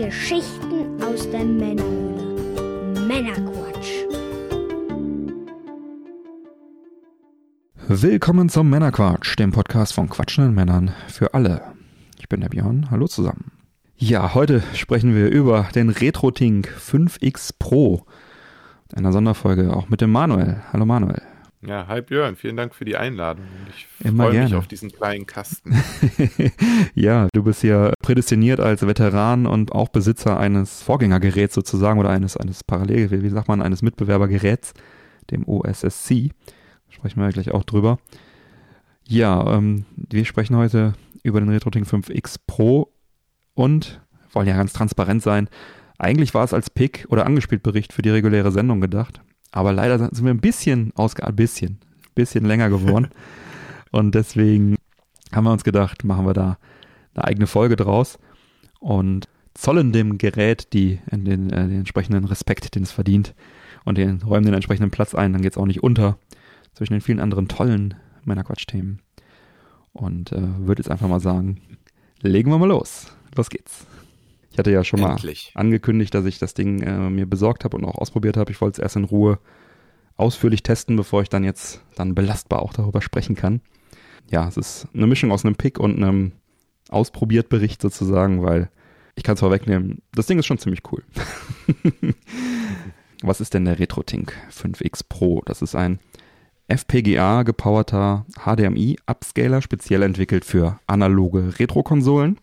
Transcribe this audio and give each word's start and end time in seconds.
Geschichten 0.00 1.02
aus 1.02 1.30
der 1.30 1.44
Männerhöhle. 1.44 3.06
Männerquatsch. 3.06 4.06
Willkommen 7.86 8.48
zum 8.48 8.70
Männerquatsch, 8.70 9.38
dem 9.38 9.52
Podcast 9.52 9.92
von 9.92 10.08
quatschenden 10.08 10.54
Männern 10.54 10.94
für 11.08 11.34
alle. 11.34 11.60
Ich 12.18 12.30
bin 12.30 12.40
der 12.40 12.48
Björn, 12.48 12.90
hallo 12.90 13.08
zusammen. 13.08 13.52
Ja, 13.98 14.32
heute 14.32 14.62
sprechen 14.72 15.14
wir 15.14 15.28
über 15.28 15.68
den 15.74 15.90
RetroTink 15.90 16.68
5X 16.68 17.56
Pro. 17.58 18.06
Einer 18.96 19.12
Sonderfolge 19.12 19.76
auch 19.76 19.90
mit 19.90 20.00
dem 20.00 20.12
Manuel. 20.12 20.62
Hallo 20.72 20.86
Manuel. 20.86 21.20
Ja, 21.62 21.86
hi 21.88 22.00
Björn, 22.00 22.36
vielen 22.36 22.56
Dank 22.56 22.74
für 22.74 22.86
die 22.86 22.96
Einladung. 22.96 23.44
Ich 23.68 23.86
Immer 24.06 24.24
freue 24.24 24.32
mich 24.32 24.48
gerne. 24.48 24.58
auf 24.58 24.66
diesen 24.66 24.90
kleinen 24.90 25.26
Kasten. 25.26 25.74
ja, 26.94 27.28
du 27.34 27.42
bist 27.42 27.62
ja 27.62 27.92
prädestiniert 28.02 28.60
als 28.60 28.86
Veteran 28.86 29.44
und 29.44 29.72
auch 29.72 29.90
Besitzer 29.90 30.40
eines 30.40 30.82
Vorgängergeräts 30.82 31.54
sozusagen 31.54 32.00
oder 32.00 32.08
eines, 32.08 32.38
eines 32.38 32.64
Parallel, 32.64 33.10
wie 33.22 33.28
sagt 33.28 33.48
man, 33.48 33.60
eines 33.60 33.82
Mitbewerbergeräts, 33.82 34.72
dem 35.30 35.46
OSSC. 35.46 36.30
Sprechen 36.88 37.20
wir 37.20 37.28
gleich 37.28 37.50
auch 37.50 37.64
drüber. 37.64 37.98
Ja, 39.06 39.54
ähm, 39.54 39.84
wir 39.96 40.24
sprechen 40.24 40.56
heute 40.56 40.94
über 41.22 41.40
den 41.40 41.50
RetroTink 41.50 41.86
5X 41.86 42.36
Pro 42.46 42.90
und 43.52 44.00
wollen 44.32 44.48
ja 44.48 44.56
ganz 44.56 44.72
transparent 44.72 45.22
sein. 45.22 45.50
Eigentlich 45.98 46.32
war 46.32 46.44
es 46.44 46.54
als 46.54 46.70
Pick 46.70 47.06
oder 47.10 47.26
angespielt 47.26 47.62
Bericht 47.62 47.92
für 47.92 48.00
die 48.00 48.08
reguläre 48.08 48.50
Sendung 48.50 48.80
gedacht. 48.80 49.20
Aber 49.52 49.72
leider 49.72 49.98
sind 49.98 50.24
wir 50.24 50.30
ein 50.30 50.40
bisschen 50.40 50.92
ausgeartet, 50.94 51.36
bisschen, 51.36 51.78
bisschen 52.14 52.44
länger 52.44 52.70
geworden. 52.70 53.08
und 53.90 54.14
deswegen 54.14 54.76
haben 55.32 55.44
wir 55.44 55.52
uns 55.52 55.64
gedacht, 55.64 56.04
machen 56.04 56.26
wir 56.26 56.34
da 56.34 56.58
eine 57.14 57.24
eigene 57.24 57.46
Folge 57.46 57.76
draus 57.76 58.18
und 58.78 59.28
zollen 59.54 59.92
dem 59.92 60.18
Gerät 60.18 60.72
die, 60.72 61.00
den, 61.10 61.24
den, 61.24 61.50
äh, 61.50 61.68
den 61.68 61.78
entsprechenden 61.80 62.24
Respekt, 62.24 62.74
den 62.74 62.84
es 62.84 62.92
verdient 62.92 63.34
und 63.84 63.98
den, 63.98 64.22
räumen 64.22 64.44
den 64.44 64.54
entsprechenden 64.54 64.90
Platz 64.90 65.14
ein. 65.14 65.32
Dann 65.32 65.42
geht 65.42 65.52
es 65.52 65.58
auch 65.58 65.66
nicht 65.66 65.82
unter 65.82 66.18
zwischen 66.74 66.94
den 66.94 67.02
vielen 67.02 67.20
anderen 67.20 67.48
tollen 67.48 67.94
Männerquatsch-Themen. 68.24 69.00
Und 69.92 70.32
äh, 70.32 70.40
würde 70.58 70.80
jetzt 70.80 70.90
einfach 70.90 71.08
mal 71.08 71.20
sagen, 71.20 71.60
legen 72.22 72.50
wir 72.50 72.58
mal 72.58 72.68
los. 72.68 73.12
Los 73.36 73.50
geht's. 73.50 73.86
Ich 74.52 74.58
hatte 74.58 74.70
ja 74.70 74.82
schon 74.82 75.00
Endlich. 75.00 75.52
mal 75.54 75.60
angekündigt, 75.60 76.14
dass 76.14 76.24
ich 76.24 76.38
das 76.38 76.54
Ding 76.54 76.82
äh, 76.82 77.10
mir 77.10 77.26
besorgt 77.26 77.64
habe 77.64 77.76
und 77.76 77.84
auch 77.84 77.96
ausprobiert 77.96 78.36
habe. 78.36 78.50
Ich 78.50 78.60
wollte 78.60 78.80
es 78.80 78.82
erst 78.82 78.96
in 78.96 79.04
Ruhe 79.04 79.38
ausführlich 80.16 80.62
testen, 80.62 80.96
bevor 80.96 81.22
ich 81.22 81.28
dann 81.28 81.44
jetzt 81.44 81.82
dann 81.94 82.14
belastbar 82.14 82.60
auch 82.60 82.72
darüber 82.72 83.00
sprechen 83.00 83.36
kann. 83.36 83.60
Ja, 84.30 84.46
es 84.46 84.56
ist 84.56 84.88
eine 84.94 85.06
Mischung 85.06 85.32
aus 85.32 85.44
einem 85.44 85.54
Pick 85.54 85.78
und 85.78 85.96
einem 85.96 86.32
Ausprobiert-Bericht 86.90 87.80
sozusagen, 87.80 88.42
weil 88.42 88.70
ich 89.14 89.22
kann 89.22 89.34
es 89.34 89.40
vorwegnehmen, 89.40 90.02
das 90.12 90.26
Ding 90.26 90.38
ist 90.38 90.46
schon 90.46 90.58
ziemlich 90.58 90.82
cool. 90.92 91.02
Was 93.22 93.40
ist 93.40 93.54
denn 93.54 93.66
der 93.66 93.78
RetroTink 93.78 94.34
5X 94.50 95.02
Pro? 95.08 95.42
Das 95.44 95.62
ist 95.62 95.74
ein 95.74 95.98
FPGA 96.68 97.42
gepowerter 97.42 98.24
HDMI-Upscaler, 98.44 99.60
speziell 99.60 100.02
entwickelt 100.02 100.44
für 100.44 100.78
analoge 100.86 101.58
Retro-Konsolen. 101.58 102.38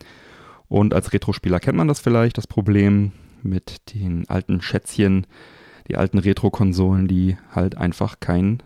Und 0.68 0.94
als 0.94 1.12
Retro-Spieler 1.12 1.60
kennt 1.60 1.78
man 1.78 1.88
das 1.88 2.00
vielleicht, 2.00 2.38
das 2.38 2.46
Problem 2.46 3.12
mit 3.42 3.94
den 3.94 4.28
alten 4.28 4.60
Schätzchen, 4.60 5.26
die 5.88 5.96
alten 5.96 6.18
Retro-Konsolen, 6.18 7.08
die 7.08 7.36
halt 7.54 7.76
einfach 7.76 8.20
kein 8.20 8.62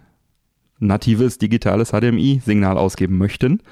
natives 0.79 1.39
digitales 1.39 1.91
HDMI-Signal 1.91 2.77
ausgeben 2.77 3.19
möchten. 3.19 3.63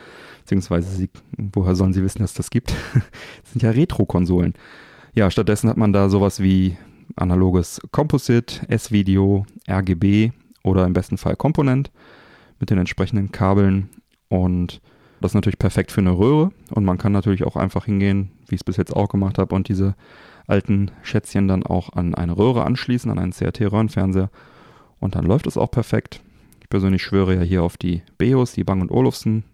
Beziehungsweise, 0.41 0.91
sie, 0.97 1.11
woher 1.37 1.75
sollen 1.75 1.93
sie 1.93 2.03
wissen, 2.03 2.21
dass 2.21 2.35
das 2.35 2.51
gibt? 2.51 2.73
das 2.95 3.03
sind 3.53 3.63
ja 3.63 3.71
Retro-Konsolen. 3.71 4.55
Ja, 5.15 5.31
stattdessen 5.31 5.69
hat 5.69 5.77
man 5.77 5.93
da 5.93 6.09
sowas 6.09 6.41
wie 6.41 6.77
analoges 7.17 7.81
Composite, 7.91 8.67
S-Video, 8.69 9.45
RGB 9.69 10.31
oder 10.63 10.85
im 10.85 10.93
besten 10.93 11.19
Fall 11.19 11.35
Komponent 11.35 11.91
mit 12.61 12.71
den 12.71 12.79
entsprechenden 12.79 13.33
Kabeln 13.33 13.89
und 14.29 14.81
das 15.21 15.33
ist 15.33 15.35
natürlich 15.35 15.59
perfekt 15.59 15.93
für 15.93 16.01
eine 16.01 16.17
Röhre 16.17 16.51
und 16.71 16.85
man 16.85 16.99
kann 16.99 17.13
natürlich 17.13 17.45
auch 17.45 17.57
einfach 17.57 17.85
hingehen, 17.85 18.31
wie 18.49 18.55
ich 18.55 18.61
es 18.61 18.65
bis 18.65 18.77
jetzt 18.77 18.95
auch 18.95 19.09
gemacht 19.09 19.39
habe 19.39 19.55
und 19.55 19.69
diese 19.69 19.95
alten 20.47 20.91
Schätzchen 21.03 21.49
dann 21.49 21.65
auch 21.65 21.93
an 21.93 22.15
eine 22.15 22.37
Röhre 22.37 22.65
anschließen, 22.65 23.11
an 23.11 23.19
einen 23.19 23.33
CRT-Röhrenfernseher 23.33 24.31
und 24.99 25.15
dann 25.15 25.25
läuft 25.25 25.47
es 25.47 25.57
auch 25.57 25.71
perfekt. 25.71 26.21
Ich 26.61 26.69
persönlich 26.69 27.03
schwöre 27.03 27.35
ja 27.37 27.43
hier 27.43 27.63
auf 27.63 27.77
die 27.77 28.03
Beos, 28.19 28.53
die 28.53 28.65
Bang 28.65 28.89
Olufsen 28.91 29.45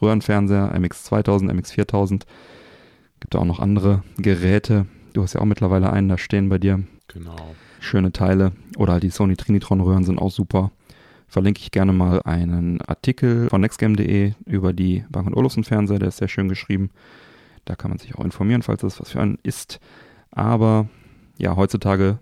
Röhrenfernseher, 0.00 0.74
MX2000, 0.74 1.50
MX4000. 1.50 2.22
Gibt 3.20 3.36
auch 3.36 3.44
noch 3.44 3.60
andere 3.60 4.02
Geräte. 4.16 4.86
Du 5.12 5.22
hast 5.22 5.34
ja 5.34 5.40
auch 5.40 5.46
mittlerweile 5.46 5.92
einen 5.92 6.08
da 6.08 6.18
stehen 6.18 6.48
bei 6.48 6.58
dir. 6.58 6.84
Genau. 7.08 7.36
Schöne 7.80 8.12
Teile. 8.12 8.52
Oder 8.76 8.94
halt 8.94 9.02
die 9.02 9.10
Sony 9.10 9.36
Trinitron 9.36 9.80
Röhren 9.80 10.04
sind 10.04 10.18
auch 10.18 10.30
super. 10.30 10.70
Verlinke 11.28 11.60
ich 11.60 11.70
gerne 11.70 11.92
mal 11.92 12.22
einen 12.22 12.80
Artikel 12.82 13.48
von 13.50 13.60
nextgame.de 13.60 14.32
über 14.46 14.72
die 14.72 15.04
Bang 15.10 15.34
Olufsen 15.34 15.62
Fernseher. 15.62 15.98
Der 15.98 16.08
ist 16.08 16.16
sehr 16.16 16.28
schön 16.28 16.48
geschrieben. 16.48 16.90
Da 17.66 17.76
kann 17.76 17.90
man 17.90 17.98
sich 17.98 18.14
auch 18.14 18.24
informieren, 18.24 18.62
falls 18.62 18.80
das 18.80 18.98
was 18.98 19.10
für 19.10 19.20
einen 19.20 19.38
ist. 19.42 19.78
Aber 20.30 20.88
ja, 21.36 21.54
heutzutage 21.54 22.18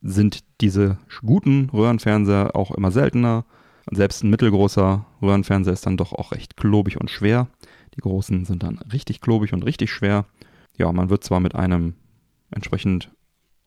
sind 0.00 0.40
diese 0.62 0.96
guten 1.20 1.68
Röhrenfernseher 1.70 2.56
auch 2.56 2.70
immer 2.70 2.90
seltener. 2.90 3.44
Und 3.90 3.96
selbst 3.96 4.22
ein 4.24 4.30
mittelgroßer 4.30 5.04
Röhrenfernseher 5.20 5.74
ist 5.74 5.84
dann 5.84 5.98
doch 5.98 6.12
auch 6.14 6.32
recht 6.32 6.56
klobig 6.56 6.98
und 6.98 7.10
schwer. 7.10 7.48
Die 7.94 8.00
großen 8.00 8.46
sind 8.46 8.62
dann 8.62 8.78
richtig 8.78 9.20
klobig 9.20 9.52
und 9.52 9.64
richtig 9.64 9.90
schwer. 9.90 10.24
Ja, 10.78 10.90
man 10.90 11.10
wird 11.10 11.22
zwar 11.24 11.40
mit 11.40 11.54
einem 11.54 11.94
entsprechend 12.50 13.10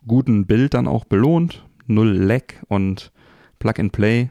guten 0.08 0.48
Bild 0.48 0.74
dann 0.74 0.88
auch 0.88 1.06
belohnt, 1.06 1.66
null 1.86 2.10
Lag 2.10 2.54
und 2.68 3.12
Plug 3.60 3.74
and 3.78 3.92
Play, 3.92 4.30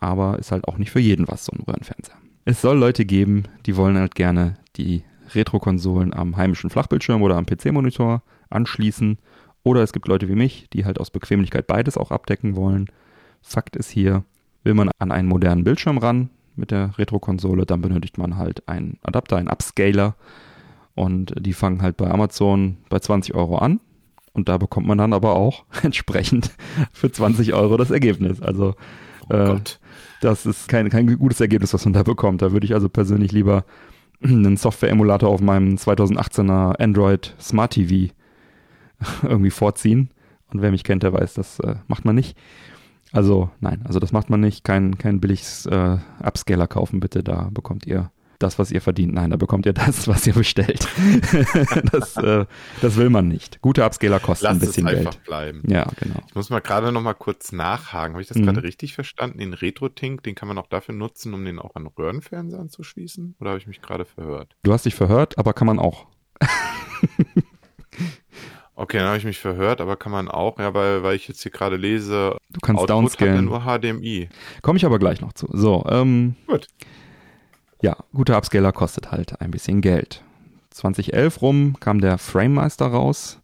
aber 0.00 0.38
ist 0.38 0.50
halt 0.50 0.66
auch 0.66 0.78
nicht 0.78 0.90
für 0.90 1.00
jeden 1.00 1.28
was 1.28 1.44
so 1.44 1.52
ein 1.52 1.62
Röhrenfernseher. 1.62 2.16
Es 2.44 2.62
soll 2.62 2.78
Leute 2.78 3.04
geben, 3.04 3.44
die 3.66 3.76
wollen 3.76 3.98
halt 3.98 4.14
gerne 4.14 4.56
die 4.76 5.04
Retro-Konsolen 5.34 6.12
am 6.12 6.36
heimischen 6.36 6.70
Flachbildschirm 6.70 7.22
oder 7.22 7.36
am 7.36 7.46
PC-Monitor 7.46 8.22
anschließen. 8.48 9.18
Oder 9.62 9.82
es 9.82 9.92
gibt 9.92 10.08
Leute 10.08 10.28
wie 10.28 10.34
mich, 10.34 10.68
die 10.72 10.86
halt 10.86 10.98
aus 10.98 11.10
Bequemlichkeit 11.10 11.66
beides 11.66 11.98
auch 11.98 12.10
abdecken 12.10 12.56
wollen. 12.56 12.86
Fakt 13.42 13.76
ist 13.76 13.90
hier, 13.90 14.24
will 14.64 14.74
man 14.74 14.90
an 14.98 15.12
einen 15.12 15.28
modernen 15.28 15.64
Bildschirm 15.64 15.98
ran 15.98 16.30
mit 16.56 16.70
der 16.70 16.98
Retro-Konsole, 16.98 17.66
dann 17.66 17.82
benötigt 17.82 18.18
man 18.18 18.36
halt 18.36 18.66
einen 18.68 18.98
Adapter, 19.02 19.36
einen 19.36 19.48
Upscaler. 19.48 20.16
Und 20.94 21.34
die 21.38 21.52
fangen 21.52 21.82
halt 21.82 21.96
bei 21.96 22.10
Amazon 22.10 22.78
bei 22.88 22.98
20 22.98 23.34
Euro 23.34 23.58
an. 23.58 23.80
Und 24.32 24.48
da 24.48 24.58
bekommt 24.58 24.86
man 24.86 24.98
dann 24.98 25.12
aber 25.12 25.36
auch 25.36 25.64
entsprechend 25.82 26.50
für 26.92 27.12
20 27.12 27.52
Euro 27.52 27.76
das 27.76 27.90
Ergebnis. 27.90 28.40
Also 28.40 28.74
Oh 29.30 29.34
äh, 29.34 29.46
Gott. 29.46 29.78
Das 30.20 30.46
ist 30.46 30.68
kein, 30.68 30.88
kein 30.90 31.18
gutes 31.18 31.40
Ergebnis, 31.40 31.74
was 31.74 31.84
man 31.84 31.94
da 31.94 32.02
bekommt. 32.02 32.42
Da 32.42 32.52
würde 32.52 32.66
ich 32.66 32.74
also 32.74 32.88
persönlich 32.88 33.32
lieber 33.32 33.64
einen 34.22 34.56
Software-Emulator 34.56 35.28
auf 35.28 35.40
meinem 35.40 35.76
2018er 35.76 36.80
Android 36.80 37.34
Smart 37.40 37.72
TV 37.72 38.12
irgendwie 39.22 39.50
vorziehen. 39.50 40.10
Und 40.52 40.62
wer 40.62 40.70
mich 40.70 40.84
kennt, 40.84 41.02
der 41.02 41.12
weiß, 41.12 41.34
das 41.34 41.60
äh, 41.60 41.76
macht 41.88 42.04
man 42.04 42.14
nicht. 42.14 42.36
Also 43.12 43.50
nein, 43.60 43.80
also 43.84 43.98
das 43.98 44.12
macht 44.12 44.30
man 44.30 44.40
nicht. 44.40 44.64
Kein, 44.64 44.98
kein 44.98 45.20
billiges 45.20 45.66
äh, 45.66 45.98
Upscaler 46.22 46.66
kaufen, 46.66 47.00
bitte. 47.00 47.22
Da 47.22 47.48
bekommt 47.52 47.86
ihr 47.86 48.10
das, 48.40 48.58
was 48.58 48.72
ihr 48.72 48.80
verdient. 48.80 49.14
Nein, 49.14 49.30
da 49.30 49.36
bekommt 49.36 49.66
ihr 49.66 49.72
das, 49.72 50.08
was 50.08 50.26
ihr 50.26 50.32
bestellt. 50.34 50.86
das, 51.92 52.16
äh, 52.16 52.46
das 52.80 52.96
will 52.96 53.10
man 53.10 53.28
nicht. 53.28 53.60
Gute 53.60 53.84
Upscaler 53.84 54.18
kosten 54.18 54.46
Lass 54.46 54.54
ein 54.56 54.60
bisschen 54.60 54.86
es 54.88 54.96
einfach 54.96 55.12
Geld. 55.12 55.24
bleiben. 55.24 55.62
Ja, 55.68 55.86
genau. 56.00 56.20
Ich 56.28 56.34
muss 56.34 56.50
mal 56.50 56.60
gerade 56.60 56.90
noch 56.90 57.02
mal 57.02 57.14
kurz 57.14 57.52
nachhaken. 57.52 58.14
Habe 58.14 58.22
ich 58.22 58.28
das 58.28 58.36
Mhm. 58.38 58.46
gerade 58.46 58.62
richtig 58.62 58.94
verstanden? 58.94 59.38
Den 59.38 59.52
RetroTink, 59.54 60.22
den 60.22 60.34
kann 60.34 60.48
man 60.48 60.58
auch 60.58 60.66
dafür 60.66 60.94
nutzen, 60.94 61.34
um 61.34 61.44
den 61.44 61.58
auch 61.58 61.74
an 61.76 61.86
Röhrenfernseher 61.86 62.58
anzuschließen? 62.60 63.36
Oder 63.40 63.50
habe 63.50 63.58
ich 63.60 63.66
mich 63.66 63.80
gerade 63.82 64.04
verhört? 64.04 64.56
Du 64.62 64.72
hast 64.72 64.84
dich 64.86 64.94
verhört, 64.94 65.38
aber 65.38 65.52
kann 65.52 65.66
man 65.66 65.78
auch. 65.78 66.06
Okay, 68.76 68.96
dann 68.96 69.08
habe 69.08 69.18
ich 69.18 69.24
mich 69.26 69.38
verhört, 69.38 69.82
aber 69.82 69.96
kann 69.96 70.10
man 70.10 70.28
auch, 70.28 70.58
ja, 70.58 70.72
weil, 70.72 71.02
weil 71.02 71.14
ich 71.14 71.28
jetzt 71.28 71.42
hier 71.42 71.52
gerade 71.52 71.76
lese, 71.76 72.38
Du 72.48 72.60
kannst 72.60 72.80
Output 72.80 72.90
downscalen. 72.96 73.44
nur 73.44 73.60
HDMI. 73.66 74.30
Komme 74.62 74.78
ich 74.78 74.86
aber 74.86 74.98
gleich 74.98 75.20
noch 75.20 75.34
zu. 75.34 75.48
So, 75.52 75.84
ähm, 75.86 76.34
Gut. 76.46 76.66
Ja, 77.82 77.96
guter 78.14 78.36
Upscaler 78.36 78.72
kostet 78.72 79.10
halt 79.10 79.40
ein 79.40 79.50
bisschen 79.50 79.80
Geld. 79.80 80.22
2011 80.70 81.42
rum 81.42 81.76
kam 81.80 82.00
der 82.00 82.18
FrameMeister 82.18 82.86
raus. 82.86 83.40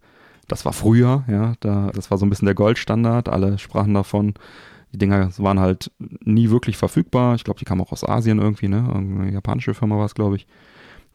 Das 0.48 0.64
war 0.64 0.72
früher, 0.72 1.24
ja, 1.28 1.54
da, 1.60 1.90
das 1.94 2.10
war 2.10 2.18
so 2.18 2.26
ein 2.26 2.30
bisschen 2.30 2.46
der 2.46 2.54
Goldstandard. 2.54 3.28
Alle 3.28 3.58
sprachen 3.58 3.94
davon. 3.94 4.34
Die 4.92 4.98
Dinger 4.98 5.30
waren 5.38 5.58
halt 5.58 5.90
nie 5.98 6.50
wirklich 6.50 6.76
verfügbar. 6.76 7.34
Ich 7.34 7.42
glaube, 7.44 7.58
die 7.58 7.64
kamen 7.64 7.80
auch 7.80 7.90
aus 7.92 8.04
Asien 8.08 8.38
irgendwie, 8.38 8.68
ne? 8.68 8.84
Irgendeine 8.86 9.32
japanische 9.32 9.74
Firma 9.74 9.98
war 9.98 10.06
es, 10.06 10.14
glaube 10.14 10.36
ich, 10.36 10.46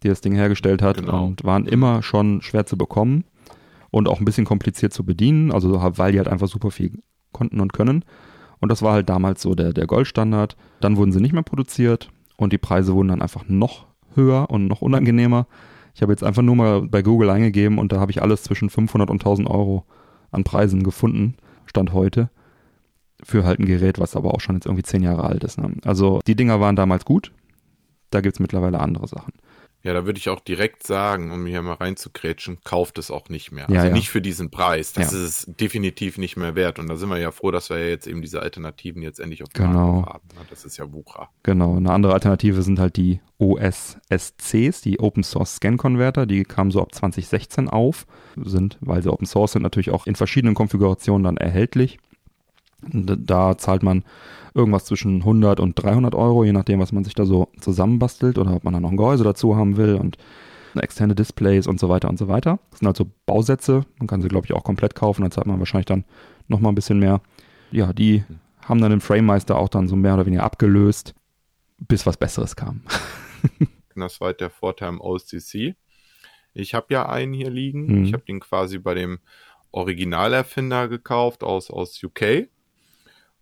die 0.03 0.09
das 0.09 0.19
Ding 0.21 0.33
hergestellt 0.33 0.81
hat 0.81 0.97
Genau. 0.97 1.25
und 1.25 1.43
waren 1.45 1.65
immer 1.65 2.03
schon 2.03 2.41
schwer 2.41 2.65
zu 2.65 2.77
bekommen 2.77 3.23
und 3.89 4.09
auch 4.09 4.19
ein 4.19 4.25
bisschen 4.25 4.45
kompliziert 4.45 4.91
zu 4.93 5.05
bedienen, 5.05 5.51
also 5.51 5.81
weil 5.97 6.11
die 6.11 6.17
halt 6.17 6.27
einfach 6.27 6.47
super 6.47 6.71
viel 6.71 7.01
konnten 7.31 7.61
und 7.61 7.71
können. 7.71 8.03
Und 8.59 8.69
das 8.69 8.81
war 8.81 8.93
halt 8.93 9.09
damals 9.09 9.41
so 9.41 9.55
der, 9.55 9.71
der 9.73 9.87
Goldstandard. 9.87 10.57
Dann 10.81 10.97
wurden 10.97 11.11
sie 11.13 11.21
nicht 11.21 11.33
mehr 11.33 11.43
produziert 11.43 12.09
und 12.41 12.53
die 12.53 12.57
Preise 12.57 12.93
wurden 12.93 13.09
dann 13.09 13.21
einfach 13.21 13.47
noch 13.47 13.85
höher 14.15 14.49
und 14.49 14.67
noch 14.67 14.81
unangenehmer. 14.81 15.47
Ich 15.93 16.01
habe 16.01 16.11
jetzt 16.11 16.23
einfach 16.23 16.41
nur 16.41 16.55
mal 16.55 16.81
bei 16.81 17.01
Google 17.01 17.29
eingegeben 17.29 17.77
und 17.77 17.91
da 17.91 17.99
habe 17.99 18.11
ich 18.11 18.21
alles 18.21 18.43
zwischen 18.43 18.69
500 18.69 19.09
und 19.09 19.21
1000 19.21 19.49
Euro 19.49 19.85
an 20.31 20.43
Preisen 20.43 20.83
gefunden, 20.83 21.35
Stand 21.65 21.93
heute. 21.93 22.29
Für 23.23 23.43
halt 23.43 23.59
ein 23.59 23.65
Gerät, 23.65 23.99
was 23.99 24.15
aber 24.15 24.33
auch 24.33 24.39
schon 24.39 24.55
jetzt 24.55 24.65
irgendwie 24.65 24.83
zehn 24.83 25.03
Jahre 25.03 25.25
alt 25.25 25.43
ist. 25.43 25.59
Ne? 25.59 25.73
Also 25.85 26.21
die 26.25 26.35
Dinger 26.35 26.59
waren 26.59 26.75
damals 26.75 27.05
gut. 27.05 27.31
Da 28.09 28.21
gibt 28.21 28.35
es 28.35 28.39
mittlerweile 28.39 28.79
andere 28.79 29.07
Sachen. 29.07 29.33
Ja, 29.83 29.93
da 29.93 30.05
würde 30.05 30.19
ich 30.19 30.29
auch 30.29 30.39
direkt 30.41 30.83
sagen, 30.85 31.31
um 31.31 31.45
hier 31.47 31.61
mal 31.63 31.73
reinzugrätschen, 31.73 32.59
kauft 32.63 32.99
es 32.99 33.09
auch 33.09 33.29
nicht 33.29 33.51
mehr. 33.51 33.65
Ja, 33.69 33.75
also 33.77 33.87
ja. 33.87 33.93
nicht 33.93 34.09
für 34.09 34.21
diesen 34.21 34.51
Preis. 34.51 34.93
Das 34.93 35.11
Ja. 35.11 35.17
ist 35.19 35.47
es 35.47 35.55
definitiv 35.59 36.19
nicht 36.19 36.37
mehr 36.37 36.53
wert. 36.55 36.77
Und 36.77 36.87
da 36.87 36.95
sind 36.97 37.09
wir 37.09 37.17
ja 37.17 37.31
froh, 37.31 37.49
dass 37.49 37.69
wir 37.71 37.79
ja 37.79 37.87
jetzt 37.87 38.05
eben 38.05 38.21
diese 38.21 38.41
Alternativen 38.41 39.01
jetzt 39.01 39.19
endlich 39.19 39.41
auf 39.41 39.49
dem 39.49 39.65
Genau. 39.65 40.05
Haben. 40.05 40.27
ne? 40.35 40.45
Das 40.51 40.65
ist 40.65 40.77
ja 40.77 40.91
Wucher. 40.93 41.29
Genau, 41.43 41.75
eine 41.77 41.91
andere 41.91 42.13
Alternative 42.13 42.61
sind 42.61 42.77
halt 42.77 42.95
die 42.95 43.21
OSSCs, 43.39 44.81
die 44.81 44.99
Open 44.99 45.23
Source 45.23 45.55
Scan 45.55 45.77
Converter, 45.77 46.25
die 46.25 46.43
kamen 46.43 46.71
so 46.71 46.81
ab 46.81 46.93
2016 46.93 47.67
auf, 47.67 48.05
sind, 48.35 48.77
weil 48.81 49.01
sie 49.01 49.11
Open 49.11 49.25
Source 49.25 49.53
sind, 49.53 49.63
natürlich 49.63 49.89
auch 49.89 50.05
in 50.05 50.15
verschiedenen 50.15 50.53
Konfigurationen 50.53 51.23
dann 51.23 51.37
erhältlich. 51.37 51.97
Da 52.83 53.57
zahlt 53.57 53.83
man 53.83 54.03
irgendwas 54.53 54.85
zwischen 54.85 55.17
100 55.17 55.59
und 55.59 55.81
300 55.81 56.15
Euro, 56.15 56.43
je 56.43 56.51
nachdem, 56.51 56.79
was 56.79 56.91
man 56.91 57.03
sich 57.03 57.15
da 57.15 57.25
so 57.25 57.47
zusammenbastelt 57.59 58.37
oder 58.37 58.55
ob 58.55 58.63
man 58.63 58.73
dann 58.73 58.83
noch 58.83 58.91
ein 58.91 58.97
Gehäuse 58.97 59.23
dazu 59.23 59.55
haben 59.55 59.77
will 59.77 59.95
und 59.95 60.17
externe 60.75 61.15
Displays 61.15 61.67
und 61.67 61.79
so 61.79 61.89
weiter 61.89 62.09
und 62.09 62.17
so 62.17 62.27
weiter. 62.27 62.59
Das 62.69 62.79
sind 62.79 62.87
also 62.87 63.09
Bausätze, 63.25 63.85
man 63.97 64.07
kann 64.07 64.21
sie, 64.21 64.27
glaube 64.27 64.45
ich, 64.45 64.53
auch 64.53 64.63
komplett 64.63 64.95
kaufen, 64.95 65.21
dann 65.21 65.31
zahlt 65.31 65.47
man 65.47 65.59
wahrscheinlich 65.59 65.85
dann 65.85 66.05
nochmal 66.47 66.71
ein 66.71 66.75
bisschen 66.75 66.99
mehr. 66.99 67.21
Ja, 67.71 67.93
die 67.93 68.23
haben 68.65 68.81
dann 68.81 68.91
den 68.91 69.01
FrameMeister 69.01 69.57
auch 69.57 69.69
dann 69.69 69.87
so 69.87 69.95
mehr 69.95 70.13
oder 70.13 70.25
weniger 70.25 70.43
abgelöst, 70.43 71.13
bis 71.77 72.05
was 72.05 72.17
Besseres 72.17 72.55
kam. 72.55 72.81
Das 73.93 74.21
war 74.21 74.27
halt 74.27 74.39
der 74.39 74.49
Vorteil 74.49 74.87
am 74.87 75.01
OCC. 75.01 75.75
Ich 76.53 76.73
habe 76.73 76.87
ja 76.89 77.09
einen 77.09 77.33
hier 77.33 77.49
liegen. 77.49 77.87
Mhm. 77.87 78.05
Ich 78.05 78.13
habe 78.13 78.23
den 78.23 78.39
quasi 78.39 78.79
bei 78.79 78.93
dem 78.93 79.19
Originalerfinder 79.71 80.87
gekauft 80.87 81.43
aus, 81.43 81.69
aus 81.69 82.01
UK. 82.01 82.47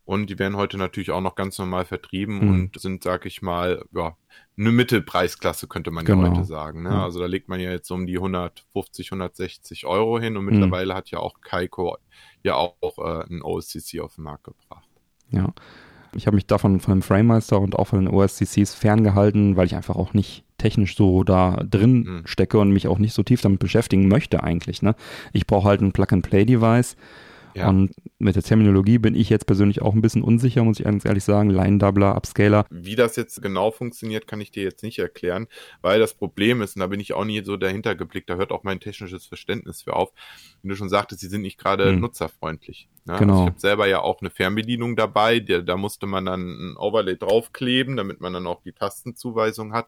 Und 0.09 0.27
die 0.31 0.39
werden 0.39 0.57
heute 0.57 0.77
natürlich 0.79 1.11
auch 1.11 1.21
noch 1.21 1.35
ganz 1.35 1.59
normal 1.59 1.85
vertrieben 1.85 2.39
Mhm. 2.39 2.49
und 2.49 2.79
sind, 2.81 3.03
sag 3.03 3.27
ich 3.27 3.43
mal, 3.43 3.83
ja, 3.93 4.15
eine 4.57 4.71
Mittelpreisklasse 4.71 5.67
könnte 5.67 5.91
man 5.91 6.03
Genau. 6.03 6.23
ja 6.25 6.31
heute 6.31 6.45
sagen. 6.45 6.81
Ne? 6.81 6.89
Ja. 6.89 7.03
Also 7.03 7.19
da 7.19 7.27
legt 7.27 7.47
man 7.47 7.59
ja 7.59 7.69
jetzt 7.69 7.91
um 7.91 8.07
die 8.07 8.17
150, 8.17 9.11
160 9.11 9.85
Euro 9.85 10.19
hin 10.19 10.35
und 10.35 10.45
Mhm. 10.45 10.51
mittlerweile 10.51 10.95
hat 10.95 11.11
ja 11.11 11.19
auch 11.19 11.41
Kaiko 11.41 11.97
ja 12.43 12.55
auch, 12.55 12.73
äh, 12.97 13.23
einen 13.29 13.41
OCC 13.43 13.99
auf 14.01 14.15
den 14.15 14.23
Markt 14.23 14.45
gebracht. 14.45 14.87
Ja. 15.29 15.53
Ich 16.15 16.25
habe 16.25 16.33
mich 16.35 16.47
davon 16.47 16.79
von 16.79 16.95
dem 16.95 17.01
FrameMeister 17.03 17.59
und 17.61 17.75
auch 17.77 17.85
von 17.85 18.03
den 18.03 18.11
OSCCs 18.11 18.73
ferngehalten, 18.73 19.57
weil 19.57 19.67
ich 19.67 19.75
einfach 19.75 19.95
auch 19.95 20.15
nicht 20.15 20.43
technisch 20.57 20.95
so 20.95 21.23
da 21.23 21.63
drin 21.69 21.99
Mhm. 21.99 22.21
stecke 22.25 22.57
und 22.57 22.71
mich 22.71 22.87
auch 22.87 22.97
nicht 22.97 23.13
so 23.13 23.21
tief 23.21 23.41
damit 23.41 23.59
beschäftigen 23.59 24.07
möchte 24.07 24.41
eigentlich. 24.43 24.81
Ne? 24.81 24.95
Ich 25.33 25.45
brauche 25.45 25.67
halt 25.67 25.81
ein 25.81 25.91
Plug-and-Play-Device 25.91 26.97
Ja. 27.55 27.69
und 27.69 27.91
mit 28.19 28.35
der 28.35 28.43
Terminologie 28.43 28.97
bin 28.97 29.15
ich 29.15 29.29
jetzt 29.29 29.45
persönlich 29.45 29.81
auch 29.81 29.93
ein 29.93 30.01
bisschen 30.01 30.21
unsicher, 30.21 30.63
muss 30.63 30.79
ich 30.79 30.85
ganz 30.85 31.05
ehrlich 31.05 31.23
sagen. 31.23 31.49
Line-Doubler, 31.49 32.15
Upscaler. 32.15 32.65
Wie 32.69 32.95
das 32.95 33.15
jetzt 33.15 33.41
genau 33.41 33.71
funktioniert, 33.71 34.27
kann 34.27 34.41
ich 34.41 34.51
dir 34.51 34.63
jetzt 34.63 34.83
nicht 34.83 34.99
erklären, 34.99 35.47
weil 35.81 35.99
das 35.99 36.13
Problem 36.13 36.61
ist, 36.61 36.75
und 36.75 36.81
da 36.81 36.87
bin 36.87 36.99
ich 36.99 37.13
auch 37.13 37.25
nie 37.25 37.43
so 37.43 37.57
dahinter 37.57 37.95
geblickt, 37.95 38.29
da 38.29 38.35
hört 38.35 38.51
auch 38.51 38.63
mein 38.63 38.79
technisches 38.79 39.25
Verständnis 39.25 39.81
für 39.83 39.95
auf. 39.95 40.11
Wie 40.61 40.69
du 40.69 40.75
schon 40.75 40.89
sagtest, 40.89 41.21
sie 41.21 41.27
sind 41.27 41.41
nicht 41.41 41.57
gerade 41.57 41.91
Hm. 41.91 41.99
nutzerfreundlich. 42.01 42.89
Ne? 43.05 43.15
Genau. 43.17 43.33
Also 43.33 43.43
ich 43.43 43.49
habe 43.49 43.59
selber 43.59 43.87
ja 43.87 44.01
auch 44.01 44.21
eine 44.21 44.29
Fernbedienung 44.29 44.95
dabei, 44.95 45.39
der, 45.39 45.61
da 45.61 45.77
musste 45.77 46.05
man 46.05 46.25
dann 46.25 46.41
ein 46.73 46.77
Overlay 46.77 47.15
draufkleben, 47.17 47.95
damit 47.97 48.21
man 48.21 48.33
dann 48.33 48.47
auch 48.47 48.61
die 48.61 48.73
Tastenzuweisung 48.73 49.73
hat. 49.73 49.87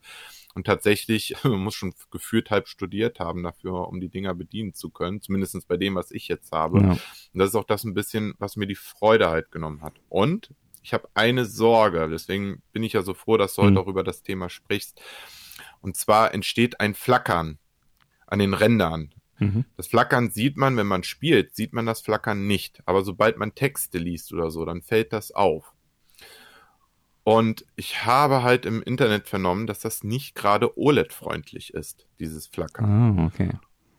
Und 0.53 0.65
tatsächlich, 0.65 1.33
man 1.43 1.59
muss 1.59 1.75
schon 1.75 1.93
gefühlt 2.11 2.51
halb 2.51 2.67
studiert 2.67 3.19
haben 3.19 3.43
dafür, 3.43 3.87
um 3.87 3.99
die 4.01 4.09
Dinger 4.09 4.33
bedienen 4.33 4.73
zu 4.73 4.89
können, 4.89 5.21
zumindest 5.21 5.67
bei 5.67 5.77
dem, 5.77 5.95
was 5.95 6.11
ich 6.11 6.27
jetzt 6.27 6.51
habe. 6.51 6.79
Ja. 6.81 6.89
Und 6.91 6.99
das 7.33 7.49
ist 7.49 7.55
auch 7.55 7.65
das 7.65 7.83
ein 7.83 7.93
bisschen, 7.93 8.33
was 8.39 8.55
mir 8.55 8.67
die 8.67 8.75
Freude 8.75 9.29
halt 9.29 9.51
genommen 9.51 9.81
hat. 9.81 9.93
Und 10.09 10.53
ich 10.83 10.93
habe 10.93 11.07
eine 11.13 11.45
Sorge, 11.45 12.09
deswegen 12.09 12.61
bin 12.73 12.83
ich 12.83 12.93
ja 12.93 13.03
so 13.03 13.13
froh, 13.13 13.37
dass 13.37 13.55
du 13.55 13.61
Mhm. 13.61 13.65
heute 13.67 13.79
auch 13.81 13.87
über 13.87 14.03
das 14.03 14.23
Thema 14.23 14.49
sprichst. 14.49 14.99
Und 15.81 15.95
zwar 15.95 16.33
entsteht 16.33 16.79
ein 16.79 16.95
Flackern 16.95 17.59
an 18.27 18.39
den 18.39 18.53
Rändern. 18.53 19.13
Mhm. 19.39 19.65
Das 19.77 19.87
Flackern 19.87 20.29
sieht 20.31 20.57
man, 20.57 20.77
wenn 20.77 20.87
man 20.87 21.03
spielt, 21.03 21.55
sieht 21.55 21.73
man 21.73 21.85
das 21.85 22.01
Flackern 22.01 22.45
nicht. 22.47 22.81
Aber 22.85 23.03
sobald 23.03 23.37
man 23.37 23.55
Texte 23.55 23.97
liest 23.97 24.33
oder 24.33 24.51
so, 24.51 24.65
dann 24.65 24.81
fällt 24.81 25.13
das 25.13 25.31
auf. 25.31 25.73
Und 27.23 27.65
ich 27.75 28.05
habe 28.05 28.41
halt 28.43 28.65
im 28.65 28.81
Internet 28.81 29.27
vernommen, 29.27 29.67
dass 29.67 29.79
das 29.79 30.03
nicht 30.03 30.33
gerade 30.35 30.77
OLED-freundlich 30.77 31.73
ist, 31.73 32.07
dieses 32.19 32.47
Flackern. 32.47 32.85
Ah, 33.19 33.25
okay. 33.25 33.51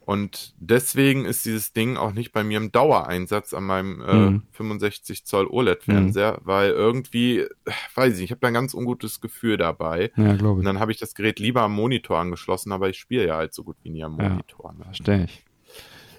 Und 0.05 0.55
deswegen 0.59 1.25
ist 1.25 1.45
dieses 1.47 1.73
Ding 1.73 1.97
auch 1.97 2.13
nicht 2.13 2.33
bei 2.33 2.43
mir 2.43 2.57
im 2.59 2.73
Dauereinsatz 2.73 3.55
an 3.55 3.63
meinem 3.65 4.01
äh, 4.01 4.31
Mhm. 4.31 4.43
65 4.51 5.25
Zoll 5.25 5.47
OLED-Fernseher, 5.47 6.41
weil 6.43 6.71
irgendwie, 6.73 7.47
weiß 7.95 8.15
ich 8.15 8.21
nicht, 8.21 8.25
ich 8.25 8.31
habe 8.33 8.41
da 8.41 8.49
ein 8.49 8.55
ganz 8.55 8.75
ungutes 8.75 9.21
Gefühl 9.21 9.57
dabei. 9.57 10.11
Ja, 10.17 10.35
glaube 10.35 10.55
Und 10.55 10.61
ich. 10.63 10.65
dann 10.67 10.81
habe 10.81 10.91
ich 10.91 10.99
das 10.99 11.15
Gerät 11.15 11.39
lieber 11.39 11.63
am 11.63 11.75
Monitor 11.77 12.19
angeschlossen, 12.19 12.73
aber 12.73 12.89
ich 12.91 12.99
spiele 12.99 13.29
ja 13.29 13.37
halt 13.37 13.55
so 13.55 13.63
gut 13.63 13.77
wie 13.85 13.91
nie 13.91 14.03
am 14.03 14.19
Ja. 14.21 14.31
Monitor. 14.31 14.73
Ne? 14.73 14.85
Verstehe 14.87 15.25
ich. 15.27 15.45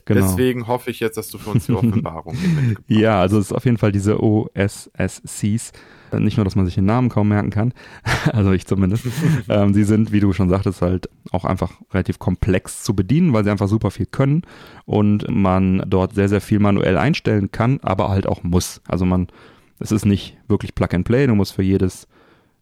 Genau. 0.06 0.22
Deswegen 0.22 0.68
hoffe 0.68 0.92
ich 0.92 1.00
jetzt, 1.00 1.18
dass 1.18 1.30
du 1.30 1.38
für 1.38 1.52
uns 1.52 1.66
die 1.66 1.72
Offenbarung 1.74 2.36
mitgebracht 2.36 2.84
Ja, 2.88 3.22
also 3.22 3.40
es 3.40 3.48
ist 3.48 3.54
auf 3.54 3.66
jeden 3.66 3.78
Fall 3.78 3.92
diese 3.92 4.22
OSSCs. 4.22 5.72
Nicht 6.20 6.38
nur, 6.38 6.44
dass 6.44 6.56
man 6.56 6.66
sich 6.66 6.76
den 6.76 6.86
Namen 6.86 7.10
kaum 7.10 7.30
merken 7.30 7.50
kann, 7.50 7.74
also 8.32 8.52
ich 8.52 8.68
zumindest. 8.68 9.06
ähm, 9.50 9.74
sie 9.74 9.84
sind, 9.84 10.12
wie 10.12 10.20
du 10.20 10.32
schon 10.32 10.50
sagtest, 10.50 10.82
halt 10.82 11.10
auch 11.32 11.44
einfach 11.44 11.72
relativ 11.92 12.20
komplex 12.20 12.84
zu 12.84 12.96
bedienen, 12.96 13.34
weil 13.34 13.44
sie 13.44 13.50
einfach 13.50 13.68
super 13.68 13.90
viel 13.90 14.06
können 14.06 14.44
und 14.86 15.26
man 15.30 15.84
dort 15.88 16.14
sehr, 16.14 16.30
sehr 16.30 16.42
viel 16.42 16.60
manuell 16.60 16.98
einstellen 16.98 17.52
kann, 17.52 17.80
aber 17.82 18.10
halt 18.10 18.28
auch 18.28 18.44
muss. 18.44 18.82
Also 18.88 19.06
man, 19.06 19.28
es 19.80 19.92
ist 19.92 20.06
nicht 20.06 20.38
wirklich 20.48 20.76
Plug 20.76 20.90
and 20.94 21.06
Play, 21.06 21.26
du 21.26 21.34
musst 21.34 21.54
für 21.54 21.64
jedes 21.64 22.08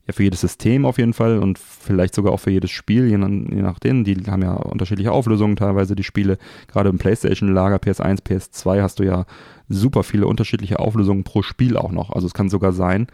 ja, 0.08 0.14
für 0.14 0.24
jedes 0.24 0.42
System 0.42 0.86
auf 0.86 0.98
jeden 0.98 1.14
Fall 1.14 1.40
und 1.40 1.60
vielleicht 1.60 2.16
sogar 2.16 2.34
auch 2.34 2.40
für 2.40 2.52
jedes 2.52 2.72
Spiel, 2.72 3.06
je, 3.06 3.12
je 3.12 3.62
nachdem. 3.62 4.04
Die 4.04 4.16
haben 4.28 4.42
ja 4.42 4.54
unterschiedliche 4.54 5.12
Auflösungen 5.12 5.56
teilweise, 5.56 5.96
die 5.96 6.04
Spiele. 6.04 6.38
Gerade 6.68 6.90
im 6.90 6.98
PlayStation-Lager, 6.98 7.78
PS1, 7.78 8.24
PS2 8.24 8.82
hast 8.82 9.00
du 9.00 9.04
ja 9.04 9.26
super 9.70 10.04
viele 10.04 10.28
unterschiedliche 10.28 10.80
Auflösungen 10.80 11.24
pro 11.24 11.42
Spiel 11.42 11.78
auch 11.78 11.92
noch. 11.92 12.12
Also 12.12 12.28
es 12.28 12.34
kann 12.34 12.50
sogar 12.50 12.74
sein, 12.74 13.08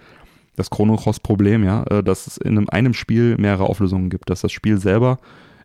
das 0.55 0.69
Chrono 0.69 0.95
Cross-Problem, 0.95 1.63
ja, 1.63 1.83
äh, 1.83 2.03
dass 2.03 2.27
es 2.27 2.37
in 2.37 2.67
einem, 2.69 2.93
Spiel 2.93 3.37
mehrere 3.37 3.65
Auflösungen 3.65 4.09
gibt, 4.09 4.29
dass 4.29 4.41
das 4.41 4.51
Spiel 4.51 4.77
selber 4.79 5.19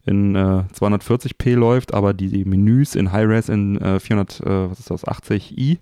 in 0.05 0.35
äh, 0.35 0.65
240p 0.75 1.55
läuft, 1.55 1.95
aber 1.95 2.13
die, 2.13 2.29
die 2.29 2.45
Menüs 2.45 2.95
in 2.95 3.13
High-Res 3.13 3.49
in 3.49 3.81
äh, 3.81 4.01
400, 4.01 4.41
äh, 4.41 4.71
was 4.71 4.81
ist 4.81 4.91
das, 4.91 5.07
80i 5.07 5.79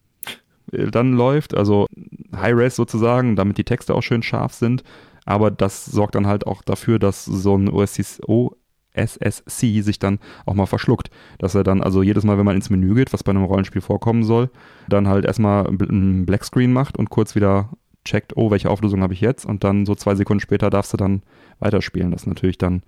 äh, 0.73 0.91
dann 0.91 1.15
läuft, 1.15 1.57
also 1.57 1.87
High-Res 2.35 2.77
sozusagen, 2.77 3.37
damit 3.37 3.59
die 3.59 3.65
Texte 3.65 3.95
auch 3.95 4.03
schön 4.03 4.23
scharf 4.23 4.55
sind. 4.55 4.85
Aber 5.25 5.51
das 5.51 5.87
sorgt 5.87 6.15
dann 6.15 6.27
halt 6.27 6.47
auch 6.47 6.63
dafür, 6.63 6.99
dass 6.99 7.25
so 7.25 7.57
ein 7.57 7.69
OSC, 7.69 8.21
OSSC 8.27 9.83
sich 9.83 9.99
dann 9.99 10.19
auch 10.47 10.55
mal 10.55 10.67
verschluckt. 10.67 11.11
Dass 11.39 11.55
er 11.55 11.65
dann 11.65 11.83
also 11.83 12.03
jedes 12.03 12.25
Mal, 12.25 12.39
wenn 12.39 12.47
man 12.47 12.57
ins 12.57 12.71
Menü 12.71 12.95
geht, 12.95 13.13
was 13.13 13.23
bei 13.23 13.31
einem 13.31 13.45
Rollenspiel 13.45 13.83
vorkommen 13.83 14.25
soll, 14.25 14.51
dann 14.89 15.09
halt 15.09 15.25
erstmal 15.25 15.67
ein 15.67 16.27
Blackscreen 16.27 16.73
macht 16.73 16.99
und 16.99 17.11
kurz 17.11 17.35
wieder 17.35 17.71
checkt, 18.05 18.37
oh, 18.37 18.51
welche 18.51 18.71
Auflösung 18.71 19.03
habe 19.03 19.13
ich 19.13 19.21
jetzt? 19.21 19.45
Und 19.45 19.63
dann 19.65 19.85
so 19.87 19.95
zwei 19.95 20.15
Sekunden 20.15 20.41
später 20.41 20.71
darfst 20.71 20.93
du 20.93 20.97
dann 20.97 21.23
weiterspielen. 21.59 22.11
Das 22.11 22.23
ist 22.23 22.27
natürlich 22.27 22.59
dann 22.59 22.83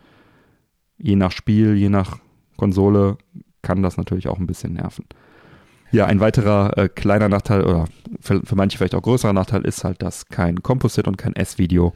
je 0.98 1.16
nach 1.16 1.32
Spiel, 1.32 1.74
je 1.74 1.88
nach 1.88 2.18
Konsole 2.56 3.18
kann 3.60 3.82
das 3.82 3.96
natürlich 3.96 4.28
auch 4.28 4.38
ein 4.38 4.46
bisschen 4.46 4.74
nerven. 4.74 5.04
Ja, 5.90 6.06
ein 6.06 6.20
weiterer 6.20 6.78
äh, 6.78 6.88
kleiner 6.88 7.28
Nachteil 7.28 7.64
oder 7.64 7.84
für, 8.18 8.40
für 8.44 8.56
manche 8.56 8.78
vielleicht 8.78 8.94
auch 8.94 9.02
größerer 9.02 9.34
Nachteil 9.34 9.66
ist 9.66 9.84
halt, 9.84 10.00
dass 10.00 10.26
kein 10.26 10.62
Composite 10.62 11.08
und 11.08 11.18
kein 11.18 11.36
S-Video 11.36 11.92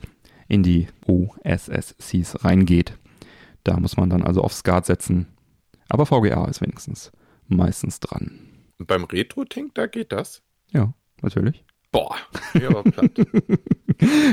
in 0.48 0.62
die 0.62 0.88
OSSCs 1.06 2.44
reingeht. 2.44 2.96
Da 3.64 3.80
muss 3.80 3.96
man 3.96 4.10
dann 4.10 4.22
also 4.22 4.42
auf 4.42 4.52
SCART 4.52 4.86
setzen. 4.86 5.26
Aber 5.88 6.06
VGA 6.06 6.46
ist 6.46 6.60
wenigstens 6.60 7.12
meistens 7.48 8.00
dran. 8.00 8.40
Und 8.78 8.86
beim 8.86 9.04
Retro-Tink, 9.04 9.74
da 9.74 9.86
geht 9.86 10.12
das. 10.12 10.42
Ja, 10.72 10.92
natürlich. 11.22 11.64
Boah, 11.92 12.16
ja, 12.54 12.68
aber 12.68 12.82
platt. 12.82 13.12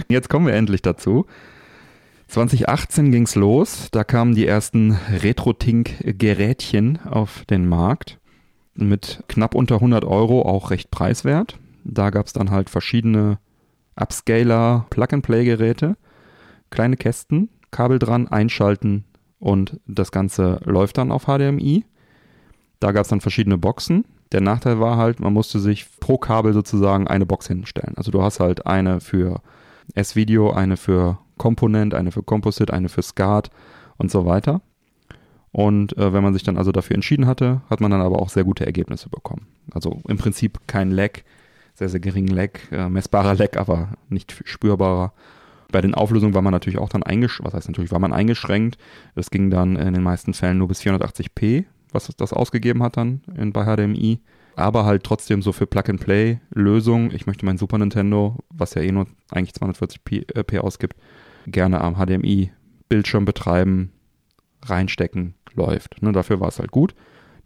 Jetzt 0.10 0.30
kommen 0.30 0.48
wir 0.48 0.54
endlich 0.54 0.82
dazu. 0.82 1.26
2018 2.28 3.12
ging's 3.12 3.36
los. 3.36 3.90
Da 3.92 4.04
kamen 4.04 4.36
die 4.36 4.48
ersten 4.48 4.92
Retro-Tink-Gerätchen 4.92 7.00
auf 7.06 7.46
den 7.46 7.68
Markt. 7.68 8.20
Mit 8.76 9.24
knapp 9.28 9.54
unter 9.54 9.76
100 9.76 10.04
Euro, 10.04 10.42
auch 10.42 10.72
recht 10.72 10.90
preiswert. 10.90 11.60
Da 11.84 12.10
gab's 12.10 12.34
dann 12.34 12.50
halt 12.50 12.70
verschiedene 12.70 13.40
Upscaler 13.96 14.88
Plug-and-Play-Geräte. 14.90 15.96
Kleine 16.74 16.98
Kästen, 16.98 17.50
Kabel 17.70 18.00
dran, 18.00 18.28
einschalten 18.28 19.04
und 19.38 19.80
das 19.86 20.12
Ganze 20.12 20.60
läuft 20.66 20.98
dann 20.98 21.12
auf 21.12 21.26
HDMI. 21.26 21.86
Da 22.80 22.92
gab's 22.92 23.10
dann 23.10 23.22
verschiedene 23.22 23.60
Boxen. 23.60 24.06
Der 24.32 24.42
Nachteil 24.42 24.80
war 24.80 24.98
halt, 24.98 25.20
man 25.20 25.34
musste 25.34 25.60
sich 25.60 25.86
pro 26.00 26.18
Kabel 26.18 26.52
sozusagen 26.52 27.08
eine 27.08 27.28
Box 27.28 27.48
hinstellen. 27.48 27.94
Also 27.96 28.10
du 28.10 28.24
hast 28.24 28.40
halt 28.40 28.66
eine 28.66 29.02
für 29.02 29.44
S-Video, 29.94 30.52
eine 30.52 30.76
für 30.76 31.20
Komponent, 31.38 31.94
eine 31.94 32.12
für 32.12 32.24
Composite, 32.24 32.74
eine 32.74 32.90
für 32.90 33.04
SCART 33.04 33.52
und 33.98 34.10
so 34.10 34.26
weiter. 34.26 34.62
Und 35.52 35.96
äh, 35.96 36.12
wenn 36.12 36.24
man 36.24 36.34
sich 36.34 36.42
dann 36.42 36.58
also 36.58 36.72
dafür 36.72 36.96
entschieden 36.96 37.28
hatte, 37.28 37.62
hat 37.70 37.82
man 37.82 37.92
dann 37.92 38.02
aber 38.02 38.18
auch 38.20 38.30
sehr 38.30 38.46
gute 38.46 38.66
Ergebnisse 38.66 39.10
bekommen. 39.10 39.46
Also 39.72 40.02
im 40.08 40.18
Prinzip 40.18 40.60
kein 40.66 40.90
Lag, 40.90 41.20
sehr, 41.76 41.90
sehr 41.90 42.00
geringen 42.00 42.36
Lag, 42.36 42.50
äh, 42.72 42.90
messbarer 42.90 43.36
Lag, 43.36 43.58
aber 43.58 43.90
nicht 44.10 44.42
spürbarer. 44.46 45.14
Bei 45.74 45.82
den 45.82 45.96
Auflösungen 45.96 46.36
war 46.36 46.44
man 46.44 46.52
natürlich 46.52 46.78
auch 46.78 46.88
dann 46.88 47.02
eingeschränkt, 47.02 47.48
was 47.48 47.56
heißt 47.56 47.68
natürlich, 47.68 47.92
war 47.92 47.98
man 47.98 48.14
eingeschränkt. 48.14 48.78
Es 49.16 49.32
ging 49.32 49.50
dann 49.50 49.76
in 49.76 49.96
den 49.96 50.04
meisten 50.04 50.36
Fällen 50.36 50.60
nur 50.60 50.68
bis 50.68 50.82
480p, 50.82 51.66
was 51.92 52.14
das 52.16 52.32
ausgegeben 52.32 52.84
hat 52.84 52.96
dann 52.96 53.22
in, 53.36 53.52
bei 53.52 53.66
HDMI. 53.66 54.20
Aber 54.56 54.86
halt 54.86 55.04
trotzdem 55.04 55.42
so 55.42 55.52
für 55.52 55.66
Plug-and-Play-Lösungen. 55.66 57.10
Ich 57.12 57.26
möchte 57.26 57.44
mein 57.48 57.58
Super 57.58 57.80
Nintendo, 57.80 58.38
was 58.52 58.76
ja 58.76 58.84
eh 58.84 58.92
nur 58.92 59.08
eigentlich 59.32 59.56
240p 59.56 60.54
äh, 60.54 60.60
ausgibt, 60.60 60.96
gerne 61.48 61.82
am 61.82 61.96
HDMI-Bildschirm 61.96 63.26
betreiben, 63.26 63.92
reinstecken, 64.62 65.34
läuft. 65.56 66.04
Ne, 66.04 66.12
dafür 66.12 66.40
war 66.40 66.50
es 66.50 66.60
halt 66.60 66.70
gut. 66.70 66.94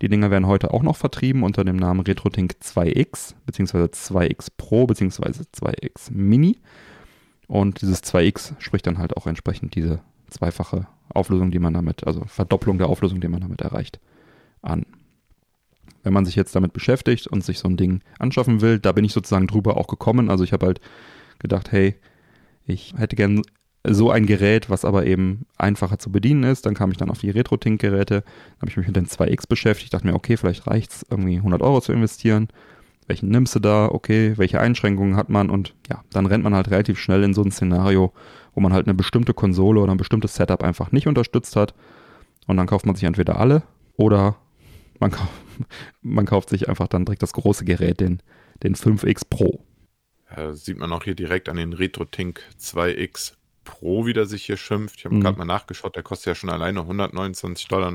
Die 0.01 0.09
Dinger 0.09 0.31
werden 0.31 0.47
heute 0.47 0.73
auch 0.73 0.83
noch 0.83 0.97
vertrieben 0.97 1.43
unter 1.43 1.63
dem 1.63 1.77
Namen 1.77 2.01
RetroTink 2.01 2.55
2X, 2.61 3.35
beziehungsweise 3.45 3.85
2X 3.85 4.47
Pro, 4.57 4.85
beziehungsweise 4.85 5.43
2X 5.43 6.11
Mini. 6.11 6.57
Und 7.47 7.81
dieses 7.81 8.03
2X 8.03 8.55
spricht 8.59 8.87
dann 8.87 8.97
halt 8.97 9.15
auch 9.15 9.25
entsprechend 9.25 9.75
diese 9.75 9.99
zweifache 10.29 10.87
Auflösung, 11.09 11.51
die 11.51 11.59
man 11.59 11.73
damit, 11.73 12.05
also 12.05 12.23
Verdopplung 12.25 12.77
der 12.77 12.87
Auflösung, 12.87 13.21
die 13.21 13.27
man 13.27 13.41
damit 13.41 13.61
erreicht, 13.61 13.99
an. 14.61 14.85
Wenn 16.03 16.13
man 16.13 16.25
sich 16.25 16.35
jetzt 16.35 16.55
damit 16.55 16.73
beschäftigt 16.73 17.27
und 17.27 17.43
sich 17.43 17.59
so 17.59 17.67
ein 17.67 17.77
Ding 17.77 18.01
anschaffen 18.19 18.61
will, 18.61 18.79
da 18.79 18.91
bin 18.91 19.05
ich 19.05 19.13
sozusagen 19.13 19.47
drüber 19.47 19.77
auch 19.77 19.87
gekommen. 19.87 20.29
Also 20.29 20.43
ich 20.43 20.53
habe 20.53 20.65
halt 20.65 20.81
gedacht, 21.39 21.71
hey, 21.71 21.95
ich 22.65 22.93
hätte 22.97 23.15
gern 23.15 23.41
so 23.85 24.11
ein 24.11 24.25
Gerät, 24.25 24.69
was 24.69 24.85
aber 24.85 25.05
eben 25.05 25.45
einfacher 25.57 25.99
zu 25.99 26.11
bedienen 26.11 26.43
ist. 26.43 26.65
Dann 26.65 26.73
kam 26.73 26.91
ich 26.91 26.97
dann 26.97 27.09
auf 27.09 27.19
die 27.19 27.29
RetroTink-Geräte, 27.29 28.23
habe 28.57 28.69
ich 28.69 28.77
mich 28.77 28.87
mit 28.87 28.95
den 28.95 29.07
2X 29.07 29.47
beschäftigt, 29.47 29.93
dachte 29.93 30.07
mir, 30.07 30.13
okay, 30.13 30.37
vielleicht 30.37 30.67
reicht 30.67 30.91
es 30.91 31.05
irgendwie 31.09 31.37
100 31.37 31.61
Euro 31.61 31.79
zu 31.79 31.93
investieren. 31.93 32.49
Welchen 33.07 33.29
nimmst 33.29 33.55
du 33.55 33.59
da? 33.59 33.87
Okay, 33.87 34.33
welche 34.37 34.59
Einschränkungen 34.59 35.15
hat 35.15 35.29
man? 35.29 35.49
Und 35.49 35.73
ja, 35.89 36.03
dann 36.11 36.25
rennt 36.25 36.43
man 36.43 36.53
halt 36.53 36.69
relativ 36.69 36.99
schnell 36.99 37.23
in 37.23 37.33
so 37.33 37.41
ein 37.41 37.51
Szenario, 37.51 38.13
wo 38.53 38.59
man 38.59 38.73
halt 38.73 38.85
eine 38.85 38.93
bestimmte 38.93 39.33
Konsole 39.33 39.79
oder 39.79 39.93
ein 39.93 39.97
bestimmtes 39.97 40.35
Setup 40.35 40.61
einfach 40.61 40.91
nicht 40.91 41.07
unterstützt 41.07 41.55
hat. 41.55 41.73
Und 42.47 42.57
dann 42.57 42.67
kauft 42.67 42.85
man 42.85 42.95
sich 42.95 43.05
entweder 43.05 43.39
alle 43.39 43.63
oder 43.95 44.35
man, 44.99 45.11
kauft, 45.11 45.31
man 46.01 46.25
kauft 46.25 46.49
sich 46.49 46.67
einfach 46.67 46.87
dann 46.87 47.05
direkt 47.05 47.23
das 47.23 47.33
große 47.33 47.63
Gerät, 47.63 48.01
den, 48.01 48.21
den 48.63 48.75
5X 48.75 49.23
Pro. 49.29 49.63
Ja, 50.35 50.53
sieht 50.53 50.77
man 50.77 50.91
auch 50.91 51.03
hier 51.03 51.15
direkt 51.15 51.47
an 51.47 51.55
den 51.55 51.71
RetroTink 51.71 52.41
2X 52.59 53.33
Pro, 53.67 54.05
wie 54.05 54.13
der 54.13 54.25
sich 54.25 54.45
hier 54.45 54.55
schimpft. 54.55 54.95
Ich 54.99 55.05
habe 55.05 55.15
Mhm. 55.15 55.21
gerade 55.21 55.37
mal 55.37 55.45
nachgeschaut, 55.45 55.95
der 55.97 56.03
kostet 56.03 56.27
ja 56.27 56.35
schon 56.35 56.49
alleine 56.49 56.79
129,99 56.87 57.67
Dollar. 57.67 57.91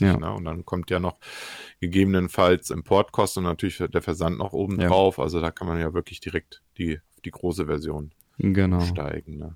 Ja. 0.00 0.16
Ne? 0.18 0.32
Und 0.36 0.44
dann 0.44 0.64
kommt 0.64 0.90
ja 0.90 0.98
noch 0.98 1.16
gegebenenfalls 1.80 2.70
Importkosten 2.70 3.44
und 3.44 3.50
natürlich 3.50 3.78
der 3.78 4.02
Versand 4.02 4.36
noch 4.38 4.52
oben 4.52 4.80
Ja. 4.80 4.88
drauf. 4.88 5.18
Also 5.20 5.40
da 5.40 5.50
kann 5.52 5.68
man 5.68 5.78
ja 5.78 5.94
wirklich 5.94 6.18
direkt 6.20 6.60
die, 6.76 6.98
die 7.24 7.30
große 7.30 7.66
Version 7.66 8.10
Genau. 8.38 8.80
steigen. 8.80 9.38
Ne? 9.38 9.54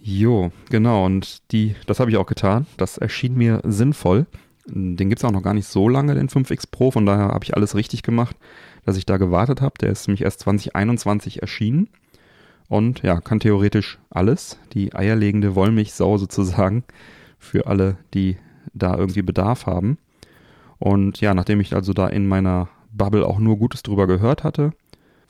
Jo, 0.00 0.50
genau. 0.70 1.04
Und 1.06 1.50
die, 1.52 1.74
das 1.86 2.00
habe 2.00 2.10
ich 2.10 2.16
auch 2.16 2.26
getan. 2.26 2.66
Das 2.76 2.98
erschien 2.98 3.34
mir 3.34 3.60
sinnvoll. 3.64 4.26
Den 4.66 4.96
gibt 5.08 5.18
es 5.20 5.24
auch 5.24 5.30
noch 5.32 5.42
gar 5.42 5.54
nicht 5.54 5.66
so 5.66 5.88
lange, 5.88 6.14
den 6.14 6.28
5X 6.28 6.66
Pro. 6.70 6.90
Von 6.90 7.06
daher 7.06 7.28
habe 7.28 7.44
ich 7.44 7.54
alles 7.56 7.74
richtig 7.74 8.02
gemacht, 8.02 8.36
dass 8.84 8.96
ich 8.96 9.06
da 9.06 9.16
gewartet 9.16 9.60
habe. 9.60 9.74
Der 9.80 9.90
ist 9.90 10.06
nämlich 10.06 10.22
erst 10.22 10.40
2021 10.40 11.40
erschienen. 11.42 11.88
Und 12.68 13.02
ja, 13.02 13.20
kann 13.20 13.40
theoretisch 13.40 13.98
alles. 14.10 14.58
Die 14.72 14.94
eierlegende 14.94 15.54
Wollmilchsau 15.54 16.18
sozusagen 16.18 16.84
für 17.38 17.66
alle, 17.66 17.96
die 18.14 18.36
da 18.74 18.96
irgendwie 18.96 19.22
Bedarf 19.22 19.66
haben. 19.66 19.98
Und 20.78 21.20
ja, 21.20 21.34
nachdem 21.34 21.60
ich 21.60 21.74
also 21.74 21.92
da 21.92 22.06
in 22.06 22.26
meiner 22.26 22.68
Bubble 22.92 23.26
auch 23.26 23.38
nur 23.38 23.56
Gutes 23.56 23.82
drüber 23.82 24.06
gehört 24.06 24.44
hatte, 24.44 24.72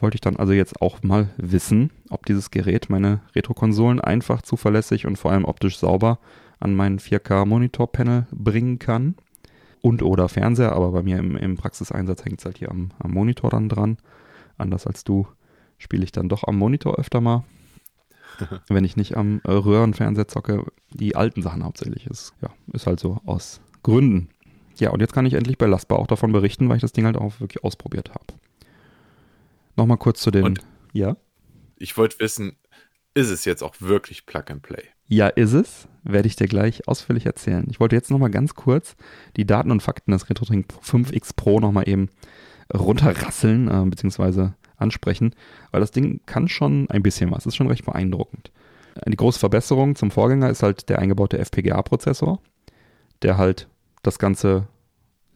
wollte 0.01 0.17
ich 0.17 0.21
dann 0.21 0.37
also 0.37 0.53
jetzt 0.53 0.81
auch 0.81 1.03
mal 1.03 1.29
wissen, 1.37 1.91
ob 2.11 2.27
dieses 2.27 2.51
Gerät 2.51 2.91
meine 2.91 3.21
Retro-Konsolen 3.35 4.01
einfach, 4.01 4.43
zuverlässig 4.43 5.07
und 5.07 5.17
vor 5.17 5.33
allem 5.33 5.45
optisch 5.45 5.79
sauber 5.79 6.19
an 6.61 6.75
meinen 6.75 6.99
4K-Monitor-Panel 6.99 8.27
bringen 8.31 8.79
kann. 8.79 9.15
Und 9.81 10.03
oder 10.03 10.29
Fernseher, 10.29 10.73
aber 10.73 10.91
bei 10.91 11.03
mir 11.03 11.19
im, 11.19 11.37
im 11.37 11.57
Praxiseinsatz 11.57 12.25
hängt 12.25 12.41
es 12.41 12.45
halt 12.45 12.59
hier 12.59 12.71
am, 12.71 12.91
am 12.99 13.13
Monitor 13.13 13.51
dann 13.51 13.69
dran. 13.69 13.97
Anders 14.57 14.87
als 14.89 15.05
du 15.05 15.29
spiele 15.79 16.05
ich 16.05 16.13
dann 16.13 16.29
doch 16.29 16.45
am 16.45 16.57
Monitor 16.57 16.99
öfter 16.99 17.21
mal. 17.21 17.45
wenn 18.69 18.85
ich 18.85 18.97
nicht 18.97 19.17
am 19.17 19.41
äh, 19.45 19.51
Röhrenfernseher 19.51 20.29
zocke, 20.29 20.65
die 20.91 21.17
alten 21.17 21.43
Sachen 21.43 21.65
hauptsächlich. 21.65 22.07
Ist, 22.07 22.35
ja, 22.41 22.51
ist 22.73 22.87
halt 22.87 23.01
so 23.01 23.21
aus 23.25 23.61
Gründen. 23.83 24.29
Ja, 24.77 24.91
und 24.91 25.01
jetzt 25.01 25.13
kann 25.13 25.27
ich 25.27 25.35
endlich 25.35 25.59
belastbar 25.59 25.99
auch 25.99 26.07
davon 26.07 26.33
berichten, 26.33 26.69
weil 26.69 26.77
ich 26.77 26.83
das 26.83 26.93
Ding 26.93 27.05
halt 27.05 27.17
auch 27.17 27.41
wirklich 27.41 27.65
ausprobiert 27.65 28.11
habe. 28.11 28.27
Nochmal 29.77 29.99
kurz 29.99 30.21
zu 30.21 30.31
den. 30.31 30.45
Und? 30.45 30.61
ja? 30.93 31.17
Ich 31.77 31.97
wollte 31.97 32.21
wissen, 32.21 32.57
ist 33.15 33.31
es 33.31 33.45
jetzt 33.45 33.63
auch 33.63 33.75
wirklich 33.81 34.27
Plug 34.27 34.45
and 34.49 34.63
Play? 34.63 34.83
Ja, 35.07 35.29
ist 35.29 35.53
es. 35.53 35.89
Werde 36.05 36.29
ich 36.29 36.37
dir 36.37 36.47
gleich 36.47 36.87
ausführlich 36.87 37.27
erzählen. 37.27 37.67
Ich 37.71 37.81
wollte 37.81 37.97
jetzt 37.97 38.11
nochmal 38.11 38.31
ganz 38.31 38.55
kurz 38.55 38.97
die 39.37 39.47
Daten 39.47 39.71
und 39.71 39.83
Fakten 39.83 40.13
des 40.13 40.29
RetroTink 40.29 40.73
5X 40.85 41.35
Pro 41.35 41.61
nochmal 41.61 41.89
eben 41.89 42.11
runterrasseln, 42.73 43.69
äh, 43.69 43.85
beziehungsweise 43.89 44.55
ansprechen, 44.79 45.35
weil 45.71 45.81
das 45.81 45.91
Ding 45.91 46.21
kann 46.27 46.49
schon 46.49 46.89
ein 46.91 47.03
bisschen 47.03 47.31
was. 47.31 47.47
Ist 47.47 47.57
schon 47.57 47.69
recht 47.69 47.85
beeindruckend. 47.85 48.51
Die 49.07 49.17
große 49.17 49.39
Verbesserung 49.39 49.95
zum 49.95 50.11
Vorgänger 50.11 50.51
ist 50.51 50.63
halt 50.63 50.89
der 50.89 50.99
eingebaute 50.99 51.39
FPGA-Prozessor, 51.39 52.41
der 53.23 53.39
halt 53.39 53.69
das 54.03 54.19
Ganze 54.19 54.67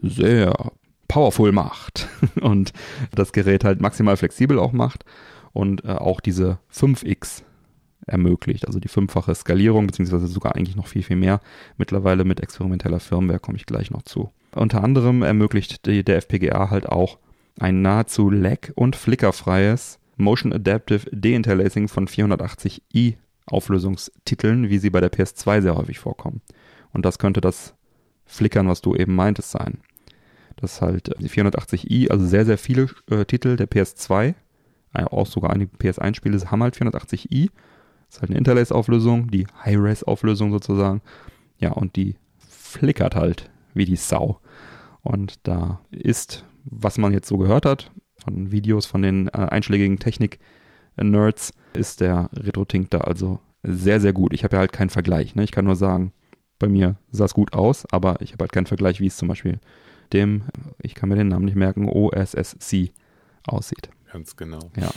sehr 0.01 0.73
powerful 1.09 1.53
macht 1.53 2.09
und 2.41 2.73
das 3.15 3.33
Gerät 3.33 3.65
halt 3.65 3.81
maximal 3.81 4.17
flexibel 4.17 4.59
auch 4.59 4.73
macht 4.73 5.05
und 5.53 5.85
äh, 5.85 5.89
auch 5.89 6.21
diese 6.21 6.59
5X 6.75 7.43
ermöglicht, 8.07 8.67
also 8.67 8.81
die 8.81 8.89
fünffache 8.89 9.35
Skalierung, 9.35 9.87
beziehungsweise 9.87 10.27
sogar 10.27 10.57
eigentlich 10.57 10.75
noch 10.75 10.89
viel, 10.89 11.03
viel 11.03 11.17
mehr. 11.17 11.41
Mittlerweile 11.77 12.25
mit 12.25 12.41
experimenteller 12.41 12.99
Firmware 12.99 13.39
komme 13.39 13.57
ich 13.57 13.67
gleich 13.67 13.91
noch 13.91 14.03
zu. 14.03 14.33
Unter 14.55 14.83
anderem 14.83 15.23
ermöglicht 15.23 15.87
die, 15.87 16.05
der 16.05 16.17
FPGA 16.17 16.71
halt 16.71 16.89
auch 16.89 17.19
ein 17.59 17.83
nahezu 17.83 18.31
lag- 18.31 18.73
und 18.75 18.97
flickerfreies 18.97 19.99
Motion 20.17 20.53
Adaptive 20.53 21.09
Deinterlacing 21.11 21.89
von 21.89 22.07
480i 22.07 23.17
Auflösungstiteln, 23.47 24.69
wie 24.71 24.79
sie 24.79 24.91
bei 24.91 25.01
der 25.01 25.13
PS2 25.13 25.63
sehr 25.63 25.77
häufig 25.77 25.99
vorkommen. 25.99 26.41
Und 26.93 27.05
das 27.05 27.19
könnte 27.19 27.41
das 27.41 27.75
Flickern, 28.25 28.69
was 28.69 28.81
du 28.81 28.95
eben 28.95 29.15
meintest, 29.15 29.51
sein. 29.51 29.79
Das 30.57 30.75
ist 30.75 30.83
halt 30.83 31.09
äh, 31.09 31.15
die 31.19 31.29
480i, 31.29 32.11
also 32.11 32.25
sehr, 32.25 32.45
sehr 32.45 32.59
viele 32.59 32.89
äh, 33.11 33.25
Titel 33.25 33.57
der 33.57 33.69
PS2, 33.69 34.35
äh, 34.95 35.05
auch 35.05 35.27
sogar 35.27 35.51
einige 35.51 35.77
PS1-Spiele 35.77 36.39
haben 36.51 36.63
halt 36.63 36.77
480i. 36.77 37.51
Das 38.07 38.17
ist 38.17 38.21
halt 38.21 38.31
eine 38.31 38.39
Interlace-Auflösung, 38.39 39.31
die 39.31 39.47
High-Res-Auflösung 39.65 40.53
sozusagen. 40.53 41.01
Ja, 41.59 41.73
und 41.73 41.97
die 41.97 42.17
flickert 42.39 43.15
halt 43.15 43.51
wie 43.75 43.87
die 43.87 43.97
Sau. 43.97 44.41
Und 45.03 45.47
da 45.47 45.81
ist, 45.91 46.45
was 46.65 46.99
man 46.99 47.13
jetzt 47.13 47.29
so 47.29 47.39
gehört 47.39 47.67
hat, 47.67 47.91
von 48.17 48.51
Videos 48.53 48.87
von 48.87 49.03
den 49.03 49.29
äh, 49.29 49.33
einschlägigen 49.33 49.99
Technik-Nerds, 49.99 51.53
ist 51.75 52.01
der 52.01 52.29
RetroTink 52.35 52.91
da 52.91 52.99
also 52.99 53.41
sehr, 53.63 54.01
sehr 54.01 54.13
gut. 54.13 54.33
Ich 54.33 54.45
habe 54.45 54.57
ja 54.57 54.61
halt 54.61 54.73
keinen 54.73 54.91
Vergleich. 54.91 55.35
Ne? 55.35 55.45
Ich 55.45 55.53
kann 55.53 55.65
nur 55.65 55.77
sagen, 55.77 56.13
bei 56.59 56.69
mir 56.69 56.97
sah 57.11 57.25
es 57.25 57.35
gut 57.35 57.53
aus, 57.55 57.87
aber 57.93 58.21
ich 58.21 58.33
habe 58.33 58.43
halt 58.43 58.53
keinen 58.53 58.67
Vergleich, 58.67 59.01
wie 59.01 59.07
es 59.07 59.17
zum 59.17 59.29
Beispiel 59.29 59.61
dem, 60.13 60.45
ich 60.81 60.95
kann 60.95 61.09
mir 61.09 61.17
den 61.17 61.29
Namen 61.29 61.45
nicht 61.45 61.57
merken, 61.57 61.89
OSSC 61.89 62.93
aussieht. 63.47 63.89
Ganz 64.13 64.37
genau. 64.37 64.71
Ja. 64.77 64.91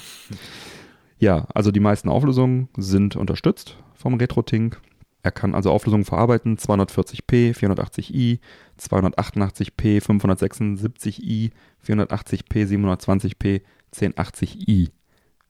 Ja, 1.18 1.48
also 1.54 1.72
die 1.72 1.80
meisten 1.80 2.10
Auflösungen 2.10 2.68
sind 2.76 3.16
unterstützt 3.16 3.78
vom 3.94 4.16
RetroTink. 4.16 4.82
Er 5.26 5.32
kann 5.32 5.56
also 5.56 5.72
Auflösungen 5.72 6.06
verarbeiten, 6.06 6.56
240p, 6.56 7.58
480i, 7.58 8.38
288p, 8.80 10.00
576i, 10.00 11.50
480p, 11.84 12.68
720p, 12.68 13.62
1080i, 13.96 14.92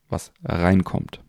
was 0.07 0.31
reinkommt. 0.45 1.19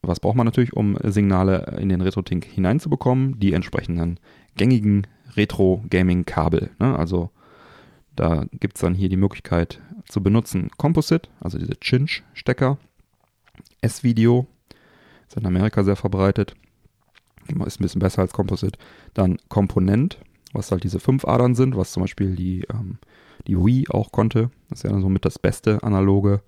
Was 0.00 0.18
braucht 0.18 0.36
man 0.36 0.46
natürlich, 0.46 0.72
um 0.72 0.96
Signale 1.04 1.76
in 1.78 1.90
den 1.90 2.00
RetroTink 2.00 2.46
hineinzubekommen? 2.46 3.38
Die 3.38 3.52
entsprechenden 3.52 4.18
gängigen 4.56 5.06
Retro-Gaming-Kabel. 5.36 6.70
Ne? 6.78 6.98
Also 6.98 7.28
da 8.16 8.46
gibt 8.50 8.76
es 8.76 8.80
dann 8.80 8.94
hier 8.94 9.10
die 9.10 9.18
Möglichkeit 9.18 9.78
zu 10.06 10.22
benutzen 10.22 10.70
Composite, 10.78 11.28
also 11.38 11.58
diese 11.58 11.78
Cinch-Stecker, 11.78 12.78
S-Video, 13.82 14.46
ist 15.28 15.36
in 15.36 15.44
Amerika 15.44 15.84
sehr 15.84 15.96
verbreitet, 15.96 16.54
ist 17.66 17.80
ein 17.80 17.82
bisschen 17.82 18.00
besser 18.00 18.22
als 18.22 18.32
Composite. 18.32 18.78
Dann 19.14 19.38
Komponent, 19.48 20.18
was 20.52 20.70
halt 20.70 20.84
diese 20.84 21.00
fünf 21.00 21.24
Adern 21.24 21.54
sind, 21.54 21.76
was 21.76 21.92
zum 21.92 22.02
Beispiel 22.02 22.34
die, 22.34 22.64
ähm, 22.72 22.98
die 23.46 23.56
Wii 23.56 23.88
auch 23.90 24.12
konnte. 24.12 24.50
Das 24.68 24.80
ist 24.80 24.82
ja 24.84 24.90
dann 24.90 25.02
somit 25.02 25.24
das 25.24 25.38
beste 25.38 25.82
analoge 25.82 26.42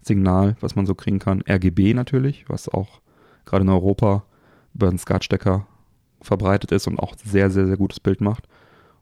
Signal, 0.00 0.56
was 0.60 0.76
man 0.76 0.86
so 0.86 0.94
kriegen 0.94 1.18
kann. 1.18 1.42
RGB 1.48 1.94
natürlich, 1.94 2.44
was 2.48 2.68
auch 2.68 3.00
gerade 3.44 3.62
in 3.64 3.70
Europa 3.70 4.24
über 4.74 4.88
einen 4.88 4.98
SCART-Stecker 4.98 5.66
verbreitet 6.20 6.72
ist 6.72 6.86
und 6.86 6.98
auch 6.98 7.14
sehr, 7.22 7.50
sehr, 7.50 7.66
sehr 7.66 7.76
gutes 7.76 8.00
Bild 8.00 8.20
macht. 8.20 8.48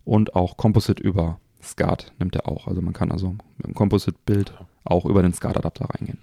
Und 0.04 0.35
auch 0.35 0.56
Composite 0.56 1.02
über 1.02 1.38
SCART 1.62 2.12
nimmt 2.18 2.37
er 2.37 2.49
auch. 2.49 2.66
Also 2.66 2.82
man 2.82 2.92
kann 2.92 3.12
also 3.12 3.37
mit 3.56 3.66
dem 3.66 3.75
Composite-Bild 3.75 4.52
auch 4.85 5.04
über 5.04 5.23
den 5.23 5.32
SCART-Adapter 5.32 5.87
reingehen. 5.87 6.18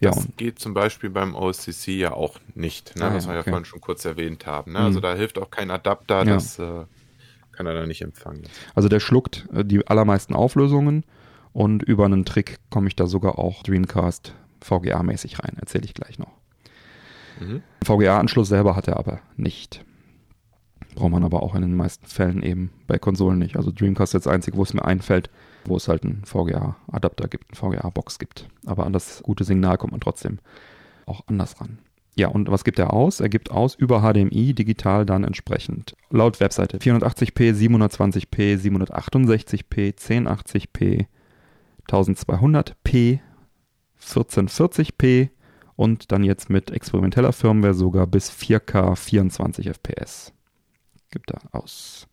Ja, 0.00 0.10
das 0.10 0.28
geht 0.36 0.58
zum 0.58 0.72
Beispiel 0.72 1.10
beim 1.10 1.34
OCC 1.34 1.88
ja 1.88 2.12
auch 2.14 2.40
nicht, 2.54 2.96
ne, 2.96 3.04
ah, 3.04 3.14
was 3.14 3.28
wir 3.28 3.34
ja 3.34 3.42
vorhin 3.42 3.66
schon 3.66 3.82
kurz 3.82 4.04
erwähnt 4.06 4.46
haben. 4.46 4.72
Ne? 4.72 4.78
Also 4.78 4.98
mhm. 4.98 5.02
da 5.02 5.14
hilft 5.14 5.38
auch 5.38 5.50
kein 5.50 5.70
Adapter, 5.70 6.18
ja. 6.18 6.24
das 6.24 6.58
äh, 6.58 6.84
kann 7.52 7.66
er 7.66 7.74
da 7.74 7.86
nicht 7.86 8.00
empfangen. 8.00 8.44
Also 8.74 8.88
der 8.88 9.00
schluckt 9.00 9.46
äh, 9.52 9.62
die 9.62 9.86
allermeisten 9.86 10.34
Auflösungen 10.34 11.04
und 11.52 11.82
über 11.82 12.06
einen 12.06 12.24
Trick 12.24 12.56
komme 12.70 12.88
ich 12.88 12.96
da 12.96 13.06
sogar 13.06 13.38
auch 13.38 13.62
Dreamcast 13.62 14.34
VGA-mäßig 14.62 15.42
rein, 15.42 15.56
erzähle 15.58 15.84
ich 15.84 15.92
gleich 15.92 16.18
noch. 16.18 16.32
Mhm. 17.38 17.62
VGA-Anschluss 17.84 18.48
selber 18.48 18.76
hat 18.76 18.88
er 18.88 18.96
aber 18.96 19.20
nicht. 19.36 19.84
Braucht 20.94 21.10
man 21.10 21.24
aber 21.24 21.42
auch 21.42 21.54
in 21.54 21.60
den 21.60 21.76
meisten 21.76 22.06
Fällen 22.06 22.42
eben 22.42 22.70
bei 22.86 22.98
Konsolen 22.98 23.38
nicht. 23.38 23.56
Also 23.56 23.70
Dreamcast 23.70 24.14
ist 24.14 24.26
das 24.26 24.32
einzige, 24.32 24.56
wo 24.56 24.62
es 24.62 24.72
mir 24.72 24.84
einfällt, 24.84 25.30
wo 25.64 25.76
es 25.76 25.88
halt 25.88 26.04
einen 26.04 26.24
VGA-Adapter 26.24 27.28
gibt, 27.28 27.46
eine 27.50 27.56
VGA-Box 27.56 28.18
gibt. 28.18 28.48
Aber 28.66 28.86
an 28.86 28.92
das 28.92 29.22
gute 29.22 29.44
Signal 29.44 29.78
kommt 29.78 29.92
man 29.92 30.00
trotzdem 30.00 30.38
auch 31.06 31.22
anders 31.26 31.60
ran. 31.60 31.78
Ja, 32.16 32.28
und 32.28 32.50
was 32.50 32.64
gibt 32.64 32.78
er 32.78 32.92
aus? 32.92 33.20
Er 33.20 33.28
gibt 33.28 33.50
aus 33.50 33.74
über 33.74 34.00
HDMI 34.00 34.52
digital 34.52 35.06
dann 35.06 35.24
entsprechend. 35.24 35.94
Laut 36.10 36.40
Webseite 36.40 36.78
480p, 36.78 37.54
720p, 37.54 38.58
768p, 38.58 39.94
1080p, 39.96 41.06
1200p, 41.88 43.20
1440p 44.02 45.30
und 45.76 46.12
dann 46.12 46.24
jetzt 46.24 46.50
mit 46.50 46.70
experimenteller 46.70 47.32
Firmware 47.32 47.74
sogar 47.74 48.06
bis 48.06 48.30
4K 48.30 48.96
24 48.96 49.68
FPS. 49.68 50.32
Gibt 51.10 51.30
er 51.30 51.40
aus. 51.52 52.06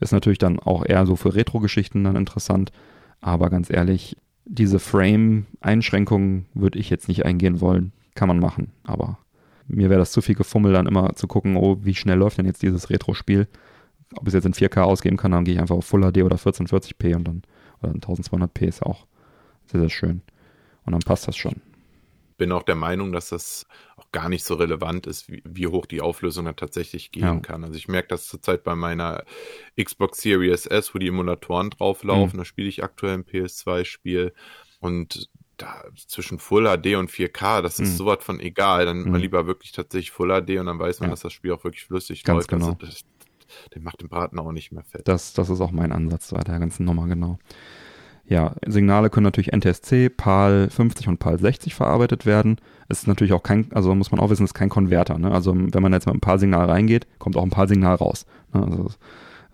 Ist 0.00 0.12
natürlich 0.12 0.38
dann 0.38 0.58
auch 0.58 0.84
eher 0.84 1.06
so 1.06 1.16
für 1.16 1.34
Retro-Geschichten 1.34 2.04
dann 2.04 2.16
interessant, 2.16 2.72
aber 3.20 3.50
ganz 3.50 3.70
ehrlich, 3.70 4.16
diese 4.44 4.78
Frame-Einschränkungen 4.78 6.46
würde 6.54 6.78
ich 6.78 6.90
jetzt 6.90 7.08
nicht 7.08 7.24
eingehen 7.24 7.60
wollen. 7.60 7.92
Kann 8.14 8.28
man 8.28 8.38
machen, 8.38 8.72
aber 8.84 9.18
mir 9.68 9.90
wäre 9.90 9.98
das 9.98 10.12
zu 10.12 10.22
viel 10.22 10.34
Gefummel, 10.34 10.72
dann 10.72 10.86
immer 10.86 11.14
zu 11.16 11.26
gucken, 11.26 11.56
oh, 11.56 11.78
wie 11.82 11.94
schnell 11.94 12.18
läuft 12.18 12.38
denn 12.38 12.46
jetzt 12.46 12.62
dieses 12.62 12.88
Retro-Spiel. 12.88 13.48
Ob 14.14 14.26
es 14.28 14.34
jetzt 14.34 14.46
in 14.46 14.54
4K 14.54 14.82
ausgeben 14.82 15.16
kann, 15.16 15.32
dann 15.32 15.44
gehe 15.44 15.54
ich 15.54 15.60
einfach 15.60 15.76
auf 15.76 15.84
Full 15.84 16.02
HD 16.02 16.22
oder 16.22 16.36
1440p 16.36 17.16
und 17.16 17.24
dann 17.24 17.42
oder 17.82 17.92
1200p 17.92 18.66
ist 18.66 18.82
auch 18.82 19.06
sehr, 19.66 19.80
sehr 19.80 19.90
schön. 19.90 20.22
Und 20.84 20.92
dann 20.92 21.00
passt 21.00 21.26
das 21.28 21.36
schon. 21.36 21.60
Bin 22.38 22.52
auch 22.52 22.62
der 22.62 22.74
Meinung, 22.74 23.12
dass 23.12 23.30
das 23.30 23.66
gar 24.16 24.30
nicht 24.30 24.44
so 24.44 24.54
relevant 24.54 25.06
ist, 25.06 25.30
wie, 25.30 25.42
wie 25.44 25.66
hoch 25.66 25.84
die 25.84 26.00
Auflösung 26.00 26.46
da 26.46 26.54
tatsächlich 26.54 27.12
gehen 27.12 27.22
ja. 27.22 27.38
kann. 27.40 27.64
Also 27.64 27.76
ich 27.76 27.86
merke 27.86 28.08
das 28.08 28.26
zurzeit 28.26 28.64
bei 28.64 28.74
meiner 28.74 29.24
Xbox 29.78 30.22
Series 30.22 30.64
S, 30.64 30.94
wo 30.94 30.98
die 30.98 31.08
Emulatoren 31.08 31.68
drauflaufen. 31.68 32.38
Mhm. 32.38 32.38
Da 32.38 32.44
spiele 32.46 32.66
ich 32.66 32.82
aktuell 32.82 33.12
ein 33.12 33.24
PS2-Spiel. 33.26 34.32
Und 34.80 35.28
da 35.58 35.84
zwischen 36.06 36.38
Full 36.38 36.64
HD 36.64 36.96
und 36.96 37.10
4K, 37.10 37.60
das 37.60 37.78
ist 37.78 37.92
mhm. 37.92 37.96
sowas 37.96 38.18
von 38.22 38.40
egal. 38.40 38.86
Dann 38.86 39.02
mhm. 39.02 39.16
lieber 39.16 39.46
wirklich 39.46 39.72
tatsächlich 39.72 40.12
Full 40.12 40.28
HD 40.28 40.60
und 40.60 40.66
dann 40.66 40.78
weiß 40.78 41.00
man, 41.00 41.10
ja. 41.10 41.12
dass 41.12 41.20
das 41.20 41.34
Spiel 41.34 41.52
auch 41.52 41.64
wirklich 41.64 41.84
flüssig 41.84 42.24
Ganz 42.24 42.36
läuft. 42.36 42.48
Genau. 42.48 42.68
Also 42.68 42.78
das, 42.80 43.04
der 43.74 43.82
macht 43.82 44.00
den 44.00 44.08
Braten 44.08 44.38
auch 44.38 44.50
nicht 44.50 44.72
mehr 44.72 44.84
fett. 44.84 45.06
Das, 45.06 45.34
das 45.34 45.50
ist 45.50 45.60
auch 45.60 45.72
mein 45.72 45.92
Ansatz 45.92 46.32
bei 46.32 46.42
der 46.42 46.58
ganzen 46.58 46.86
Nummer, 46.86 47.06
genau. 47.06 47.38
Ja, 48.28 48.54
Signale 48.66 49.08
können 49.08 49.24
natürlich 49.24 49.52
NTSC, 49.52 50.08
PAL 50.08 50.68
50 50.68 51.06
und 51.06 51.18
PAL 51.18 51.38
60 51.38 51.74
verarbeitet 51.74 52.26
werden. 52.26 52.56
Es 52.88 53.00
ist 53.00 53.06
natürlich 53.06 53.32
auch 53.32 53.42
kein, 53.42 53.70
also 53.72 53.94
muss 53.94 54.10
man 54.10 54.20
auch 54.20 54.30
wissen, 54.30 54.42
es 54.42 54.50
ist 54.50 54.54
kein 54.54 54.68
Konverter. 54.68 55.16
Ne? 55.16 55.30
Also 55.30 55.54
wenn 55.54 55.82
man 55.82 55.92
jetzt 55.92 56.06
mit 56.06 56.14
einem 56.14 56.20
PAL-Signal 56.20 56.68
reingeht, 56.68 57.06
kommt 57.18 57.36
auch 57.36 57.44
ein 57.44 57.50
PAL-Signal 57.50 57.94
raus. 57.94 58.26
Ne? 58.52 58.64
Also 58.64 58.90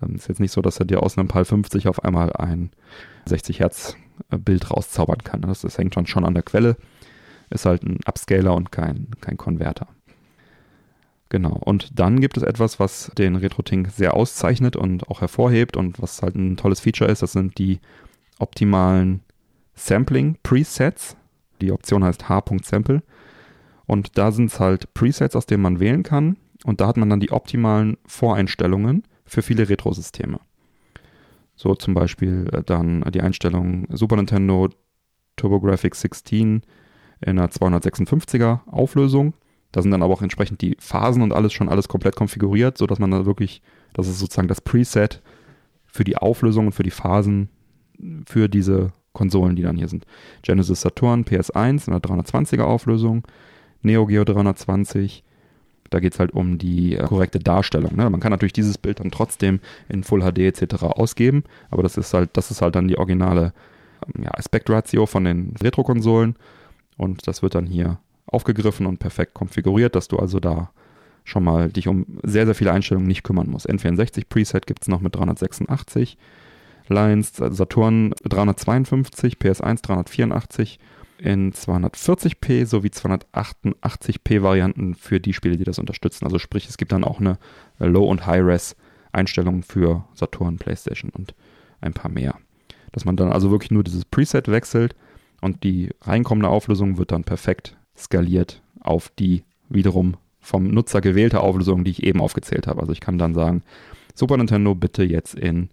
ähm, 0.01 0.15
ist 0.15 0.27
jetzt 0.27 0.39
nicht 0.39 0.51
so, 0.51 0.61
dass 0.61 0.79
er 0.79 0.85
dir 0.85 1.03
aus 1.03 1.17
einem 1.17 1.27
PAL 1.27 1.45
50 1.45 1.87
auf 1.87 2.03
einmal 2.03 2.33
ein 2.33 2.71
60 3.25 3.59
Hertz 3.59 3.95
äh, 4.31 4.37
Bild 4.37 4.71
rauszaubern 4.71 5.23
kann. 5.23 5.41
Das, 5.41 5.61
das 5.61 5.77
hängt 5.77 5.95
dann 5.95 6.07
schon 6.07 6.25
an 6.25 6.33
der 6.33 6.43
Quelle. 6.43 6.75
Ist 7.51 7.67
halt 7.67 7.83
ein 7.83 7.99
Upscaler 8.07 8.55
und 8.55 8.71
kein, 8.71 9.09
kein 9.21 9.37
Konverter. 9.37 9.87
Genau. 11.29 11.57
Und 11.59 11.99
dann 11.99 12.21
gibt 12.21 12.37
es 12.37 12.43
etwas, 12.43 12.79
was 12.79 13.11
den 13.17 13.35
RetroTink 13.35 13.89
sehr 13.89 14.15
auszeichnet 14.15 14.75
und 14.75 15.09
auch 15.09 15.21
hervorhebt 15.21 15.77
und 15.77 16.01
was 16.01 16.21
halt 16.21 16.35
ein 16.35 16.57
tolles 16.57 16.79
Feature 16.79 17.09
ist. 17.11 17.21
Das 17.21 17.31
sind 17.31 17.57
die 17.57 17.79
optimalen 18.43 19.21
Sampling-Presets. 19.73 21.17
Die 21.61 21.71
Option 21.71 22.03
heißt 22.03 22.29
h.sample. 22.29 23.01
Und 23.85 24.17
da 24.17 24.31
sind 24.31 24.51
es 24.51 24.59
halt 24.59 24.93
Presets, 24.93 25.35
aus 25.35 25.45
denen 25.45 25.63
man 25.63 25.79
wählen 25.79 26.03
kann. 26.03 26.37
Und 26.63 26.79
da 26.79 26.87
hat 26.87 26.97
man 26.97 27.09
dann 27.09 27.19
die 27.19 27.31
optimalen 27.31 27.97
Voreinstellungen 28.05 29.03
für 29.25 29.41
viele 29.41 29.67
Retro-Systeme. 29.67 30.39
So 31.55 31.75
zum 31.75 31.93
Beispiel 31.93 32.49
äh, 32.51 32.63
dann 32.63 33.01
die 33.13 33.21
Einstellung 33.21 33.87
Super 33.91 34.15
Nintendo 34.15 34.69
TurboGrafx 35.35 36.01
16 36.01 36.61
in 37.21 37.39
einer 37.39 37.47
256er 37.47 38.61
Auflösung. 38.67 39.33
Da 39.71 39.81
sind 39.81 39.91
dann 39.91 40.03
aber 40.03 40.13
auch 40.13 40.21
entsprechend 40.21 40.61
die 40.61 40.77
Phasen 40.79 41.21
und 41.21 41.33
alles 41.33 41.53
schon 41.53 41.69
alles 41.69 41.87
komplett 41.87 42.15
konfiguriert, 42.15 42.77
sodass 42.77 42.99
man 42.99 43.11
da 43.11 43.25
wirklich, 43.25 43.61
das 43.93 44.07
ist 44.07 44.19
sozusagen 44.19 44.47
das 44.47 44.61
Preset 44.61 45.21
für 45.85 46.03
die 46.03 46.17
Auflösung 46.17 46.67
und 46.67 46.73
für 46.73 46.83
die 46.83 46.91
Phasen 46.91 47.49
für 48.25 48.47
diese 48.47 48.91
Konsolen, 49.13 49.55
die 49.55 49.61
dann 49.61 49.77
hier 49.77 49.87
sind. 49.87 50.05
Genesis 50.41 50.81
Saturn 50.81 51.23
PS1 51.23 51.87
in 51.87 51.93
einer 51.93 52.01
320er 52.01 52.63
Auflösung, 52.63 53.23
Neo 53.81 54.05
Geo 54.05 54.23
320, 54.23 55.23
da 55.89 55.99
geht 55.99 56.13
es 56.13 56.19
halt 56.19 56.31
um 56.31 56.57
die 56.57 56.95
äh, 56.95 57.03
korrekte 57.03 57.39
Darstellung. 57.39 57.95
Ne? 57.95 58.09
Man 58.09 58.19
kann 58.19 58.31
natürlich 58.31 58.53
dieses 58.53 58.77
Bild 58.77 58.99
dann 58.99 59.11
trotzdem 59.11 59.59
in 59.89 60.03
Full 60.03 60.21
HD 60.21 60.39
etc. 60.39 60.83
ausgeben, 60.83 61.43
aber 61.69 61.83
das 61.83 61.97
ist 61.97 62.13
halt, 62.13 62.31
das 62.33 62.49
ist 62.49 62.61
halt 62.61 62.75
dann 62.75 62.87
die 62.87 62.97
originale 62.97 63.53
ähm, 64.07 64.23
ja, 64.23 64.31
Aspektratio 64.33 65.05
von 65.05 65.25
den 65.25 65.53
Retro-Konsolen 65.61 66.35
und 66.97 67.27
das 67.27 67.43
wird 67.43 67.55
dann 67.55 67.67
hier 67.67 67.99
aufgegriffen 68.25 68.87
und 68.87 68.97
perfekt 68.97 69.35
konfiguriert, 69.35 69.95
dass 69.95 70.07
du 70.07 70.17
also 70.17 70.39
da 70.39 70.71
schon 71.23 71.43
mal 71.43 71.69
dich 71.69 71.87
um 71.87 72.05
sehr, 72.23 72.45
sehr 72.45 72.55
viele 72.55 72.71
Einstellungen 72.71 73.07
nicht 73.07 73.23
kümmern 73.23 73.49
musst. 73.49 73.69
N64 73.69 74.23
Preset 74.27 74.65
gibt 74.65 74.81
es 74.81 74.87
noch 74.87 74.99
mit 74.99 75.15
386 75.15 76.17
Lines, 76.87 77.33
Saturn 77.35 78.13
352, 78.23 79.35
PS1 79.35 79.81
384 79.81 80.79
in 81.17 81.53
240p 81.53 82.65
sowie 82.65 82.89
288p 82.89 84.41
Varianten 84.41 84.95
für 84.95 85.19
die 85.19 85.33
Spiele, 85.33 85.57
die 85.57 85.63
das 85.63 85.79
unterstützen. 85.79 86.25
Also 86.25 86.39
sprich, 86.39 86.67
es 86.67 86.77
gibt 86.77 86.91
dann 86.91 87.03
auch 87.03 87.19
eine 87.19 87.37
Low- 87.79 88.09
und 88.09 88.25
High-Res-Einstellung 88.25 89.63
für 89.63 90.03
Saturn, 90.13 90.57
PlayStation 90.57 91.11
und 91.11 91.33
ein 91.79 91.93
paar 91.93 92.11
mehr. 92.11 92.35
Dass 92.91 93.05
man 93.05 93.15
dann 93.15 93.31
also 93.31 93.51
wirklich 93.51 93.71
nur 93.71 93.83
dieses 93.83 94.05
Preset 94.05 94.49
wechselt 94.49 94.95
und 95.41 95.63
die 95.63 95.89
reinkommende 96.01 96.49
Auflösung 96.49 96.97
wird 96.97 97.11
dann 97.11 97.23
perfekt 97.23 97.77
skaliert 97.97 98.61
auf 98.81 99.09
die 99.17 99.43
wiederum 99.69 100.17
vom 100.39 100.67
Nutzer 100.67 100.99
gewählte 100.99 101.39
Auflösung, 101.39 101.83
die 101.83 101.91
ich 101.91 102.03
eben 102.03 102.21
aufgezählt 102.21 102.67
habe. 102.67 102.81
Also 102.81 102.91
ich 102.91 102.99
kann 102.99 103.17
dann 103.17 103.33
sagen, 103.33 103.63
Super 104.13 104.37
Nintendo 104.37 104.75
bitte 104.75 105.03
jetzt 105.03 105.35
in, 105.35 105.69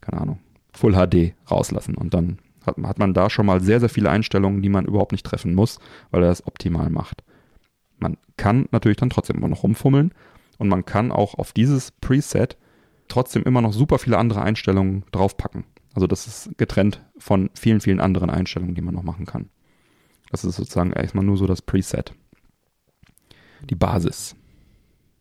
keine 0.00 0.20
Ahnung, 0.20 0.38
Full 0.72 0.94
HD 0.94 1.34
rauslassen 1.50 1.94
und 1.94 2.14
dann 2.14 2.38
hat, 2.64 2.76
hat 2.78 2.98
man 2.98 3.14
da 3.14 3.30
schon 3.30 3.46
mal 3.46 3.60
sehr, 3.60 3.80
sehr 3.80 3.88
viele 3.88 4.10
Einstellungen, 4.10 4.62
die 4.62 4.68
man 4.68 4.84
überhaupt 4.84 5.12
nicht 5.12 5.24
treffen 5.24 5.54
muss, 5.54 5.78
weil 6.10 6.22
er 6.22 6.28
das 6.28 6.46
optimal 6.46 6.90
macht. 6.90 7.22
Man 7.98 8.16
kann 8.36 8.68
natürlich 8.70 8.98
dann 8.98 9.10
trotzdem 9.10 9.36
immer 9.36 9.48
noch 9.48 9.62
rumfummeln 9.62 10.12
und 10.58 10.68
man 10.68 10.84
kann 10.84 11.10
auch 11.10 11.34
auf 11.34 11.52
dieses 11.52 11.90
Preset 11.90 12.56
trotzdem 13.08 13.42
immer 13.42 13.62
noch 13.62 13.72
super 13.72 13.98
viele 13.98 14.18
andere 14.18 14.42
Einstellungen 14.42 15.04
draufpacken. 15.12 15.64
Also 15.94 16.06
das 16.06 16.26
ist 16.26 16.58
getrennt 16.58 17.04
von 17.18 17.50
vielen, 17.54 17.80
vielen 17.80 18.00
anderen 18.00 18.30
Einstellungen, 18.30 18.74
die 18.74 18.82
man 18.82 18.94
noch 18.94 19.02
machen 19.02 19.26
kann. 19.26 19.48
Das 20.30 20.44
ist 20.44 20.56
sozusagen 20.56 20.92
erstmal 20.92 21.24
nur 21.24 21.36
so 21.36 21.46
das 21.46 21.62
Preset. 21.62 22.12
Die 23.68 23.74
Basis. 23.74 24.36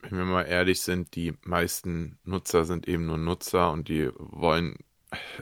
Wenn 0.10 0.20
wir 0.20 0.26
mal 0.26 0.44
ehrlich 0.44 0.82
sind, 0.82 1.16
die 1.16 1.34
meisten 1.44 2.18
Nutzer 2.24 2.64
sind 2.64 2.88
eben 2.88 3.06
nur 3.06 3.18
Nutzer 3.18 3.72
und 3.72 3.90
die 3.90 4.10
wollen 4.18 4.78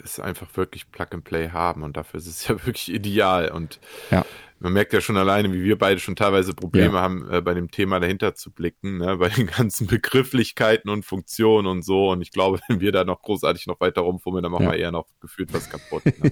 es 0.04 0.19
einfach 0.19 0.56
wirklich 0.56 0.91
Plug 0.91 1.08
and 1.12 1.23
Play 1.23 1.49
haben 1.49 1.84
und 1.84 1.97
dafür 1.97 2.19
ist 2.19 2.28
es 2.28 2.47
ja 2.47 2.56
wirklich 2.65 2.93
ideal 2.93 3.49
und 3.49 3.80
ja. 4.12 4.23
man 4.60 4.73
merkt 4.73 4.93
ja 4.93 5.01
schon 5.01 5.17
alleine, 5.17 5.51
wie 5.51 5.63
wir 5.63 5.78
beide 5.78 5.99
schon 5.99 6.15
teilweise 6.15 6.54
Probleme 6.54 6.93
ja. 6.93 7.01
haben, 7.01 7.28
äh, 7.32 7.41
bei 7.41 7.56
dem 7.56 7.71
Thema 7.71 7.99
dahinter 7.99 8.36
zu 8.36 8.51
blicken, 8.51 8.99
ne, 8.99 9.17
bei 9.17 9.30
den 9.30 9.47
ganzen 9.47 9.88
Begrifflichkeiten 9.88 10.89
und 10.89 11.04
Funktionen 11.04 11.67
und 11.67 11.84
so 11.84 12.12
und 12.12 12.21
ich 12.21 12.32
glaube, 12.32 12.60
wenn 12.67 12.80
wir 12.80 12.91
da 12.91 13.04
noch 13.04 13.21
großartig 13.23 13.65
noch 13.65 13.80
weiter 13.80 14.01
rumfummeln, 14.01 14.43
dann 14.43 14.51
machen 14.51 14.65
ja. 14.65 14.73
wir 14.73 14.78
eher 14.78 14.91
noch 14.91 15.08
gefühlt 15.19 15.51
was 15.51 15.69
kaputt. 15.69 16.04
Ne? 16.06 16.32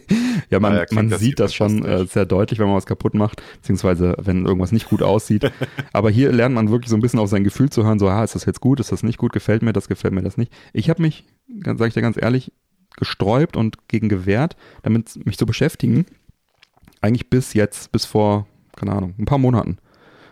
ja, 0.49 0.59
man, 0.59 0.85
man 0.91 1.09
das 1.09 1.19
sieht 1.19 1.39
das 1.39 1.55
schon 1.55 1.83
äh, 1.85 2.05
sehr 2.05 2.25
deutlich, 2.25 2.59
wenn 2.59 2.67
man 2.67 2.75
was 2.75 2.85
kaputt 2.85 3.15
macht, 3.15 3.41
beziehungsweise 3.55 4.15
wenn 4.19 4.45
irgendwas 4.45 4.71
nicht 4.71 4.87
gut 4.89 5.01
aussieht, 5.01 5.51
aber 5.91 6.11
hier 6.11 6.31
lernt 6.31 6.53
man 6.53 6.69
wirklich 6.69 6.89
so 6.89 6.97
ein 6.97 7.01
bisschen 7.01 7.19
auf 7.19 7.29
sein 7.29 7.43
Gefühl 7.43 7.71
zu 7.71 7.83
hören, 7.83 7.97
so, 7.97 8.07
ah, 8.07 8.23
ist 8.23 8.35
das 8.35 8.45
jetzt 8.45 8.61
gut, 8.61 8.79
ist 8.79 8.91
das 8.91 9.01
nicht 9.01 9.17
gut, 9.17 9.33
gefällt 9.33 9.63
mir 9.63 9.73
das, 9.73 9.87
gefällt 9.87 10.13
mir 10.13 10.21
das 10.21 10.37
nicht. 10.37 10.53
Ich 10.71 10.91
habe 10.91 11.01
mich, 11.01 11.25
sage 11.63 11.87
ich 11.87 11.93
dir 11.95 12.01
ganz 12.01 12.21
ehrlich, 12.21 12.51
gesträubt 12.97 13.58
und 13.58 13.88
gegen 13.88 14.10
gewehrt, 14.10 14.56
damit 14.84 15.25
mich 15.25 15.38
zu 15.38 15.45
beschäftigen. 15.45 16.06
Eigentlich 17.01 17.29
bis 17.29 17.53
jetzt, 17.53 17.91
bis 17.91 18.06
vor, 18.06 18.47
keine 18.75 18.93
Ahnung, 18.93 19.13
ein 19.17 19.25
paar 19.25 19.38
Monaten. 19.38 19.77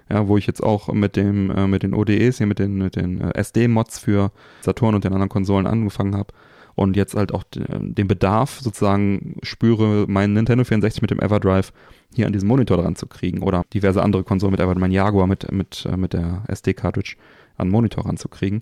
ja, 0.10 0.28
wo 0.28 0.38
ich 0.38 0.48
jetzt 0.48 0.62
auch 0.62 0.90
mit 0.92 1.16
dem, 1.16 1.52
äh, 1.52 1.68
mit 1.68 1.84
den 1.84 1.94
ODEs, 1.94 2.38
hier 2.38 2.48
mit 2.48 2.60
den, 2.60 2.78
mit 2.78 2.96
den 2.96 3.22
äh, 3.22 3.34
SD-Mods 3.34 4.00
für 4.00 4.32
Saturn 4.62 4.96
und 4.96 5.04
den 5.04 5.14
anderen 5.14 5.30
Konsolen 5.30 5.68
angefangen 5.68 6.16
habe 6.16 6.34
und 6.76 6.96
jetzt 6.96 7.16
halt 7.16 7.34
auch 7.34 7.44
den 7.52 8.08
Bedarf 8.08 8.60
sozusagen 8.60 9.36
spüre, 9.44 10.06
meinen 10.08 10.34
Nintendo 10.34 10.64
64 10.64 11.02
mit 11.02 11.12
dem 11.12 11.20
Everdrive 11.20 11.72
hier 12.14 12.28
an 12.28 12.34
diesen 12.34 12.48
Monitor 12.48 12.78
dran 12.78 12.96
zu 12.96 13.08
kriegen 13.08 13.42
oder 13.42 13.64
diverse 13.74 14.02
andere 14.02 14.24
Konsolen 14.24 14.52
mit 14.52 14.60
Everdrive, 14.60 14.82
mein 14.82 14.92
Jaguar 14.92 15.28
mit, 15.28 15.52
mit, 15.52 15.86
äh, 15.86 15.98
mit 15.98 16.14
der 16.14 16.44
SD-Cartridge 16.48 17.16
an 17.58 17.68
den 17.68 17.72
Monitor 17.72 18.06
ranzukriegen. 18.06 18.62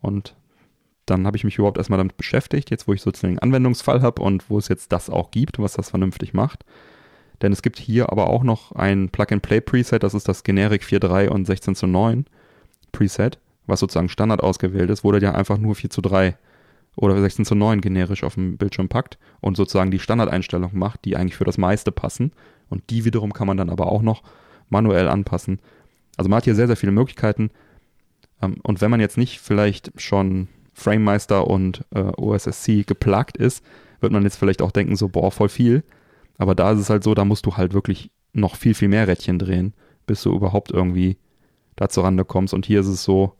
Und 0.00 0.36
dann 1.06 1.26
habe 1.26 1.36
ich 1.36 1.44
mich 1.44 1.58
überhaupt 1.58 1.78
erstmal 1.78 1.98
damit 1.98 2.16
beschäftigt, 2.16 2.70
jetzt 2.70 2.88
wo 2.88 2.92
ich 2.92 3.02
sozusagen 3.02 3.32
einen 3.32 3.50
Anwendungsfall 3.50 4.02
habe 4.02 4.22
und 4.22 4.48
wo 4.48 4.58
es 4.58 4.68
jetzt 4.68 4.92
das 4.92 5.10
auch 5.10 5.30
gibt, 5.30 5.58
was 5.58 5.74
das 5.74 5.90
vernünftig 5.90 6.34
macht. 6.34 6.64
Denn 7.42 7.52
es 7.52 7.62
gibt 7.62 7.78
hier 7.78 8.10
aber 8.10 8.28
auch 8.28 8.42
noch 8.42 8.72
ein 8.72 9.10
Plug-and-Play-Preset, 9.10 10.02
das 10.02 10.14
ist 10.14 10.28
das 10.28 10.44
Generic 10.44 10.82
4.3 10.82 11.28
und 11.28 11.46
16 11.46 11.74
zu 11.74 11.86
9 11.86 12.26
Preset, 12.92 13.38
was 13.66 13.80
sozusagen 13.80 14.08
Standard 14.08 14.42
ausgewählt 14.42 14.90
ist, 14.90 15.04
wo 15.04 15.12
der 15.12 15.20
ja 15.20 15.32
einfach 15.32 15.58
nur 15.58 15.74
4 15.74 15.90
zu 15.90 16.00
3 16.00 16.36
oder 16.96 17.20
16 17.20 17.44
zu 17.44 17.54
9 17.54 17.80
generisch 17.80 18.22
auf 18.22 18.34
dem 18.34 18.56
Bildschirm 18.56 18.88
packt 18.88 19.18
und 19.40 19.56
sozusagen 19.56 19.90
die 19.90 19.98
Standardeinstellungen 19.98 20.78
macht, 20.78 21.04
die 21.04 21.16
eigentlich 21.16 21.36
für 21.36 21.44
das 21.44 21.58
meiste 21.58 21.92
passen. 21.92 22.32
Und 22.68 22.88
die 22.90 23.04
wiederum 23.04 23.32
kann 23.32 23.46
man 23.46 23.56
dann 23.56 23.70
aber 23.70 23.86
auch 23.86 24.02
noch 24.02 24.22
manuell 24.68 25.08
anpassen. 25.08 25.58
Also 26.16 26.30
man 26.30 26.38
hat 26.38 26.44
hier 26.44 26.54
sehr, 26.54 26.68
sehr 26.68 26.76
viele 26.76 26.92
Möglichkeiten. 26.92 27.50
Ähm, 28.40 28.56
und 28.62 28.80
wenn 28.80 28.90
man 28.90 29.00
jetzt 29.00 29.18
nicht 29.18 29.40
vielleicht 29.40 29.92
schon 30.00 30.48
FrameMeister 30.74 31.46
und 31.46 31.84
äh, 31.94 32.00
OSSC 32.00 32.84
geplagt 32.84 33.36
ist, 33.36 33.64
wird 34.00 34.12
man 34.12 34.22
jetzt 34.22 34.36
vielleicht 34.36 34.62
auch 34.62 34.72
denken, 34.72 34.96
so, 34.96 35.08
boah, 35.08 35.30
voll 35.30 35.48
viel. 35.48 35.84
Aber 36.36 36.54
da 36.54 36.72
ist 36.72 36.80
es 36.80 36.90
halt 36.90 37.04
so, 37.04 37.14
da 37.14 37.24
musst 37.24 37.46
du 37.46 37.56
halt 37.56 37.72
wirklich 37.74 38.10
noch 38.32 38.56
viel, 38.56 38.74
viel 38.74 38.88
mehr 38.88 39.08
Rädchen 39.08 39.38
drehen, 39.38 39.74
bis 40.06 40.22
du 40.22 40.34
überhaupt 40.34 40.70
irgendwie 40.70 41.16
da 41.76 41.88
zur 41.88 42.04
Rande 42.04 42.24
kommst. 42.24 42.54
Und 42.54 42.66
hier 42.66 42.80
ist 42.80 42.88
es 42.88 43.04
so, 43.04 43.36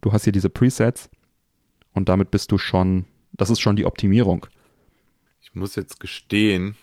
du 0.00 0.12
hast 0.12 0.24
hier 0.24 0.32
diese 0.32 0.50
Presets 0.50 1.10
und 1.92 2.08
damit 2.08 2.30
bist 2.30 2.52
du 2.52 2.58
schon, 2.58 3.06
das 3.32 3.50
ist 3.50 3.60
schon 3.60 3.76
die 3.76 3.86
Optimierung. 3.86 4.46
Ich 5.40 5.54
muss 5.54 5.74
jetzt 5.74 6.00
gestehen, 6.00 6.76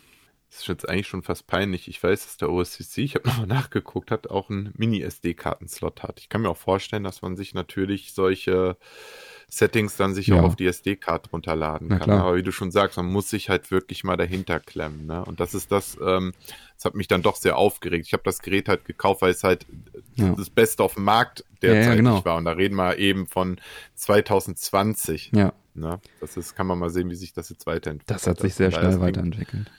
das 0.49 0.61
ist 0.61 0.67
jetzt 0.67 0.89
eigentlich 0.89 1.07
schon 1.07 1.23
fast 1.23 1.47
peinlich. 1.47 1.87
Ich 1.87 2.01
weiß, 2.01 2.25
dass 2.25 2.37
der 2.37 2.51
OSCC, 2.51 2.99
ich 2.99 3.15
habe 3.15 3.27
nochmal 3.29 3.47
nachgeguckt, 3.47 4.11
hat 4.11 4.29
auch 4.29 4.49
einen 4.49 4.73
Mini-SD-Kartenslot 4.77 6.03
hat. 6.03 6.19
Ich 6.19 6.29
kann 6.29 6.41
mir 6.41 6.49
auch 6.49 6.57
vorstellen, 6.57 7.03
dass 7.03 7.21
man 7.21 7.35
sich 7.35 7.53
natürlich 7.53 8.13
solche 8.13 8.77
Settings 9.55 9.95
dann 9.97 10.15
sich 10.15 10.27
ja. 10.27 10.39
auch 10.39 10.43
auf 10.43 10.55
die 10.55 10.65
SD-Karte 10.65 11.29
runterladen 11.29 11.89
kann. 11.89 12.09
Aber 12.09 12.35
wie 12.35 12.41
du 12.41 12.51
schon 12.51 12.71
sagst, 12.71 12.97
man 12.97 13.05
muss 13.05 13.29
sich 13.29 13.49
halt 13.49 13.69
wirklich 13.69 14.03
mal 14.03 14.17
dahinter 14.17 14.59
klemmen. 14.59 15.05
Ne? 15.05 15.23
Und 15.23 15.39
das 15.39 15.53
ist 15.53 15.71
das, 15.71 15.95
ähm, 16.03 16.33
das 16.75 16.85
hat 16.85 16.95
mich 16.95 17.07
dann 17.07 17.21
doch 17.21 17.35
sehr 17.35 17.55
aufgeregt. 17.55 18.07
Ich 18.07 18.13
habe 18.13 18.23
das 18.23 18.39
Gerät 18.39 18.67
halt 18.67 18.85
gekauft, 18.85 19.21
weil 19.21 19.29
es 19.29 19.43
halt 19.43 19.67
ja. 20.15 20.33
das 20.35 20.49
Beste 20.49 20.81
auf 20.81 20.95
dem 20.95 21.03
Markt 21.03 21.45
derzeit 21.61 21.85
ja, 21.85 21.95
genau. 21.95 22.25
war. 22.25 22.37
Und 22.37 22.45
da 22.45 22.53
reden 22.53 22.75
wir 22.75 22.97
eben 22.97 23.27
von 23.27 23.61
2020. 23.93 25.31
Ja. 25.35 25.53
Ne? 25.75 25.99
Das 26.19 26.35
ist, 26.35 26.55
kann 26.55 26.65
man 26.65 26.79
mal 26.79 26.89
sehen, 26.89 27.11
wie 27.11 27.15
sich 27.15 27.33
das 27.33 27.49
jetzt 27.49 27.67
weiterentwickelt. 27.67 28.09
Das 28.09 28.25
hat 28.25 28.39
sich 28.39 28.55
sehr 28.55 28.71
schnell 28.71 28.99
weiterentwickelt. 28.99 29.69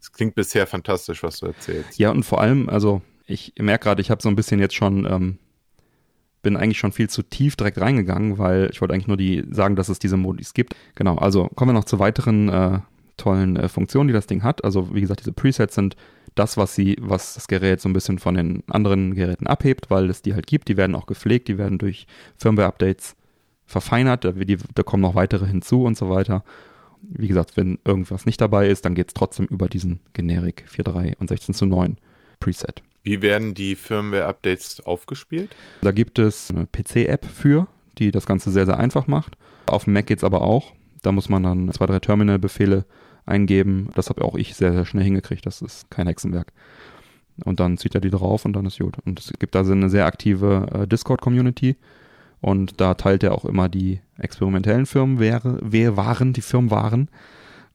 Es 0.00 0.12
klingt 0.12 0.34
bisher 0.34 0.66
fantastisch, 0.66 1.22
was 1.22 1.40
du 1.40 1.46
erzählst. 1.46 1.98
Ja, 1.98 2.10
und 2.10 2.24
vor 2.24 2.42
allem, 2.42 2.68
also 2.68 3.00
ich 3.26 3.54
merke 3.58 3.84
gerade, 3.84 4.02
ich 4.02 4.10
habe 4.10 4.20
so 4.20 4.28
ein 4.28 4.36
bisschen 4.36 4.60
jetzt 4.60 4.74
schon 4.74 5.06
ähm, 5.06 5.38
bin 6.44 6.56
eigentlich 6.56 6.78
schon 6.78 6.92
viel 6.92 7.10
zu 7.10 7.22
tief 7.22 7.56
direkt 7.56 7.80
reingegangen, 7.80 8.38
weil 8.38 8.68
ich 8.70 8.80
wollte 8.80 8.94
eigentlich 8.94 9.08
nur 9.08 9.16
die 9.16 9.44
sagen, 9.50 9.74
dass 9.74 9.88
es 9.88 9.98
diese 9.98 10.16
Modis 10.16 10.54
gibt. 10.54 10.76
Genau, 10.94 11.16
also 11.16 11.48
kommen 11.56 11.70
wir 11.70 11.80
noch 11.80 11.84
zu 11.84 11.98
weiteren 11.98 12.48
äh, 12.48 12.78
tollen 13.16 13.56
äh, 13.56 13.68
Funktionen, 13.68 14.06
die 14.06 14.14
das 14.14 14.28
Ding 14.28 14.44
hat. 14.44 14.64
Also 14.64 14.94
wie 14.94 15.00
gesagt, 15.00 15.20
diese 15.20 15.32
Presets 15.32 15.74
sind 15.74 15.96
das, 16.34 16.56
was 16.56 16.74
sie, 16.74 16.96
was 17.00 17.34
das 17.34 17.48
Gerät 17.48 17.80
so 17.80 17.88
ein 17.88 17.92
bisschen 17.92 18.18
von 18.18 18.34
den 18.34 18.62
anderen 18.68 19.14
Geräten 19.14 19.46
abhebt, 19.46 19.90
weil 19.90 20.10
es 20.10 20.22
die 20.22 20.34
halt 20.34 20.46
gibt. 20.46 20.68
Die 20.68 20.76
werden 20.76 20.94
auch 20.94 21.06
gepflegt, 21.06 21.48
die 21.48 21.58
werden 21.58 21.78
durch 21.78 22.06
Firmware-Updates 22.36 23.16
verfeinert, 23.66 24.24
da, 24.24 24.32
die, 24.32 24.58
da 24.74 24.82
kommen 24.82 25.02
noch 25.02 25.14
weitere 25.14 25.46
hinzu 25.46 25.84
und 25.84 25.96
so 25.96 26.10
weiter. 26.10 26.44
Wie 27.02 27.28
gesagt, 27.28 27.56
wenn 27.56 27.78
irgendwas 27.84 28.26
nicht 28.26 28.40
dabei 28.40 28.68
ist, 28.68 28.84
dann 28.84 28.94
geht 28.94 29.08
es 29.08 29.14
trotzdem 29.14 29.46
über 29.46 29.68
diesen 29.68 30.00
Generic 30.12 30.64
4.3 30.68 31.16
und 31.18 31.28
16 31.28 31.54
zu 31.54 31.66
9 31.66 31.96
Preset. 32.40 32.82
Wie 33.04 33.20
werden 33.20 33.52
die 33.52 33.76
Firmware-Updates 33.76 34.80
aufgespielt? 34.80 35.54
Da 35.82 35.92
gibt 35.92 36.18
es 36.18 36.50
eine 36.50 36.66
PC-App 36.66 37.26
für, 37.26 37.68
die 37.98 38.10
das 38.10 38.24
Ganze 38.24 38.50
sehr, 38.50 38.64
sehr 38.64 38.78
einfach 38.78 39.06
macht. 39.06 39.36
Auf 39.66 39.84
dem 39.84 39.92
Mac 39.92 40.06
geht 40.06 40.18
es 40.18 40.24
aber 40.24 40.40
auch. 40.40 40.72
Da 41.02 41.12
muss 41.12 41.28
man 41.28 41.42
dann 41.42 41.70
zwei, 41.72 41.84
drei 41.84 42.00
Terminal-Befehle 42.00 42.86
eingeben. 43.26 43.90
Das 43.94 44.08
habe 44.08 44.24
auch 44.24 44.34
ich 44.36 44.54
sehr, 44.54 44.72
sehr 44.72 44.86
schnell 44.86 45.04
hingekriegt. 45.04 45.44
Das 45.44 45.60
ist 45.60 45.90
kein 45.90 46.06
Hexenwerk. 46.06 46.52
Und 47.44 47.60
dann 47.60 47.76
zieht 47.76 47.94
er 47.94 48.00
die 48.00 48.10
drauf 48.10 48.46
und 48.46 48.54
dann 48.54 48.64
ist 48.64 48.78
gut. 48.78 48.96
Und 49.04 49.20
es 49.20 49.32
gibt 49.38 49.54
also 49.54 49.72
eine 49.72 49.90
sehr 49.90 50.06
aktive 50.06 50.68
äh, 50.72 50.86
Discord-Community. 50.86 51.76
Und 52.40 52.80
da 52.80 52.94
teilt 52.94 53.22
er 53.22 53.32
auch 53.32 53.44
immer 53.44 53.68
die 53.68 54.00
experimentellen 54.16 54.86
Firmware, 54.86 55.58
Waren, 55.96 56.32
die 56.32 56.42
Firmwaren 56.42 57.10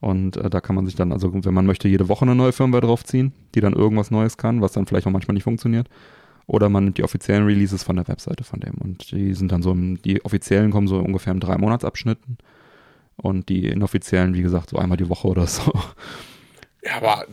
und 0.02 0.38
äh, 0.38 0.50
da 0.50 0.62
kann 0.62 0.76
man 0.76 0.86
sich 0.86 0.96
dann, 0.96 1.12
also 1.12 1.34
wenn 1.34 1.54
man 1.54 1.66
möchte, 1.66 1.88
jede 1.88 2.08
Woche 2.08 2.24
eine 2.24 2.36
neue 2.36 2.54
Firmware 2.54 2.82
draufziehen, 2.82 3.34
die 3.56 3.62
dann 3.62 3.74
irgendwas 3.74 4.12
Neues 4.12 4.38
kann, 4.38 4.62
was 4.62 4.72
dann 4.72 4.86
vielleicht 4.86 5.08
auch 5.08 5.12
manchmal 5.12 5.34
nicht 5.34 5.44
funktioniert. 5.44 5.90
Oder 6.48 6.70
man 6.70 6.86
nimmt 6.86 6.98
die 6.98 7.04
offiziellen 7.04 7.46
Releases 7.46 7.84
von 7.84 7.96
der 7.96 8.08
Webseite 8.08 8.44
von 8.44 8.60
dem. 8.60 8.76
Und 8.76 9.12
die 9.12 9.34
sind 9.36 9.52
dann 9.52 9.62
so, 9.62 9.72
im, 9.72 10.02
die 10.02 10.26
offiziellen 10.26 10.72
kommen 10.72 10.88
so 10.88 10.98
ungefähr 10.98 11.34
in 11.34 11.40
drei 11.40 11.58
Monatsabschnitten. 11.58 12.38
Und 13.18 13.50
die 13.50 13.68
inoffiziellen, 13.68 14.34
wie 14.34 14.42
gesagt, 14.42 14.70
so 14.70 14.78
einmal 14.78 14.98
die 14.98 15.10
Woche 15.10 15.28
oder 15.28 15.46
so. 15.46 15.72
Ja, 16.82 16.96
aber 16.96 17.26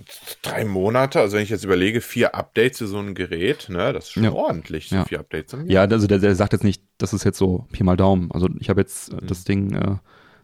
drei 0.43 0.65
Monate, 0.65 1.21
also 1.21 1.37
wenn 1.37 1.45
ich 1.45 1.51
jetzt 1.51 1.65
überlege, 1.65 2.01
vier 2.01 2.35
Updates 2.35 2.79
für 2.79 2.89
so 2.89 2.99
ein 2.99 3.15
Gerät, 3.15 3.69
ne, 3.69 3.93
das 3.93 4.07
ist 4.07 4.11
schon 4.11 4.25
ja. 4.25 4.33
ordentlich, 4.33 4.89
so 4.89 4.97
ja. 4.97 5.05
vier 5.05 5.21
Updates. 5.21 5.57
Ja, 5.67 5.83
also 5.83 6.09
der, 6.09 6.19
der 6.19 6.35
sagt 6.35 6.53
jetzt 6.53 6.65
nicht, 6.65 6.83
das 6.99 7.13
ist 7.13 7.25
jetzt 7.25 7.39
so 7.39 7.65
Pi 7.71 7.85
mal 7.85 7.97
Daumen. 7.97 8.33
Also 8.33 8.49
ich 8.59 8.69
habe 8.69 8.81
jetzt 8.81 9.13
mhm. 9.13 9.27
das 9.29 9.45
Ding 9.45 9.73
äh, 9.73 9.97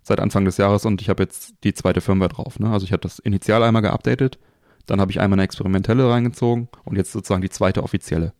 seit 0.02 0.20
Anfang 0.20 0.44
des 0.44 0.56
Jahres 0.56 0.84
und 0.84 1.00
ich 1.00 1.08
habe 1.08 1.22
jetzt 1.22 1.54
die 1.64 1.74
zweite 1.74 2.00
Firmware 2.00 2.30
drauf. 2.30 2.58
Ne? 2.58 2.70
Also 2.70 2.84
ich 2.84 2.92
habe 2.92 3.02
das 3.02 3.18
initial 3.18 3.62
einmal 3.62 3.82
geupdatet, 3.82 4.38
dann 4.86 5.00
habe 5.00 5.10
ich 5.10 5.20
einmal 5.20 5.36
eine 5.38 5.44
experimentelle 5.44 6.08
reingezogen 6.08 6.68
und 6.84 6.96
jetzt 6.96 7.12
sozusagen 7.12 7.42
die 7.42 7.50
zweite 7.50 7.82
offizielle 7.82 8.32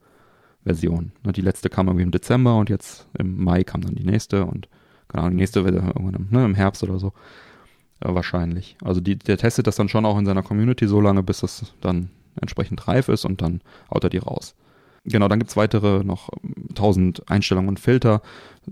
Version. 0.65 1.13
Ne? 1.25 1.33
Die 1.33 1.41
letzte 1.41 1.69
kam 1.69 1.87
irgendwie 1.87 2.05
im 2.05 2.11
Dezember 2.11 2.57
und 2.57 2.69
jetzt 2.69 3.07
im 3.19 3.43
Mai 3.43 3.65
kam 3.65 3.81
dann 3.83 3.95
die 3.95 4.05
nächste 4.05 4.45
und 4.45 4.69
keine 5.09 5.25
Ahnung, 5.25 5.37
die 5.37 5.43
nächste 5.43 5.65
wird 5.65 5.75
irgendwann 5.75 6.15
im, 6.15 6.29
ne, 6.31 6.45
im 6.45 6.55
Herbst 6.55 6.83
oder 6.83 6.99
so. 6.99 7.13
Äh, 8.01 8.15
wahrscheinlich. 8.15 8.77
Also 8.83 9.01
die, 9.01 9.19
der 9.19 9.37
testet 9.37 9.67
das 9.67 9.77
dann 9.77 9.89
schon 9.89 10.07
auch 10.07 10.19
in 10.19 10.27
seiner 10.27 10.43
Community 10.43 10.87
so 10.87 11.01
lange, 11.01 11.23
bis 11.23 11.43
es 11.43 11.75
dann 11.81 12.11
entsprechend 12.41 12.89
reif 12.89 13.09
ist 13.09 13.25
und 13.25 13.43
dann 13.43 13.61
haut 13.91 14.05
er 14.05 14.11
die 14.11 14.19
raus. 14.19 14.55
Genau, 15.05 15.29
dann 15.29 15.41
gibt's 15.41 15.57
weitere 15.57 16.05
noch 16.05 16.31
1000 16.71 17.19
ähm, 17.19 17.25
Einstellungen 17.29 17.69
und 17.69 17.81
Filter. 17.81 18.23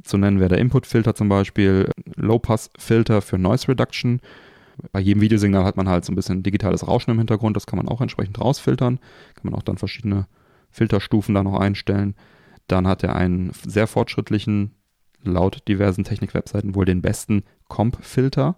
Zu 0.02 0.18
nennen 0.18 0.38
wäre 0.38 0.50
der 0.50 0.58
Input-Filter 0.58 1.14
zum 1.14 1.28
Beispiel, 1.28 1.90
Low-Pass-Filter 2.16 3.22
für 3.22 3.38
Noise 3.38 3.68
Reduction. 3.68 4.20
Bei 4.92 5.00
jedem 5.00 5.20
Videosignal 5.20 5.64
hat 5.64 5.76
man 5.76 5.88
halt 5.88 6.04
so 6.04 6.12
ein 6.12 6.16
bisschen 6.16 6.42
digitales 6.42 6.86
Rauschen 6.86 7.10
im 7.10 7.18
Hintergrund, 7.18 7.56
das 7.56 7.66
kann 7.66 7.76
man 7.76 7.88
auch 7.88 8.00
entsprechend 8.00 8.40
rausfiltern. 8.40 8.98
Kann 9.34 9.50
man 9.50 9.54
auch 9.54 9.62
dann 9.62 9.78
verschiedene 9.78 10.26
Filterstufen 10.70 11.34
da 11.34 11.42
noch 11.42 11.58
einstellen. 11.58 12.14
Dann 12.66 12.86
hat 12.86 13.02
er 13.02 13.16
einen 13.16 13.52
sehr 13.66 13.86
fortschrittlichen, 13.86 14.72
laut 15.22 15.66
diversen 15.68 16.04
Technik-Webseiten 16.04 16.74
wohl 16.74 16.84
den 16.84 17.02
besten 17.02 17.42
Comp-Filter 17.68 18.56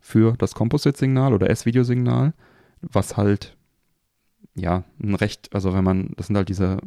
für 0.00 0.34
das 0.38 0.54
Composite-Signal 0.54 1.34
oder 1.34 1.50
S-Videosignal, 1.50 2.32
was 2.80 3.16
halt 3.16 3.56
ja, 4.54 4.84
ein 5.02 5.14
Recht, 5.14 5.54
also 5.54 5.72
wenn 5.74 5.84
man, 5.84 6.12
das 6.16 6.26
sind 6.26 6.36
halt 6.36 6.48
diese 6.48 6.78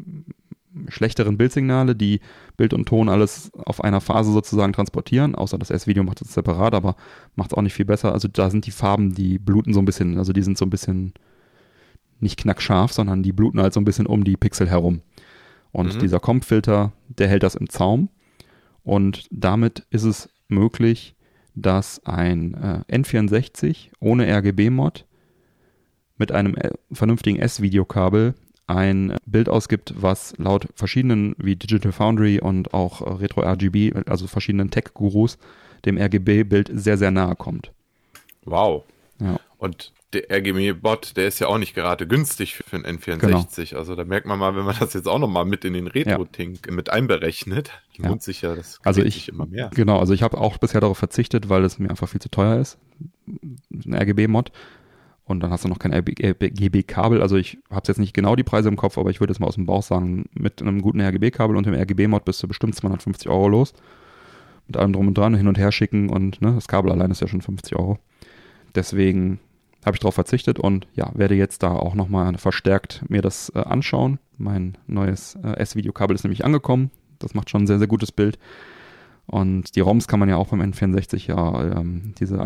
schlechteren 0.87 1.37
Bildsignale, 1.37 1.95
die 1.95 2.21
Bild 2.57 2.73
und 2.73 2.85
Ton 2.87 3.09
alles 3.09 3.51
auf 3.53 3.83
einer 3.83 4.01
Phase 4.01 4.31
sozusagen 4.31 4.73
transportieren, 4.73 5.35
außer 5.35 5.57
das 5.57 5.69
S-Video 5.69 6.03
macht 6.03 6.21
es 6.21 6.33
separat, 6.33 6.73
aber 6.73 6.95
macht 7.35 7.51
es 7.51 7.57
auch 7.57 7.61
nicht 7.61 7.73
viel 7.73 7.85
besser. 7.85 8.13
Also 8.13 8.27
da 8.27 8.49
sind 8.49 8.65
die 8.65 8.71
Farben, 8.71 9.13
die 9.13 9.39
bluten 9.39 9.73
so 9.73 9.79
ein 9.79 9.85
bisschen, 9.85 10.17
also 10.17 10.33
die 10.33 10.43
sind 10.43 10.57
so 10.57 10.65
ein 10.65 10.69
bisschen 10.69 11.13
nicht 12.19 12.39
knackscharf, 12.39 12.93
sondern 12.93 13.23
die 13.23 13.33
bluten 13.33 13.59
halt 13.61 13.73
so 13.73 13.79
ein 13.79 13.85
bisschen 13.85 14.05
um 14.05 14.23
die 14.23 14.37
Pixel 14.37 14.69
herum. 14.69 15.01
Und 15.71 15.95
mhm. 15.95 15.99
dieser 15.99 16.19
Comp-Filter, 16.19 16.91
der 17.07 17.27
hält 17.27 17.43
das 17.43 17.55
im 17.55 17.69
Zaum. 17.69 18.09
Und 18.83 19.27
damit 19.31 19.85
ist 19.89 20.03
es 20.03 20.29
möglich, 20.47 21.15
dass 21.55 22.05
ein 22.05 22.53
äh, 22.53 22.97
N64 22.97 23.89
ohne 23.99 24.27
RGB-Mod 24.27 25.05
mit 26.17 26.31
einem 26.31 26.55
äh, 26.55 26.71
vernünftigen 26.91 27.39
S-Videokabel 27.39 28.35
ein 28.67 29.15
Bild 29.25 29.49
ausgibt, 29.49 29.93
was 29.97 30.33
laut 30.37 30.67
verschiedenen 30.75 31.35
wie 31.37 31.55
Digital 31.55 31.91
Foundry 31.91 32.39
und 32.39 32.73
auch 32.73 33.19
Retro 33.19 33.41
RGB, 33.41 33.93
also 34.05 34.27
verschiedenen 34.27 34.71
Tech-Gurus, 34.71 35.37
dem 35.85 35.97
RGB-Bild 35.97 36.71
sehr, 36.73 36.97
sehr 36.97 37.11
nahe 37.11 37.35
kommt. 37.35 37.71
Wow. 38.45 38.83
Ja. 39.19 39.39
Und 39.57 39.91
der 40.13 40.29
RGB-Bot, 40.29 41.15
der 41.15 41.27
ist 41.27 41.39
ja 41.39 41.47
auch 41.47 41.57
nicht 41.57 41.73
gerade 41.73 42.05
günstig 42.07 42.55
für 42.55 42.75
einen 42.75 42.97
N64. 42.97 43.69
Genau. 43.69 43.79
Also 43.79 43.95
da 43.95 44.03
merkt 44.03 44.25
man 44.25 44.39
mal, 44.39 44.55
wenn 44.55 44.65
man 44.65 44.75
das 44.77 44.93
jetzt 44.93 45.07
auch 45.07 45.19
nochmal 45.19 45.45
mit 45.45 45.63
in 45.63 45.73
den 45.73 45.87
Retro-Tink 45.87 46.67
ja. 46.67 46.73
mit 46.73 46.89
einberechnet, 46.89 47.71
lohnt 47.97 48.21
ja. 48.21 48.25
sich 48.25 48.41
ja 48.41 48.55
das 48.55 48.79
also 48.83 49.01
ich, 49.01 49.29
immer 49.29 49.45
mehr. 49.45 49.69
Genau, 49.73 49.99
also 49.99 50.13
ich 50.13 50.23
habe 50.23 50.37
auch 50.37 50.57
bisher 50.57 50.81
darauf 50.81 50.97
verzichtet, 50.97 51.49
weil 51.49 51.63
es 51.63 51.79
mir 51.79 51.89
einfach 51.89 52.09
viel 52.09 52.21
zu 52.21 52.29
teuer 52.29 52.59
ist, 52.59 52.77
ein 53.27 53.93
RGB-Mod. 53.93 54.51
Und 55.31 55.41
dann 55.41 55.51
hast 55.51 55.65
du 55.65 55.69
noch 55.69 55.79
kein 55.79 55.93
RGB-Kabel. 55.93 57.21
Also 57.21 57.35
ich 57.37 57.57
habe 57.69 57.83
jetzt 57.87 57.97
nicht 57.97 58.13
genau 58.13 58.35
die 58.35 58.43
Preise 58.43 58.69
im 58.69 58.75
Kopf, 58.75 58.97
aber 58.97 59.09
ich 59.09 59.19
würde 59.19 59.31
jetzt 59.31 59.39
mal 59.39 59.47
aus 59.47 59.55
dem 59.55 59.65
Bauch 59.65 59.83
sagen, 59.83 60.25
mit 60.33 60.61
einem 60.61 60.81
guten 60.81 61.01
RGB-Kabel 61.01 61.55
und 61.55 61.65
dem 61.65 61.73
RGB-Mod 61.73 62.25
bist 62.25 62.43
du 62.43 62.47
bestimmt 62.47 62.75
250 62.75 63.29
Euro 63.29 63.47
los. 63.47 63.73
Mit 64.67 64.77
allem 64.77 64.93
drum 64.93 65.07
und 65.07 65.17
dran 65.17 65.33
hin 65.33 65.47
und 65.47 65.57
her 65.57 65.71
schicken 65.71 66.09
und 66.09 66.41
ne, 66.41 66.53
das 66.53 66.67
Kabel 66.67 66.91
allein 66.91 67.11
ist 67.11 67.21
ja 67.21 67.27
schon 67.27 67.41
50 67.41 67.75
Euro. 67.75 67.97
Deswegen 68.75 69.39
habe 69.85 69.95
ich 69.95 69.99
darauf 69.99 70.15
verzichtet 70.15 70.59
und 70.59 70.87
ja, 70.93 71.11
werde 71.15 71.35
jetzt 71.35 71.63
da 71.63 71.71
auch 71.71 71.95
nochmal 71.95 72.37
verstärkt 72.37 73.03
mir 73.09 73.21
das 73.21 73.51
äh, 73.55 73.59
anschauen. 73.59 74.19
Mein 74.37 74.77
neues 74.87 75.37
äh, 75.43 75.57
S-Video-Kabel 75.57 76.15
ist 76.15 76.23
nämlich 76.23 76.45
angekommen. 76.45 76.91
Das 77.19 77.33
macht 77.33 77.49
schon 77.49 77.63
ein 77.63 77.67
sehr, 77.67 77.79
sehr 77.79 77.87
gutes 77.87 78.11
Bild. 78.11 78.37
Und 79.25 79.75
die 79.75 79.79
ROMs 79.79 80.07
kann 80.07 80.19
man 80.19 80.29
ja 80.29 80.35
auch 80.35 80.49
beim 80.49 80.61
N64 80.61 81.27
ja, 81.27 81.79
ähm, 81.79 82.13
diese 82.19 82.41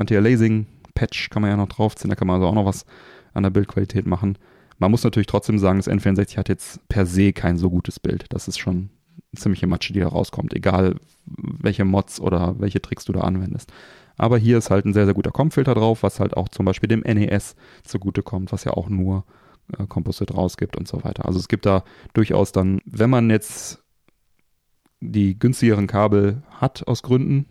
Anti-Aliasing-Patch 0.95 1.29
kann 1.29 1.41
man 1.41 1.51
ja 1.51 1.57
noch 1.57 1.69
draufziehen, 1.69 2.09
da 2.09 2.15
kann 2.15 2.27
man 2.27 2.35
also 2.35 2.47
auch 2.47 2.53
noch 2.53 2.65
was 2.65 2.85
an 3.33 3.43
der 3.43 3.49
Bildqualität 3.49 4.05
machen. 4.05 4.37
Man 4.77 4.91
muss 4.91 5.03
natürlich 5.03 5.27
trotzdem 5.27 5.59
sagen, 5.59 5.79
das 5.79 5.89
N64 5.89 6.37
hat 6.37 6.49
jetzt 6.49 6.85
per 6.89 7.05
se 7.05 7.33
kein 7.33 7.57
so 7.57 7.69
gutes 7.69 7.99
Bild. 7.99 8.25
Das 8.29 8.47
ist 8.47 8.57
schon 8.57 8.89
ziemliche 9.35 9.67
Matsche, 9.67 9.93
die 9.93 9.99
da 9.99 10.07
rauskommt, 10.07 10.53
egal 10.53 10.95
welche 11.25 11.85
Mods 11.85 12.19
oder 12.19 12.59
welche 12.59 12.81
Tricks 12.81 13.05
du 13.05 13.13
da 13.13 13.21
anwendest. 13.21 13.71
Aber 14.17 14.37
hier 14.37 14.57
ist 14.57 14.69
halt 14.69 14.85
ein 14.85 14.93
sehr, 14.93 15.05
sehr 15.05 15.13
guter 15.13 15.31
Com-Filter 15.31 15.75
drauf, 15.75 16.03
was 16.03 16.19
halt 16.19 16.37
auch 16.37 16.47
zum 16.49 16.65
Beispiel 16.65 16.87
dem 16.87 17.01
NES 17.01 17.55
zugutekommt, 17.83 18.51
was 18.51 18.63
ja 18.63 18.71
auch 18.71 18.87
nur 18.87 19.25
äh, 19.77 19.85
Composite 19.87 20.33
rausgibt 20.33 20.77
und 20.77 20.87
so 20.87 21.03
weiter. 21.03 21.25
Also 21.25 21.39
es 21.39 21.49
gibt 21.49 21.65
da 21.65 21.83
durchaus 22.13 22.53
dann, 22.53 22.79
wenn 22.85 23.09
man 23.09 23.29
jetzt 23.29 23.83
die 25.01 25.37
günstigeren 25.37 25.87
Kabel 25.87 26.43
hat 26.49 26.87
aus 26.87 27.03
Gründen, 27.03 27.45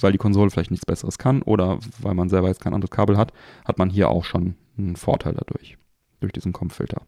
weil 0.00 0.12
die 0.12 0.18
Konsole 0.18 0.50
vielleicht 0.50 0.70
nichts 0.70 0.86
Besseres 0.86 1.18
kann 1.18 1.42
oder 1.42 1.78
weil 2.00 2.14
man 2.14 2.28
selber 2.28 2.46
jetzt 2.48 2.60
kein 2.60 2.74
anderes 2.74 2.90
Kabel 2.90 3.16
hat, 3.16 3.32
hat 3.64 3.78
man 3.78 3.90
hier 3.90 4.08
auch 4.08 4.24
schon 4.24 4.54
einen 4.78 4.96
Vorteil 4.96 5.34
dadurch, 5.34 5.78
durch 6.20 6.32
diesen 6.32 6.52
Com-Filter. 6.52 7.02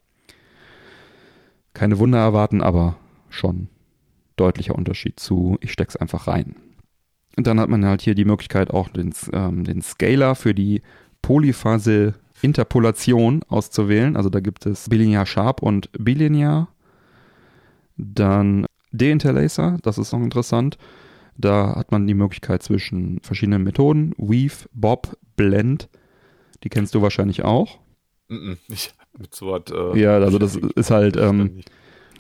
Keine 1.75 1.99
Wunder 1.99 2.19
erwarten, 2.19 2.63
aber 2.63 2.97
schon 3.29 3.69
deutlicher 4.37 4.75
Unterschied 4.75 5.21
zu, 5.21 5.59
ich 5.61 5.73
steck's 5.73 5.97
einfach 5.97 6.27
rein. 6.27 6.57
Und 7.37 7.47
dann 7.47 7.61
hat 7.61 7.69
man 7.69 7.85
halt 7.85 8.01
hier 8.03 8.15
die 8.15 8.25
Möglichkeit, 8.25 8.71
auch 8.71 8.89
den, 8.89 9.13
ähm, 9.33 9.65
den 9.65 9.83
Scaler 9.83 10.35
für 10.35 10.55
die 10.55 10.83
Polyphase-Interpolation 11.23 13.43
auszuwählen. 13.49 14.17
Also 14.17 14.31
da 14.31 14.41
gibt 14.41 14.67
es 14.67 14.89
Bilinear 14.89 15.27
Sharp 15.27 15.63
und 15.63 15.91
Bilinear. 15.93 16.69
Dann 17.97 18.67
Deinterlacer, 18.93 19.79
das 19.83 19.99
ist 19.99 20.13
noch 20.13 20.23
interessant. 20.23 20.79
Da 21.39 21.77
hat 21.77 21.93
man 21.93 22.07
die 22.07 22.15
Möglichkeit 22.15 22.63
zwischen 22.63 23.21
verschiedenen 23.23 23.63
Methoden. 23.63 24.13
Weave, 24.19 24.69
Bob, 24.73 25.17
Blend. 25.37 25.89
Die 26.65 26.69
kennst 26.69 26.95
du 26.95 27.01
wahrscheinlich 27.03 27.45
auch. 27.45 27.79
Ich 28.69 28.93
mit 29.19 29.35
so 29.35 29.47
Wort. 29.47 29.71
Äh, 29.71 29.99
ja, 29.99 30.19
also 30.19 30.39
das 30.39 30.57
ist 30.57 30.91
halt, 30.91 31.17
ähm, 31.17 31.63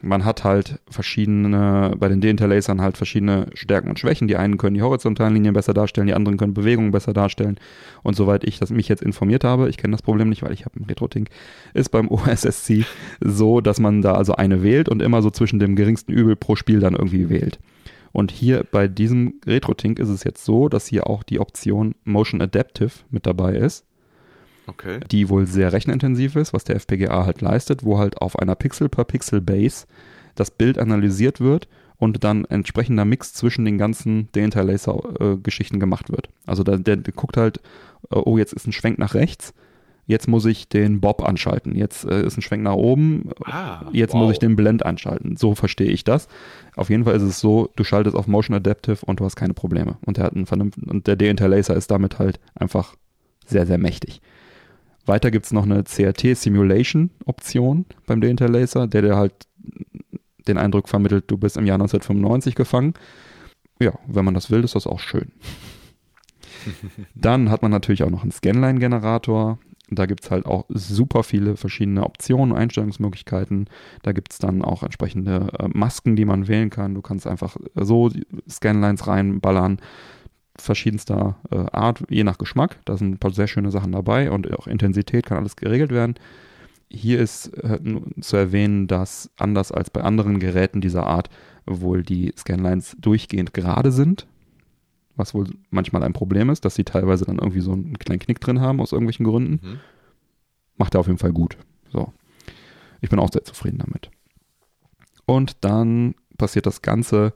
man 0.02 0.24
hat 0.24 0.44
halt 0.44 0.80
verschiedene, 0.88 1.94
bei 1.98 2.08
den 2.08 2.20
Deinterlacern 2.20 2.80
halt 2.80 2.96
verschiedene 2.96 3.46
Stärken 3.54 3.88
und 3.88 3.98
Schwächen. 3.98 4.28
Die 4.28 4.36
einen 4.36 4.56
können 4.56 4.74
die 4.74 4.82
horizontalen 4.82 5.34
Linien 5.34 5.54
besser 5.54 5.74
darstellen, 5.74 6.06
die 6.06 6.14
anderen 6.14 6.38
können 6.38 6.54
Bewegungen 6.54 6.92
besser 6.92 7.12
darstellen. 7.12 7.58
Und 8.02 8.14
soweit 8.14 8.44
ich 8.44 8.58
das 8.58 8.70
mich 8.70 8.88
jetzt 8.88 9.02
informiert 9.02 9.44
habe, 9.44 9.68
ich 9.68 9.76
kenne 9.76 9.92
das 9.92 10.02
Problem 10.02 10.28
nicht, 10.28 10.42
weil 10.42 10.52
ich 10.52 10.64
habe 10.64 10.76
einen 10.76 10.86
Retro-Tink, 10.86 11.28
ist 11.74 11.90
beim 11.90 12.08
OSSC 12.10 12.84
so, 13.20 13.60
dass 13.60 13.80
man 13.80 14.02
da 14.02 14.14
also 14.14 14.34
eine 14.34 14.62
wählt 14.62 14.88
und 14.88 15.02
immer 15.02 15.22
so 15.22 15.30
zwischen 15.30 15.58
dem 15.58 15.76
geringsten 15.76 16.12
Übel 16.12 16.36
pro 16.36 16.56
Spiel 16.56 16.80
dann 16.80 16.94
irgendwie 16.94 17.28
wählt. 17.28 17.58
Und 18.12 18.30
hier 18.30 18.64
bei 18.70 18.88
diesem 18.88 19.34
Retro-Tink 19.46 19.98
ist 19.98 20.08
es 20.08 20.24
jetzt 20.24 20.44
so, 20.44 20.68
dass 20.68 20.86
hier 20.86 21.08
auch 21.08 21.22
die 21.22 21.40
Option 21.40 21.94
Motion 22.04 22.40
Adaptive 22.40 22.92
mit 23.10 23.26
dabei 23.26 23.56
ist. 23.56 23.84
Okay. 24.68 25.00
die 25.10 25.30
wohl 25.30 25.46
sehr 25.46 25.72
rechenintensiv 25.72 26.36
ist, 26.36 26.52
was 26.52 26.62
der 26.62 26.76
FPGA 26.76 27.24
halt 27.24 27.40
leistet, 27.40 27.84
wo 27.84 27.98
halt 27.98 28.18
auf 28.18 28.38
einer 28.38 28.54
Pixel-per-Pixel-Base 28.54 29.86
das 30.34 30.50
Bild 30.50 30.78
analysiert 30.78 31.40
wird 31.40 31.68
und 31.96 32.22
dann 32.22 32.44
entsprechender 32.44 33.04
Mix 33.04 33.32
zwischen 33.32 33.64
den 33.64 33.78
ganzen 33.78 34.28
Deinterlacer-Geschichten 34.32 35.80
gemacht 35.80 36.10
wird. 36.10 36.28
Also 36.46 36.64
der, 36.64 36.78
der, 36.78 36.96
der 36.96 37.14
guckt 37.14 37.36
halt, 37.36 37.58
äh, 38.10 38.16
oh, 38.16 38.38
jetzt 38.38 38.52
ist 38.52 38.66
ein 38.66 38.72
Schwenk 38.72 38.98
nach 38.98 39.14
rechts, 39.14 39.54
jetzt 40.08 40.26
muss 40.26 40.44
ich 40.46 40.68
den 40.68 41.00
Bob 41.00 41.22
anschalten, 41.22 41.76
jetzt 41.76 42.04
äh, 42.04 42.26
ist 42.26 42.36
ein 42.36 42.42
Schwenk 42.42 42.62
nach 42.64 42.74
oben, 42.74 43.30
Ah, 43.44 43.82
jetzt 43.92 44.14
wow. 44.14 44.22
muss 44.22 44.32
ich 44.32 44.38
den 44.40 44.56
Blend 44.56 44.84
anschalten. 44.84 45.36
So 45.36 45.54
verstehe 45.54 45.90
ich 45.90 46.02
das. 46.02 46.26
Auf 46.74 46.90
jeden 46.90 47.04
Fall 47.04 47.14
ist 47.14 47.22
es 47.22 47.38
so, 47.38 47.70
du 47.76 47.84
schaltest 47.84 48.16
auf 48.16 48.26
Motion 48.26 48.56
Adaptive 48.56 49.04
und 49.06 49.20
du 49.20 49.24
hast 49.24 49.36
keine 49.36 49.54
Probleme. 49.54 49.98
Und 50.04 50.16
der 50.16 50.24
hat 50.24 50.34
einen 50.34 50.46
vernünftigen, 50.46 50.90
und 50.90 51.06
der 51.06 51.14
Deinterlacer 51.14 51.76
ist 51.76 51.90
damit 51.90 52.18
halt 52.18 52.40
einfach 52.54 52.96
sehr, 53.46 53.66
sehr 53.66 53.78
mächtig. 53.78 54.20
Weiter 55.04 55.30
gibt 55.30 55.44
es 55.46 55.52
noch 55.52 55.64
eine 55.64 55.84
CRT 55.84 56.36
Simulation 56.36 57.10
Option 57.26 57.84
beim 58.06 58.20
Deinterlacer, 58.20 58.86
der 58.86 59.02
dir 59.02 59.16
halt 59.16 59.34
den 60.48 60.58
Eindruck 60.58 60.88
vermittelt, 60.88 61.24
du 61.30 61.36
bist 61.36 61.58
im 61.58 61.66
Jahr 61.66 61.76
1995 61.76 62.54
gefangen. 62.54 62.94
Ja, 63.80 63.92
wenn 64.06 64.24
man 64.24 64.34
das 64.34 64.50
will, 64.50 64.64
ist 64.64 64.74
das 64.74 64.86
auch 64.86 65.00
schön. 65.00 65.32
Dann 67.14 67.50
hat 67.50 67.60
man 67.62 67.70
natürlich 67.70 68.02
auch 68.02 68.10
noch 68.10 68.22
einen 68.22 68.32
Scanline-Generator. 68.32 69.58
Da 69.90 70.06
gibt 70.06 70.24
es 70.24 70.30
halt 70.30 70.46
auch 70.46 70.66
super 70.68 71.22
viele 71.22 71.56
verschiedene 71.56 72.04
Optionen, 72.04 72.54
Einstellungsmöglichkeiten. 72.54 73.68
Da 74.02 74.12
gibt 74.12 74.32
es 74.32 74.38
dann 74.38 74.62
auch 74.62 74.82
entsprechende 74.82 75.48
äh, 75.58 75.68
Masken, 75.68 76.16
die 76.16 76.24
man 76.24 76.48
wählen 76.48 76.70
kann. 76.70 76.94
Du 76.94 77.02
kannst 77.02 77.26
einfach 77.26 77.56
so 77.74 78.08
die 78.08 78.26
Scanlines 78.48 79.06
reinballern, 79.06 79.78
verschiedenster 80.56 81.36
äh, 81.50 81.64
Art, 81.72 82.04
je 82.10 82.24
nach 82.24 82.38
Geschmack. 82.38 82.80
Da 82.84 82.96
sind 82.96 83.12
ein 83.12 83.18
paar 83.18 83.32
sehr 83.32 83.46
schöne 83.46 83.70
Sachen 83.70 83.92
dabei 83.92 84.30
und 84.30 84.52
auch 84.58 84.66
Intensität 84.66 85.26
kann 85.26 85.38
alles 85.38 85.56
geregelt 85.56 85.90
werden. 85.90 86.14
Hier 86.90 87.20
ist 87.20 87.48
äh, 87.62 87.78
zu 88.20 88.36
erwähnen, 88.36 88.86
dass 88.88 89.30
anders 89.36 89.72
als 89.72 89.90
bei 89.90 90.02
anderen 90.02 90.38
Geräten 90.38 90.80
dieser 90.80 91.06
Art 91.06 91.30
wohl 91.66 92.02
die 92.02 92.32
Scanlines 92.36 92.96
durchgehend 92.98 93.52
gerade 93.54 93.92
sind, 93.92 94.26
was 95.18 95.34
wohl 95.34 95.48
manchmal 95.70 96.02
ein 96.02 96.12
Problem 96.12 96.50
ist, 96.50 96.64
dass 96.64 96.74
sie 96.74 96.84
teilweise 96.84 97.24
dann 97.24 97.38
irgendwie 97.38 97.60
so 97.60 97.72
einen 97.72 97.98
kleinen 97.98 98.20
Knick 98.20 98.40
drin 98.40 98.60
haben 98.60 98.80
aus 98.80 98.92
irgendwelchen 98.92 99.26
Gründen. 99.26 99.66
Mhm. 99.66 99.80
Macht 100.76 100.94
er 100.94 101.00
auf 101.00 101.06
jeden 101.06 101.18
Fall 101.18 101.32
gut. 101.32 101.58
So. 101.92 102.12
Ich 103.00 103.10
bin 103.10 103.18
auch 103.18 103.30
sehr 103.32 103.44
zufrieden 103.44 103.78
damit. 103.78 104.10
Und 105.26 105.64
dann 105.64 106.14
passiert 106.36 106.66
das 106.66 106.82
Ganze 106.82 107.32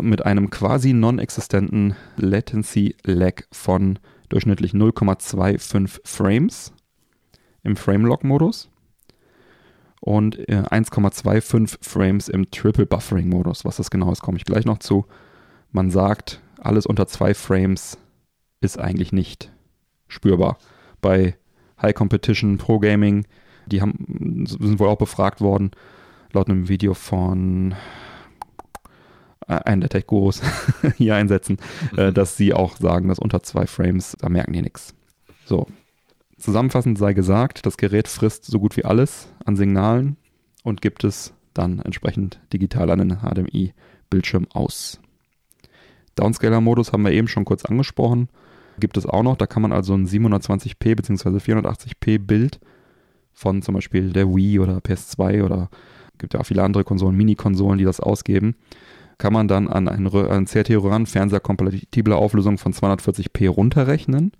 mit 0.00 0.24
einem 0.24 0.50
quasi 0.50 0.92
non-existenten 0.92 1.94
Latency 2.16 2.96
Lag 3.04 3.42
von 3.50 3.98
durchschnittlich 4.28 4.72
0,25 4.72 6.00
Frames 6.04 6.72
im 7.62 7.76
Frame-Lock-Modus 7.76 8.68
und 10.00 10.38
äh, 10.48 10.62
1,25 10.62 11.78
Frames 11.82 12.28
im 12.28 12.50
Triple 12.50 12.86
Buffering-Modus. 12.86 13.64
Was 13.64 13.76
das 13.76 13.90
genau 13.90 14.10
ist, 14.12 14.22
komme 14.22 14.38
ich 14.38 14.44
gleich 14.44 14.64
noch 14.64 14.78
zu. 14.78 15.06
Man 15.72 15.90
sagt, 15.90 16.40
alles 16.60 16.86
unter 16.86 17.06
zwei 17.06 17.34
Frames 17.34 17.98
ist 18.60 18.78
eigentlich 18.78 19.12
nicht 19.12 19.50
spürbar. 20.08 20.58
Bei 21.00 21.36
High 21.80 21.94
Competition 21.94 22.58
Pro 22.58 22.78
Gaming, 22.78 23.26
die 23.66 23.80
haben, 23.80 24.46
sind 24.46 24.78
wohl 24.78 24.88
auch 24.88 24.98
befragt 24.98 25.40
worden, 25.40 25.70
laut 26.32 26.48
einem 26.48 26.68
Video 26.68 26.94
von 26.94 27.74
einen 29.46 29.80
der 29.80 29.90
Tech-Gurus 29.90 30.42
hier 30.96 31.16
einsetzen, 31.16 31.58
äh, 31.96 32.12
dass 32.12 32.36
sie 32.36 32.54
auch 32.54 32.76
sagen, 32.76 33.08
dass 33.08 33.18
unter 33.18 33.42
zwei 33.42 33.66
Frames, 33.66 34.16
da 34.20 34.28
merken 34.28 34.52
die 34.52 34.62
nichts. 34.62 34.94
So. 35.44 35.66
Zusammenfassend 36.38 36.96
sei 36.96 37.12
gesagt, 37.12 37.66
das 37.66 37.76
Gerät 37.76 38.08
frisst 38.08 38.46
so 38.46 38.60
gut 38.60 38.76
wie 38.76 38.84
alles 38.84 39.28
an 39.44 39.56
Signalen 39.56 40.16
und 40.62 40.80
gibt 40.80 41.04
es 41.04 41.34
dann 41.52 41.80
entsprechend 41.80 42.40
digital 42.52 42.90
an 42.90 43.00
den 43.00 43.18
HDMI-Bildschirm 43.18 44.46
aus. 44.52 45.00
Downscaler-Modus 46.20 46.92
haben 46.92 47.04
wir 47.04 47.12
eben 47.12 47.28
schon 47.28 47.44
kurz 47.44 47.64
angesprochen. 47.64 48.28
Gibt 48.78 48.96
es 48.96 49.06
auch 49.06 49.22
noch, 49.22 49.36
da 49.36 49.46
kann 49.46 49.62
man 49.62 49.72
also 49.72 49.94
ein 49.94 50.06
720p 50.06 50.96
bzw. 50.96 51.38
480p 51.38 52.18
Bild 52.18 52.60
von 53.32 53.62
zum 53.62 53.74
Beispiel 53.74 54.12
der 54.12 54.28
Wii 54.28 54.58
oder 54.60 54.78
PS2 54.78 55.44
oder 55.44 55.70
gibt 56.18 56.34
ja 56.34 56.40
auch 56.40 56.46
viele 56.46 56.62
andere 56.62 56.84
Konsolen, 56.84 57.16
Mini-Konsolen, 57.16 57.78
die 57.78 57.84
das 57.84 58.00
ausgeben, 58.00 58.54
kann 59.18 59.32
man 59.32 59.48
dann 59.48 59.68
an 59.68 59.88
einen, 59.88 60.08
einen 60.08 60.46
CRT-Röhren-Fernseher 60.46 61.40
kompatible 61.40 62.14
Auflösung 62.14 62.58
von 62.58 62.72
240p 62.72 63.48
runterrechnen 63.48 64.32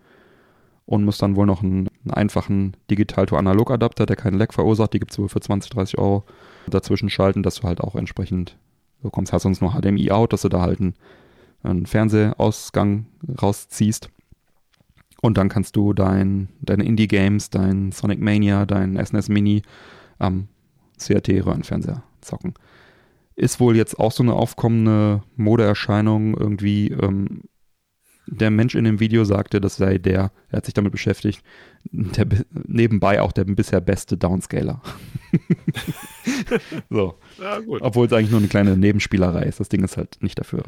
und 0.86 1.04
muss 1.04 1.18
dann 1.18 1.36
wohl 1.36 1.46
noch 1.46 1.62
einen, 1.62 1.88
einen 2.04 2.10
einfachen 2.12 2.76
Digital-to-Analog-Adapter, 2.90 4.06
der 4.06 4.16
keinen 4.16 4.38
Lag 4.38 4.52
verursacht, 4.52 4.92
die 4.92 4.98
gibt 4.98 5.12
es 5.12 5.18
wohl 5.18 5.28
für 5.28 5.40
20, 5.40 5.70
30 5.70 5.98
Euro 5.98 6.24
dazwischen 6.68 7.10
schalten, 7.10 7.42
dass 7.42 7.56
du 7.56 7.62
halt 7.64 7.80
auch 7.80 7.94
entsprechend, 7.94 8.56
du 9.02 9.10
kommst, 9.10 9.32
hast 9.32 9.42
sonst 9.42 9.62
noch 9.62 9.78
HDMI 9.78 10.10
out, 10.10 10.32
dass 10.32 10.42
du 10.42 10.48
da 10.48 10.60
halt 10.60 10.80
einen, 10.80 10.94
einen 11.62 11.86
Fernsehausgang 11.86 13.06
rausziehst. 13.40 14.10
Und 15.22 15.36
dann 15.36 15.48
kannst 15.48 15.76
du 15.76 15.92
dein, 15.92 16.48
deine 16.62 16.84
Indie-Games, 16.84 17.50
dein 17.50 17.92
Sonic 17.92 18.20
Mania, 18.20 18.64
dein 18.64 19.02
SNES 19.04 19.28
Mini 19.28 19.62
am 20.18 20.48
CRT-Röhrenfernseher 20.98 22.02
zocken. 22.20 22.54
Ist 23.36 23.60
wohl 23.60 23.76
jetzt 23.76 23.98
auch 23.98 24.12
so 24.12 24.22
eine 24.22 24.34
aufkommende 24.34 25.22
Modeerscheinung 25.36 26.36
irgendwie. 26.36 26.88
Ähm, 26.88 27.42
der 28.26 28.50
Mensch 28.50 28.76
in 28.76 28.84
dem 28.84 29.00
Video 29.00 29.24
sagte, 29.24 29.60
das 29.60 29.76
sei 29.76 29.98
der, 29.98 30.30
er 30.50 30.56
hat 30.58 30.64
sich 30.64 30.74
damit 30.74 30.92
beschäftigt, 30.92 31.42
der 31.84 32.26
nebenbei 32.52 33.20
auch 33.20 33.32
der 33.32 33.44
bisher 33.44 33.80
beste 33.80 34.16
Downscaler. 34.16 34.80
so. 36.90 37.18
Ja, 37.40 37.58
Obwohl 37.80 38.06
es 38.06 38.12
eigentlich 38.12 38.30
nur 38.30 38.38
eine 38.38 38.48
kleine 38.48 38.76
Nebenspielerei 38.76 39.42
ist. 39.44 39.58
Das 39.58 39.68
Ding 39.68 39.82
ist 39.82 39.96
halt 39.96 40.18
nicht 40.22 40.38
dafür 40.38 40.62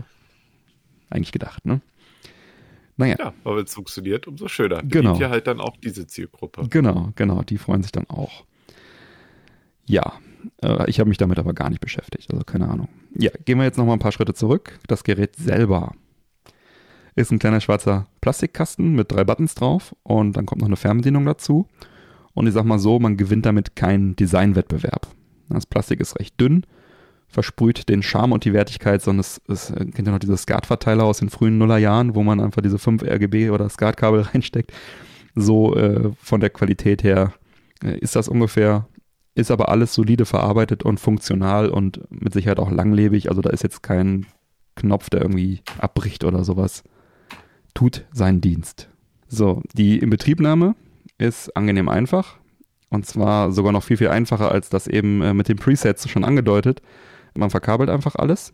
eigentlich 1.13 1.33
gedacht, 1.33 1.65
ne? 1.67 1.81
Naja. 2.97 3.17
Ja, 3.19 3.33
aber 3.45 3.57
wenn 3.57 3.65
es 3.65 3.75
funktioniert, 3.75 4.27
umso 4.29 4.49
schöner. 4.49 4.83
Genau. 4.83 5.17
ja 5.19 5.31
halt 5.31 5.47
dann 5.47 5.61
auch 5.61 5.77
diese 5.77 6.07
Zielgruppe. 6.07 6.67
Genau, 6.69 7.13
genau. 7.17 7.43
Die 7.43 7.59
freuen 7.59 7.83
sich 7.83 7.93
dann 7.93 8.09
auch. 8.09 8.45
Ja, 9.87 10.13
äh, 10.63 10.89
ich 10.89 11.01
habe 11.01 11.09
mich 11.09 11.19
damit 11.19 11.39
aber 11.39 11.55
gar 11.55 11.71
nicht 11.71 11.81
beschäftigt, 11.81 12.31
also 12.33 12.45
keine 12.45 12.69
Ahnung. 12.69 12.89
Ja, 13.17 13.31
gehen 13.45 13.59
wir 13.59 13.65
jetzt 13.65 13.79
nochmal 13.79 13.97
ein 13.97 14.01
paar 14.01 14.13
Schritte 14.13 14.35
zurück. 14.35 14.79
Das 14.87 15.05
Gerät 15.05 15.37
selber 15.37 15.95
ist 17.15 17.31
ein 17.31 17.39
kleiner 17.39 17.61
schwarzer 17.61 18.07
Plastikkasten 18.21 18.95
mit 18.95 19.13
drei 19.13 19.25
Buttons 19.25 19.55
drauf 19.55 19.95
und 20.03 20.37
dann 20.37 20.47
kommt 20.47 20.61
noch 20.61 20.69
eine 20.69 20.77
Fernbedienung 20.77 21.25
dazu. 21.25 21.67
Und 22.35 22.47
ich 22.47 22.55
sag 22.55 22.65
mal 22.65 22.79
so, 22.79 22.99
man 22.99 23.17
gewinnt 23.17 23.45
damit 23.45 23.77
keinen 23.77 24.17
Designwettbewerb. 24.17 25.09
Das 25.49 25.67
Plastik 25.67 26.01
ist 26.01 26.19
recht 26.19 26.41
dünn, 26.41 26.65
versprüht 27.33 27.89
den 27.89 28.03
Charme 28.03 28.33
und 28.33 28.45
die 28.45 28.53
Wertigkeit, 28.53 29.03
sondern 29.03 29.21
es, 29.21 29.41
es 29.49 29.71
äh, 29.71 29.87
kennt 29.87 30.07
ihr 30.07 30.13
noch 30.13 30.19
diese 30.19 30.37
SCART-Verteiler 30.37 31.05
aus 31.05 31.19
den 31.19 31.31
frühen 31.31 31.59
Nullerjahren, 31.59 32.15
wo 32.15 32.23
man 32.23 32.41
einfach 32.41 32.63
diese 32.63 32.79
5 32.79 33.03
RGB 33.03 33.51
oder 33.51 33.69
SCART-Kabel 33.69 34.21
reinsteckt. 34.35 34.73
So 35.35 35.75
äh, 35.75 36.11
von 36.19 36.41
der 36.41 36.51
Qualität 36.51 37.03
her 37.03 37.33
äh, 37.83 37.99
ist 37.99 38.15
das 38.15 38.29
ungefähr, 38.29 38.87
ist 39.35 39.51
aber 39.51 39.71
alles 39.71 39.95
solide 39.95 40.27
verarbeitet 40.27 40.83
und 40.83 41.01
funktional 41.01 41.71
und 41.71 42.01
mit 42.11 42.35
Sicherheit 42.35 42.59
auch 42.59 42.71
langlebig. 42.71 43.31
Also 43.31 43.41
da 43.41 43.49
ist 43.49 43.63
jetzt 43.63 43.83
kein 43.83 44.27
Knopf, 44.77 45.09
der 45.09 45.23
irgendwie 45.23 45.63
abbricht 45.79 46.25
oder 46.25 46.45
sowas 46.45 46.85
tut 47.73 48.05
seinen 48.13 48.43
Dienst. 48.43 48.91
So, 49.27 49.63
die 49.73 49.99
Inbetriebnahme 49.99 50.75
ist 51.17 51.57
angenehm 51.57 51.89
einfach. 51.89 52.37
Und 52.91 53.07
zwar 53.07 53.53
sogar 53.53 53.73
noch 53.73 53.85
viel, 53.85 53.97
viel 53.97 54.09
einfacher 54.09 54.53
als 54.53 54.69
das 54.69 54.87
eben 54.87 55.23
äh, 55.23 55.33
mit 55.33 55.49
den 55.49 55.57
Presets 55.57 56.11
schon 56.11 56.25
angedeutet. 56.25 56.83
Man 57.35 57.51
verkabelt 57.51 57.91
einfach 57.91 58.17
alles. 58.17 58.53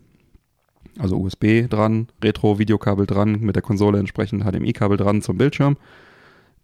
Also 0.97 1.17
USB 1.17 1.67
dran, 1.69 2.07
Retro-Videokabel 2.23 3.05
dran, 3.05 3.39
mit 3.41 3.55
der 3.55 3.63
Konsole 3.63 3.99
entsprechend 3.99 4.43
HDMI-Kabel 4.43 4.97
dran 4.97 5.21
zum 5.21 5.37
Bildschirm. 5.37 5.77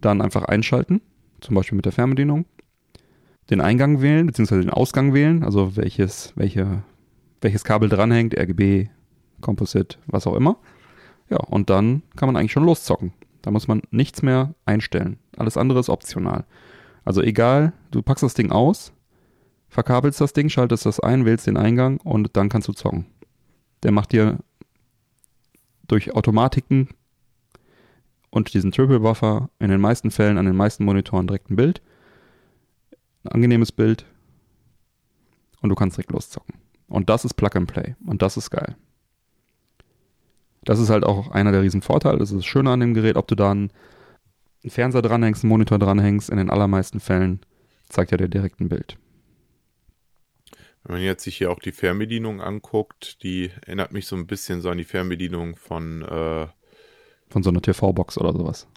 Dann 0.01 0.21
einfach 0.21 0.43
einschalten, 0.43 1.01
zum 1.41 1.55
Beispiel 1.55 1.75
mit 1.75 1.85
der 1.85 1.91
Fernbedienung. 1.91 2.45
Den 3.49 3.61
Eingang 3.61 4.01
wählen, 4.01 4.25
beziehungsweise 4.25 4.61
den 4.61 4.71
Ausgang 4.71 5.13
wählen, 5.13 5.43
also 5.43 5.75
welches, 5.77 6.33
welche, 6.35 6.83
welches 7.41 7.63
Kabel 7.63 7.89
dranhängt, 7.89 8.35
RGB, 8.37 8.89
Composite, 9.41 9.97
was 10.07 10.25
auch 10.25 10.35
immer. 10.35 10.57
Ja, 11.29 11.37
und 11.37 11.69
dann 11.69 12.01
kann 12.15 12.27
man 12.27 12.35
eigentlich 12.35 12.51
schon 12.51 12.65
loszocken. 12.65 13.13
Da 13.41 13.51
muss 13.51 13.67
man 13.67 13.81
nichts 13.91 14.21
mehr 14.23 14.55
einstellen. 14.65 15.17
Alles 15.37 15.57
andere 15.57 15.79
ist 15.79 15.89
optional. 15.89 16.45
Also 17.03 17.21
egal, 17.21 17.73
du 17.91 18.01
packst 18.01 18.23
das 18.23 18.33
Ding 18.33 18.51
aus, 18.51 18.91
verkabelst 19.75 20.21
das 20.21 20.31
Ding, 20.31 20.47
schaltest 20.49 20.85
das 20.85 21.01
ein, 21.01 21.25
wählst 21.25 21.47
den 21.47 21.57
Eingang 21.57 21.97
und 21.97 22.35
dann 22.37 22.47
kannst 22.47 22.69
du 22.69 22.73
zocken. 22.73 23.05
Der 23.83 23.91
macht 23.91 24.13
dir 24.13 24.39
durch 25.87 26.15
Automatiken 26.15 26.87
und 28.29 28.53
diesen 28.53 28.71
Triple 28.71 29.01
Buffer 29.01 29.49
in 29.59 29.69
den 29.69 29.81
meisten 29.81 30.11
Fällen 30.11 30.37
an 30.37 30.45
den 30.45 30.55
meisten 30.55 30.85
Monitoren 30.85 31.27
direkt 31.27 31.51
ein 31.51 31.57
Bild. 31.57 31.81
Ein 33.23 33.33
angenehmes 33.33 33.73
Bild. 33.73 34.05
Und 35.61 35.69
du 35.69 35.75
kannst 35.75 35.97
direkt 35.97 36.13
loszocken. 36.13 36.55
Und 36.87 37.09
das 37.09 37.25
ist 37.25 37.33
Plug 37.33 37.55
and 37.55 37.67
Play. 37.67 37.95
Und 38.05 38.21
das 38.21 38.37
ist 38.37 38.51
geil. 38.51 38.77
Das 40.63 40.79
ist 40.79 40.89
halt 40.89 41.03
auch 41.03 41.31
einer 41.31 41.51
der 41.51 41.63
riesen 41.63 41.81
Vorteile. 41.81 42.17
Das 42.17 42.31
ist 42.31 42.37
das 42.37 42.45
Schöne 42.45 42.71
an 42.71 42.79
dem 42.79 42.93
Gerät, 42.93 43.17
ob 43.17 43.27
du 43.27 43.35
da 43.35 43.51
einen, 43.51 43.71
Fernseher 44.65 45.01
dranhängst, 45.01 45.43
einen 45.43 45.49
Monitor 45.49 45.79
dranhängst, 45.79 46.29
in 46.29 46.37
den 46.37 46.49
allermeisten 46.49 47.01
Fällen 47.01 47.41
zeigt 47.89 48.13
er 48.13 48.17
dir 48.17 48.29
direkt 48.29 48.61
ein 48.61 48.69
Bild. 48.69 48.97
Wenn 50.85 50.97
man 50.97 51.03
jetzt 51.03 51.23
sich 51.23 51.37
hier 51.37 51.51
auch 51.51 51.59
die 51.59 51.71
Fernbedienung 51.71 52.41
anguckt, 52.41 53.23
die 53.23 53.51
erinnert 53.65 53.91
mich 53.91 54.05
so 54.05 54.15
ein 54.15 54.27
bisschen 54.27 54.61
so 54.61 54.69
an 54.69 54.77
die 54.77 54.83
Fernbedienung 54.83 55.55
von 55.55 56.03
äh, 56.03 56.47
von 57.29 57.43
so 57.43 57.49
einer 57.49 57.61
TV-Box 57.61 58.19
oder 58.19 58.33
sowas. 58.33 58.67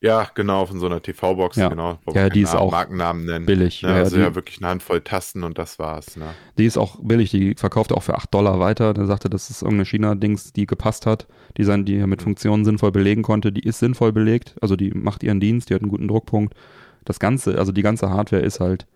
Ja, 0.00 0.30
genau, 0.34 0.66
von 0.66 0.78
so 0.78 0.86
einer 0.86 1.02
TV-Box, 1.02 1.56
ja. 1.56 1.68
genau. 1.68 1.98
Ja, 2.12 2.28
die 2.28 2.42
ist 2.42 2.54
auch 2.54 2.70
Markennamen 2.70 3.24
nennen. 3.24 3.46
billig. 3.46 3.82
Ne? 3.82 3.88
Ja, 3.88 3.94
also 3.96 4.18
ja 4.18 4.34
wirklich 4.34 4.58
eine 4.58 4.68
Handvoll 4.68 5.00
Tasten 5.00 5.42
und 5.42 5.58
das 5.58 5.78
war's. 5.78 6.16
Ne? 6.16 6.26
Die 6.58 6.66
ist 6.66 6.76
auch 6.76 6.98
billig, 7.02 7.30
die 7.30 7.54
verkauft 7.56 7.92
auch 7.92 8.02
für 8.02 8.14
8 8.14 8.32
Dollar 8.32 8.60
weiter. 8.60 8.92
Der 8.92 9.06
sagte, 9.06 9.30
das 9.30 9.48
ist 9.48 9.62
irgendeine 9.62 9.86
China-Dings, 9.86 10.52
die 10.52 10.66
gepasst 10.66 11.06
hat, 11.06 11.26
die, 11.56 11.64
sein, 11.64 11.86
die 11.86 11.96
er 11.96 12.06
mit 12.06 12.22
Funktionen 12.22 12.64
sinnvoll 12.64 12.92
belegen 12.92 13.22
konnte. 13.22 13.52
Die 13.52 13.66
ist 13.66 13.78
sinnvoll 13.78 14.12
belegt, 14.12 14.54
also 14.60 14.76
die 14.76 14.90
macht 14.90 15.22
ihren 15.22 15.40
Dienst, 15.40 15.70
die 15.70 15.74
hat 15.74 15.82
einen 15.82 15.90
guten 15.90 16.08
Druckpunkt. 16.08 16.54
Das 17.04 17.18
Ganze, 17.18 17.58
also 17.58 17.72
die 17.72 17.82
ganze 17.82 18.10
Hardware 18.10 18.42
ist 18.42 18.60
halt 18.60 18.86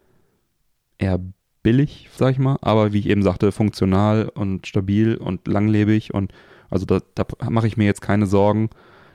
eher 0.99 1.19
billig, 1.63 2.09
sag 2.17 2.33
ich 2.33 2.39
mal, 2.39 2.59
aber 2.63 2.93
wie 2.93 3.01
ich 3.01 3.09
eben 3.09 3.23
sagte, 3.23 3.53
funktional 3.53 4.29
und 4.29 4.67
stabil 4.67 5.17
und 5.17 5.47
langlebig 5.47 6.15
und 6.15 6.33
also 6.71 6.87
da, 6.87 7.01
da 7.15 7.27
mache 7.51 7.67
ich 7.67 7.77
mir 7.77 7.85
jetzt 7.85 8.01
keine 8.01 8.27
Sorgen 8.27 8.71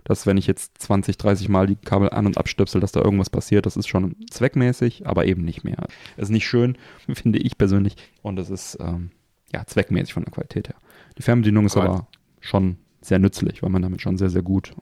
dass 0.06 0.28
wenn 0.28 0.38
ich 0.38 0.48
jetzt 0.48 0.78
20, 0.82 1.18
30 1.18 1.50
Mal 1.50 1.68
die 1.68 1.76
Kabel 1.76 2.10
an- 2.12 2.28
und 2.28 2.38
abstöpsel, 2.38 2.80
dass 2.80 2.94
da 2.94 3.02
irgendwas 3.02 3.32
passiert. 3.32 3.66
Das 3.66 3.76
ist 3.76 3.88
schon 3.88 4.16
zweckmäßig, 4.30 5.08
aber 5.08 5.26
eben 5.26 5.44
nicht 5.44 5.64
mehr. 5.64 5.88
Das 6.16 6.28
ist 6.28 6.30
nicht 6.30 6.48
schön, 6.48 6.78
finde 7.14 7.40
ich 7.40 7.58
persönlich. 7.58 7.96
Und 8.22 8.40
es 8.40 8.50
ist 8.50 8.78
ähm, 8.80 9.10
ja 9.52 9.66
zweckmäßig 9.66 10.14
von 10.14 10.24
der 10.24 10.32
Qualität 10.32 10.70
her. 10.70 10.76
Die 11.18 11.24
Fernbedienung 11.24 11.66
ist 11.66 11.76
aber, 11.76 11.90
aber 11.90 12.08
schon 12.40 12.78
sehr 13.02 13.20
nützlich, 13.20 13.64
weil 13.64 13.72
man 13.72 13.82
damit 13.82 14.02
schon 14.02 14.18
sehr, 14.18 14.30
sehr 14.30 14.44
gut 14.44 14.76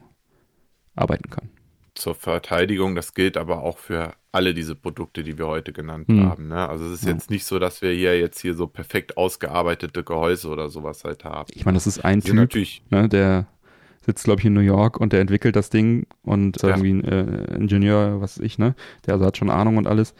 arbeiten 0.94 1.30
kann. 1.30 1.48
Zur 1.94 2.14
Verteidigung, 2.14 2.94
das 2.94 3.14
gilt 3.14 3.36
aber 3.36 3.62
auch 3.62 3.78
für 3.78 4.14
alle 4.32 4.52
diese 4.52 4.74
Produkte, 4.74 5.22
die 5.22 5.38
wir 5.38 5.46
heute 5.46 5.72
genannt 5.72 6.08
hm. 6.08 6.28
haben. 6.28 6.48
Ne? 6.48 6.68
Also 6.68 6.86
es 6.86 6.92
ist 6.92 7.04
ja. 7.04 7.12
jetzt 7.12 7.30
nicht 7.30 7.44
so, 7.44 7.60
dass 7.60 7.82
wir 7.82 7.92
hier 7.92 8.18
jetzt 8.18 8.40
hier 8.40 8.54
so 8.54 8.66
perfekt 8.66 9.16
ausgearbeitete 9.16 10.02
Gehäuse 10.02 10.48
oder 10.48 10.68
sowas 10.70 11.04
halt 11.04 11.24
haben. 11.24 11.48
Ich 11.54 11.64
meine, 11.64 11.76
das 11.76 11.86
ist 11.86 12.04
ein 12.04 12.20
Typ, 12.20 12.52
ne, 12.90 13.08
der 13.08 13.46
sitzt, 14.04 14.24
glaube 14.24 14.40
ich, 14.40 14.46
in 14.46 14.52
New 14.52 14.60
York 14.60 15.00
und 15.00 15.12
der 15.12 15.20
entwickelt 15.20 15.56
das 15.56 15.70
Ding 15.70 16.06
und 16.22 16.60
ja. 16.62 16.70
irgendwie 16.70 16.90
ein 16.90 17.04
äh, 17.04 17.54
Ingenieur, 17.54 18.20
was 18.20 18.38
weiß 18.38 18.44
ich, 18.44 18.58
ne? 18.58 18.74
Der 19.06 19.14
also 19.14 19.24
hat 19.24 19.36
schon 19.36 19.50
Ahnung 19.50 19.76
und 19.76 19.86
alles. 19.86 20.14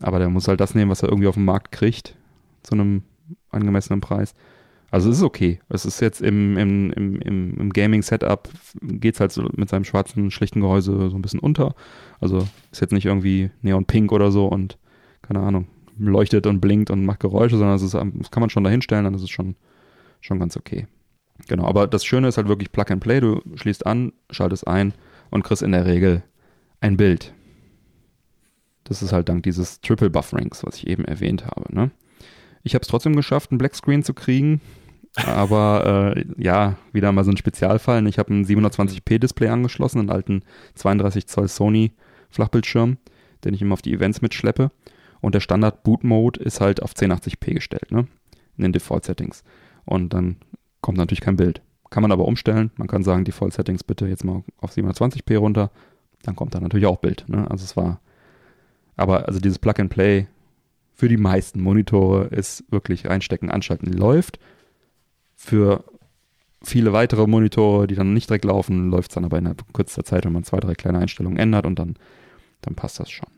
Aber 0.00 0.18
der 0.18 0.28
muss 0.28 0.48
halt 0.48 0.60
das 0.60 0.74
nehmen, 0.74 0.90
was 0.90 1.02
er 1.02 1.10
irgendwie 1.10 1.28
auf 1.28 1.36
dem 1.36 1.44
Markt 1.44 1.70
kriegt, 1.70 2.16
zu 2.62 2.74
einem 2.74 3.02
angemessenen 3.50 4.00
Preis. 4.00 4.34
Also 4.94 5.10
es 5.10 5.16
ist 5.16 5.24
okay. 5.24 5.58
Es 5.68 5.84
ist 5.84 5.98
jetzt 5.98 6.20
im, 6.20 6.56
im, 6.56 6.92
im, 6.92 7.56
im, 7.58 7.70
Gaming-Setup 7.72 8.48
geht 8.80 9.14
es 9.14 9.20
halt 9.20 9.32
so 9.32 9.42
mit 9.56 9.68
seinem 9.68 9.82
schwarzen, 9.82 10.30
schlichten 10.30 10.60
Gehäuse 10.60 11.10
so 11.10 11.16
ein 11.16 11.20
bisschen 11.20 11.40
unter. 11.40 11.74
Also 12.20 12.46
ist 12.70 12.80
jetzt 12.80 12.92
nicht 12.92 13.04
irgendwie 13.04 13.50
Neon-Pink 13.62 14.12
oder 14.12 14.30
so 14.30 14.46
und 14.46 14.78
keine 15.20 15.40
Ahnung, 15.40 15.66
leuchtet 15.98 16.46
und 16.46 16.60
blinkt 16.60 16.90
und 16.90 17.04
macht 17.04 17.18
Geräusche, 17.18 17.56
sondern 17.56 17.74
es 17.74 17.82
ist, 17.82 17.94
das 17.94 18.30
kann 18.30 18.40
man 18.40 18.50
schon 18.50 18.62
dahinstellen, 18.62 19.02
dann 19.02 19.14
ist 19.14 19.24
es 19.24 19.30
schon, 19.30 19.56
schon 20.20 20.38
ganz 20.38 20.56
okay. 20.56 20.86
Genau, 21.48 21.64
aber 21.64 21.88
das 21.88 22.04
Schöne 22.04 22.28
ist 22.28 22.36
halt 22.36 22.46
wirklich 22.46 22.70
Plug 22.70 22.86
and 22.90 23.02
Play. 23.02 23.18
Du 23.18 23.40
schließt 23.56 23.84
an, 23.86 24.12
schaltest 24.30 24.68
ein 24.68 24.94
und 25.28 25.42
kriegst 25.42 25.64
in 25.64 25.72
der 25.72 25.86
Regel 25.86 26.22
ein 26.80 26.96
Bild. 26.96 27.34
Das 28.84 29.02
ist 29.02 29.12
halt 29.12 29.28
dank 29.28 29.42
dieses 29.42 29.80
Triple 29.80 30.10
Bufferings, 30.10 30.62
was 30.64 30.76
ich 30.76 30.86
eben 30.86 31.04
erwähnt 31.04 31.46
habe. 31.46 31.74
Ne? 31.74 31.90
Ich 32.62 32.74
habe 32.74 32.82
es 32.82 32.88
trotzdem 32.88 33.16
geschafft, 33.16 33.50
einen 33.50 33.58
Blackscreen 33.58 34.04
zu 34.04 34.14
kriegen. 34.14 34.60
Aber 35.16 36.14
äh, 36.16 36.24
ja, 36.36 36.76
wieder 36.92 37.12
mal 37.12 37.24
so 37.24 37.30
ein 37.30 37.36
Spezialfall. 37.36 38.06
Ich 38.08 38.18
habe 38.18 38.34
ein 38.34 38.44
720p-Display 38.44 39.48
angeschlossen, 39.48 40.00
einen 40.00 40.10
alten 40.10 40.42
32 40.74 41.26
Zoll 41.26 41.48
Sony 41.48 41.92
Flachbildschirm, 42.30 42.98
den 43.44 43.54
ich 43.54 43.62
immer 43.62 43.74
auf 43.74 43.82
die 43.82 43.92
Events 43.92 44.22
mitschleppe. 44.22 44.70
Und 45.20 45.34
der 45.34 45.40
Standard 45.40 45.84
Boot 45.84 46.04
Mode 46.04 46.40
ist 46.40 46.60
halt 46.60 46.82
auf 46.82 46.92
1080p 46.92 47.54
gestellt, 47.54 47.90
ne? 47.92 48.06
In 48.56 48.62
den 48.64 48.72
Default 48.72 49.04
Settings. 49.04 49.42
Und 49.84 50.12
dann 50.12 50.36
kommt 50.80 50.98
natürlich 50.98 51.20
kein 51.20 51.36
Bild. 51.36 51.62
Kann 51.90 52.02
man 52.02 52.12
aber 52.12 52.26
umstellen. 52.26 52.72
Man 52.76 52.88
kann 52.88 53.04
sagen, 53.04 53.24
Default 53.24 53.52
Settings 53.52 53.84
bitte 53.84 54.06
jetzt 54.06 54.24
mal 54.24 54.42
auf 54.60 54.72
720p 54.72 55.38
runter. 55.38 55.70
Dann 56.22 56.34
kommt 56.34 56.54
da 56.54 56.60
natürlich 56.60 56.86
auch 56.86 56.98
Bild. 56.98 57.24
Ne? 57.28 57.48
Also 57.50 57.64
es 57.64 57.76
war, 57.76 58.00
aber 58.96 59.28
also 59.28 59.40
dieses 59.40 59.58
Plug 59.58 59.74
and 59.78 59.90
Play 59.90 60.26
für 60.92 61.08
die 61.08 61.16
meisten 61.16 61.60
Monitore 61.60 62.24
ist 62.26 62.64
wirklich 62.70 63.06
reinstecken, 63.06 63.50
anschalten, 63.50 63.92
läuft. 63.92 64.38
Für 65.44 65.84
viele 66.62 66.94
weitere 66.94 67.26
Monitore, 67.26 67.86
die 67.86 67.94
dann 67.94 68.14
nicht 68.14 68.30
direkt 68.30 68.46
laufen, 68.46 68.90
läuft 68.90 69.10
es 69.10 69.14
dann 69.14 69.26
aber 69.26 69.36
in 69.36 69.54
kürzester 69.74 70.04
Zeit, 70.04 70.24
wenn 70.24 70.32
man 70.32 70.44
zwei, 70.44 70.58
drei 70.58 70.74
kleine 70.74 70.98
Einstellungen 70.98 71.38
ändert 71.38 71.66
und 71.66 71.78
dann, 71.78 71.96
dann 72.62 72.74
passt 72.74 72.98
das 72.98 73.10
schon. 73.10 73.28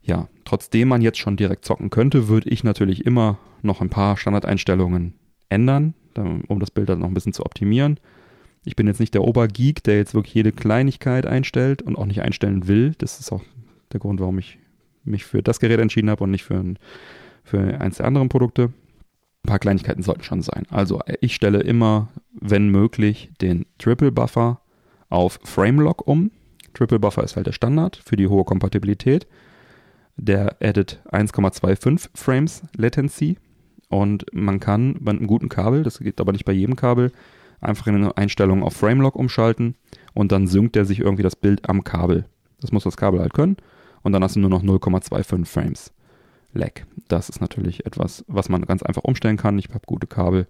Ja, 0.00 0.28
trotzdem 0.46 0.88
man 0.88 1.02
jetzt 1.02 1.18
schon 1.18 1.36
direkt 1.36 1.66
zocken 1.66 1.90
könnte, 1.90 2.28
würde 2.28 2.48
ich 2.48 2.64
natürlich 2.64 3.04
immer 3.04 3.38
noch 3.60 3.82
ein 3.82 3.90
paar 3.90 4.16
Standardeinstellungen 4.16 5.12
ändern, 5.50 5.92
um 6.48 6.58
das 6.58 6.70
Bild 6.70 6.88
dann 6.88 7.00
noch 7.00 7.08
ein 7.08 7.14
bisschen 7.14 7.34
zu 7.34 7.44
optimieren. 7.44 8.00
Ich 8.64 8.76
bin 8.76 8.86
jetzt 8.86 9.00
nicht 9.00 9.12
der 9.12 9.24
Obergeek, 9.24 9.82
der 9.82 9.96
jetzt 9.96 10.14
wirklich 10.14 10.34
jede 10.34 10.52
Kleinigkeit 10.52 11.26
einstellt 11.26 11.82
und 11.82 11.96
auch 11.96 12.06
nicht 12.06 12.22
einstellen 12.22 12.66
will. 12.66 12.94
Das 12.96 13.20
ist 13.20 13.30
auch 13.30 13.42
der 13.92 14.00
Grund, 14.00 14.20
warum 14.20 14.38
ich 14.38 14.58
mich 15.04 15.26
für 15.26 15.42
das 15.42 15.60
Gerät 15.60 15.80
entschieden 15.80 16.08
habe 16.08 16.24
und 16.24 16.30
nicht 16.30 16.44
für, 16.44 16.54
ein, 16.54 16.78
für 17.42 17.58
eins 17.80 17.98
der 17.98 18.06
anderen 18.06 18.30
Produkte. 18.30 18.72
Ein 19.44 19.48
paar 19.48 19.58
Kleinigkeiten 19.58 20.02
sollten 20.02 20.22
schon 20.22 20.40
sein. 20.40 20.64
Also 20.70 21.00
ich 21.20 21.34
stelle 21.34 21.60
immer, 21.60 22.08
wenn 22.32 22.68
möglich, 22.68 23.30
den 23.42 23.66
Triple 23.78 24.10
Buffer 24.10 24.60
auf 25.10 25.38
Frame 25.44 25.80
Lock 25.80 26.06
um. 26.06 26.30
Triple 26.72 26.98
Buffer 26.98 27.22
ist 27.24 27.36
halt 27.36 27.46
der 27.46 27.52
Standard 27.52 28.00
für 28.02 28.16
die 28.16 28.28
hohe 28.28 28.44
Kompatibilität. 28.44 29.26
Der 30.16 30.56
addet 30.62 31.02
1,25 31.12 32.08
Frames 32.14 32.62
Latency 32.74 33.36
und 33.88 34.24
man 34.32 34.60
kann 34.60 34.96
bei 35.00 35.10
einem 35.10 35.26
guten 35.26 35.50
Kabel, 35.50 35.82
das 35.82 35.98
geht 35.98 36.22
aber 36.22 36.32
nicht 36.32 36.46
bei 36.46 36.52
jedem 36.52 36.76
Kabel, 36.76 37.12
einfach 37.60 37.86
in 37.86 37.96
eine 37.96 38.16
Einstellung 38.16 38.62
auf 38.62 38.74
Frame 38.74 39.02
Lock 39.02 39.14
umschalten 39.14 39.74
und 40.14 40.32
dann 40.32 40.46
synkt 40.46 40.74
er 40.74 40.86
sich 40.86 41.00
irgendwie 41.00 41.22
das 41.22 41.36
Bild 41.36 41.68
am 41.68 41.84
Kabel. 41.84 42.24
Das 42.60 42.72
muss 42.72 42.84
das 42.84 42.96
Kabel 42.96 43.20
halt 43.20 43.34
können 43.34 43.58
und 44.02 44.12
dann 44.12 44.22
hast 44.22 44.36
du 44.36 44.40
nur 44.40 44.50
noch 44.50 44.62
0,25 44.62 45.44
Frames 45.44 45.92
Lag. 46.54 46.82
Das 47.08 47.28
ist 47.28 47.40
natürlich 47.40 47.84
etwas, 47.86 48.24
was 48.28 48.48
man 48.48 48.62
ganz 48.64 48.82
einfach 48.82 49.02
umstellen 49.04 49.36
kann. 49.36 49.58
Ich 49.58 49.68
habe 49.70 49.80
gute 49.86 50.06
Kabel, 50.06 50.46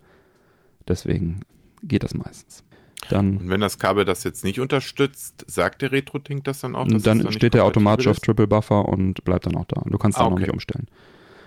deswegen 0.88 1.40
geht 1.82 2.02
das 2.04 2.14
meistens. 2.14 2.64
Dann, 3.10 3.36
Und 3.36 3.50
wenn 3.50 3.60
das 3.60 3.78
Kabel 3.78 4.04
das 4.06 4.24
jetzt 4.24 4.44
nicht 4.44 4.60
unterstützt, 4.60 5.44
sagt 5.46 5.82
der 5.82 5.92
RetroTink 5.92 6.44
das 6.44 6.60
dann 6.60 6.74
auch? 6.74 6.86
dass 6.88 7.02
dann 7.02 7.18
nicht 7.18 7.34
steht 7.34 7.52
der 7.54 7.64
automatisch 7.64 8.06
auf 8.06 8.18
Triple 8.20 8.46
Buffer 8.46 8.88
und 8.88 9.24
bleibt 9.24 9.44
dann 9.46 9.56
auch 9.56 9.66
da. 9.66 9.82
Du 9.84 9.98
kannst 9.98 10.16
Ah, 10.18 10.22
da 10.22 10.26
noch 10.30 10.36
okay. 10.36 10.44
nicht 10.44 10.52
umstellen. 10.52 10.86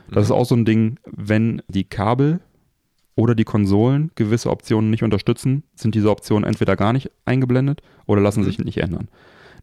ist? 0.07 0.15
Das 0.15 0.25
ist 0.25 0.31
auch 0.31 0.45
so 0.45 0.55
ein 0.55 0.65
Ding, 0.65 0.99
wenn 1.05 1.61
die 1.67 1.83
Kabel 1.83 2.41
oder 3.15 3.33
die 3.33 3.43
Konsolen 3.43 4.11
gewisse 4.13 4.51
Optionen 4.51 4.91
nicht 4.91 5.01
unterstützen, 5.01 5.63
sind 5.75 5.95
diese 5.95 6.11
Optionen 6.11 6.47
entweder 6.47 6.75
gar 6.75 6.93
nicht 6.93 7.09
eingeblendet 7.25 7.81
oder 8.05 8.21
lassen 8.21 8.41
Mhm. 8.41 8.45
sich 8.45 8.59
nicht 8.59 8.77
ändern. 8.77 9.07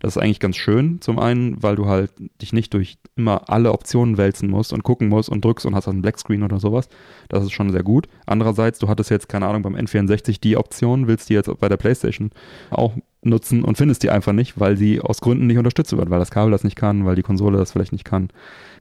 Das 0.05 0.17
ist 0.17 0.23
eigentlich 0.23 0.39
ganz 0.39 0.57
schön, 0.57 1.01
zum 1.01 1.19
einen, 1.19 1.63
weil 1.63 1.77
du 1.77 1.87
halt 1.87 2.11
dich 2.43 2.53
nicht 2.53 2.75
durch 2.75 2.99
immer 3.17 3.49
alle 3.49 3.73
Optionen 3.73 4.19
wälzen 4.19 4.51
musst 4.51 4.75
und 4.75 4.83
gucken 4.83 5.09
musst 5.09 5.31
und 5.31 5.43
drückst 5.43 5.65
und 5.65 5.75
hast 5.75 5.89
einen 5.89 6.03
Blackscreen 6.03 6.43
oder 6.43 6.61
sowas. 6.61 6.91
Das 7.31 7.43
ist 7.43 7.53
schon 7.53 7.71
sehr 7.71 7.83
gut. 7.83 8.07
Andererseits, 8.27 8.79
du 8.79 8.89
hattest 8.89 9.09
jetzt, 9.09 9.31
keine 9.31 9.47
Ahnung, 9.47 9.63
beim 9.63 9.75
N64 9.75 10.43
die 10.43 10.59
Option, 10.59 11.07
willst 11.07 11.31
die 11.31 11.33
jetzt 11.33 11.49
bei 11.59 11.71
der 11.71 11.79
Playstation 11.79 12.33
auch 12.69 12.93
nutzen 13.23 13.65
und 13.65 13.79
findest 13.79 14.03
die 14.03 14.11
einfach 14.11 14.35
nicht, 14.35 14.61
weil 14.61 14.77
sie 14.77 15.01
aus 15.01 15.23
Gründen 15.23 15.47
nicht 15.47 15.57
unterstützt 15.57 15.97
wird, 15.97 16.11
weil 16.11 16.19
das 16.19 16.31
Kabel 16.31 16.51
das 16.51 16.65
nicht 16.65 16.77
kann, 16.77 17.07
weil 17.07 17.17
die 17.17 17.23
Konsole 17.23 17.57
das 17.57 17.73
vielleicht 17.73 17.93
nicht 17.93 18.05
kann. 18.05 18.29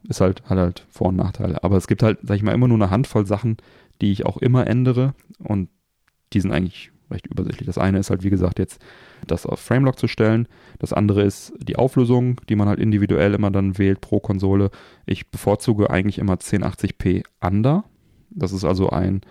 Ist 0.10 0.20
halt, 0.20 0.44
hat 0.50 0.58
halt 0.58 0.86
Vor- 0.90 1.08
und 1.08 1.16
Nachteile. 1.16 1.64
Aber 1.64 1.78
es 1.78 1.88
gibt 1.88 2.04
halt, 2.04 2.18
sag 2.24 2.36
ich 2.36 2.44
mal, 2.44 2.52
immer 2.52 2.68
nur 2.68 2.76
eine 2.76 2.90
Handvoll 2.90 3.26
Sachen, 3.26 3.56
die 4.02 4.12
ich 4.12 4.26
auch 4.26 4.36
immer 4.36 4.68
ändere 4.68 5.14
und 5.40 5.70
die 6.34 6.42
sind 6.42 6.52
eigentlich 6.52 6.92
recht 7.14 7.28
übersichtlich. 7.28 7.68
Das 7.68 7.78
eine 7.78 8.00
ist 8.00 8.10
halt, 8.10 8.24
wie 8.24 8.30
gesagt, 8.30 8.60
jetzt 8.60 8.82
das 9.26 9.46
auf 9.46 9.60
Framelock 9.60 9.98
zu 9.98 10.08
stellen. 10.08 10.48
Das 10.80 10.94
andere 10.94 11.24
ist 11.24 11.54
die 11.58 11.78
Auflösung, 11.78 12.42
die 12.50 12.56
man 12.56 12.68
halt 12.68 12.80
individuell 12.80 13.34
immer 13.34 13.52
dann 13.52 13.78
wählt 13.78 14.02
pro 14.02 14.20
Konsole. 14.20 14.70
Ich 15.06 15.30
bevorzuge 15.30 15.90
eigentlich 15.90 16.20
immer 16.20 16.36
1080p 16.36 17.24
Under. 17.42 17.86
Das 18.30 18.52
ist 18.52 18.66
also 18.66 18.90
ein 18.90 19.22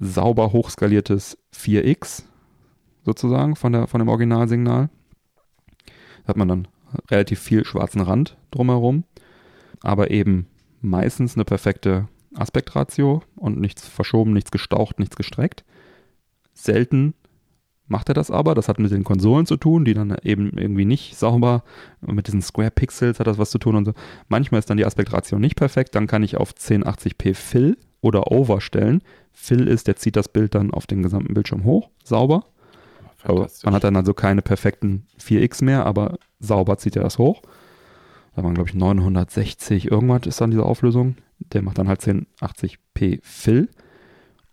sauber 0.00 0.52
hochskaliertes 0.52 1.38
4x 1.54 2.24
sozusagen 3.04 3.56
von, 3.56 3.72
der, 3.72 3.86
von 3.86 3.98
dem 3.98 4.08
Originalsignal. 4.08 4.88
Da 5.86 6.28
hat 6.28 6.36
man 6.36 6.48
dann 6.48 6.68
relativ 7.10 7.40
viel 7.40 7.64
schwarzen 7.64 8.00
Rand 8.00 8.36
drumherum, 8.50 9.04
aber 9.82 10.10
eben 10.10 10.46
meistens 10.80 11.34
eine 11.34 11.44
perfekte 11.44 12.08
Aspektratio 12.34 13.22
und 13.36 13.60
nichts 13.60 13.86
verschoben, 13.86 14.32
nichts 14.32 14.50
gestaucht, 14.50 14.98
nichts 14.98 15.16
gestreckt. 15.16 15.64
Selten 16.52 17.14
macht 17.86 18.08
er 18.08 18.14
das 18.14 18.30
aber. 18.30 18.54
Das 18.54 18.68
hat 18.68 18.78
mit 18.78 18.90
den 18.90 19.04
Konsolen 19.04 19.46
zu 19.46 19.56
tun, 19.56 19.84
die 19.84 19.94
dann 19.94 20.16
eben 20.22 20.56
irgendwie 20.56 20.84
nicht 20.84 21.16
sauber, 21.16 21.62
mit 22.00 22.26
diesen 22.26 22.42
Square 22.42 22.70
Pixels 22.70 23.20
hat 23.20 23.26
das 23.26 23.38
was 23.38 23.50
zu 23.50 23.58
tun 23.58 23.76
und 23.76 23.84
so. 23.84 23.92
Manchmal 24.28 24.58
ist 24.58 24.70
dann 24.70 24.76
die 24.76 24.86
Aspektratio 24.86 25.38
nicht 25.38 25.56
perfekt, 25.56 25.94
dann 25.94 26.06
kann 26.06 26.22
ich 26.22 26.36
auf 26.36 26.52
1080p 26.52 27.34
Fill 27.34 27.76
oder 28.00 28.30
Over 28.30 28.60
stellen. 28.60 29.02
Fill 29.32 29.66
ist, 29.68 29.86
der 29.86 29.96
zieht 29.96 30.16
das 30.16 30.28
Bild 30.28 30.54
dann 30.54 30.70
auf 30.70 30.86
den 30.86 31.02
gesamten 31.02 31.34
Bildschirm 31.34 31.64
hoch, 31.64 31.90
sauber. 32.04 32.44
Aber 33.22 33.48
man 33.64 33.74
hat 33.74 33.84
dann 33.84 33.96
also 33.96 34.12
keine 34.12 34.42
perfekten 34.42 35.06
4x 35.18 35.64
mehr, 35.64 35.86
aber 35.86 36.18
sauber 36.40 36.76
zieht 36.76 36.96
er 36.96 37.02
das 37.02 37.18
hoch. 37.18 37.42
Da 38.36 38.42
waren, 38.42 38.54
glaube 38.54 38.68
ich, 38.68 38.74
960 38.74 39.90
irgendwas 39.90 40.26
ist 40.26 40.40
dann 40.40 40.50
diese 40.50 40.64
Auflösung. 40.64 41.16
Der 41.38 41.62
macht 41.62 41.78
dann 41.78 41.88
halt 41.88 42.00
1080p 42.00 43.20
Fill. 43.22 43.70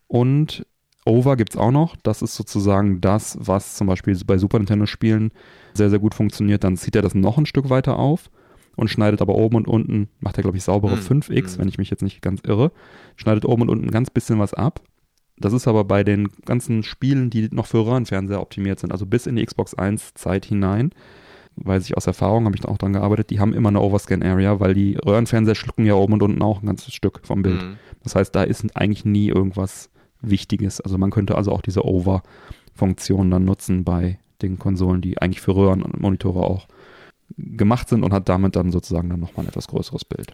Und 0.08 0.66
Over 1.06 1.36
gibt 1.36 1.54
es 1.54 1.58
auch 1.58 1.72
noch. 1.72 1.96
Das 2.04 2.22
ist 2.22 2.36
sozusagen 2.36 3.02
das, 3.02 3.38
was 3.40 3.76
zum 3.76 3.88
Beispiel 3.88 4.18
bei 4.26 4.38
Super 4.38 4.60
Nintendo-Spielen 4.60 5.32
sehr, 5.74 5.90
sehr 5.90 6.00
gut 6.00 6.14
funktioniert. 6.14 6.64
Dann 6.64 6.78
zieht 6.78 6.96
er 6.96 7.02
das 7.02 7.16
noch 7.16 7.38
ein 7.38 7.46
Stück 7.46 7.70
weiter 7.70 7.98
auf 7.98 8.30
und 8.76 8.90
schneidet 8.90 9.22
aber 9.22 9.36
oben 9.36 9.58
und 9.58 9.68
unten, 9.68 10.10
macht 10.20 10.38
er, 10.38 10.44
glaube 10.44 10.58
ich, 10.58 10.64
saubere 10.64 10.96
Hm, 10.96 11.22
5x, 11.22 11.54
hm. 11.54 11.60
wenn 11.60 11.68
ich 11.68 11.78
mich 11.78 11.90
jetzt 11.90 12.04
nicht 12.04 12.22
ganz 12.22 12.42
irre. 12.46 12.72
Schneidet 13.16 13.46
oben 13.46 13.64
und 13.64 13.70
unten 13.70 13.86
ein 13.86 13.92
ganz 13.92 14.10
bisschen 14.10 14.40
was 14.40 14.54
ab. 14.54 14.82
Das 15.38 15.54
ist 15.54 15.68
aber 15.68 15.84
bei 15.84 16.04
den 16.04 16.30
ganzen 16.46 16.84
Spielen, 16.84 17.32
die 17.32 17.50
noch 17.52 17.66
für 17.66 17.86
Röhrenfernseher 17.86 18.42
optimiert 18.42 18.80
sind, 18.80 18.92
also 18.92 19.08
bis 19.08 19.26
in 19.26 19.36
die 19.36 19.46
Xbox 19.46 19.74
1 19.74 20.14
Zeit 20.14 20.46
hinein, 20.46 20.92
weiß 21.56 21.86
ich 21.86 21.98
aus 21.98 22.06
Erfahrung, 22.06 22.46
habe 22.46 22.56
ich 22.56 22.62
da 22.62 22.70
auch 22.70 22.78
dran 22.78 22.94
gearbeitet, 22.94 23.32
die 23.32 23.40
haben 23.40 23.54
immer 23.54 23.70
eine 23.70 23.82
Overscan-Area, 23.82 24.60
weil 24.60 24.76
die 24.76 24.98
Röhrenfernseher 24.98 25.56
schlucken 25.56 25.86
ja 25.86 25.96
oben 25.96 26.14
und 26.14 26.24
unten 26.24 26.42
auch 26.44 26.62
ein 26.62 26.68
ganzes 26.68 26.94
Stück 26.94 27.22
vom 27.24 27.42
Bild. 27.42 27.62
Mhm. 27.62 27.78
Das 28.04 28.16
heißt, 28.16 28.36
da 28.36 28.44
ist 28.44 28.76
eigentlich 28.76 29.04
nie 29.04 29.30
irgendwas 29.30 29.90
Wichtiges. 30.22 30.82
Also 30.82 30.98
man 30.98 31.12
könnte 31.12 31.36
also 31.36 31.52
auch 31.52 31.62
diese 31.62 31.86
Over-Funktion 31.86 33.32
dann 33.32 33.46
nutzen 33.46 33.84
bei 33.84 34.20
den 34.42 34.58
Konsolen, 34.60 35.02
die 35.02 35.22
eigentlich 35.22 35.42
für 35.42 35.56
Röhrenmonitore 35.56 36.42
auch 36.42 36.68
gemacht 37.38 37.90
sind 37.90 38.04
und 38.04 38.14
hat 38.14 38.30
damit 38.30 38.56
dann 38.56 38.72
sozusagen 38.72 39.10
dann 39.10 39.20
nochmal 39.20 39.46
ein 39.46 39.50
etwas 39.50 39.68
größeres 39.68 40.06
Bild. 40.06 40.34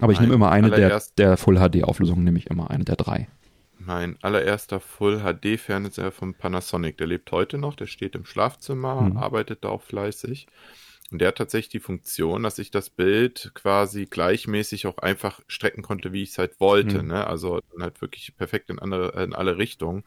Aber 0.00 0.12
ich 0.12 0.20
nehme 0.20 0.34
immer 0.34 0.50
eine 0.50 0.70
der, 0.70 1.00
der 1.16 1.36
Full-HD-Auflösungen, 1.36 2.24
nehme 2.24 2.38
ich 2.38 2.48
immer 2.48 2.70
eine 2.70 2.84
der 2.84 2.96
drei. 2.96 3.28
Mein 3.78 4.16
allererster 4.22 4.80
Full-HD-Fernseher 4.80 6.10
von 6.10 6.34
Panasonic, 6.34 6.98
der 6.98 7.06
lebt 7.06 7.30
heute 7.32 7.56
noch, 7.58 7.76
der 7.76 7.86
steht 7.86 8.14
im 8.14 8.24
Schlafzimmer, 8.24 9.00
Mhm. 9.02 9.16
arbeitet 9.16 9.64
da 9.64 9.68
auch 9.68 9.82
fleißig. 9.82 10.48
Und 11.16 11.20
der 11.20 11.28
hat 11.28 11.38
tatsächlich 11.38 11.70
die 11.70 11.80
Funktion, 11.80 12.42
dass 12.42 12.58
ich 12.58 12.70
das 12.70 12.90
Bild 12.90 13.50
quasi 13.54 14.04
gleichmäßig 14.04 14.86
auch 14.86 14.98
einfach 14.98 15.40
strecken 15.46 15.80
konnte, 15.80 16.12
wie 16.12 16.22
ich 16.22 16.32
es 16.32 16.36
halt 16.36 16.60
wollte. 16.60 17.02
Mhm. 17.02 17.08
Ne? 17.08 17.26
Also 17.26 17.60
dann 17.72 17.82
halt 17.82 18.02
wirklich 18.02 18.36
perfekt 18.36 18.68
in, 18.68 18.78
andere, 18.78 19.24
in 19.24 19.32
alle 19.32 19.56
Richtungen. 19.56 20.00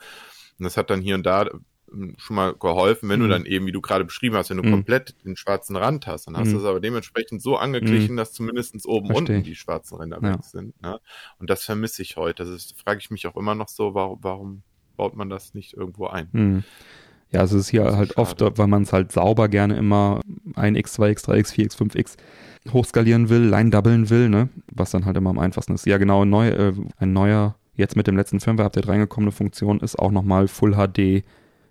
Und 0.59 0.63
das 0.63 0.77
hat 0.77 0.91
dann 0.91 1.01
hier 1.01 1.15
und 1.15 1.25
da 1.25 1.49
ähm, 1.91 2.13
schon 2.19 2.35
mal 2.35 2.53
geholfen, 2.53 3.09
wenn 3.09 3.21
Mhm. 3.21 3.23
du 3.23 3.29
dann 3.29 3.45
eben, 3.47 3.65
wie 3.65 3.71
du 3.71 3.81
gerade 3.81 4.05
beschrieben 4.05 4.35
hast, 4.35 4.51
wenn 4.51 4.57
du 4.57 4.63
Mhm. 4.63 4.69
komplett 4.69 5.15
den 5.25 5.35
schwarzen 5.35 5.75
Rand 5.75 6.05
hast, 6.05 6.27
dann 6.27 6.37
hast 6.37 6.49
Mhm. 6.49 6.53
du 6.53 6.59
es 6.59 6.65
aber 6.65 6.79
dementsprechend 6.79 7.41
so 7.41 7.57
angeglichen, 7.57 8.15
dass 8.15 8.31
zumindest 8.31 8.75
oben 8.85 9.07
Versteh 9.07 9.33
unten 9.37 9.43
die 9.45 9.55
schwarzen 9.55 9.97
Ränder 9.97 10.21
Ja. 10.21 10.35
weg 10.35 10.43
sind. 10.43 10.79
Ne? 10.79 10.99
Und 11.39 11.49
das 11.49 11.63
vermisse 11.63 12.03
ich 12.03 12.17
heute. 12.17 12.45
Das 12.45 12.71
frage 12.73 12.99
ich 12.99 13.09
mich 13.09 13.25
auch 13.25 13.35
immer 13.35 13.55
noch 13.55 13.67
so, 13.69 13.95
warum, 13.95 14.19
warum 14.21 14.63
baut 14.95 15.15
man 15.15 15.31
das 15.31 15.55
nicht 15.55 15.73
irgendwo 15.73 16.05
ein? 16.05 16.29
Ja, 17.31 17.41
also 17.41 17.57
es 17.57 17.63
ist 17.65 17.69
hier 17.69 17.85
ist 17.85 17.95
halt 17.95 18.17
oft, 18.17 18.39
schade. 18.39 18.57
weil 18.57 18.67
man 18.67 18.83
es 18.83 18.93
halt 18.93 19.11
sauber 19.11 19.49
gerne 19.49 19.77
immer 19.77 20.21
1x, 20.55 20.95
2x, 20.99 21.25
3x, 21.25 21.53
4x, 21.53 21.77
5x 21.77 22.15
hochskalieren 22.73 23.29
will, 23.29 23.41
line 23.47 23.69
doublen 23.69 24.09
will, 24.09 24.29
ne? 24.29 24.49
Was 24.71 24.91
dann 24.91 25.05
halt 25.05 25.15
immer 25.17 25.29
am 25.29 25.39
einfachsten 25.39 25.73
ist. 25.73 25.85
Ja, 25.85 25.97
genau, 25.97 26.25
neu, 26.25 26.49
äh, 26.49 26.73
ein 26.97 27.13
neuer, 27.13 27.55
jetzt 27.75 27.95
mit 27.95 28.07
dem 28.07 28.17
letzten 28.17 28.39
Firmware-Update 28.39 28.87
reingekommene 28.87 29.31
Funktion 29.31 29.79
ist 29.79 29.97
auch 29.97 30.11
nochmal 30.11 30.47
Full 30.47 30.73
HD 30.73 31.23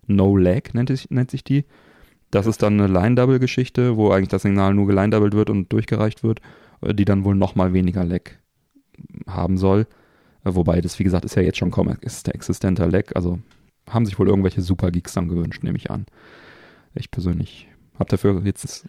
No 0.07 0.37
Lag, 0.37 0.73
nennt, 0.75 0.91
es, 0.91 1.11
nennt 1.11 1.31
sich 1.31 1.45
die. 1.45 1.65
Das 2.31 2.47
ist 2.47 2.63
dann 2.63 2.81
eine 2.81 2.93
Line-Double-Geschichte, 2.93 3.97
wo 3.97 4.11
eigentlich 4.11 4.29
das 4.29 4.43
Signal 4.43 4.75
nur 4.75 4.87
geline-doubled 4.87 5.35
wird 5.35 5.51
und 5.51 5.73
durchgereicht 5.73 6.23
wird, 6.23 6.41
äh, 6.83 6.95
die 6.95 7.05
dann 7.05 7.25
wohl 7.25 7.35
nochmal 7.35 7.73
weniger 7.73 8.05
Lag 8.05 8.23
haben 9.27 9.59
soll. 9.59 9.87
Äh, 10.45 10.55
Wobei 10.55 10.81
das, 10.81 10.99
wie 10.99 11.05
gesagt, 11.05 11.25
ist 11.25 11.35
ja 11.35 11.43
jetzt 11.43 11.59
schon 11.59 11.71
kaum 11.71 11.89
ex- 11.89 12.23
existenter 12.29 12.87
Lag. 12.87 13.15
Also 13.15 13.39
haben 13.91 14.07
sich 14.07 14.18
wohl 14.18 14.28
irgendwelche 14.28 14.62
Super-Geeks 14.62 15.12
dann 15.14 15.28
gewünscht, 15.28 15.62
nehme 15.62 15.76
ich 15.78 15.91
an. 15.91 16.07
Ich 16.95 17.11
persönlich 17.11 17.68
habe 17.99 18.09
dafür 18.11 18.43
jetzt 18.45 18.86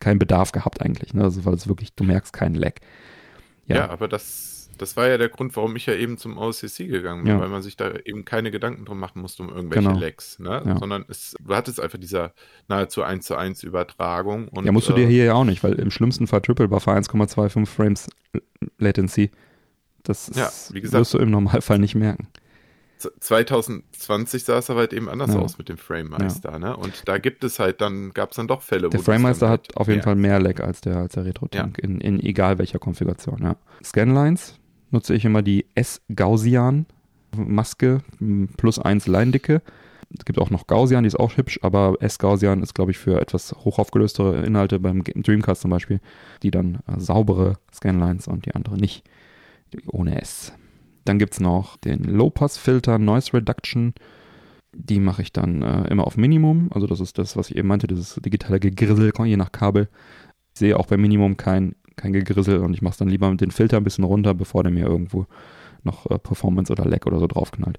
keinen 0.00 0.18
Bedarf 0.18 0.52
gehabt 0.52 0.80
eigentlich, 0.82 1.14
ne? 1.14 1.22
Also, 1.24 1.44
weil 1.44 1.54
es 1.54 1.66
wirklich, 1.68 1.94
du 1.94 2.04
merkst 2.04 2.32
keinen 2.32 2.54
Lag. 2.54 2.74
Ja, 3.66 3.76
Ja, 3.76 3.90
aber 3.90 4.06
das, 4.08 4.70
das 4.78 4.96
war 4.96 5.08
ja 5.08 5.18
der 5.18 5.28
Grund, 5.28 5.56
warum 5.56 5.74
ich 5.76 5.86
ja 5.86 5.94
eben 5.94 6.16
zum 6.18 6.36
OCC 6.38 6.86
gegangen 6.88 7.24
bin, 7.24 7.32
Ja. 7.32 7.40
weil 7.40 7.48
man 7.48 7.62
sich 7.62 7.76
da 7.76 7.92
eben 8.04 8.24
keine 8.24 8.50
Gedanken 8.50 8.84
drum 8.84 8.98
machen 9.00 9.20
musste 9.20 9.42
um 9.42 9.48
irgendwelche 9.48 9.88
Genau. 9.88 9.98
Lags, 9.98 10.38
ne? 10.38 10.62
Ja. 10.64 10.78
Sondern 10.78 11.04
es, 11.08 11.34
du 11.40 11.54
hattest 11.54 11.80
einfach 11.80 11.98
dieser 11.98 12.32
nahezu 12.68 13.02
1 13.02 13.26
zu 13.26 13.36
1 13.36 13.62
Übertragung. 13.62 14.48
Und, 14.48 14.64
ja, 14.66 14.72
musst 14.72 14.88
du 14.88 14.92
dir 14.92 15.06
äh, 15.08 15.10
hier 15.10 15.24
ja 15.24 15.34
auch 15.34 15.44
nicht, 15.44 15.64
weil 15.64 15.74
im 15.74 15.90
schlimmsten 15.90 16.26
Fall 16.26 16.40
Triple 16.42 16.68
Buffer 16.68 16.92
1,25 16.96 17.66
Frames 17.66 18.08
Latency. 18.78 19.30
Das 20.02 20.30
Ja, 20.34 20.46
ist, 20.46 20.72
wie 20.74 20.80
gesagt. 20.82 21.00
wirst 21.00 21.14
du 21.14 21.18
im 21.18 21.30
Normalfall 21.30 21.78
nicht 21.78 21.94
merken. 21.94 22.28
Z- 22.98 23.12
2020 23.20 24.44
sah 24.44 24.58
es 24.58 24.70
aber 24.70 24.80
halt 24.80 24.92
eben 24.92 25.08
anders 25.08 25.34
Ja. 25.34 25.40
aus 25.40 25.58
mit 25.58 25.68
dem 25.68 25.76
Frame 25.76 26.08
Meister, 26.10 26.58
ne? 26.58 26.76
Und 26.76 27.02
da 27.06 27.18
gibt 27.18 27.44
es 27.44 27.58
halt 27.58 27.80
dann, 27.80 28.12
gab 28.12 28.30
es 28.30 28.36
dann 28.36 28.48
doch 28.48 28.62
Fälle, 28.62 28.88
Der 28.88 28.98
das 28.98 29.04
Framemeister 29.04 29.46
dann 29.46 29.52
hat 29.52 29.60
halt 29.68 29.76
auf 29.76 29.86
jeden 29.88 29.98
mehr- 29.98 30.04
Fall 30.04 30.16
mehr 30.16 30.40
Lag 30.40 30.60
als 30.60 30.80
der, 30.80 30.96
als 30.96 31.14
der 31.14 31.24
Retro-Tank, 31.24 31.78
in, 31.78 32.00
in 32.00 32.20
egal 32.20 32.58
welcher 32.58 32.78
Konfiguration. 32.78 33.38
Ja. 33.42 33.56
Scanlines 33.84 34.58
nutze 34.90 35.14
ich 35.14 35.24
immer 35.24 35.42
die 35.42 35.66
S-Gaussian-Maske 35.74 38.00
m, 38.20 38.48
plus 38.56 38.78
1 38.78 39.06
Leindicke. 39.06 39.62
Es 40.16 40.24
gibt 40.24 40.38
auch 40.38 40.50
noch 40.50 40.68
Gaussian, 40.68 41.02
die 41.02 41.08
ist 41.08 41.18
auch 41.18 41.36
hübsch, 41.36 41.58
aber 41.62 41.96
S-Gaussian 42.00 42.62
ist, 42.62 42.74
glaube 42.74 42.92
ich, 42.92 42.98
für 42.98 43.20
etwas 43.20 43.50
hochaufgelöstere 43.52 44.44
Inhalte 44.46 44.78
beim 44.78 45.02
Dreamcast 45.02 45.62
zum 45.62 45.72
Beispiel, 45.72 46.00
die 46.44 46.52
dann 46.52 46.76
äh, 46.86 47.00
saubere 47.00 47.54
Scanlines 47.74 48.28
und 48.28 48.46
die 48.46 48.54
andere 48.54 48.76
nicht, 48.76 49.02
ohne 49.88 50.20
S. 50.20 50.52
Dann 51.04 51.18
gibt 51.18 51.34
es 51.34 51.40
noch 51.40 51.76
den 51.76 52.02
Low-Pass-Filter 52.04 52.98
Noise 52.98 53.34
Reduction. 53.34 53.94
Die 54.72 55.00
mache 55.00 55.22
ich 55.22 55.32
dann 55.32 55.62
äh, 55.62 55.88
immer 55.88 56.06
auf 56.06 56.16
Minimum. 56.16 56.70
Also 56.72 56.86
das 56.86 57.00
ist 57.00 57.18
das, 57.18 57.36
was 57.36 57.50
ich 57.50 57.56
eben 57.56 57.68
meinte, 57.68 57.86
dieses 57.86 58.16
digitale 58.16 58.60
Gegrissel, 58.60 59.12
je 59.24 59.36
nach 59.36 59.52
Kabel. 59.52 59.88
Ich 60.54 60.60
sehe 60.60 60.78
auch 60.78 60.86
bei 60.86 60.96
Minimum 60.96 61.36
kein, 61.36 61.74
kein 61.96 62.12
Gegrissel 62.12 62.58
und 62.58 62.74
ich 62.74 62.82
mache 62.82 62.92
es 62.92 62.98
dann 62.98 63.08
lieber 63.08 63.30
mit 63.30 63.40
den 63.40 63.50
Filter 63.50 63.76
ein 63.76 63.84
bisschen 63.84 64.04
runter, 64.04 64.34
bevor 64.34 64.62
der 64.62 64.72
mir 64.72 64.86
irgendwo 64.86 65.26
noch 65.82 66.10
äh, 66.10 66.18
Performance 66.18 66.72
oder 66.72 66.84
Lag 66.84 67.06
oder 67.06 67.18
so 67.18 67.26
draufknallt. 67.26 67.78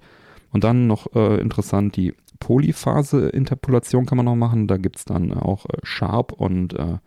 Und 0.51 0.63
dann 0.63 0.87
noch 0.87 1.13
äh, 1.15 1.41
interessant, 1.41 1.97
die 1.97 2.13
Polyphase-Interpolation 2.39 4.05
kann 4.05 4.17
man 4.17 4.25
noch 4.25 4.35
machen. 4.35 4.67
Da 4.67 4.77
gibt 4.77 4.97
es 4.97 5.05
dann 5.05 5.33
auch 5.33 5.65
äh, 5.65 5.77
Sharp 5.83 6.31
und, 6.31 6.73
äh, 6.73 6.97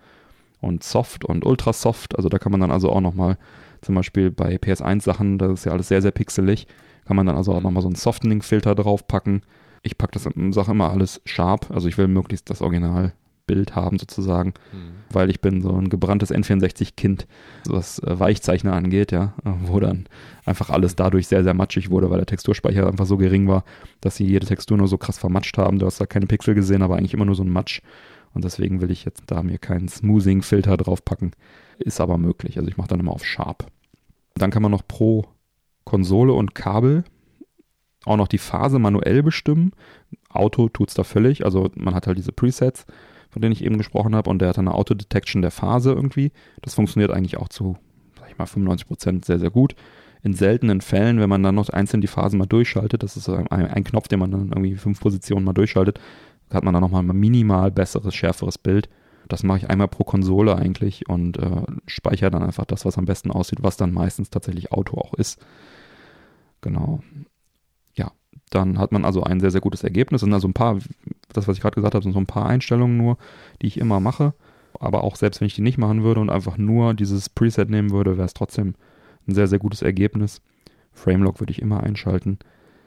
und 0.60 0.82
Soft 0.82 1.24
und 1.24 1.46
Ultra 1.46 1.72
Soft. 1.72 2.16
Also 2.16 2.28
da 2.28 2.38
kann 2.38 2.52
man 2.52 2.60
dann 2.60 2.70
also 2.70 2.90
auch 2.90 3.00
nochmal 3.00 3.38
zum 3.80 3.94
Beispiel 3.94 4.30
bei 4.30 4.56
PS1 4.56 5.02
Sachen, 5.02 5.38
das 5.38 5.52
ist 5.52 5.64
ja 5.64 5.72
alles 5.72 5.88
sehr, 5.88 6.02
sehr 6.02 6.10
pixelig, 6.10 6.66
kann 7.06 7.16
man 7.16 7.26
dann 7.26 7.36
also 7.36 7.52
auch 7.52 7.62
nochmal 7.62 7.82
so 7.82 7.88
einen 7.88 7.96
Softening-Filter 7.96 8.74
draufpacken. 8.74 9.42
Ich 9.82 9.96
packe 9.96 10.12
das 10.12 10.26
in 10.26 10.52
Sache 10.52 10.72
immer 10.72 10.90
alles 10.90 11.20
sharp, 11.24 11.70
also 11.70 11.88
ich 11.88 11.96
will 11.98 12.08
möglichst 12.08 12.50
das 12.50 12.60
Originalbild 12.60 13.74
haben 13.74 13.98
sozusagen, 13.98 14.54
mhm. 14.72 14.90
weil 15.10 15.30
ich 15.30 15.40
bin 15.40 15.62
so 15.62 15.72
ein 15.72 15.88
gebranntes 15.88 16.32
N64-Kind, 16.32 17.26
was 17.66 17.98
äh, 18.00 18.18
Weichzeichner 18.18 18.72
angeht, 18.72 19.12
ja, 19.12 19.34
wo 19.44 19.80
dann 19.80 20.06
einfach 20.44 20.70
alles 20.70 20.96
dadurch 20.96 21.28
sehr, 21.28 21.44
sehr 21.44 21.54
matschig 21.54 21.90
wurde, 21.90 22.10
weil 22.10 22.18
der 22.18 22.26
Texturspeicher 22.26 22.86
einfach 22.86 23.06
so 23.06 23.16
gering 23.16 23.48
war, 23.48 23.64
dass 24.00 24.16
sie 24.16 24.24
jede 24.24 24.46
Textur 24.46 24.76
nur 24.76 24.88
so 24.88 24.98
krass 24.98 25.18
vermatscht 25.18 25.56
haben. 25.58 25.78
Du 25.78 25.86
hast 25.86 26.00
da 26.00 26.06
keine 26.06 26.26
Pixel 26.26 26.54
gesehen, 26.54 26.82
aber 26.82 26.96
eigentlich 26.96 27.14
immer 27.14 27.24
nur 27.24 27.34
so 27.34 27.44
ein 27.44 27.50
Matsch. 27.50 27.80
Und 28.34 28.44
deswegen 28.44 28.80
will 28.80 28.90
ich 28.90 29.04
jetzt 29.04 29.22
da 29.26 29.42
mir 29.42 29.58
keinen 29.58 29.88
Smoothing-Filter 29.88 30.76
draufpacken. 30.76 31.32
Ist 31.78 32.00
aber 32.00 32.18
möglich. 32.18 32.58
Also 32.58 32.68
ich 32.68 32.76
mache 32.76 32.88
dann 32.88 33.00
immer 33.00 33.12
auf 33.12 33.24
Sharp. 33.24 33.66
Dann 34.34 34.50
kann 34.50 34.62
man 34.62 34.72
noch 34.72 34.86
pro 34.86 35.26
Konsole 35.84 36.32
und 36.32 36.54
Kabel 36.54 37.04
auch 38.04 38.16
noch 38.16 38.28
die 38.28 38.38
Phase 38.38 38.78
manuell 38.78 39.22
bestimmen. 39.22 39.72
Auto 40.30 40.68
tut 40.68 40.88
es 40.88 40.94
da 40.94 41.04
völlig. 41.04 41.44
Also 41.44 41.70
man 41.74 41.94
hat 41.94 42.06
halt 42.06 42.18
diese 42.18 42.32
Presets, 42.32 42.86
von 43.30 43.42
denen 43.42 43.52
ich 43.52 43.64
eben 43.64 43.78
gesprochen 43.78 44.14
habe, 44.14 44.30
und 44.30 44.40
der 44.40 44.48
hat 44.48 44.58
eine 44.58 44.74
Auto-Detection 44.74 45.42
der 45.42 45.50
Phase 45.50 45.92
irgendwie. 45.92 46.32
Das 46.62 46.74
funktioniert 46.74 47.10
eigentlich 47.10 47.36
auch 47.36 47.48
zu, 47.48 47.76
sag 48.18 48.30
ich 48.30 48.38
mal, 48.38 48.44
95% 48.44 49.24
sehr, 49.24 49.38
sehr 49.38 49.50
gut. 49.50 49.74
In 50.22 50.34
seltenen 50.34 50.80
Fällen, 50.80 51.20
wenn 51.20 51.28
man 51.28 51.42
dann 51.42 51.54
noch 51.54 51.68
einzeln 51.68 52.00
die 52.00 52.08
Phasen 52.08 52.38
mal 52.38 52.46
durchschaltet, 52.46 53.02
das 53.02 53.16
ist 53.16 53.28
ein, 53.28 53.46
ein 53.48 53.84
Knopf, 53.84 54.08
den 54.08 54.18
man 54.18 54.30
dann 54.30 54.48
irgendwie 54.48 54.74
fünf 54.76 55.00
Positionen 55.00 55.44
mal 55.44 55.52
durchschaltet, 55.52 56.00
hat 56.52 56.64
man 56.64 56.74
dann 56.74 56.82
nochmal 56.82 57.02
ein 57.02 57.16
minimal 57.16 57.70
besseres, 57.70 58.14
schärferes 58.14 58.58
Bild. 58.58 58.88
Das 59.28 59.42
mache 59.42 59.58
ich 59.58 59.70
einmal 59.70 59.88
pro 59.88 60.04
Konsole 60.04 60.56
eigentlich 60.56 61.08
und 61.08 61.38
äh, 61.38 61.62
speichere 61.86 62.30
dann 62.30 62.42
einfach 62.42 62.64
das, 62.64 62.84
was 62.84 62.98
am 62.98 63.04
besten 63.04 63.30
aussieht, 63.30 63.62
was 63.62 63.76
dann 63.76 63.92
meistens 63.92 64.30
tatsächlich 64.30 64.72
Auto 64.72 64.98
auch 64.98 65.14
ist. 65.14 65.38
Genau. 66.60 67.02
Ja, 67.94 68.12
dann 68.50 68.78
hat 68.78 68.92
man 68.92 69.04
also 69.04 69.22
ein 69.22 69.40
sehr, 69.40 69.50
sehr 69.50 69.60
gutes 69.60 69.84
Ergebnis. 69.84 70.22
Sind 70.22 70.32
also 70.32 70.48
ein 70.48 70.54
paar, 70.54 70.78
das, 71.32 71.46
was 71.46 71.56
ich 71.56 71.62
gerade 71.62 71.74
gesagt 71.74 71.94
habe, 71.94 72.02
sind 72.02 72.12
so 72.12 72.18
ein 72.18 72.26
paar 72.26 72.46
Einstellungen 72.46 72.96
nur, 72.96 73.18
die 73.62 73.66
ich 73.66 73.78
immer 73.78 74.00
mache. 74.00 74.34
Aber 74.80 75.04
auch 75.04 75.16
selbst 75.16 75.40
wenn 75.40 75.46
ich 75.46 75.54
die 75.54 75.62
nicht 75.62 75.78
machen 75.78 76.02
würde 76.02 76.20
und 76.20 76.30
einfach 76.30 76.56
nur 76.56 76.94
dieses 76.94 77.28
Preset 77.28 77.70
nehmen 77.70 77.90
würde, 77.90 78.16
wäre 78.16 78.26
es 78.26 78.34
trotzdem 78.34 78.74
ein 79.26 79.34
sehr, 79.34 79.46
sehr 79.46 79.58
gutes 79.58 79.82
Ergebnis. 79.82 80.40
Framelock 80.92 81.40
würde 81.40 81.52
ich 81.52 81.60
immer 81.62 81.82
einschalten. 81.82 82.38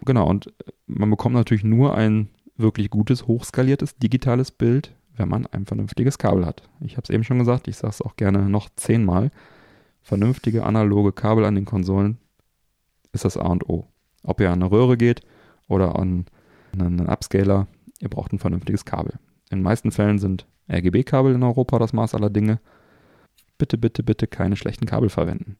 Genau, 0.03 0.27
und 0.27 0.51
man 0.87 1.09
bekommt 1.09 1.35
natürlich 1.35 1.63
nur 1.63 1.95
ein 1.95 2.29
wirklich 2.57 2.89
gutes, 2.89 3.27
hochskaliertes 3.27 3.97
digitales 3.97 4.51
Bild, 4.51 4.93
wenn 5.21 5.29
man 5.29 5.45
ein 5.47 5.65
vernünftiges 5.65 6.17
Kabel 6.17 6.45
hat. 6.45 6.63
Ich 6.79 6.93
habe 6.93 7.03
es 7.03 7.09
eben 7.11 7.23
schon 7.23 7.37
gesagt, 7.37 7.67
ich 7.67 7.77
sage 7.77 7.91
es 7.91 8.01
auch 8.01 8.15
gerne 8.15 8.49
noch 8.49 8.69
zehnmal. 8.75 9.29
Vernünftige 10.01 10.65
analoge 10.65 11.13
Kabel 11.13 11.45
an 11.45 11.53
den 11.55 11.65
Konsolen 11.65 12.17
ist 13.13 13.23
das 13.23 13.37
A 13.37 13.47
und 13.47 13.69
O. 13.69 13.87
Ob 14.23 14.41
ihr 14.41 14.49
an 14.49 14.61
eine 14.61 14.71
Röhre 14.71 14.97
geht 14.97 15.21
oder 15.67 15.97
an 15.97 16.25
einen 16.73 17.07
Upscaler, 17.07 17.67
ihr 17.99 18.09
braucht 18.09 18.33
ein 18.33 18.39
vernünftiges 18.39 18.83
Kabel. 18.83 19.13
In 19.51 19.59
den 19.59 19.63
meisten 19.63 19.91
Fällen 19.91 20.17
sind 20.17 20.47
RGB-Kabel 20.71 21.35
in 21.35 21.43
Europa 21.43 21.77
das 21.77 21.93
Maß 21.93 22.15
aller 22.15 22.29
Dinge. 22.29 22.59
Bitte, 23.59 23.77
bitte, 23.77 24.01
bitte 24.01 24.25
keine 24.25 24.55
schlechten 24.55 24.87
Kabel 24.87 25.09
verwenden. 25.09 25.57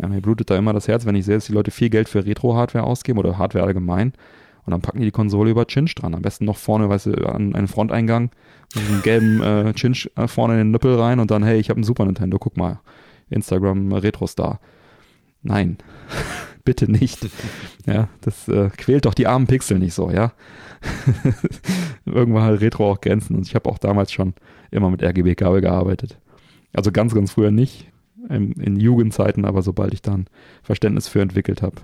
Ja, 0.00 0.06
mir 0.06 0.22
blutet 0.22 0.48
da 0.50 0.56
immer 0.56 0.72
das 0.72 0.86
Herz, 0.86 1.06
wenn 1.06 1.16
ich 1.16 1.24
sehe, 1.24 1.34
dass 1.34 1.46
die 1.46 1.52
Leute 1.52 1.72
viel 1.72 1.90
Geld 1.90 2.08
für 2.08 2.24
Retro-Hardware 2.24 2.84
ausgeben 2.84 3.18
oder 3.18 3.36
Hardware 3.36 3.64
allgemein 3.64 4.12
und 4.64 4.70
dann 4.70 4.80
packen 4.80 4.98
die 4.98 5.06
die 5.06 5.10
Konsole 5.10 5.50
über 5.50 5.66
Cinch 5.66 5.94
dran. 5.94 6.14
Am 6.14 6.22
besten 6.22 6.44
noch 6.44 6.56
vorne, 6.56 6.88
weißt 6.88 7.06
du, 7.06 7.12
an 7.26 7.54
einen 7.54 7.68
Fronteingang, 7.68 8.30
mit 8.74 8.88
einem 8.88 9.02
gelben 9.02 9.42
äh, 9.42 9.74
Cinch 9.74 10.10
äh, 10.16 10.28
vorne 10.28 10.54
in 10.54 10.60
den 10.60 10.70
Nippel 10.70 10.94
rein 10.98 11.20
und 11.20 11.30
dann, 11.30 11.42
hey, 11.42 11.58
ich 11.58 11.68
habe 11.68 11.78
einen 11.78 11.84
Super 11.84 12.04
Nintendo, 12.04 12.38
guck 12.38 12.56
mal, 12.56 12.80
Instagram 13.30 13.92
Retro 13.92 14.26
Star. 14.26 14.60
Nein, 15.42 15.78
bitte 16.64 16.90
nicht. 16.90 17.28
Ja, 17.84 18.08
das 18.20 18.46
äh, 18.46 18.70
quält 18.76 19.06
doch 19.06 19.14
die 19.14 19.26
armen 19.26 19.48
Pixel 19.48 19.80
nicht 19.80 19.92
so, 19.92 20.08
ja. 20.08 20.34
Irgendwann 22.04 22.44
hat 22.44 22.60
Retro 22.60 22.92
auch 22.92 23.00
Grenzen 23.00 23.34
und 23.34 23.44
ich 23.44 23.56
habe 23.56 23.68
auch 23.68 23.78
damals 23.78 24.12
schon 24.12 24.34
immer 24.70 24.88
mit 24.88 25.02
RGB-Kabel 25.02 25.60
gearbeitet. 25.60 26.16
Also 26.72 26.92
ganz, 26.92 27.12
ganz 27.12 27.32
früher 27.32 27.50
nicht, 27.50 27.90
in, 28.28 28.52
in 28.52 28.78
Jugendzeiten, 28.78 29.44
aber 29.44 29.62
sobald 29.62 29.92
ich 29.94 30.00
dann 30.00 30.26
Verständnis 30.62 31.08
für 31.08 31.20
entwickelt 31.20 31.60
habe, 31.60 31.74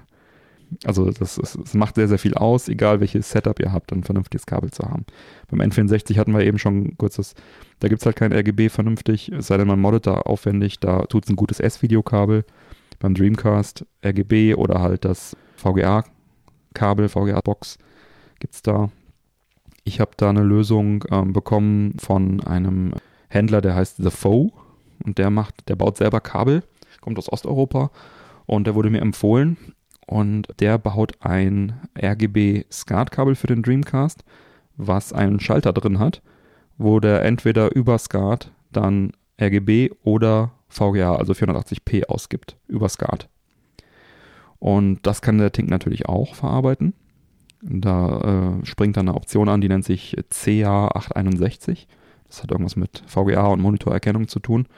also 0.85 1.11
das, 1.11 1.39
ist, 1.39 1.59
das 1.59 1.75
macht 1.75 1.95
sehr, 1.95 2.09
sehr 2.09 2.19
viel 2.19 2.35
aus, 2.35 2.69
egal 2.69 3.01
welches 3.01 3.31
Setup 3.31 3.59
ihr 3.61 3.73
habt, 3.73 3.93
ein 3.93 4.05
vernünftiges 4.05 4.47
Kabel 4.47 4.71
zu 4.71 4.85
haben. 4.85 5.05
Beim 5.51 5.61
N64 5.61 6.19
hatten 6.19 6.35
wir 6.35 6.45
eben 6.45 6.59
schon 6.59 6.97
kurz 6.99 7.17
das, 7.17 7.35
da 7.81 7.89
gibt 7.89 8.03
es 8.03 8.07
halt 8.07 8.17
kein 8.17 8.33
RGB 8.33 8.69
vernünftig, 8.69 9.31
es 9.33 9.47
sei 9.47 9.57
denn, 9.57 9.69
man 9.69 9.81
moddet 9.81 10.07
da 10.07 10.15
aufwendig, 10.15 10.81
da 10.81 11.03
tut 11.07 11.25
es 11.25 11.31
ein 11.31 11.37
gutes 11.37 11.61
S-Videokabel. 11.61 12.45
Beim 13.01 13.15
Dreamcast 13.15 13.87
RGB 14.05 14.55
oder 14.55 14.81
halt 14.81 15.05
das 15.05 15.37
VGA-Kabel, 15.57 17.09
VGA-Box 17.09 17.79
gibt 18.41 18.55
es 18.55 18.63
da. 18.63 18.91
Ich 19.85 20.01
habe 20.01 20.11
da 20.17 20.31
eine 20.31 20.43
Lösung 20.43 21.05
ähm, 21.11 21.33
bekommen 21.33 21.95
von 21.99 22.41
einem 22.43 22.95
Händler, 23.29 23.61
der 23.61 23.77
heißt 23.77 23.99
The 23.99 24.11
Foe 24.11 24.51
und 25.05 25.19
der 25.19 25.31
macht, 25.31 25.69
der 25.69 25.77
baut 25.77 25.97
selber 25.97 26.21
Kabel, 26.21 26.65
kommt 27.01 27.19
aus 27.19 27.33
Osteuropa 27.33 27.91
und 28.47 28.67
der 28.67 28.75
wurde 28.75 28.91
mir 28.91 29.01
empfohlen 29.01 29.57
und 30.09 30.49
der 30.59 30.79
baut 30.79 31.13
ein 31.21 31.81
RGB 32.01 32.65
SCART-Kabel 32.73 33.35
für 33.35 33.47
den 33.47 33.63
Dreamcast, 33.63 34.25
was 34.79 35.13
einen 35.13 35.39
Schalter 35.39 35.75
drin 35.75 35.99
hat, 35.99 36.23
wo 36.79 36.99
der 36.99 37.23
entweder 37.25 37.75
über 37.77 37.99
SCART 37.99 38.51
dann 38.73 39.13
RGB 39.39 39.91
oder 40.03 40.53
VGA, 40.69 41.15
also 41.17 41.35
480p 41.35 42.07
ausgibt, 42.07 42.57
über 42.69 42.89
SCART. 42.89 43.29
Und 44.59 45.07
das 45.07 45.21
kann 45.21 45.37
der 45.37 45.53
Tink 45.53 45.69
natürlich 45.69 46.07
auch 46.07 46.35
verarbeiten. 46.35 46.95
Da 47.61 48.61
äh, 48.63 48.67
springt 48.67 48.97
dann 48.97 49.09
eine 49.09 49.17
Option 49.17 49.51
an, 49.51 49.61
die 49.61 49.69
nennt 49.69 49.85
sich 49.85 50.17
CA861. 50.33 51.87
Das 52.29 52.43
hat 52.43 52.51
irgendwas 52.51 52.77
mit 52.77 53.03
VGA 53.07 53.47
und 53.49 53.61
Monitorerkennung 53.61 54.27
zu 54.27 54.41
tun. 54.41 54.69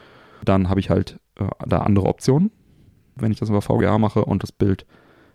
Dann 0.44 0.68
habe 0.68 0.80
ich 0.80 0.90
halt 0.90 1.20
äh, 1.36 1.44
da 1.66 1.78
andere 1.78 2.06
Optionen, 2.06 2.50
wenn 3.14 3.30
ich 3.30 3.38
das 3.38 3.48
über 3.48 3.62
VGA 3.62 3.96
mache 3.98 4.24
und 4.24 4.42
das 4.42 4.50
Bild 4.50 4.86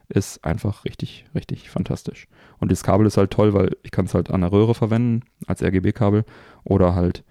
ist 0.10 0.44
einfach 0.44 0.86
richtig, 0.86 1.26
richtig 1.34 1.70
fantastisch. 1.70 2.28
Und 2.60 2.72
das 2.72 2.84
Kabel 2.84 3.08
ist 3.08 3.18
halt 3.18 3.32
toll, 3.32 3.54
weil 3.54 3.76
ich 3.84 3.92
kann 3.92 4.06
es 4.06 4.14
halt 4.14 4.30
an 4.30 4.42
der 4.42 4.52
Röhre 4.52 4.76
verwenden 4.76 5.24
als 5.48 5.64
RGB-Kabel 5.64 6.26
oder 6.64 6.96
halt 6.96 7.24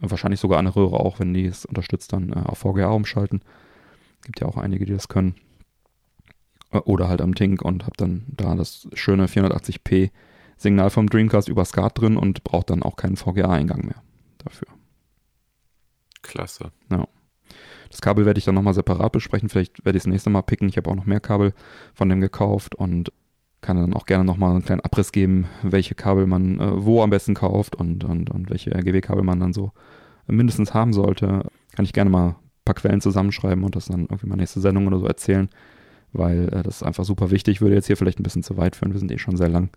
wahrscheinlich 0.00 0.40
sogar 0.40 0.58
an 0.58 0.66
der 0.66 0.76
Röhre 0.76 1.00
auch, 1.00 1.18
wenn 1.18 1.32
die 1.32 1.46
es 1.46 1.64
unterstützt, 1.64 2.12
dann 2.12 2.30
äh, 2.30 2.42
auf 2.44 2.58
VGA 2.58 2.90
umschalten. 2.90 3.40
Gibt 4.24 4.40
ja 4.40 4.46
auch 4.46 4.56
einige, 4.56 4.84
die 4.84 4.92
das 4.92 5.08
können. 5.08 5.34
Äh, 6.70 6.78
oder 6.78 7.08
halt 7.08 7.20
am 7.20 7.34
Tink 7.34 7.62
und 7.62 7.84
habe 7.84 7.96
dann 7.96 8.24
da 8.28 8.54
das 8.54 8.88
schöne 8.94 9.26
480p 9.26 10.10
Signal 10.56 10.90
vom 10.90 11.08
Dreamcast 11.08 11.48
über 11.48 11.64
SCART 11.64 11.98
drin 11.98 12.16
und 12.16 12.44
braucht 12.44 12.70
dann 12.70 12.82
auch 12.82 12.96
keinen 12.96 13.16
VGA-Eingang 13.16 13.86
mehr 13.86 14.02
dafür. 14.38 14.68
Klasse. 16.22 16.72
Ja. 16.90 17.06
Das 17.94 18.00
Kabel 18.00 18.26
werde 18.26 18.38
ich 18.38 18.44
dann 18.44 18.56
nochmal 18.56 18.74
separat 18.74 19.12
besprechen. 19.12 19.48
Vielleicht 19.48 19.84
werde 19.84 19.96
ich 19.96 20.02
das 20.02 20.10
nächste 20.10 20.28
Mal 20.28 20.42
picken. 20.42 20.68
Ich 20.68 20.76
habe 20.76 20.90
auch 20.90 20.96
noch 20.96 21.06
mehr 21.06 21.20
Kabel 21.20 21.52
von 21.94 22.08
dem 22.08 22.20
gekauft 22.20 22.74
und 22.74 23.12
kann 23.60 23.76
dann 23.76 23.94
auch 23.94 24.04
gerne 24.04 24.24
nochmal 24.24 24.50
einen 24.50 24.64
kleinen 24.64 24.80
Abriss 24.80 25.12
geben, 25.12 25.46
welche 25.62 25.94
Kabel 25.94 26.26
man 26.26 26.58
äh, 26.58 26.84
wo 26.84 27.04
am 27.04 27.10
besten 27.10 27.34
kauft 27.34 27.76
und, 27.76 28.02
und, 28.02 28.30
und 28.30 28.50
welche 28.50 28.74
RGW-Kabel 28.74 29.22
man 29.22 29.38
dann 29.38 29.52
so 29.52 29.70
mindestens 30.26 30.74
haben 30.74 30.92
sollte. 30.92 31.48
Kann 31.76 31.84
ich 31.84 31.92
gerne 31.92 32.10
mal 32.10 32.30
ein 32.30 32.36
paar 32.64 32.74
Quellen 32.74 33.00
zusammenschreiben 33.00 33.62
und 33.62 33.76
das 33.76 33.84
dann 33.84 34.00
irgendwie 34.00 34.26
mal 34.26 34.34
nächste 34.34 34.60
Sendung 34.60 34.88
oder 34.88 34.98
so 34.98 35.06
erzählen, 35.06 35.48
weil 36.12 36.48
äh, 36.48 36.64
das 36.64 36.78
ist 36.78 36.82
einfach 36.82 37.04
super 37.04 37.30
wichtig. 37.30 37.60
Würde 37.60 37.76
jetzt 37.76 37.86
hier 37.86 37.96
vielleicht 37.96 38.18
ein 38.18 38.24
bisschen 38.24 38.42
zu 38.42 38.56
weit 38.56 38.74
führen. 38.74 38.92
Wir 38.92 38.98
sind 38.98 39.12
eh 39.12 39.18
schon 39.18 39.36
sehr 39.36 39.48
lang. 39.48 39.70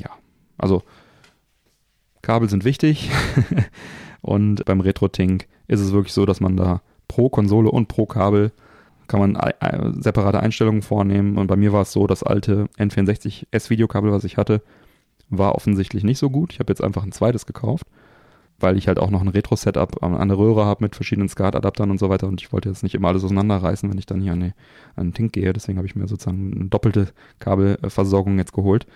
Ja, 0.00 0.08
also 0.56 0.84
Kabel 2.22 2.48
sind 2.48 2.64
wichtig 2.64 3.10
und 4.22 4.64
beim 4.64 4.80
Retro-Tink 4.80 5.46
ist 5.68 5.80
es 5.80 5.92
wirklich 5.92 6.14
so, 6.14 6.24
dass 6.24 6.40
man 6.40 6.56
da 6.56 6.80
pro 7.08 7.28
Konsole 7.28 7.70
und 7.70 7.88
pro 7.88 8.06
Kabel 8.06 8.52
kann 9.08 9.20
man 9.20 9.38
separate 10.00 10.40
Einstellungen 10.40 10.82
vornehmen. 10.82 11.38
Und 11.38 11.46
bei 11.46 11.56
mir 11.56 11.72
war 11.72 11.82
es 11.82 11.92
so, 11.92 12.06
das 12.06 12.22
alte 12.22 12.68
N64 12.78 13.46
S-Videokabel, 13.52 14.10
was 14.10 14.24
ich 14.24 14.36
hatte, 14.36 14.62
war 15.28 15.54
offensichtlich 15.54 16.04
nicht 16.04 16.18
so 16.18 16.30
gut. 16.30 16.52
Ich 16.52 16.58
habe 16.58 16.72
jetzt 16.72 16.82
einfach 16.82 17.04
ein 17.04 17.12
zweites 17.12 17.46
gekauft. 17.46 17.86
weil 18.58 18.78
ich 18.78 18.88
halt 18.88 18.98
auch 18.98 19.10
noch 19.10 19.20
ein 19.20 19.28
Retro-Setup 19.28 20.02
an 20.02 20.28
der 20.28 20.38
Röhre 20.38 20.64
habe 20.64 20.84
mit 20.84 20.94
verschiedenen 20.94 21.28
SCART-Adaptern 21.28 21.90
und 21.90 21.98
so 21.98 22.08
weiter 22.08 22.26
und 22.26 22.40
ich 22.40 22.52
wollte 22.52 22.70
jetzt 22.70 22.82
nicht 22.82 22.94
immer 22.94 23.08
alles 23.08 23.22
auseinanderreißen, 23.24 23.90
wenn 23.90 23.98
ich 23.98 24.06
dann 24.06 24.20
hier 24.22 24.32
an, 24.32 24.40
die, 24.40 24.52
an 24.94 25.08
den 25.08 25.14
Tink 25.14 25.32
gehe. 25.34 25.52
Deswegen 25.52 25.76
habe 25.78 25.86
ich 25.86 25.94
mir 25.94 26.08
sozusagen 26.08 26.52
eine 26.54 26.68
doppelte 26.68 27.08
Kabelversorgung 27.38 28.38
jetzt 28.38 28.54
geholt. 28.54 28.86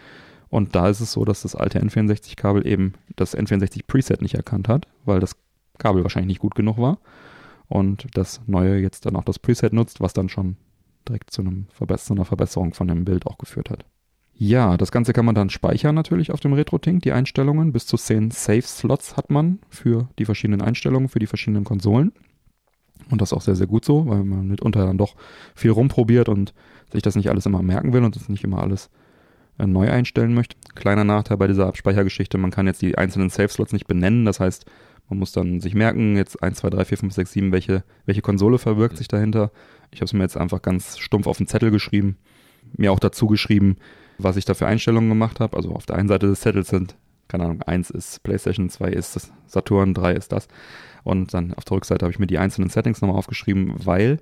Und 0.49 0.75
da 0.75 0.89
ist 0.89 1.01
es 1.01 1.13
so, 1.13 1.25
dass 1.25 1.43
das 1.43 1.55
alte 1.55 1.81
N64-Kabel 1.81 2.67
eben 2.67 2.95
das 3.17 3.37
N64-Preset 3.37 4.23
nicht 4.23 4.35
erkannt 4.35 4.69
hat, 4.69 4.87
weil 5.05 5.21
das 5.21 5.37
Kabel 5.79 6.03
wahrscheinlich 6.03 6.29
nicht 6.29 6.41
gut 6.41 6.55
genug 6.55 6.79
war. 6.79 6.99
Und 7.71 8.09
das 8.15 8.41
neue 8.47 8.81
jetzt 8.81 9.07
dann 9.07 9.15
auch 9.15 9.25
das 9.25 9.39
Preset 9.39 9.73
nutzt, 9.73 10.01
was 10.01 10.13
dann 10.13 10.29
schon 10.29 10.57
direkt 11.09 11.31
zu, 11.31 11.41
einem 11.41 11.67
Verbess 11.73 12.05
zu 12.05 12.15
einer 12.15 12.25
Verbesserung 12.25 12.75
von 12.75 12.89
dem 12.89 13.05
Bild 13.05 13.27
auch 13.27 13.39
geführt 13.39 13.71
hat. 13.71 13.85
Ja, 14.35 14.77
das 14.77 14.91
Ganze 14.91 15.13
kann 15.13 15.25
man 15.25 15.37
dann 15.37 15.51
speichern 15.51 15.95
natürlich 15.95 16.33
auf 16.33 16.41
dem 16.41 16.53
RetroTink, 16.53 17.03
die 17.03 17.13
Einstellungen. 17.13 17.73
Bis 17.73 17.87
zu 17.87 17.97
10 17.97 18.33
Save-Slots 18.33 19.17
hat 19.17 19.31
man 19.31 19.61
für 19.69 20.09
die 20.19 20.25
verschiedenen 20.25 20.63
Einstellungen, 20.63 21.09
für 21.09 21.21
die 21.21 21.29
verschiedenen 21.29 21.63
Konsolen. 21.65 22.13
Und 23.09 23.21
das 23.21 23.31
ist 23.31 23.37
auch 23.37 23.43
sehr, 23.43 23.55
sehr 23.55 23.69
gut 23.69 23.85
so, 23.85 24.07
weil 24.09 24.25
man 24.25 24.49
mitunter 24.49 24.85
dann 24.85 24.99
doch 24.99 25.15
viel 25.55 25.71
rumprobiert 25.71 26.29
und 26.29 26.55
sich 26.93 27.03
das 27.03 27.15
nicht 27.15 27.31
alles 27.31 27.47
immer 27.47 27.63
merken 27.63 27.93
will 27.93 28.03
und 28.03 28.17
das 28.17 28.29
nicht 28.29 28.43
immer 28.43 28.63
alles 28.63 28.91
äh, 29.59 29.67
neu 29.67 29.89
einstellen 29.89 30.35
möchte. 30.35 30.57
Kleiner 30.75 31.05
Nachteil 31.05 31.37
bei 31.37 31.47
dieser 31.47 31.67
Abspeichergeschichte, 31.67 32.37
man 32.37 32.51
kann 32.51 32.67
jetzt 32.67 32.83
die 32.83 32.99
einzelnen 32.99 33.31
Save-Slots 33.31 33.73
nicht 33.73 33.87
benennen. 33.87 34.25
Das 34.25 34.41
heißt, 34.41 34.65
man 35.11 35.19
muss 35.19 35.33
dann 35.33 35.61
sich 35.61 35.75
merken, 35.75 36.17
jetzt 36.17 36.43
1, 36.43 36.59
2, 36.59 36.71
3, 36.71 36.85
4, 36.85 36.99
5, 36.99 37.15
6, 37.15 37.33
7, 37.33 37.53
welche, 37.53 37.85
welche 38.07 38.23
Konsole 38.23 38.59
verbirgt 38.59 38.97
sich 38.97 39.09
dahinter. 39.09 39.51
Ich 39.91 40.01
habe 40.01 40.07
es 40.07 40.13
mir 40.13 40.23
jetzt 40.23 40.37
einfach 40.37 40.63
ganz 40.63 40.99
stumpf 40.99 41.27
auf 41.27 41.39
den 41.39 41.49
Zettel 41.49 41.71
geschrieben, 41.71 42.17
mir 42.77 42.93
auch 42.93 43.01
dazu 43.01 43.27
geschrieben, 43.27 43.77
was 44.19 44.37
ich 44.37 44.45
da 44.45 44.55
für 44.55 44.67
Einstellungen 44.67 45.09
gemacht 45.09 45.41
habe. 45.41 45.57
Also 45.57 45.73
auf 45.73 45.85
der 45.85 45.97
einen 45.97 46.09
Seite 46.09 46.29
des 46.29 46.41
Zettels 46.41 46.69
sind, 46.69 46.97
keine 47.27 47.45
Ahnung, 47.45 47.63
eins 47.63 47.91
ist 47.91 48.23
PlayStation, 48.23 48.71
zwei 48.71 48.91
ist 48.91 49.17
das 49.17 49.33
Saturn, 49.47 49.95
drei 49.95 50.13
ist 50.13 50.31
das. 50.31 50.47
Und 51.03 51.35
dann 51.35 51.55
auf 51.55 51.65
der 51.65 51.77
Rückseite 51.77 52.05
habe 52.05 52.13
ich 52.13 52.19
mir 52.21 52.29
die 52.29 52.39
einzelnen 52.39 52.71
Settings 52.71 53.01
nochmal 53.01 53.19
aufgeschrieben, 53.19 53.75
weil 53.85 54.21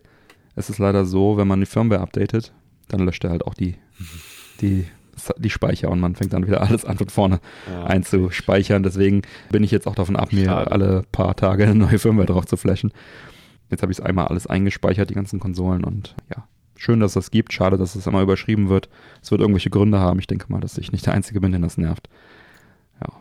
es 0.55 0.71
ist 0.71 0.79
leider 0.79 1.05
so, 1.05 1.37
wenn 1.37 1.49
man 1.49 1.61
die 1.61 1.67
Firmware 1.67 2.01
updatet, 2.01 2.55
dann 2.89 3.01
löscht 3.01 3.25
er 3.25 3.31
halt 3.31 3.47
auch 3.47 3.55
die, 3.55 3.77
die, 4.63 4.87
die 5.39 5.51
Speicher 5.51 5.91
und 5.91 6.01
man 6.01 6.15
fängt 6.15 6.33
dann 6.33 6.47
wieder 6.47 6.61
alles 6.63 6.85
an 6.85 6.97
von 6.97 7.09
vorne 7.09 7.41
ja, 7.71 7.85
einzuspeichern. 7.85 8.83
Deswegen 8.83 9.23
bin 9.51 9.63
ich 9.63 9.71
jetzt 9.71 9.87
auch 9.87 9.95
davon 9.95 10.17
ab, 10.17 10.33
mir 10.33 10.47
Schade. 10.47 10.71
alle 10.71 11.03
paar 11.13 11.37
Tage 11.37 11.65
eine 11.65 11.75
neue 11.75 11.99
Firmware 11.99 12.27
drauf 12.27 12.47
zu 12.47 12.57
flashen. 12.57 12.93
Jetzt 13.71 13.83
habe 13.83 13.93
ich 13.93 13.99
es 13.99 14.05
einmal 14.05 14.29
alles 14.29 14.47
eingespeichert, 14.47 15.11
die 15.11 15.15
ganzen 15.15 15.41
Konsolen 15.41 15.85
und 15.85 16.15
ja, 16.35 16.49
schön, 16.77 17.01
dass 17.01 17.11
es 17.11 17.15
das 17.15 17.31
gibt. 17.31 17.53
Schade, 17.53 17.77
dass 17.77 17.95
es 17.95 18.07
immer 18.07 18.23
überschrieben 18.23 18.69
wird. 18.69 18.89
Es 19.23 19.31
wird 19.31 19.41
irgendwelche 19.41 19.71
Gründe 19.71 19.99
haben. 20.01 20.19
Ich 20.19 20.27
denke 20.27 20.47
mal, 20.49 20.61
dass 20.61 20.79
ich 20.79 20.93
nicht 20.93 21.07
der 21.07 21.15
Einzige 21.15 21.41
bin, 21.41 21.53
den 21.53 21.63
das 21.63 21.77
nervt. 21.77 22.09
Ja. 23.03 23.13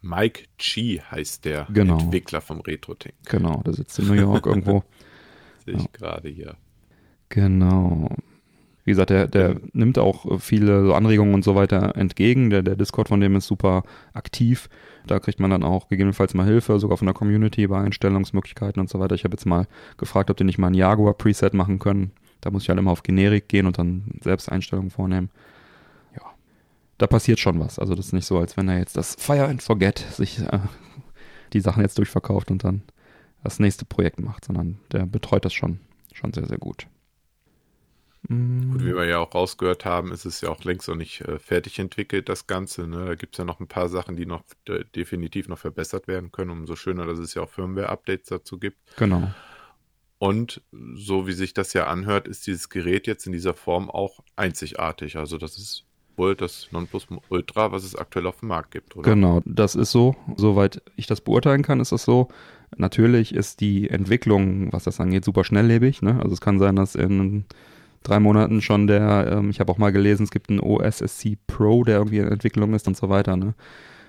Mike 0.00 0.44
Chi 0.58 1.02
heißt 1.10 1.44
der 1.44 1.66
genau. 1.70 1.98
Entwickler 1.98 2.40
vom 2.40 2.60
Retro-Ting. 2.60 3.12
Genau, 3.26 3.62
der 3.64 3.74
sitzt 3.74 3.98
in 3.98 4.06
New 4.06 4.14
York 4.14 4.46
irgendwo. 4.46 4.84
Sehe 5.64 5.74
ich 5.74 5.82
ja. 5.82 5.88
gerade 5.92 6.28
hier. 6.28 6.56
Genau. 7.28 8.08
Wie 8.90 8.92
gesagt, 8.92 9.10
der, 9.10 9.28
der 9.28 9.60
nimmt 9.72 10.00
auch 10.00 10.40
viele 10.40 10.92
Anregungen 10.96 11.32
und 11.32 11.44
so 11.44 11.54
weiter 11.54 11.94
entgegen. 11.94 12.50
Der, 12.50 12.64
der 12.64 12.74
Discord 12.74 13.06
von 13.06 13.20
dem 13.20 13.36
ist 13.36 13.46
super 13.46 13.84
aktiv. 14.14 14.68
Da 15.06 15.20
kriegt 15.20 15.38
man 15.38 15.52
dann 15.52 15.62
auch 15.62 15.88
gegebenenfalls 15.88 16.34
mal 16.34 16.44
Hilfe, 16.44 16.80
sogar 16.80 16.96
von 16.96 17.06
der 17.06 17.14
Community 17.14 17.68
bei 17.68 17.80
Einstellungsmöglichkeiten 17.80 18.80
und 18.80 18.90
so 18.90 18.98
weiter. 18.98 19.14
Ich 19.14 19.22
habe 19.22 19.34
jetzt 19.34 19.46
mal 19.46 19.68
gefragt, 19.96 20.28
ob 20.28 20.38
die 20.38 20.42
nicht 20.42 20.58
mal 20.58 20.66
ein 20.66 20.74
Jaguar-Preset 20.74 21.54
machen 21.54 21.78
können. 21.78 22.10
Da 22.40 22.50
muss 22.50 22.64
ich 22.64 22.68
halt 22.68 22.80
immer 22.80 22.90
auf 22.90 23.04
Generik 23.04 23.46
gehen 23.46 23.66
und 23.66 23.78
dann 23.78 24.02
selbst 24.22 24.50
Einstellungen 24.50 24.90
vornehmen. 24.90 25.30
Ja, 26.16 26.22
da 26.98 27.06
passiert 27.06 27.38
schon 27.38 27.60
was. 27.60 27.78
Also 27.78 27.94
das 27.94 28.06
ist 28.06 28.12
nicht 28.12 28.26
so, 28.26 28.40
als 28.40 28.56
wenn 28.56 28.68
er 28.68 28.78
jetzt 28.78 28.96
das 28.96 29.14
Fire 29.20 29.46
and 29.46 29.62
Forget 29.62 30.00
sich 30.00 30.40
äh, 30.40 30.58
die 31.52 31.60
Sachen 31.60 31.84
jetzt 31.84 31.96
durchverkauft 31.96 32.50
und 32.50 32.64
dann 32.64 32.82
das 33.44 33.60
nächste 33.60 33.84
Projekt 33.84 34.18
macht, 34.18 34.46
sondern 34.46 34.78
der 34.90 35.06
betreut 35.06 35.44
das 35.44 35.52
schon, 35.52 35.78
schon 36.12 36.32
sehr, 36.32 36.48
sehr 36.48 36.58
gut. 36.58 36.88
Mm. 38.28 38.72
Gut, 38.72 38.84
wie 38.84 38.94
wir 38.94 39.06
ja 39.06 39.18
auch 39.18 39.34
rausgehört 39.34 39.84
haben, 39.84 40.12
ist 40.12 40.24
es 40.24 40.40
ja 40.40 40.50
auch 40.50 40.62
längst 40.64 40.88
noch 40.88 40.96
nicht 40.96 41.22
äh, 41.22 41.38
fertig 41.38 41.78
entwickelt, 41.78 42.28
das 42.28 42.46
Ganze. 42.46 42.86
Ne? 42.86 43.06
Da 43.06 43.14
gibt 43.14 43.34
es 43.34 43.38
ja 43.38 43.44
noch 43.44 43.60
ein 43.60 43.68
paar 43.68 43.88
Sachen, 43.88 44.16
die 44.16 44.26
noch 44.26 44.42
äh, 44.68 44.84
definitiv 44.94 45.48
noch 45.48 45.58
verbessert 45.58 46.08
werden 46.08 46.30
können. 46.32 46.50
Umso 46.50 46.76
schöner, 46.76 47.06
dass 47.06 47.18
es 47.18 47.34
ja 47.34 47.42
auch 47.42 47.50
Firmware-Updates 47.50 48.28
dazu 48.28 48.58
gibt. 48.58 48.78
Genau. 48.96 49.30
Und 50.18 50.60
so 50.94 51.26
wie 51.26 51.32
sich 51.32 51.54
das 51.54 51.72
ja 51.72 51.86
anhört, 51.86 52.28
ist 52.28 52.46
dieses 52.46 52.68
Gerät 52.68 53.06
jetzt 53.06 53.26
in 53.26 53.32
dieser 53.32 53.54
Form 53.54 53.90
auch 53.90 54.20
einzigartig. 54.36 55.16
Also 55.16 55.38
das 55.38 55.56
ist 55.56 55.86
wohl 56.16 56.36
das 56.36 56.68
Nonplusultra, 56.72 57.72
was 57.72 57.84
es 57.84 57.96
aktuell 57.96 58.26
auf 58.26 58.40
dem 58.40 58.48
Markt 58.48 58.70
gibt, 58.72 58.94
oder? 58.96 59.10
Genau, 59.10 59.40
das 59.46 59.74
ist 59.74 59.90
so. 59.90 60.14
Soweit 60.36 60.82
ich 60.96 61.06
das 61.06 61.22
beurteilen 61.22 61.62
kann, 61.62 61.80
ist 61.80 61.92
das 61.92 62.04
so. 62.04 62.28
Natürlich 62.76 63.34
ist 63.34 63.60
die 63.60 63.88
Entwicklung, 63.88 64.70
was 64.72 64.84
das 64.84 65.00
angeht, 65.00 65.24
super 65.24 65.42
schnelllebig. 65.42 66.02
Ne? 66.02 66.20
Also 66.22 66.34
es 66.34 66.42
kann 66.42 66.58
sein, 66.58 66.76
dass 66.76 66.94
in 66.94 67.46
drei 68.02 68.20
Monaten 68.20 68.62
schon 68.62 68.86
der, 68.86 69.30
ähm, 69.32 69.50
ich 69.50 69.60
habe 69.60 69.70
auch 69.72 69.78
mal 69.78 69.92
gelesen, 69.92 70.24
es 70.24 70.30
gibt 70.30 70.50
einen 70.50 70.60
OSSC 70.60 71.36
Pro, 71.46 71.84
der 71.84 71.98
irgendwie 71.98 72.18
in 72.18 72.28
Entwicklung 72.28 72.74
ist 72.74 72.88
und 72.88 72.96
so 72.96 73.08
weiter. 73.08 73.36
Ne? 73.36 73.54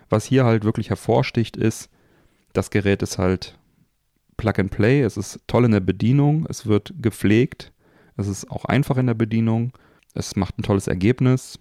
Was 0.09 0.25
hier 0.25 0.45
halt 0.45 0.63
wirklich 0.63 0.89
hervorsticht, 0.89 1.57
ist, 1.57 1.89
das 2.53 2.69
Gerät 2.69 3.01
ist 3.01 3.17
halt 3.17 3.57
Plug 4.37 4.53
and 4.57 4.71
Play, 4.71 5.01
es 5.01 5.17
ist 5.17 5.39
toll 5.47 5.65
in 5.65 5.71
der 5.71 5.79
Bedienung, 5.79 6.45
es 6.49 6.65
wird 6.65 6.93
gepflegt, 7.01 7.71
es 8.17 8.27
ist 8.27 8.49
auch 8.49 8.65
einfach 8.65 8.97
in 8.97 9.07
der 9.07 9.13
Bedienung, 9.13 9.71
es 10.13 10.35
macht 10.35 10.57
ein 10.57 10.63
tolles 10.63 10.87
Ergebnis. 10.87 11.59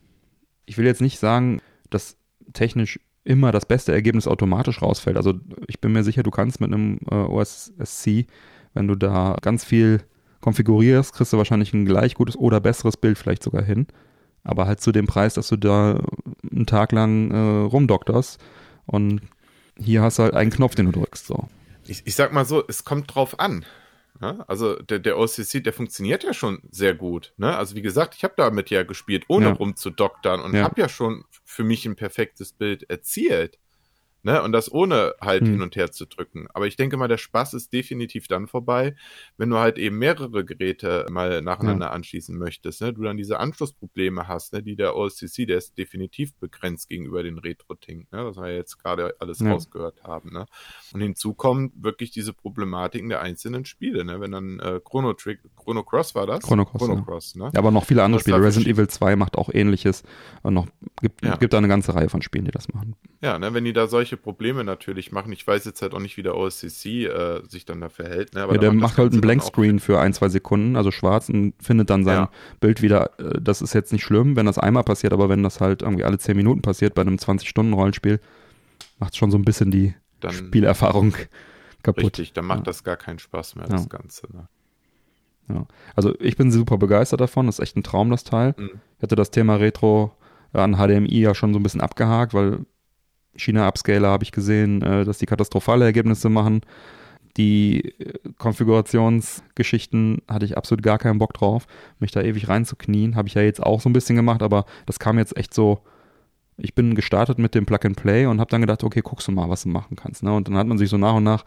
Ich 0.66 0.78
will 0.78 0.86
jetzt 0.86 1.00
nicht 1.00 1.18
sagen, 1.18 1.60
dass 1.90 2.16
technisch 2.52 2.98
immer 3.24 3.52
das 3.52 3.66
beste 3.66 3.92
Ergebnis 3.92 4.26
automatisch 4.26 4.82
rausfällt. 4.82 5.16
Also 5.16 5.34
ich 5.66 5.80
bin 5.80 5.92
mir 5.92 6.02
sicher, 6.04 6.22
du 6.22 6.30
kannst 6.30 6.60
mit 6.60 6.72
einem 6.72 6.98
äh, 7.10 7.14
OSSC, 7.14 8.26
wenn 8.74 8.88
du 8.88 8.94
da 8.94 9.36
ganz 9.42 9.64
viel 9.64 10.02
konfigurierst, 10.40 11.14
kriegst 11.14 11.32
du 11.32 11.38
wahrscheinlich 11.38 11.72
ein 11.72 11.84
gleich 11.84 12.14
gutes 12.14 12.36
oder 12.36 12.60
besseres 12.60 12.96
Bild 12.96 13.18
vielleicht 13.18 13.42
sogar 13.42 13.62
hin. 13.62 13.86
Aber 14.42 14.66
halt 14.66 14.80
zu 14.80 14.90
dem 14.90 15.06
Preis, 15.06 15.34
dass 15.34 15.48
du 15.48 15.56
da 15.56 16.00
einen 16.50 16.66
Tag 16.66 16.92
lang 16.92 17.30
äh, 17.30 17.66
rumdokterst 17.66 18.40
und 18.86 19.20
hier 19.78 20.02
hast 20.02 20.18
du 20.18 20.22
halt 20.22 20.34
einen 20.34 20.50
Knopf, 20.50 20.74
den 20.74 20.86
du 20.86 20.92
drückst. 20.92 21.26
So 21.26 21.48
ich, 21.90 22.02
ich 22.06 22.14
sag 22.14 22.32
mal 22.32 22.44
so, 22.44 22.64
es 22.66 22.84
kommt 22.84 23.14
drauf 23.14 23.38
an. 23.40 23.64
Ja, 24.20 24.44
also 24.48 24.76
der, 24.76 24.98
der 24.98 25.18
OCC, 25.18 25.64
der 25.64 25.72
funktioniert 25.72 26.24
ja 26.24 26.34
schon 26.34 26.60
sehr 26.70 26.94
gut. 26.94 27.32
Ne? 27.38 27.56
Also 27.56 27.74
wie 27.74 27.82
gesagt, 27.82 28.14
ich 28.14 28.22
habe 28.22 28.34
damit 28.36 28.68
ja 28.68 28.82
gespielt, 28.82 29.24
ohne 29.28 29.46
ja. 29.46 29.52
rumzudoktern 29.52 30.40
und 30.40 30.54
ja. 30.54 30.62
habe 30.62 30.80
ja 30.80 30.90
schon 30.90 31.24
für 31.44 31.64
mich 31.64 31.86
ein 31.86 31.96
perfektes 31.96 32.52
Bild 32.52 32.88
erzielt. 32.90 33.58
Ne? 34.22 34.42
Und 34.42 34.52
das 34.52 34.70
ohne 34.70 35.14
halt 35.20 35.42
hm. 35.42 35.52
hin 35.52 35.62
und 35.62 35.76
her 35.76 35.90
zu 35.90 36.06
drücken. 36.06 36.46
Aber 36.52 36.66
ich 36.66 36.76
denke 36.76 36.96
mal, 36.96 37.08
der 37.08 37.18
Spaß 37.18 37.54
ist 37.54 37.72
definitiv 37.72 38.28
dann 38.28 38.46
vorbei, 38.46 38.94
wenn 39.36 39.50
du 39.50 39.58
halt 39.58 39.78
eben 39.78 39.98
mehrere 39.98 40.44
Geräte 40.44 41.06
mal 41.10 41.42
nacheinander 41.42 41.86
ja. 41.86 41.92
anschließen 41.92 42.36
möchtest. 42.36 42.80
Ne? 42.82 42.92
Du 42.92 43.02
dann 43.02 43.16
diese 43.16 43.38
Anschlussprobleme 43.38 44.28
hast, 44.28 44.52
ne? 44.52 44.62
die 44.62 44.76
der 44.76 44.96
OSCC, 44.96 45.46
der 45.46 45.58
ist 45.58 45.76
definitiv 45.78 46.34
begrenzt 46.34 46.88
gegenüber 46.88 47.22
den 47.22 47.38
Retro-Tink, 47.38 48.12
ne? 48.12 48.26
was 48.26 48.36
wir 48.36 48.54
jetzt 48.54 48.78
gerade 48.78 49.14
alles 49.18 49.40
ja. 49.40 49.52
rausgehört 49.52 50.04
haben. 50.04 50.32
Ne? 50.32 50.46
Und 50.92 51.00
hinzu 51.00 51.34
kommen 51.34 51.72
wirklich 51.74 52.10
diese 52.10 52.32
Problematiken 52.32 53.08
der 53.08 53.20
einzelnen 53.22 53.64
Spiele. 53.64 54.04
Ne? 54.04 54.20
Wenn 54.20 54.32
dann 54.32 54.60
äh, 54.60 54.80
Chrono, 54.84 55.14
Trick, 55.14 55.40
Chrono 55.56 55.82
Cross 55.82 56.14
war 56.14 56.26
das? 56.26 56.42
Chrono 56.42 56.64
Cross, 56.64 56.82
Chrono 56.82 57.02
Cross 57.02 57.36
ne? 57.36 57.50
Ja, 57.52 57.58
aber 57.58 57.70
noch 57.70 57.84
viele 57.84 58.02
andere 58.02 58.20
Spiele. 58.20 58.40
Resident 58.40 58.68
Evil 58.68 58.88
2 58.88 59.16
macht 59.16 59.36
auch 59.36 59.50
ähnliches. 59.52 60.02
Und 60.42 60.54
noch 60.54 60.66
gibt, 61.00 61.24
ja. 61.24 61.36
gibt 61.36 61.52
da 61.52 61.58
eine 61.58 61.68
ganze 61.68 61.94
Reihe 61.94 62.08
von 62.08 62.22
Spielen, 62.22 62.44
die 62.44 62.50
das 62.50 62.72
machen. 62.72 62.96
Ja, 63.22 63.38
ne? 63.38 63.52
wenn 63.54 63.64
die 63.64 63.72
da 63.72 63.86
solche 63.86 64.09
solche 64.10 64.16
Probleme 64.22 64.64
natürlich 64.64 65.12
machen. 65.12 65.32
Ich 65.32 65.46
weiß 65.46 65.64
jetzt 65.64 65.82
halt 65.82 65.94
auch 65.94 66.00
nicht, 66.00 66.16
wie 66.16 66.22
der 66.22 66.36
OSCC 66.36 67.06
äh, 67.06 67.42
sich 67.48 67.64
dann 67.64 67.80
da 67.80 67.88
verhält. 67.88 68.34
Ne? 68.34 68.40
ja, 68.40 68.58
der 68.58 68.72
macht 68.72 68.98
halt 68.98 69.12
einen 69.12 69.20
Blankscreen 69.20 69.78
für 69.78 70.00
ein, 70.00 70.12
zwei 70.12 70.28
Sekunden, 70.28 70.76
also 70.76 70.90
schwarz 70.90 71.28
und 71.28 71.54
findet 71.62 71.90
dann 71.90 72.04
sein 72.04 72.16
ja. 72.16 72.30
Bild 72.58 72.82
wieder. 72.82 73.18
Äh, 73.18 73.40
das 73.40 73.62
ist 73.62 73.72
jetzt 73.72 73.92
nicht 73.92 74.02
schlimm, 74.02 74.36
wenn 74.36 74.46
das 74.46 74.58
einmal 74.58 74.82
passiert, 74.82 75.12
aber 75.12 75.28
wenn 75.28 75.42
das 75.42 75.60
halt 75.60 75.82
irgendwie 75.82 76.04
alle 76.04 76.18
zehn 76.18 76.36
Minuten 76.36 76.62
passiert 76.62 76.94
bei 76.94 77.02
einem 77.02 77.16
20-Stunden-Rollenspiel, 77.16 78.20
macht 78.98 79.16
schon 79.16 79.30
so 79.30 79.38
ein 79.38 79.44
bisschen 79.44 79.70
die 79.70 79.94
dann, 80.18 80.32
Spielerfahrung 80.32 81.14
kaputt. 81.82 82.04
Richtig, 82.04 82.32
dann 82.32 82.46
macht 82.46 82.60
ja. 82.60 82.64
das 82.64 82.82
gar 82.82 82.96
keinen 82.96 83.20
Spaß 83.20 83.54
mehr, 83.56 83.66
das 83.66 83.88
Ganze. 83.88 84.26
Ne? 84.32 84.48
Ja. 85.48 85.66
Also 85.94 86.14
ich 86.18 86.36
bin 86.36 86.50
super 86.50 86.78
begeistert 86.78 87.20
davon, 87.20 87.46
das 87.46 87.58
ist 87.58 87.62
echt 87.62 87.76
ein 87.76 87.84
Traum, 87.84 88.10
das 88.10 88.24
Teil. 88.24 88.54
Mhm. 88.56 88.80
Ich 88.98 89.02
hatte 89.02 89.16
das 89.16 89.30
Thema 89.30 89.56
Retro 89.56 90.12
an 90.52 90.74
HDMI 90.74 91.20
ja 91.20 91.34
schon 91.34 91.52
so 91.52 91.60
ein 91.60 91.62
bisschen 91.62 91.80
abgehakt, 91.80 92.34
weil 92.34 92.66
China-Upscaler 93.36 94.08
habe 94.08 94.24
ich 94.24 94.32
gesehen, 94.32 94.82
äh, 94.82 95.04
dass 95.04 95.18
die 95.18 95.26
katastrophale 95.26 95.84
Ergebnisse 95.84 96.28
machen. 96.28 96.62
Die 97.36 97.94
äh, 97.98 98.18
Konfigurationsgeschichten 98.38 100.22
hatte 100.28 100.44
ich 100.44 100.56
absolut 100.56 100.82
gar 100.82 100.98
keinen 100.98 101.18
Bock 101.18 101.32
drauf, 101.34 101.66
mich 101.98 102.10
da 102.10 102.22
ewig 102.22 102.48
reinzuknien. 102.48 103.16
Habe 103.16 103.28
ich 103.28 103.34
ja 103.34 103.42
jetzt 103.42 103.62
auch 103.62 103.80
so 103.80 103.88
ein 103.88 103.92
bisschen 103.92 104.16
gemacht, 104.16 104.42
aber 104.42 104.64
das 104.86 104.98
kam 104.98 105.18
jetzt 105.18 105.36
echt 105.36 105.54
so. 105.54 105.80
Ich 106.62 106.74
bin 106.74 106.94
gestartet 106.94 107.38
mit 107.38 107.54
dem 107.54 107.64
Plug 107.64 107.78
and 107.84 107.96
Play 107.96 108.26
und 108.26 108.38
habe 108.38 108.50
dann 108.50 108.60
gedacht, 108.60 108.84
okay, 108.84 109.00
guckst 109.02 109.26
du 109.28 109.32
mal, 109.32 109.48
was 109.48 109.62
du 109.62 109.70
machen 109.70 109.96
kannst. 109.96 110.22
Ne? 110.22 110.34
Und 110.34 110.46
dann 110.46 110.58
hat 110.58 110.66
man 110.66 110.76
sich 110.76 110.90
so 110.90 110.98
nach 110.98 111.14
und 111.14 111.24
nach 111.24 111.44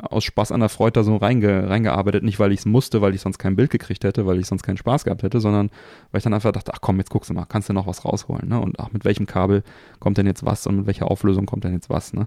aus 0.00 0.24
Spaß 0.24 0.52
an 0.52 0.60
der 0.60 0.68
Freude 0.68 0.92
da 0.92 1.04
so 1.04 1.16
reinge, 1.16 1.68
reingearbeitet. 1.68 2.22
Nicht, 2.22 2.38
weil 2.38 2.52
ich 2.52 2.60
es 2.60 2.66
musste, 2.66 3.00
weil 3.02 3.14
ich 3.14 3.20
sonst 3.20 3.38
kein 3.38 3.56
Bild 3.56 3.70
gekriegt 3.70 4.04
hätte, 4.04 4.26
weil 4.26 4.38
ich 4.38 4.46
sonst 4.46 4.62
keinen 4.62 4.76
Spaß 4.76 5.04
gehabt 5.04 5.22
hätte, 5.22 5.40
sondern 5.40 5.70
weil 6.10 6.18
ich 6.18 6.24
dann 6.24 6.34
einfach 6.34 6.52
dachte, 6.52 6.72
ach 6.74 6.80
komm, 6.80 6.98
jetzt 6.98 7.10
guckst 7.10 7.30
du 7.30 7.34
mal, 7.34 7.44
kannst 7.44 7.68
du 7.68 7.72
noch 7.72 7.86
was 7.86 8.04
rausholen. 8.04 8.48
Ne? 8.48 8.60
Und 8.60 8.78
ach, 8.80 8.92
mit 8.92 9.04
welchem 9.04 9.26
Kabel 9.26 9.62
kommt 9.98 10.18
denn 10.18 10.26
jetzt 10.26 10.44
was 10.44 10.66
und 10.66 10.76
mit 10.76 10.86
welcher 10.86 11.10
Auflösung 11.10 11.46
kommt 11.46 11.64
denn 11.64 11.72
jetzt 11.72 11.90
was. 11.90 12.12
Ne? 12.12 12.26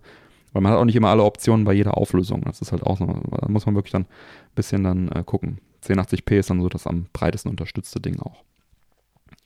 Weil 0.53 0.61
man 0.61 0.72
hat 0.72 0.80
auch 0.80 0.86
nicht 0.86 0.95
immer 0.95 1.09
alle 1.09 1.24
Optionen 1.24 1.65
bei 1.65 1.74
jeder 1.74 1.97
Auflösung. 1.97 2.41
Das 2.41 2.61
ist 2.61 2.72
halt 2.72 2.84
auch 2.84 2.97
so, 2.97 3.05
da 3.05 3.47
muss 3.47 3.65
man 3.65 3.76
wirklich 3.76 3.91
dann 3.91 4.03
ein 4.03 4.55
bisschen 4.55 4.84
dann 4.84 5.09
äh, 5.09 5.24
gucken. 5.24 5.59
1080p 5.84 6.39
ist 6.39 6.49
dann 6.49 6.61
so 6.61 6.70
das 6.70 6.88
am 6.88 7.05
breitesten 7.13 7.51
unterstützte 7.51 7.99
Ding 7.99 8.20
auch. 8.20 8.43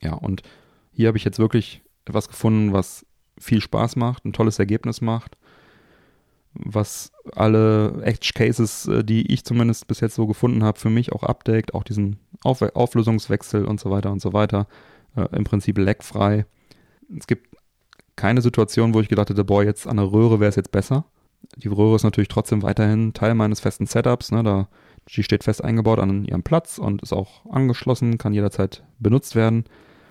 Ja, 0.01 0.13
und 0.13 0.41
hier 0.91 1.07
habe 1.07 1.17
ich 1.17 1.23
jetzt 1.23 1.39
wirklich 1.39 1.81
etwas 2.05 2.27
gefunden, 2.27 2.73
was 2.73 3.05
viel 3.37 3.61
Spaß 3.61 3.95
macht, 3.95 4.25
ein 4.25 4.33
tolles 4.33 4.59
Ergebnis 4.59 5.01
macht, 5.01 5.37
was 6.53 7.11
alle 7.35 8.01
Edge 8.03 8.31
Cases, 8.33 8.87
äh, 8.87 9.03
die 9.03 9.31
ich 9.31 9.43
zumindest 9.43 9.87
bis 9.87 9.99
jetzt 9.99 10.15
so 10.15 10.27
gefunden 10.27 10.63
habe, 10.63 10.79
für 10.79 10.89
mich 10.89 11.11
auch 11.11 11.23
abdeckt, 11.23 11.73
auch 11.73 11.83
diesen 11.83 12.19
Auf 12.43 12.61
Auflösungswechsel 12.61 13.65
und 13.65 13.79
so 13.79 13.89
weiter 13.89 14.11
und 14.11 14.21
so 14.21 14.33
weiter. 14.33 14.67
Äh, 15.15 15.27
Im 15.35 15.43
Prinzip 15.43 15.77
leckfrei. 15.77 16.45
Es 17.17 17.27
gibt 17.27 17.55
keine 18.15 18.41
Situation, 18.41 18.93
wo 18.93 19.01
ich 19.01 19.09
gedacht 19.09 19.29
hätte, 19.29 19.43
boah, 19.43 19.63
jetzt 19.63 19.87
an 19.87 19.97
der 19.97 20.11
Röhre 20.11 20.39
wäre 20.39 20.49
es 20.49 20.55
jetzt 20.55 20.71
besser. 20.71 21.05
Die 21.57 21.67
Röhre 21.67 21.95
ist 21.95 22.03
natürlich 22.03 22.27
trotzdem 22.27 22.61
weiterhin 22.61 23.13
Teil 23.13 23.35
meines 23.35 23.59
festen 23.59 23.85
Setups. 23.85 24.31
Ne? 24.31 24.43
Da, 24.43 24.67
die 25.09 25.23
steht 25.23 25.43
fest 25.43 25.63
eingebaut 25.63 25.99
an 25.99 26.25
ihrem 26.25 26.43
Platz 26.43 26.77
und 26.77 27.01
ist 27.01 27.13
auch 27.13 27.45
angeschlossen, 27.49 28.17
kann 28.17 28.33
jederzeit 28.33 28.83
benutzt 28.99 29.35
werden. 29.35 29.65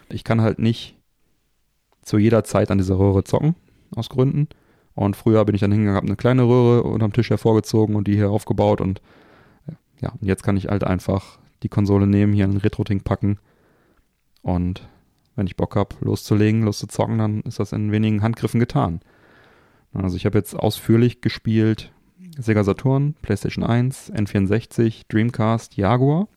Ich 0.09 0.25
kann 0.25 0.41
halt 0.41 0.59
nicht 0.59 0.97
zu 2.03 2.19
jeder 2.19 2.45
Zeit 2.45 2.71
an 2.71 2.79
dieser 2.79 2.99
Röhre 2.99 3.25
zocken, 3.25 3.55
aus 3.95 4.09
Gründen. 4.09 4.49
Und 4.95 5.17
früher 5.17 5.45
bin 5.45 5.55
ich 5.55 5.61
dann 5.61 5.73
hingegangen, 5.73 5.97
habe 5.97 6.07
eine 6.07 6.17
kleine 6.17 6.43
Röhre 6.43 6.83
unterm 6.83 7.13
Tisch 7.13 7.31
hervorgezogen 7.31 7.97
und 7.97 8.07
die 8.07 8.15
hier 8.15 8.31
aufgebaut 8.31 8.81
und 8.81 9.01
ja, 10.01 10.11
und 10.21 10.27
jetzt 10.27 10.43
kann 10.43 10.57
ich 10.57 10.67
halt 10.67 10.85
einfach 10.85 11.39
die 11.63 11.69
Konsole 11.69 12.07
nehmen, 12.07 12.33
hier 12.33 12.45
einen 12.45 12.57
Retro-Ting 12.57 13.03
packen 13.03 13.39
und 14.43 14.87
wenn 15.37 15.47
ich 15.47 15.57
Bock 15.57 15.77
habe, 15.77 15.95
loszulegen, 16.01 16.63
loszuzocken, 16.63 17.19
dann 17.19 17.41
ist 17.43 17.59
das 17.59 17.73
in 17.73 17.93
wenigen 17.93 18.23
Handgriffen 18.23 18.61
getan. 18.61 19.01
Also 19.95 20.17
ich 20.17 20.27
habe 20.27 20.39
jetzt 20.39 20.55
ausführlich 20.55 21.21
gespielt 21.21 21.93
Sega 22.39 22.65
Saturn, 22.65 23.15
PlayStation 23.23 23.65
1, 23.65 24.13
N64, 24.13 25.03
Dreamcast, 25.09 25.77
Jaguar 25.77 26.29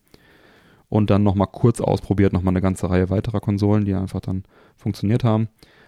und 0.89 1.09
dann 1.09 1.23
nochmal 1.23 1.47
kurz 1.51 1.81
ausprobiert, 1.81 2.33
nochmal 2.33 2.51
eine 2.51 2.61
ganze 2.61 2.89
Reihe 2.89 3.09
weiterer 3.09 3.39
Konsolen, 3.39 3.85
die 3.85 3.93
einfach 3.93 4.19
dann 4.19 4.43
funktioniert 4.75 5.23
haben. 5.23 5.47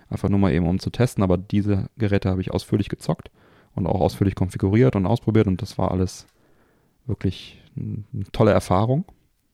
Einfach 0.10 0.30
nur 0.30 0.40
mal 0.40 0.54
eben 0.54 0.68
um 0.68 0.80
zu 0.80 0.90
testen, 0.90 1.24
aber 1.24 1.38
diese 1.38 1.90
Geräte 1.98 2.30
habe 2.30 2.42
ich 2.42 2.52
ausführlich 2.52 2.90
gezockt 2.90 3.30
und 3.76 3.88
auch 3.88 4.00
ausführlich 4.00 4.36
konfiguriert 4.36 4.96
und 4.96 5.06
ausprobiert 5.06 5.48
und 5.48 5.62
das 5.62 5.78
war 5.78 5.92
alles 5.92 6.28
wirklich 7.06 7.62
eine 7.76 8.24
tolle 8.32 8.52
Erfahrung. 8.52 9.06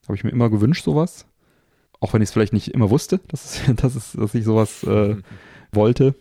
Habe 0.08 0.16
ich 0.16 0.24
mir 0.24 0.32
immer 0.32 0.49
gewünscht, 0.49 0.84
sowas. 0.84 1.26
Auch 1.99 2.14
wenn 2.14 2.22
ich 2.22 2.30
es 2.30 2.34
vielleicht 2.34 2.54
nicht 2.54 2.70
immer 2.70 2.89
wusste, 2.89 3.20
dass, 3.30 3.45
es, 3.68 3.76
dass, 3.76 3.95
es, 3.95 4.12
dass 4.14 4.36
ich 4.36 4.43
sowas 4.43 4.84
äh, 4.84 5.16
wollte. 5.72 6.16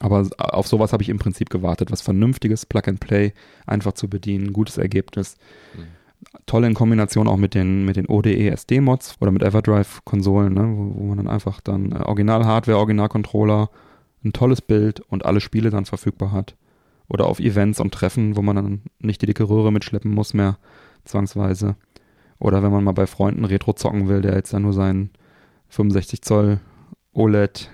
Aber 0.00 0.28
auf 0.38 0.68
sowas 0.68 0.92
habe 0.92 1.02
ich 1.02 1.08
im 1.08 1.18
Prinzip 1.18 1.50
gewartet. 1.50 1.90
Was 1.90 2.02
Vernünftiges, 2.02 2.66
Plug 2.66 2.82
and 2.86 3.00
Play, 3.00 3.32
einfach 3.66 3.92
zu 3.92 4.08
bedienen, 4.08 4.52
gutes 4.52 4.78
Ergebnis. 4.78 5.36
Mhm. 5.76 5.86
Toll 6.46 6.64
in 6.64 6.74
Kombination 6.74 7.28
auch 7.28 7.36
mit 7.36 7.54
den, 7.54 7.84
mit 7.84 7.96
den 7.96 8.06
ODE 8.06 8.50
SD-Mods 8.50 9.16
oder 9.20 9.30
mit 9.30 9.42
Everdrive-Konsolen, 9.42 10.52
ne, 10.52 10.74
wo, 10.76 11.00
wo, 11.00 11.04
man 11.04 11.18
dann 11.18 11.28
einfach 11.28 11.60
dann 11.60 11.92
äh, 11.92 12.00
Original-Hardware, 12.00 12.78
Original-Controller, 12.78 13.70
ein 14.24 14.32
tolles 14.32 14.60
Bild 14.60 15.00
und 15.00 15.24
alle 15.24 15.40
Spiele 15.40 15.70
dann 15.70 15.84
verfügbar 15.84 16.32
hat. 16.32 16.56
Oder 17.08 17.26
auf 17.26 17.38
Events 17.40 17.80
und 17.80 17.94
Treffen, 17.94 18.36
wo 18.36 18.42
man 18.42 18.56
dann 18.56 18.82
nicht 18.98 19.22
die 19.22 19.26
dicke 19.26 19.48
Röhre 19.48 19.72
mitschleppen 19.72 20.12
muss 20.12 20.34
mehr, 20.34 20.58
zwangsweise. 21.04 21.76
Oder 22.38 22.62
wenn 22.62 22.72
man 22.72 22.84
mal 22.84 22.92
bei 22.92 23.06
Freunden 23.06 23.44
Retro 23.44 23.72
zocken 23.72 24.08
will, 24.08 24.20
der 24.20 24.34
jetzt 24.34 24.52
dann 24.52 24.62
nur 24.62 24.72
seinen 24.72 25.10
65 25.68 26.22
Zoll 26.22 26.60
OLED 27.12 27.70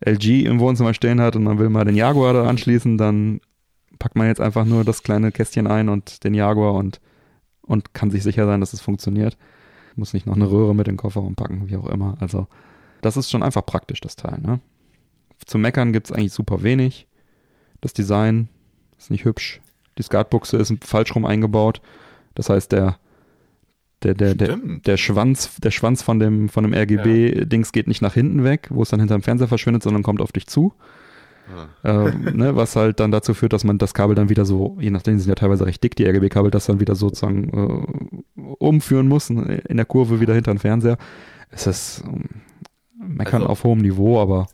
LG 0.00 0.44
im 0.44 0.60
Wohnzimmer 0.60 0.94
stehen 0.94 1.20
hat 1.20 1.36
und 1.36 1.44
man 1.44 1.58
will 1.58 1.70
mal 1.70 1.84
den 1.84 1.96
Jaguar 1.96 2.34
da 2.34 2.44
anschließen, 2.46 2.98
dann 2.98 3.40
packt 3.98 4.16
man 4.16 4.26
jetzt 4.26 4.40
einfach 4.40 4.64
nur 4.64 4.84
das 4.84 5.02
kleine 5.02 5.32
Kästchen 5.32 5.66
ein 5.66 5.88
und 5.88 6.24
den 6.24 6.34
Jaguar 6.34 6.74
und, 6.74 7.00
und 7.66 7.94
kann 7.94 8.10
sich 8.10 8.22
sicher 8.22 8.46
sein, 8.46 8.60
dass 8.60 8.72
es 8.72 8.80
funktioniert. 8.80 9.36
Muss 9.96 10.12
nicht 10.12 10.26
noch 10.26 10.34
eine 10.34 10.50
Röhre 10.50 10.74
mit 10.74 10.88
in 10.88 10.94
den 10.94 10.98
Kofferraum 10.98 11.34
packen, 11.34 11.68
wie 11.68 11.76
auch 11.76 11.86
immer. 11.86 12.16
Also, 12.20 12.48
das 13.00 13.16
ist 13.16 13.30
schon 13.30 13.42
einfach 13.42 13.64
praktisch, 13.64 14.00
das 14.00 14.16
Teil. 14.16 14.40
Ne? 14.40 14.60
Zum 15.46 15.60
Meckern 15.60 15.92
gibt 15.92 16.08
es 16.08 16.12
eigentlich 16.12 16.32
super 16.32 16.62
wenig. 16.62 17.06
Das 17.80 17.92
Design 17.92 18.48
ist 18.98 19.10
nicht 19.10 19.24
hübsch. 19.24 19.60
Die 19.98 20.02
Skatbuchse 20.02 20.56
ist 20.56 20.72
falsch 20.84 21.14
rum 21.14 21.24
eingebaut. 21.24 21.80
Das 22.34 22.48
heißt, 22.48 22.72
der, 22.72 22.98
der, 24.02 24.14
der, 24.14 24.34
der, 24.34 24.56
der, 24.56 24.96
Schwanz, 24.96 25.56
der 25.56 25.70
Schwanz 25.70 26.02
von 26.02 26.18
dem, 26.18 26.48
von 26.48 26.64
dem 26.64 26.74
RGB-Dings 26.74 27.68
ja. 27.68 27.72
geht 27.72 27.86
nicht 27.86 28.02
nach 28.02 28.14
hinten 28.14 28.42
weg, 28.42 28.68
wo 28.70 28.82
es 28.82 28.90
dann 28.90 29.00
hinterm 29.00 29.22
Fernseher 29.22 29.48
verschwindet, 29.48 29.82
sondern 29.82 30.02
kommt 30.02 30.20
auf 30.20 30.32
dich 30.32 30.46
zu. 30.46 30.74
Ähm, 31.84 32.36
ne, 32.36 32.56
was 32.56 32.76
halt 32.76 33.00
dann 33.00 33.10
dazu 33.10 33.34
führt, 33.34 33.52
dass 33.52 33.64
man 33.64 33.78
das 33.78 33.94
Kabel 33.94 34.14
dann 34.14 34.28
wieder 34.28 34.44
so, 34.44 34.76
je 34.80 34.90
nachdem 34.90 35.18
sind 35.18 35.28
ja 35.28 35.34
teilweise 35.34 35.66
recht 35.66 35.82
dick, 35.82 35.94
die 35.96 36.06
RGB-Kabel, 36.06 36.50
das 36.50 36.66
dann 36.66 36.80
wieder 36.80 36.94
sozusagen 36.94 37.50
äh, 38.36 38.40
umführen 38.58 39.08
muss, 39.08 39.30
ne, 39.30 39.62
in 39.68 39.76
der 39.76 39.86
Kurve 39.86 40.20
wieder 40.20 40.34
hinter 40.34 40.52
den 40.52 40.58
Fernseher. 40.58 40.96
Es 41.50 41.66
ist 41.66 42.02
ähm, 42.06 42.24
meckern 42.98 43.42
also, 43.42 43.52
auf 43.52 43.64
hohem 43.64 43.78
Niveau, 43.78 44.20
aber 44.20 44.48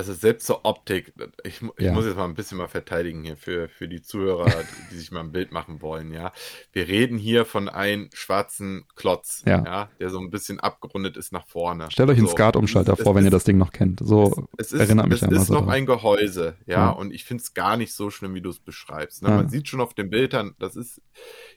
also 0.00 0.14
selbst 0.14 0.46
zur 0.46 0.64
Optik, 0.64 1.12
ich, 1.44 1.60
ich 1.76 1.84
ja. 1.84 1.92
muss 1.92 2.06
jetzt 2.06 2.16
mal 2.16 2.24
ein 2.24 2.32
bisschen 2.32 2.56
mal 2.56 2.68
verteidigen 2.68 3.22
hier 3.22 3.36
für, 3.36 3.68
für 3.68 3.86
die 3.86 4.00
Zuhörer, 4.00 4.50
die 4.90 4.96
sich 4.96 5.12
mal 5.12 5.20
ein 5.20 5.30
Bild 5.30 5.52
machen 5.52 5.82
wollen, 5.82 6.10
ja. 6.10 6.32
Wir 6.72 6.88
reden 6.88 7.18
hier 7.18 7.44
von 7.44 7.68
einem 7.68 8.08
schwarzen 8.14 8.86
Klotz, 8.96 9.42
ja, 9.44 9.62
ja 9.62 9.88
der 10.00 10.08
so 10.08 10.18
ein 10.18 10.30
bisschen 10.30 10.58
abgerundet 10.58 11.18
ist 11.18 11.32
nach 11.32 11.46
vorne. 11.46 11.90
Stellt 11.90 12.08
euch 12.08 12.16
einen 12.16 12.28
so, 12.28 12.32
Skatumschalter 12.32 12.96
vor, 12.96 13.14
wenn 13.14 13.26
ihr 13.26 13.30
das 13.30 13.44
Ding 13.44 13.58
noch 13.58 13.72
kennt. 13.72 14.00
So 14.02 14.48
es, 14.56 14.72
es 14.72 14.80
erinnert 14.80 15.08
mich 15.08 15.20
Es 15.20 15.30
ist 15.30 15.50
noch 15.50 15.68
ein 15.68 15.84
Gehäuse, 15.84 16.56
ja, 16.64 16.76
ja. 16.76 16.90
und 16.90 17.12
ich 17.12 17.24
finde 17.24 17.42
es 17.42 17.52
gar 17.52 17.76
nicht 17.76 17.92
so 17.92 18.08
schlimm, 18.08 18.34
wie 18.34 18.40
du 18.40 18.48
es 18.48 18.58
beschreibst. 18.58 19.22
Ne? 19.22 19.28
Man 19.28 19.50
sieht 19.50 19.68
schon 19.68 19.82
auf 19.82 19.92
den 19.92 20.08
Bildern, 20.08 20.54
das 20.58 20.76
ist 20.76 21.02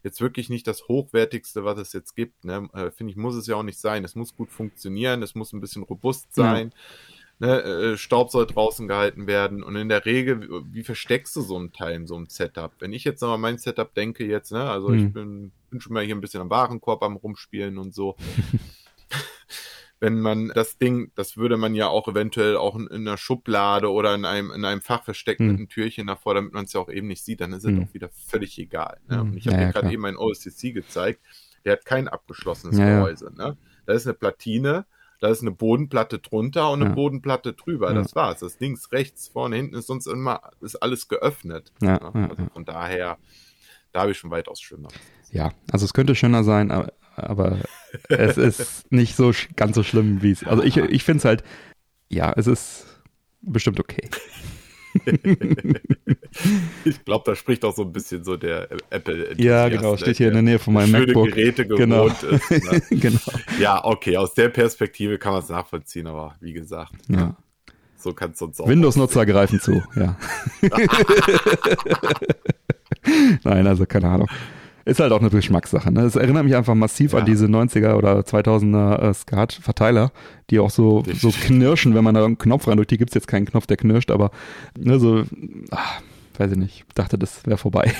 jetzt 0.03 0.19
wirklich 0.19 0.49
nicht 0.49 0.67
das 0.67 0.89
hochwertigste, 0.89 1.63
was 1.63 1.79
es 1.79 1.93
jetzt 1.93 2.13
gibt. 2.13 2.43
Ne? 2.43 2.67
Äh, 2.73 2.91
finde 2.91 3.11
ich, 3.11 3.15
muss 3.15 3.35
es 3.35 3.47
ja 3.47 3.55
auch 3.55 3.63
nicht 3.63 3.79
sein. 3.79 4.03
Es 4.03 4.15
muss 4.15 4.35
gut 4.35 4.51
funktionieren, 4.51 5.23
es 5.23 5.33
muss 5.33 5.53
ein 5.53 5.61
bisschen 5.61 5.83
robust 5.83 6.35
sein 6.35 6.73
ne, 7.39 7.61
äh, 7.61 7.97
Staub 7.97 8.31
soll 8.31 8.45
draußen 8.45 8.87
gehalten 8.87 9.27
werden. 9.27 9.63
Und 9.63 9.75
in 9.75 9.89
der 9.89 10.05
Regel, 10.05 10.47
wie 10.71 10.83
versteckst 10.83 11.35
du 11.35 11.41
so 11.41 11.57
ein 11.57 11.73
Teil 11.73 11.95
in 11.95 12.07
so 12.07 12.15
einem 12.15 12.27
Setup? 12.27 12.73
Wenn 12.79 12.93
ich 12.93 13.03
jetzt 13.03 13.21
nochmal 13.21 13.37
mein 13.37 13.57
Setup 13.57 13.93
denke 13.93 14.25
jetzt, 14.25 14.51
ne, 14.51 14.69
also 14.69 14.89
mhm. 14.89 14.97
ich 14.97 15.13
bin, 15.13 15.51
bin 15.69 15.81
schon 15.81 15.93
mal 15.93 16.03
hier 16.03 16.15
ein 16.15 16.21
bisschen 16.21 16.41
am 16.41 16.49
Warenkorb 16.49 17.03
am 17.03 17.15
rumspielen 17.15 17.77
und 17.77 17.93
so. 17.93 18.15
Wenn 19.99 20.19
man 20.19 20.49
das 20.49 20.77
Ding, 20.77 21.13
das 21.15 21.37
würde 21.37 21.55
man 21.55 21.75
ja 21.75 21.87
auch 21.87 22.09
eventuell 22.09 22.57
auch 22.57 22.75
in, 22.75 22.87
in 22.87 23.07
einer 23.07 23.15
Schublade 23.15 23.89
oder 23.89 24.13
in 24.15 24.25
einem, 24.25 24.51
in 24.51 24.65
einem 24.65 24.81
Fach 24.81 25.05
verstecken 25.05 25.47
mit 25.47 25.57
einem 25.57 25.69
Türchen 25.69 26.07
davor, 26.07 26.33
damit 26.33 26.51
man 26.51 26.65
es 26.65 26.73
ja 26.73 26.81
auch 26.81 26.89
eben 26.89 27.07
nicht 27.07 27.23
sieht, 27.23 27.39
dann 27.39 27.53
ist 27.53 27.63
es 27.63 27.71
mhm. 27.71 27.83
auch 27.83 27.93
wieder 27.93 28.09
völlig 28.09 28.59
egal. 28.59 28.99
Ne? 29.07 29.21
Und 29.21 29.37
ich 29.37 29.47
habe 29.47 29.55
ja, 29.55 29.67
dir 29.67 29.71
gerade 29.71 29.93
eben 29.93 30.03
ein 30.05 30.17
OSCC 30.17 30.73
gezeigt, 30.73 31.21
der 31.63 31.73
hat 31.73 31.85
kein 31.85 32.09
abgeschlossenes 32.09 32.77
ja, 32.77 32.97
Gehäuse. 32.97 33.33
Ne? 33.33 33.55
Da 33.85 33.93
ist 33.93 34.05
eine 34.05 34.13
Platine, 34.13 34.85
da 35.19 35.29
ist 35.29 35.41
eine 35.41 35.51
Bodenplatte 35.51 36.19
drunter 36.19 36.71
und 36.71 36.81
eine 36.81 36.89
ja. 36.91 36.95
Bodenplatte 36.95 37.53
drüber. 37.53 37.89
Ja. 37.89 37.95
Das 37.95 38.15
war's. 38.15 38.39
Das 38.39 38.59
links, 38.59 38.91
rechts, 38.91 39.27
vorne, 39.27 39.55
hinten 39.55 39.75
ist 39.75 39.87
sonst 39.87 40.07
immer 40.07 40.41
ist 40.61 40.75
alles 40.75 41.07
geöffnet. 41.07 41.71
Ja, 41.81 41.97
also 41.97 42.47
von 42.53 42.65
daher, 42.65 43.17
da 43.91 44.01
habe 44.01 44.11
ich 44.11 44.17
schon 44.17 44.31
weitaus 44.31 44.61
schöner. 44.61 44.89
Ja, 45.31 45.51
also 45.71 45.85
es 45.85 45.93
könnte 45.93 46.15
schöner 46.15 46.43
sein, 46.43 46.71
aber, 46.71 46.93
aber 47.15 47.59
es 48.09 48.37
ist 48.37 48.91
nicht 48.91 49.15
so 49.15 49.31
ganz 49.55 49.75
so 49.75 49.83
schlimm, 49.83 50.21
wie 50.21 50.31
es. 50.31 50.45
Also 50.45 50.63
ich, 50.63 50.77
ich 50.77 51.03
finde 51.03 51.19
es 51.19 51.25
halt, 51.25 51.43
ja, 52.09 52.33
es 52.35 52.47
ist 52.47 52.85
bestimmt 53.41 53.79
okay. 53.79 54.09
ich 56.85 57.03
glaube, 57.05 57.23
da 57.25 57.35
spricht 57.35 57.65
auch 57.65 57.75
so 57.75 57.83
ein 57.83 57.91
bisschen 57.91 58.23
so 58.23 58.37
der 58.37 58.69
Apple. 58.89 59.35
Ja, 59.37 59.69
genau, 59.69 59.97
steht 59.97 60.17
hier 60.17 60.27
in 60.27 60.33
der 60.33 60.41
Nähe 60.41 60.59
von 60.59 60.73
meinem 60.73 60.89
schöne 60.89 61.07
MacBook. 61.07 61.29
Geräte 61.29 61.65
gewohnt 61.65 61.79
genau. 61.79 62.07
ist. 62.07 62.23
Ne? 62.23 62.81
genau. 62.97 63.19
Ja, 63.59 63.83
okay, 63.83 64.17
aus 64.17 64.33
der 64.33 64.49
Perspektive 64.49 65.17
kann 65.17 65.33
man 65.33 65.41
es 65.41 65.49
nachvollziehen, 65.49 66.07
aber 66.07 66.35
wie 66.39 66.53
gesagt, 66.53 66.93
ja. 67.07 67.35
so 67.97 68.13
kann 68.13 68.31
es 68.31 68.39
sonst 68.39 68.59
auch. 68.61 68.67
Windows-Nutzer 68.67 69.25
greifen 69.25 69.59
zu, 69.59 69.83
ja. 69.95 70.17
Nein, 73.43 73.67
also 73.67 73.85
keine 73.85 74.07
Ahnung. 74.09 74.29
Ist 74.85 74.99
halt 74.99 75.13
auch 75.13 75.21
eine 75.21 75.29
Geschmackssache. 75.29 75.91
Ne? 75.91 76.01
Es 76.01 76.15
erinnert 76.15 76.43
mich 76.43 76.55
einfach 76.55 76.75
massiv 76.75 77.13
ja. 77.13 77.19
an 77.19 77.25
diese 77.25 77.45
90er 77.45 77.95
oder 77.95 78.19
2000er 78.19 79.09
äh, 79.09 79.13
Skat-Verteiler, 79.13 80.11
die 80.49 80.59
auch 80.59 80.69
so, 80.69 81.03
so 81.13 81.29
knirschen, 81.45 81.95
wenn 81.95 82.03
man 82.03 82.15
da 82.15 82.25
einen 82.25 82.37
Knopf 82.37 82.67
rein 82.67 82.77
drückt. 82.77 82.91
Hier 82.91 82.97
gibt's 82.97 83.13
jetzt 83.13 83.27
keinen 83.27 83.45
Knopf, 83.45 83.65
der 83.65 83.77
knirscht, 83.77 84.11
aber 84.11 84.31
ne, 84.77 84.99
so, 84.99 85.23
ach, 85.71 86.01
weiß 86.37 86.51
ich 86.51 86.57
nicht, 86.57 86.85
dachte, 86.95 87.17
das 87.17 87.45
wäre 87.45 87.57
vorbei. 87.57 87.93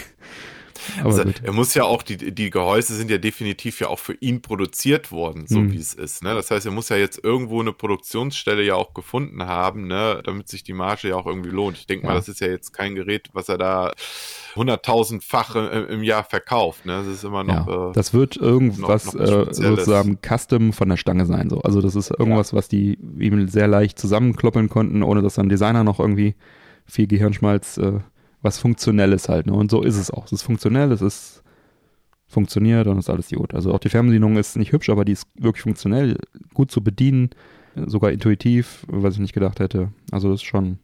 Also, 1.04 1.24
er 1.44 1.54
muss 1.54 1.74
ja 1.74 1.84
auch, 1.84 2.04
die, 2.04 2.34
die 2.34 2.50
Gehäuse 2.50 2.96
sind 2.96 3.10
ja 3.10 3.18
definitiv 3.18 3.80
ja 3.80 3.88
auch 3.88 4.00
für 4.00 4.14
ihn 4.14 4.42
produziert 4.42 5.12
worden, 5.12 5.46
so 5.48 5.60
mhm. 5.60 5.72
wie 5.72 5.78
es 5.78 5.94
ist. 5.94 6.24
Ne? 6.24 6.34
Das 6.34 6.52
heißt, 6.52 6.66
er 6.66 6.72
muss 6.72 6.90
ja 6.90 6.98
jetzt 6.98 7.24
irgendwo 7.24 7.62
eine 7.62 7.74
Produktionsstelle 7.74 8.64
ja 8.64 8.76
auch 8.76 8.94
gefunden 8.94 9.44
haben, 9.44 9.88
ne? 9.88 10.22
damit 10.24 10.50
sich 10.50 10.64
die 10.64 10.74
Marge 10.74 11.10
ja 11.10 11.16
auch 11.16 11.26
irgendwie 11.26 11.50
lohnt. 11.50 11.78
Ich 11.78 11.88
denke 11.88 12.06
ja. 12.06 12.12
mal, 12.12 12.16
das 12.16 12.30
ist 12.30 12.40
ja 12.40 12.48
jetzt 12.48 12.74
kein 12.74 12.96
Gerät, 12.96 13.30
was 13.34 13.50
er 13.50 13.58
da 13.58 13.92
hunderttausendfache 14.56 15.88
im 15.90 16.04
Jahr 16.04 16.24
verkauft. 16.24 16.86
Ne? 16.86 17.04
Das 17.04 17.08
ist 17.08 17.24
immer 17.24 17.44
noch. 17.44 17.68
Ja, 17.68 17.90
äh, 17.90 17.94
das 17.94 18.14
wird 18.14 18.38
irgendwas 18.38 19.14
noch, 19.14 19.14
noch 19.16 19.48
äh, 19.48 19.54
sozusagen 19.54 20.20
Custom 20.22 20.74
von 20.74 20.90
der 20.90 20.98
Stange 20.98 21.26
sein. 21.26 21.50
So. 21.50 21.62
Also 21.62 21.82
das 21.82 21.96
ist 21.96 22.12
irgendwas, 22.12 22.52
ja. 22.52 22.58
was 22.58 22.68
die 22.68 22.98
ihm 23.20 23.48
sehr 23.48 23.68
leicht 23.68 24.00
zusammenkloppeln 24.00 24.70
konnten, 24.70 25.04
ohne 25.04 25.22
dass 25.22 25.36
dann 25.36 25.50
Designer 25.50 25.84
noch 25.84 26.00
irgendwie 26.00 26.36
viel 26.86 27.08
Gehirnschmalz 27.08 27.78
äh, 27.78 28.00
was 28.44 28.60
Funktionelles 28.60 29.30
halt. 29.30 29.48
Ne? 29.48 29.54
Und 29.54 29.72
so 29.72 29.82
ist 29.82 29.98
es 29.98 30.12
auch. 30.12 30.26
Es 30.26 30.34
ist 30.34 30.44
funktionell, 30.44 30.92
es 30.92 31.02
ist 31.02 31.44
funktioniert 32.28 32.88
und 32.88 32.98
ist 32.98 33.10
alles 33.10 33.30
gut. 33.30 33.54
Also 33.54 33.74
auch 33.74 33.80
die 33.80 33.90
Fernbedienung 33.90 34.38
ist 34.38 34.58
nicht 34.58 34.72
hübsch, 34.72 34.90
aber 34.90 35.06
die 35.06 35.14
ist 35.14 35.28
wirklich 35.36 35.62
funktionell, 35.62 36.18
gut 36.54 36.72
zu 36.72 36.84
bedienen, 36.84 37.30
sogar 37.76 38.12
intuitiv, 38.12 38.86
was 38.88 39.16
ich 39.16 39.20
nicht 39.20 39.34
gedacht 39.34 39.60
hätte. 39.60 39.92
Also 40.12 40.30
das 40.30 40.42
ist 40.42 40.48
schon, 40.48 40.80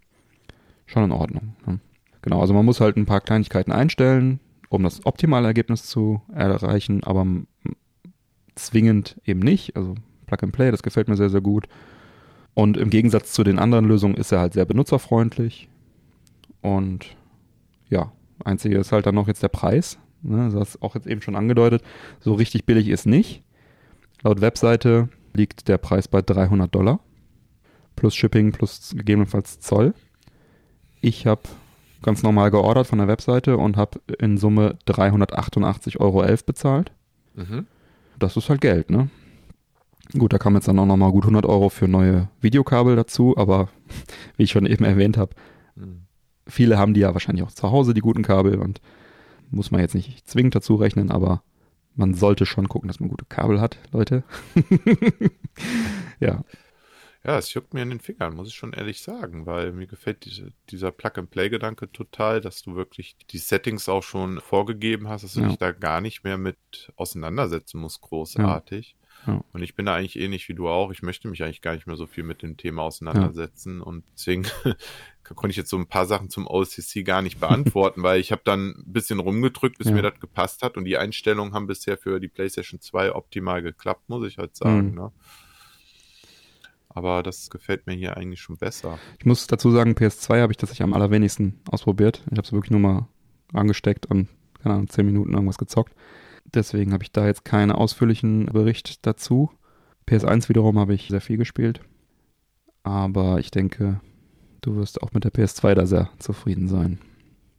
schon 0.85 1.03
in 1.03 1.11
Ordnung. 1.11 1.55
Ne? 1.65 1.79
Genau, 2.21 2.39
also 2.39 2.53
man 2.53 2.65
muss 2.65 2.81
halt 2.81 2.97
ein 2.97 3.05
paar 3.05 3.21
Kleinigkeiten 3.21 3.71
einstellen, 3.71 4.39
um 4.69 4.83
das 4.83 5.05
optimale 5.05 5.47
Ergebnis 5.47 5.83
zu 5.83 6.21
erreichen, 6.33 7.03
aber 7.03 7.25
zwingend 8.55 9.19
eben 9.25 9.39
nicht. 9.39 9.75
Also 9.75 9.95
Plug 10.27 10.43
and 10.43 10.51
Play, 10.53 10.71
das 10.71 10.83
gefällt 10.83 11.07
mir 11.07 11.17
sehr, 11.17 11.29
sehr 11.29 11.41
gut. 11.41 11.67
Und 12.53 12.77
im 12.77 12.89
Gegensatz 12.89 13.33
zu 13.33 13.43
den 13.43 13.57
anderen 13.57 13.85
Lösungen 13.85 14.15
ist 14.15 14.31
er 14.31 14.39
halt 14.39 14.53
sehr 14.53 14.65
benutzerfreundlich. 14.65 15.69
Und 16.61 17.15
ja, 17.89 18.11
einzige 18.43 18.77
ist 18.77 18.91
halt 18.91 19.05
dann 19.05 19.15
noch 19.15 19.27
jetzt 19.27 19.43
der 19.43 19.49
Preis. 19.49 19.97
Ne, 20.21 20.49
das 20.53 20.69
ist 20.69 20.81
auch 20.81 20.95
jetzt 20.95 21.07
eben 21.07 21.21
schon 21.21 21.35
angedeutet. 21.35 21.81
So 22.19 22.33
richtig 22.33 22.65
billig 22.65 22.87
ist 22.89 23.05
nicht. 23.05 23.43
Laut 24.21 24.41
Webseite 24.41 25.09
liegt 25.33 25.67
der 25.67 25.77
Preis 25.77 26.07
bei 26.07 26.21
300 26.21 26.73
Dollar. 26.73 26.99
Plus 27.95 28.15
Shipping, 28.15 28.51
plus 28.51 28.93
gegebenenfalls 28.95 29.59
Zoll. 29.59 29.93
Ich 31.01 31.25
habe 31.25 31.41
ganz 32.01 32.23
normal 32.23 32.51
geordert 32.51 32.87
von 32.87 32.99
der 32.99 33.07
Webseite 33.07 33.57
und 33.57 33.77
habe 33.77 33.99
in 34.19 34.37
Summe 34.37 34.77
388,11 34.87 35.97
Euro 35.99 36.25
bezahlt. 36.45 36.91
Mhm. 37.35 37.67
Das 38.17 38.35
ist 38.37 38.49
halt 38.49 38.61
Geld, 38.61 38.89
ne? 38.89 39.09
Gut, 40.17 40.33
da 40.33 40.37
kam 40.37 40.55
jetzt 40.55 40.67
dann 40.67 40.79
auch 40.79 40.85
nochmal 40.85 41.11
gut 41.11 41.23
100 41.23 41.45
Euro 41.45 41.69
für 41.69 41.87
neue 41.87 42.29
Videokabel 42.41 42.95
dazu, 42.95 43.37
aber 43.37 43.69
wie 44.37 44.43
ich 44.43 44.51
schon 44.51 44.65
eben 44.65 44.83
erwähnt 44.83 45.17
habe, 45.17 45.35
mhm. 45.75 46.01
Viele 46.49 46.77
haben 46.77 46.93
die 46.93 47.01
ja 47.01 47.13
wahrscheinlich 47.13 47.43
auch 47.45 47.51
zu 47.51 47.71
Hause, 47.71 47.93
die 47.93 48.01
guten 48.01 48.23
Kabel 48.23 48.59
und 48.59 48.81
muss 49.51 49.71
man 49.71 49.81
jetzt 49.81 49.95
nicht 49.95 50.27
zwingend 50.27 50.55
dazu 50.55 50.75
rechnen, 50.75 51.11
aber 51.11 51.43
man 51.95 52.13
sollte 52.13 52.45
schon 52.45 52.69
gucken, 52.69 52.87
dass 52.87 52.99
man 52.99 53.09
gute 53.09 53.25
Kabel 53.25 53.59
hat, 53.59 53.77
Leute. 53.91 54.23
ja. 56.19 56.43
Ja, 57.25 57.37
es 57.37 57.53
juckt 57.53 57.73
mir 57.73 57.81
in 57.81 57.89
den 57.89 57.99
Fingern, 57.99 58.35
muss 58.35 58.47
ich 58.47 58.55
schon 58.55 58.71
ehrlich 58.71 59.01
sagen, 59.01 59.45
weil 59.45 59.73
mir 59.73 59.87
gefällt 59.87 60.23
diese, 60.23 60.53
dieser 60.69 60.91
Plug-and-Play-Gedanke 60.91 61.91
total, 61.91 62.39
dass 62.39 62.61
du 62.61 62.75
wirklich 62.75 63.17
die 63.29 63.37
Settings 63.37 63.89
auch 63.89 64.03
schon 64.03 64.39
vorgegeben 64.39 65.09
hast, 65.09 65.23
dass 65.23 65.33
du 65.33 65.41
ja. 65.41 65.47
dich 65.49 65.57
da 65.57 65.73
gar 65.73 65.99
nicht 65.99 66.23
mehr 66.23 66.37
mit 66.37 66.57
auseinandersetzen 66.95 67.81
musst, 67.81 67.99
großartig. 68.01 68.95
Ja. 68.97 68.99
Ja. 69.27 69.43
Und 69.51 69.61
ich 69.61 69.75
bin 69.75 69.85
da 69.85 69.95
eigentlich 69.95 70.17
ähnlich 70.17 70.47
wie 70.49 70.53
du 70.53 70.69
auch. 70.69 70.91
Ich 70.91 71.01
möchte 71.01 71.27
mich 71.27 71.43
eigentlich 71.43 71.61
gar 71.61 71.73
nicht 71.73 71.87
mehr 71.87 71.97
so 71.97 72.07
viel 72.07 72.23
mit 72.23 72.41
dem 72.41 72.57
Thema 72.57 72.83
auseinandersetzen. 72.83 73.81
Und 73.81 74.05
deswegen 74.13 74.45
konnte 75.35 75.51
ich 75.51 75.57
jetzt 75.57 75.69
so 75.69 75.77
ein 75.77 75.87
paar 75.87 76.05
Sachen 76.05 76.29
zum 76.29 76.47
OCC 76.47 77.03
gar 77.05 77.21
nicht 77.21 77.39
beantworten, 77.39 78.03
weil 78.03 78.19
ich 78.19 78.31
habe 78.31 78.41
dann 78.43 78.75
ein 78.77 78.93
bisschen 78.93 79.19
rumgedrückt, 79.19 79.77
bis 79.77 79.91
mir 79.91 80.01
das 80.01 80.19
gepasst 80.19 80.61
hat. 80.63 80.77
Und 80.77 80.85
die 80.85 80.97
Einstellungen 80.97 81.53
haben 81.53 81.67
bisher 81.67 81.97
für 81.97 82.19
die 82.19 82.27
PlayStation 82.27 82.79
2 82.79 83.13
optimal 83.13 83.61
geklappt, 83.61 84.09
muss 84.09 84.27
ich 84.27 84.37
halt 84.37 84.55
sagen. 84.55 84.89
Mhm. 84.89 84.95
Ne? 84.95 85.11
Aber 86.89 87.23
das 87.23 87.49
gefällt 87.49 87.85
mir 87.87 87.93
hier 87.93 88.17
eigentlich 88.17 88.41
schon 88.41 88.57
besser. 88.57 88.97
Ich 89.19 89.25
muss 89.25 89.47
dazu 89.47 89.71
sagen, 89.71 89.93
PS2 89.93 90.41
habe 90.41 90.51
ich 90.51 90.57
tatsächlich 90.57 90.83
am 90.83 90.93
allerwenigsten 90.93 91.61
ausprobiert. 91.69 92.23
Ich 92.25 92.37
habe 92.37 92.41
es 92.41 92.51
wirklich 92.51 92.71
nur 92.71 92.79
mal 92.79 93.07
angesteckt 93.53 94.07
und, 94.07 94.27
keine 94.61 94.75
Ahnung, 94.75 94.89
10 94.89 95.05
Minuten 95.05 95.33
irgendwas 95.33 95.57
gezockt. 95.57 95.93
Deswegen 96.45 96.93
habe 96.93 97.03
ich 97.03 97.11
da 97.11 97.27
jetzt 97.27 97.45
keinen 97.45 97.71
ausführlichen 97.71 98.47
Bericht 98.47 99.05
dazu. 99.05 99.51
PS1 100.07 100.49
wiederum 100.49 100.79
habe 100.79 100.95
ich 100.95 101.07
sehr 101.09 101.21
viel 101.21 101.37
gespielt. 101.37 101.81
Aber 102.83 103.39
ich 103.39 103.51
denke, 103.51 104.01
du 104.61 104.75
wirst 104.75 105.01
auch 105.01 105.11
mit 105.13 105.23
der 105.23 105.31
PS2 105.31 105.73
da 105.73 105.85
sehr 105.85 106.09
zufrieden 106.19 106.67
sein. 106.67 106.99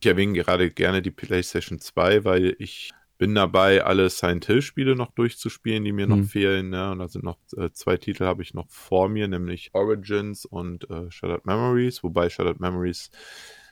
Ich 0.01 0.07
erwähne 0.07 0.33
gerade 0.33 0.71
gerne 0.71 1.03
die 1.03 1.11
PlayStation 1.11 1.79
2, 1.79 2.25
weil 2.25 2.57
ich 2.59 2.91
bin 3.21 3.35
dabei, 3.35 3.85
alle 3.85 4.09
Silent 4.09 4.47
Hill 4.47 4.63
Spiele 4.63 4.97
noch 4.97 5.11
durchzuspielen, 5.13 5.85
die 5.85 5.93
mir 5.93 6.07
mhm. 6.07 6.21
noch 6.21 6.27
fehlen. 6.27 6.71
Ne? 6.71 6.91
Und 6.91 7.01
da 7.01 7.09
sind 7.09 7.23
noch 7.23 7.37
äh, 7.55 7.71
zwei 7.71 7.99
Titel 7.99 8.25
habe 8.25 8.43
ich 8.43 8.55
noch 8.55 8.71
vor 8.71 9.11
mir, 9.11 9.29
nämlich 9.29 9.71
Origins 9.75 10.47
und 10.47 10.89
äh, 10.89 11.11
Shattered 11.11 11.45
Memories, 11.45 12.03
wobei 12.03 12.31
Shattered 12.31 12.61
Memories 12.61 13.11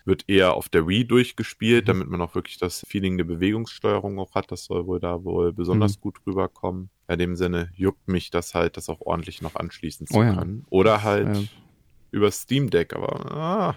wird 0.04 0.24
eher 0.28 0.52
auf 0.54 0.68
der 0.68 0.86
Wii 0.86 1.06
durchgespielt, 1.06 1.84
mhm. 1.84 1.86
damit 1.86 2.08
man 2.08 2.20
auch 2.20 2.34
wirklich 2.34 2.58
das 2.58 2.84
Feeling 2.86 3.16
der 3.16 3.24
Bewegungssteuerung 3.24 4.18
auch 4.18 4.34
hat. 4.34 4.52
Das 4.52 4.64
soll 4.64 4.86
wohl 4.86 5.00
da 5.00 5.24
wohl 5.24 5.54
besonders 5.54 5.96
mhm. 5.96 6.00
gut 6.02 6.18
rüberkommen. 6.26 6.90
In 7.08 7.18
dem 7.18 7.34
Sinne 7.34 7.70
juckt 7.74 8.06
mich 8.06 8.30
das 8.30 8.54
halt, 8.54 8.76
das 8.76 8.90
auch 8.90 9.00
ordentlich 9.00 9.40
noch 9.40 9.54
anschließen 9.54 10.06
zu 10.06 10.14
oh, 10.14 10.20
können. 10.20 10.58
Ja. 10.60 10.66
Oder 10.68 11.02
halt 11.04 11.36
ja. 11.36 11.42
Über 12.10 12.30
Steam 12.30 12.70
Deck, 12.70 12.94
aber 12.94 13.32
ah, 13.32 13.74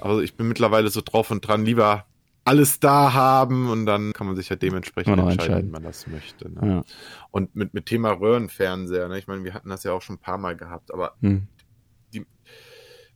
also 0.00 0.20
ich 0.20 0.36
bin 0.36 0.48
mittlerweile 0.48 0.88
so 0.90 1.00
drauf 1.04 1.30
und 1.30 1.46
dran, 1.46 1.64
lieber 1.64 2.06
alles 2.44 2.80
da 2.80 3.12
haben 3.12 3.70
und 3.70 3.86
dann 3.86 4.12
kann 4.12 4.26
man 4.26 4.34
sich 4.34 4.48
ja 4.48 4.56
dementsprechend 4.56 5.12
entscheiden, 5.12 5.38
entscheiden, 5.38 5.68
wie 5.68 5.72
man 5.72 5.82
das 5.82 6.06
möchte. 6.06 6.50
Ne? 6.50 6.60
Ja. 6.62 6.82
Und 7.30 7.54
mit, 7.54 7.74
mit 7.74 7.86
Thema 7.86 8.10
Röhrenfernseher, 8.12 9.08
ne? 9.08 9.18
ich 9.18 9.26
meine, 9.26 9.44
wir 9.44 9.54
hatten 9.54 9.68
das 9.68 9.84
ja 9.84 9.92
auch 9.92 10.02
schon 10.02 10.16
ein 10.16 10.20
paar 10.20 10.38
Mal 10.38 10.56
gehabt, 10.56 10.92
aber 10.92 11.14
hm. 11.20 11.46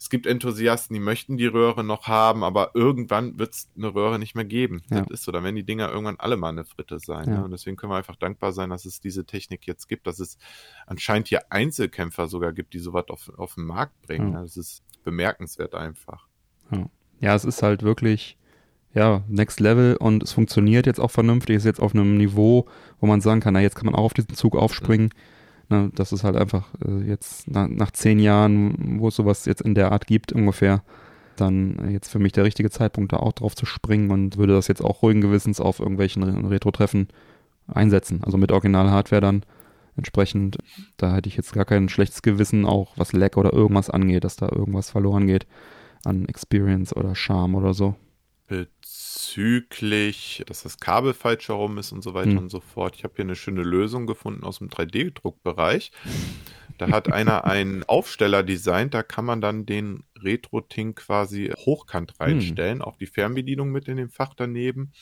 Es 0.04 0.10
gibt 0.10 0.26
Enthusiasten, 0.26 0.92
die 0.92 1.00
möchten 1.00 1.38
die 1.38 1.46
Röhre 1.46 1.82
noch 1.82 2.08
haben, 2.08 2.44
aber 2.44 2.72
irgendwann 2.74 3.38
wird 3.38 3.54
es 3.54 3.70
eine 3.74 3.94
Röhre 3.94 4.18
nicht 4.18 4.34
mehr 4.34 4.44
geben. 4.44 4.82
Ja. 4.90 5.00
Das 5.00 5.08
ist 5.08 5.22
so, 5.22 5.32
dann 5.32 5.44
werden 5.44 5.56
die 5.56 5.64
Dinger 5.64 5.88
irgendwann 5.88 6.16
alle 6.18 6.36
mal 6.36 6.50
eine 6.50 6.66
Fritte 6.66 6.98
sein. 6.98 7.26
Ja. 7.26 7.38
Ne? 7.38 7.44
Und 7.46 7.52
deswegen 7.52 7.78
können 7.78 7.90
wir 7.90 7.96
einfach 7.96 8.16
dankbar 8.16 8.52
sein, 8.52 8.68
dass 8.68 8.84
es 8.84 9.00
diese 9.00 9.24
Technik 9.24 9.66
jetzt 9.66 9.88
gibt, 9.88 10.06
dass 10.06 10.18
es 10.18 10.36
anscheinend 10.86 11.28
hier 11.28 11.50
Einzelkämpfer 11.50 12.28
sogar 12.28 12.52
gibt, 12.52 12.74
die 12.74 12.80
sowas 12.80 13.06
auf, 13.08 13.32
auf 13.38 13.54
den 13.54 13.64
Markt 13.64 13.98
bringen. 14.02 14.34
Ja. 14.34 14.42
Das 14.42 14.58
ist 14.58 14.82
bemerkenswert 15.04 15.74
einfach. 15.74 16.26
Ja, 17.20 17.34
es 17.34 17.46
ist 17.46 17.62
halt 17.62 17.82
wirklich 17.82 18.36
ja, 18.92 19.22
Next 19.26 19.58
Level 19.58 19.96
und 19.96 20.22
es 20.22 20.34
funktioniert 20.34 20.84
jetzt 20.84 21.00
auch 21.00 21.12
vernünftig, 21.12 21.56
ist 21.56 21.64
jetzt 21.64 21.80
auf 21.80 21.94
einem 21.94 22.18
Niveau, 22.18 22.66
wo 23.00 23.06
man 23.06 23.22
sagen 23.22 23.40
kann, 23.40 23.54
na, 23.54 23.62
jetzt 23.62 23.76
kann 23.76 23.86
man 23.86 23.94
auch 23.94 24.04
auf 24.04 24.14
diesen 24.14 24.34
Zug 24.34 24.54
aufspringen. 24.54 25.14
Na, 25.68 25.88
das 25.94 26.12
ist 26.12 26.24
halt 26.24 26.36
einfach 26.36 26.66
äh, 26.86 27.08
jetzt 27.08 27.44
na, 27.48 27.68
nach 27.68 27.90
zehn 27.90 28.18
Jahren, 28.18 29.00
wo 29.00 29.08
es 29.08 29.16
sowas 29.16 29.46
jetzt 29.46 29.62
in 29.62 29.74
der 29.74 29.92
Art 29.92 30.06
gibt, 30.06 30.32
ungefähr, 30.32 30.82
dann 31.36 31.90
jetzt 31.90 32.10
für 32.10 32.18
mich 32.18 32.32
der 32.32 32.44
richtige 32.44 32.70
Zeitpunkt, 32.70 33.12
da 33.12 33.16
auch 33.16 33.32
drauf 33.32 33.56
zu 33.56 33.66
springen 33.66 34.10
und 34.10 34.36
würde 34.36 34.54
das 34.54 34.68
jetzt 34.68 34.82
auch 34.82 35.02
ruhigen 35.02 35.20
Gewissens 35.20 35.60
auf 35.60 35.80
irgendwelchen 35.80 36.22
Retro-Treffen 36.46 37.08
einsetzen. 37.66 38.22
Also 38.22 38.36
mit 38.36 38.52
Original-Hardware 38.52 39.20
dann 39.20 39.44
entsprechend. 39.96 40.58
Da 40.96 41.14
hätte 41.14 41.28
ich 41.28 41.36
jetzt 41.36 41.52
gar 41.52 41.64
kein 41.64 41.88
schlechtes 41.88 42.22
Gewissen, 42.22 42.66
auch 42.66 42.92
was 42.96 43.12
Lag 43.12 43.36
oder 43.36 43.52
irgendwas 43.52 43.90
angeht, 43.90 44.24
dass 44.24 44.36
da 44.36 44.48
irgendwas 44.48 44.90
verloren 44.90 45.26
geht 45.26 45.46
an 46.04 46.26
Experience 46.26 46.94
oder 46.94 47.14
Charme 47.14 47.54
oder 47.54 47.74
so 47.74 47.96
bezüglich, 49.34 50.44
dass 50.46 50.62
das 50.62 50.78
Kabel 50.78 51.12
falsch 51.12 51.48
herum 51.48 51.78
ist 51.78 51.90
und 51.90 52.02
so 52.02 52.14
weiter 52.14 52.30
mhm. 52.30 52.38
und 52.38 52.48
so 52.50 52.60
fort. 52.60 52.94
Ich 52.96 53.04
habe 53.04 53.14
hier 53.16 53.24
eine 53.24 53.34
schöne 53.34 53.62
Lösung 53.62 54.06
gefunden 54.06 54.44
aus 54.44 54.58
dem 54.58 54.68
3D-Druckbereich. 54.68 55.90
Da 56.78 56.88
hat 56.90 57.12
einer 57.12 57.44
einen 57.44 57.84
Aufsteller 57.84 58.42
designt, 58.42 58.94
da 58.94 59.02
kann 59.02 59.24
man 59.24 59.40
dann 59.40 59.66
den 59.66 60.04
Retro-Ting 60.20 60.94
quasi 60.94 61.52
hochkant 61.56 62.12
hm. 62.12 62.16
reinstellen, 62.20 62.78
mhm. 62.78 62.84
auch 62.84 62.96
die 62.96 63.06
Fernbedienung 63.06 63.70
mit 63.70 63.88
in 63.88 63.96
dem 63.96 64.08
Fach 64.08 64.34
daneben. 64.34 64.92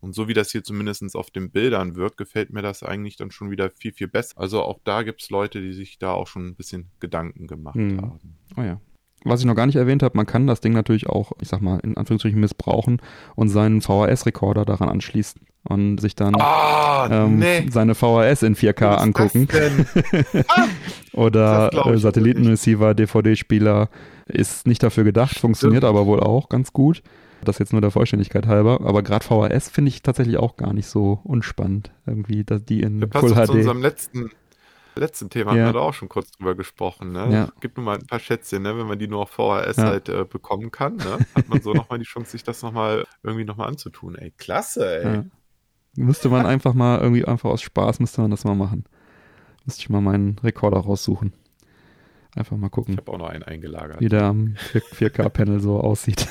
Und 0.00 0.14
so 0.14 0.28
wie 0.28 0.34
das 0.34 0.52
hier 0.52 0.62
zumindest 0.62 1.16
auf 1.16 1.30
den 1.30 1.50
Bildern 1.50 1.96
wirkt, 1.96 2.16
gefällt 2.16 2.52
mir 2.52 2.62
das 2.62 2.82
eigentlich 2.82 3.16
dann 3.16 3.30
schon 3.30 3.50
wieder 3.50 3.70
viel, 3.70 3.92
viel 3.92 4.08
besser. 4.08 4.38
Also 4.38 4.62
auch 4.62 4.80
da 4.84 5.02
gibt 5.02 5.22
es 5.22 5.30
Leute, 5.30 5.60
die 5.60 5.72
sich 5.72 5.98
da 5.98 6.12
auch 6.12 6.26
schon 6.26 6.48
ein 6.48 6.56
bisschen 6.56 6.90
Gedanken 7.00 7.46
gemacht 7.46 7.76
mhm. 7.76 8.00
haben. 8.00 8.38
Oh 8.56 8.62
ja 8.62 8.80
was 9.24 9.40
ich 9.40 9.46
noch 9.46 9.54
gar 9.54 9.66
nicht 9.66 9.76
erwähnt 9.76 10.02
habe, 10.02 10.16
man 10.16 10.26
kann 10.26 10.46
das 10.46 10.60
Ding 10.60 10.72
natürlich 10.72 11.08
auch, 11.08 11.32
ich 11.40 11.48
sag 11.48 11.60
mal, 11.60 11.80
in 11.80 11.96
Anführungsstrichen 11.96 12.38
missbrauchen 12.38 13.00
und 13.34 13.48
seinen 13.48 13.80
VHS-Rekorder 13.80 14.64
daran 14.64 14.88
anschließen 14.88 15.40
und 15.64 15.98
sich 15.98 16.14
dann 16.14 16.34
oh, 16.34 17.06
ähm, 17.10 17.38
nee. 17.38 17.66
seine 17.70 17.94
VHS 17.94 18.42
in 18.42 18.54
4K 18.54 18.96
angucken. 18.96 19.48
ah, 20.48 20.66
Oder 21.12 21.70
äh, 21.72 21.96
Satellitenreceiver, 21.96 22.94
DVD-Spieler 22.94 23.88
ist 24.26 24.66
nicht 24.66 24.82
dafür 24.82 25.04
gedacht, 25.04 25.38
funktioniert 25.38 25.82
Stimmt. 25.82 25.96
aber 25.96 26.06
wohl 26.06 26.20
auch 26.20 26.48
ganz 26.48 26.72
gut. 26.72 27.02
Das 27.44 27.58
jetzt 27.58 27.72
nur 27.72 27.82
der 27.82 27.90
Vollständigkeit 27.90 28.46
halber. 28.46 28.80
Aber 28.84 29.02
gerade 29.02 29.24
VHS 29.24 29.68
finde 29.68 29.90
ich 29.90 30.02
tatsächlich 30.02 30.38
auch 30.38 30.56
gar 30.56 30.72
nicht 30.72 30.86
so 30.86 31.20
unspannend. 31.24 31.90
Irgendwie, 32.06 32.42
dass 32.42 32.64
die 32.64 32.80
in 32.80 33.00
Full 33.10 33.34
HD. 33.34 33.46
Zu 33.46 33.52
unserem 33.52 33.82
letzten 33.82 34.30
letzten 35.00 35.30
Thema 35.30 35.54
ja. 35.54 35.60
haben 35.60 35.74
wir 35.74 35.80
da 35.80 35.80
auch 35.80 35.94
schon 35.94 36.08
kurz 36.08 36.30
drüber 36.32 36.54
gesprochen. 36.54 37.12
Ne? 37.12 37.28
Ja. 37.30 37.48
Gibt 37.60 37.76
nur 37.76 37.86
mal 37.86 37.98
ein 37.98 38.06
paar 38.06 38.20
Schätzchen, 38.20 38.62
ne? 38.62 38.76
wenn 38.76 38.86
man 38.86 38.98
die 38.98 39.08
nur 39.08 39.22
auf 39.22 39.30
VHS 39.30 39.76
ja. 39.76 39.84
halt 39.84 40.08
äh, 40.08 40.24
bekommen 40.24 40.70
kann, 40.70 40.96
ne? 40.96 41.18
hat 41.34 41.48
man 41.48 41.60
so 41.62 41.72
nochmal 41.72 41.98
die 41.98 42.04
Chance, 42.04 42.32
sich 42.32 42.44
das 42.44 42.62
nochmal 42.62 43.04
irgendwie 43.22 43.44
nochmal 43.44 43.68
anzutun. 43.68 44.16
Ey, 44.16 44.32
klasse, 44.36 45.02
ey. 45.02 45.14
Ja. 45.16 45.24
Müsste 45.96 46.28
man 46.28 46.46
einfach 46.46 46.74
mal 46.74 47.00
irgendwie 47.00 47.24
einfach 47.24 47.50
aus 47.50 47.62
Spaß, 47.62 48.00
müsste 48.00 48.20
man 48.20 48.30
das 48.30 48.44
mal 48.44 48.56
machen. 48.56 48.84
Müsste 49.64 49.80
ich 49.80 49.90
mal 49.90 50.00
meinen 50.00 50.38
Rekorder 50.42 50.78
raussuchen. 50.78 51.32
Einfach 52.36 52.56
mal 52.56 52.68
gucken. 52.68 52.94
Ich 52.94 52.98
habe 52.98 53.12
auch 53.12 53.18
noch 53.18 53.28
einen 53.28 53.44
eingelagert. 53.44 54.00
Wie 54.00 54.08
der 54.08 54.24
am 54.24 54.56
4K-Panel 54.72 55.60
so 55.60 55.78
aussieht. 55.78 56.26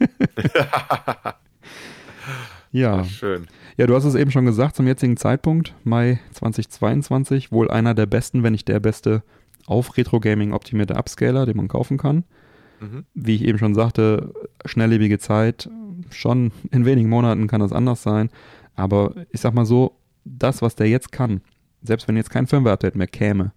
ja. 2.72 3.00
Ach, 3.00 3.04
schön. 3.04 3.46
Ja, 3.76 3.86
du 3.86 3.94
hast 3.94 4.04
es 4.04 4.14
eben 4.14 4.30
schon 4.30 4.44
gesagt, 4.44 4.76
zum 4.76 4.86
jetzigen 4.86 5.16
Zeitpunkt, 5.16 5.74
Mai 5.84 6.20
2022, 6.32 7.52
wohl 7.52 7.70
einer 7.70 7.94
der 7.94 8.06
besten, 8.06 8.42
wenn 8.42 8.52
nicht 8.52 8.68
der 8.68 8.80
beste 8.80 9.22
auf 9.66 9.96
Retro-Gaming 9.96 10.52
optimierte 10.52 10.96
Upscaler, 10.96 11.46
den 11.46 11.56
man 11.56 11.68
kaufen 11.68 11.96
kann. 11.96 12.24
Mhm. 12.80 13.04
Wie 13.14 13.36
ich 13.36 13.44
eben 13.44 13.58
schon 13.58 13.74
sagte, 13.74 14.34
schnelllebige 14.64 15.18
Zeit, 15.18 15.70
schon 16.10 16.52
in 16.70 16.84
wenigen 16.84 17.08
Monaten 17.08 17.46
kann 17.46 17.60
das 17.60 17.72
anders 17.72 18.02
sein. 18.02 18.28
Aber 18.74 19.14
ich 19.30 19.40
sag 19.40 19.54
mal 19.54 19.66
so, 19.66 19.96
das, 20.24 20.62
was 20.62 20.76
der 20.76 20.88
jetzt 20.88 21.12
kann, 21.12 21.40
selbst 21.82 22.08
wenn 22.08 22.16
jetzt 22.16 22.30
kein 22.30 22.46
Firmware-Update 22.46 22.96
mehr 22.96 23.06
käme, 23.06 23.52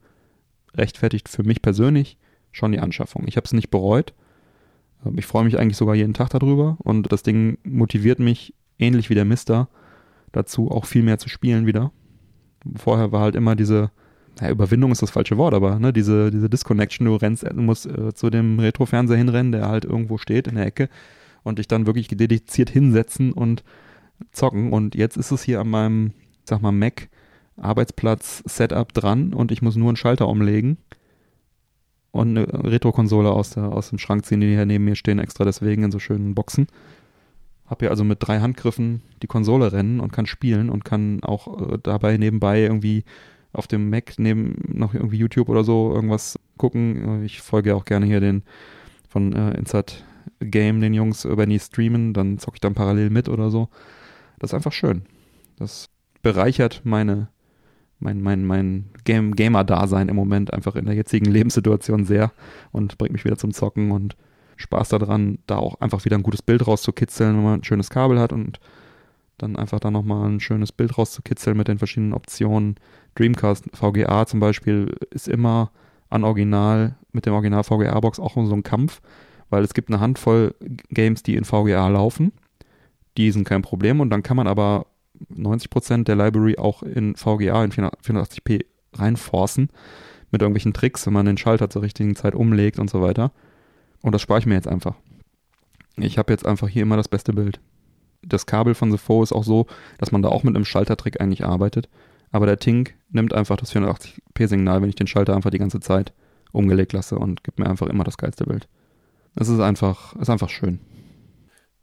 rechtfertigt 0.75 1.29
für 1.29 1.43
mich 1.43 1.61
persönlich 1.61 2.17
schon 2.51 2.71
die 2.71 2.79
Anschaffung. 2.79 3.23
Ich 3.27 3.37
habe 3.37 3.45
es 3.45 3.53
nicht 3.53 3.69
bereut. 3.69 4.13
Ich 5.15 5.25
freue 5.25 5.43
mich 5.43 5.59
eigentlich 5.59 5.77
sogar 5.77 5.95
jeden 5.95 6.13
Tag 6.13 6.29
darüber 6.29 6.77
und 6.79 7.11
das 7.11 7.21
Ding 7.21 7.57
motiviert 7.63 8.19
mich, 8.19 8.53
ähnlich 8.79 9.09
wie 9.09 9.15
der 9.15 9.25
Mister, 9.25 9.67
dazu 10.35 10.69
auch 10.71 10.85
viel 10.85 11.03
mehr 11.03 11.17
zu 11.17 11.29
spielen 11.29 11.65
wieder. 11.65 11.91
Vorher 12.75 13.11
war 13.11 13.21
halt 13.21 13.35
immer 13.35 13.55
diese, 13.55 13.91
naja, 14.39 14.51
Überwindung 14.51 14.91
ist 14.91 15.01
das 15.01 15.11
falsche 15.11 15.37
Wort, 15.37 15.53
aber 15.53 15.79
ne, 15.79 15.93
diese, 15.93 16.31
diese 16.31 16.49
Disconnection, 16.49 17.05
du 17.05 17.15
rennst, 17.15 17.43
du 17.43 17.61
musst 17.61 17.85
äh, 17.85 18.13
zu 18.13 18.29
dem 18.29 18.59
Retro-Fernseher 18.59 19.17
hinrennen, 19.17 19.51
der 19.51 19.67
halt 19.67 19.85
irgendwo 19.85 20.17
steht 20.17 20.47
in 20.47 20.55
der 20.55 20.65
Ecke 20.65 20.89
und 21.43 21.59
dich 21.59 21.67
dann 21.67 21.85
wirklich 21.85 22.07
dediziert 22.07 22.69
hinsetzen 22.69 23.31
und 23.31 23.63
zocken. 24.31 24.73
Und 24.73 24.95
jetzt 24.95 25.17
ist 25.17 25.31
es 25.31 25.43
hier 25.43 25.61
an 25.61 25.69
meinem, 25.69 26.11
sag 26.43 26.61
mal, 26.61 26.71
Mac 26.71 27.09
Arbeitsplatz 27.57 28.43
Setup 28.45 28.91
dran 28.93 29.33
und 29.33 29.51
ich 29.51 29.61
muss 29.61 29.75
nur 29.75 29.87
einen 29.87 29.95
Schalter 29.95 30.27
umlegen 30.27 30.77
und 32.11 32.37
eine 32.37 32.47
Retro-Konsole 32.63 33.29
aus, 33.29 33.57
aus 33.57 33.89
dem 33.89 33.99
Schrank 33.99 34.25
ziehen, 34.25 34.41
die 34.41 34.47
hier 34.47 34.65
neben 34.65 34.85
mir 34.85 34.95
stehen, 34.95 35.19
extra 35.19 35.45
deswegen 35.45 35.83
in 35.83 35.91
so 35.91 35.99
schönen 35.99 36.35
Boxen. 36.35 36.67
Hab 37.67 37.79
hier 37.79 37.89
also 37.89 38.03
mit 38.03 38.19
drei 38.21 38.39
Handgriffen 38.39 39.01
die 39.21 39.27
Konsole 39.27 39.71
rennen 39.71 39.99
und 39.99 40.11
kann 40.13 40.25
spielen 40.25 40.69
und 40.69 40.85
kann 40.85 41.23
auch 41.23 41.71
äh, 41.71 41.77
dabei 41.81 42.17
nebenbei 42.17 42.61
irgendwie 42.61 43.03
auf 43.53 43.67
dem 43.67 43.89
Mac 43.89 44.13
neben 44.17 44.55
noch 44.67 44.93
irgendwie 44.93 45.17
YouTube 45.17 45.49
oder 45.49 45.63
so 45.63 45.93
irgendwas 45.93 46.37
gucken. 46.57 47.23
Ich 47.23 47.41
folge 47.41 47.69
ja 47.69 47.75
auch 47.75 47.85
gerne 47.85 48.05
hier 48.05 48.19
den 48.19 48.43
von 49.07 49.33
äh, 49.33 49.57
Insert 49.57 50.03
Game, 50.39 50.81
den 50.81 50.93
Jungs, 50.93 51.25
wenn 51.25 51.49
die 51.49 51.59
streamen, 51.59 52.13
dann 52.13 52.37
zocke 52.37 52.55
ich 52.55 52.61
dann 52.61 52.73
parallel 52.73 53.09
mit 53.09 53.29
oder 53.29 53.49
so. 53.49 53.69
Das 54.39 54.49
ist 54.51 54.53
einfach 54.53 54.73
schön. 54.73 55.03
Das 55.57 55.89
bereichert 56.21 56.81
meine, 56.83 57.29
mein, 57.99 58.21
mein, 58.21 58.45
mein 58.45 58.89
Game, 59.05 59.35
Gamer-Dasein 59.35 60.09
im 60.09 60.15
Moment 60.15 60.53
einfach 60.53 60.75
in 60.75 60.85
der 60.85 60.95
jetzigen 60.95 61.25
Lebenssituation 61.31 62.05
sehr 62.05 62.31
und 62.71 62.97
bringt 62.97 63.13
mich 63.13 63.25
wieder 63.25 63.37
zum 63.37 63.53
Zocken 63.53 63.91
und 63.91 64.15
Spaß 64.57 64.89
daran, 64.89 65.39
da 65.47 65.57
auch 65.57 65.79
einfach 65.81 66.05
wieder 66.05 66.17
ein 66.17 66.23
gutes 66.23 66.41
Bild 66.41 66.65
rauszukitzeln, 66.65 67.35
wenn 67.35 67.43
man 67.43 67.59
ein 67.59 67.63
schönes 67.63 67.89
Kabel 67.89 68.19
hat 68.19 68.33
und 68.33 68.59
dann 69.37 69.55
einfach 69.55 69.79
da 69.79 69.91
nochmal 69.91 70.29
ein 70.29 70.39
schönes 70.39 70.71
Bild 70.71 70.97
rauszukitzeln 70.97 71.57
mit 71.57 71.67
den 71.67 71.77
verschiedenen 71.77 72.13
Optionen. 72.13 72.75
Dreamcast 73.15 73.65
VGA 73.73 74.25
zum 74.25 74.39
Beispiel 74.39 74.95
ist 75.11 75.27
immer 75.27 75.71
an 76.09 76.23
Original, 76.23 76.95
mit 77.11 77.25
dem 77.25 77.33
Original 77.33 77.63
VGA-Box 77.63 78.19
auch 78.19 78.35
so 78.35 78.53
ein 78.53 78.63
Kampf, 78.63 79.01
weil 79.49 79.63
es 79.63 79.73
gibt 79.73 79.89
eine 79.89 79.99
Handvoll 79.99 80.55
Games, 80.89 81.23
die 81.23 81.35
in 81.35 81.43
VGA 81.43 81.87
laufen. 81.89 82.31
Die 83.17 83.31
sind 83.31 83.45
kein 83.45 83.61
Problem 83.61 83.99
und 83.99 84.09
dann 84.09 84.23
kann 84.23 84.37
man 84.37 84.47
aber 84.47 84.87
90% 85.33 86.03
der 86.03 86.15
Library 86.15 86.57
auch 86.57 86.83
in 86.83 87.15
VGA 87.15 87.63
in 87.63 87.71
480p 87.71 88.65
reinforcen 88.93 89.69
mit 90.31 90.41
irgendwelchen 90.41 90.73
Tricks, 90.73 91.05
wenn 91.05 91.13
man 91.13 91.25
den 91.25 91.37
Schalter 91.37 91.69
zur 91.69 91.81
richtigen 91.81 92.15
Zeit 92.15 92.35
umlegt 92.35 92.79
und 92.79 92.89
so 92.89 93.01
weiter. 93.01 93.31
Und 94.05 94.11
das 94.11 94.21
spare 94.21 94.37
ich 94.37 94.45
mir 94.45 94.53
jetzt 94.53 94.67
einfach. 94.67 94.93
Ich 95.97 96.19
habe 96.19 96.31
jetzt 96.31 96.45
einfach 96.45 96.67
hier 96.67 96.83
immer 96.83 96.95
das 96.95 97.07
beste 97.07 97.33
Bild. 97.33 97.59
Das 98.21 98.45
Kabel 98.45 98.75
von 98.75 98.91
The 98.91 98.99
Foe 98.99 99.23
ist 99.23 99.33
auch 99.33 99.43
so, 99.43 99.65
dass 99.97 100.11
man 100.11 100.21
da 100.21 100.29
auch 100.29 100.43
mit 100.43 100.55
einem 100.55 100.63
Schaltertrick 100.63 101.19
eigentlich 101.19 101.43
arbeitet. 101.43 101.89
Aber 102.31 102.45
der 102.45 102.59
Tink 102.59 102.93
nimmt 103.09 103.33
einfach 103.33 103.57
das 103.57 103.73
480p-Signal, 103.73 104.83
wenn 104.83 104.89
ich 104.89 104.95
den 104.95 105.07
Schalter 105.07 105.35
einfach 105.35 105.49
die 105.49 105.57
ganze 105.57 105.79
Zeit 105.79 106.13
umgelegt 106.51 106.93
lasse 106.93 107.17
und 107.17 107.43
gibt 107.43 107.57
mir 107.57 107.67
einfach 107.67 107.87
immer 107.87 108.03
das 108.03 108.17
geilste 108.17 108.45
Bild. 108.45 108.67
Es 109.33 109.49
ist 109.49 109.59
einfach, 109.59 110.15
ist 110.17 110.29
einfach 110.29 110.49
schön. 110.49 110.79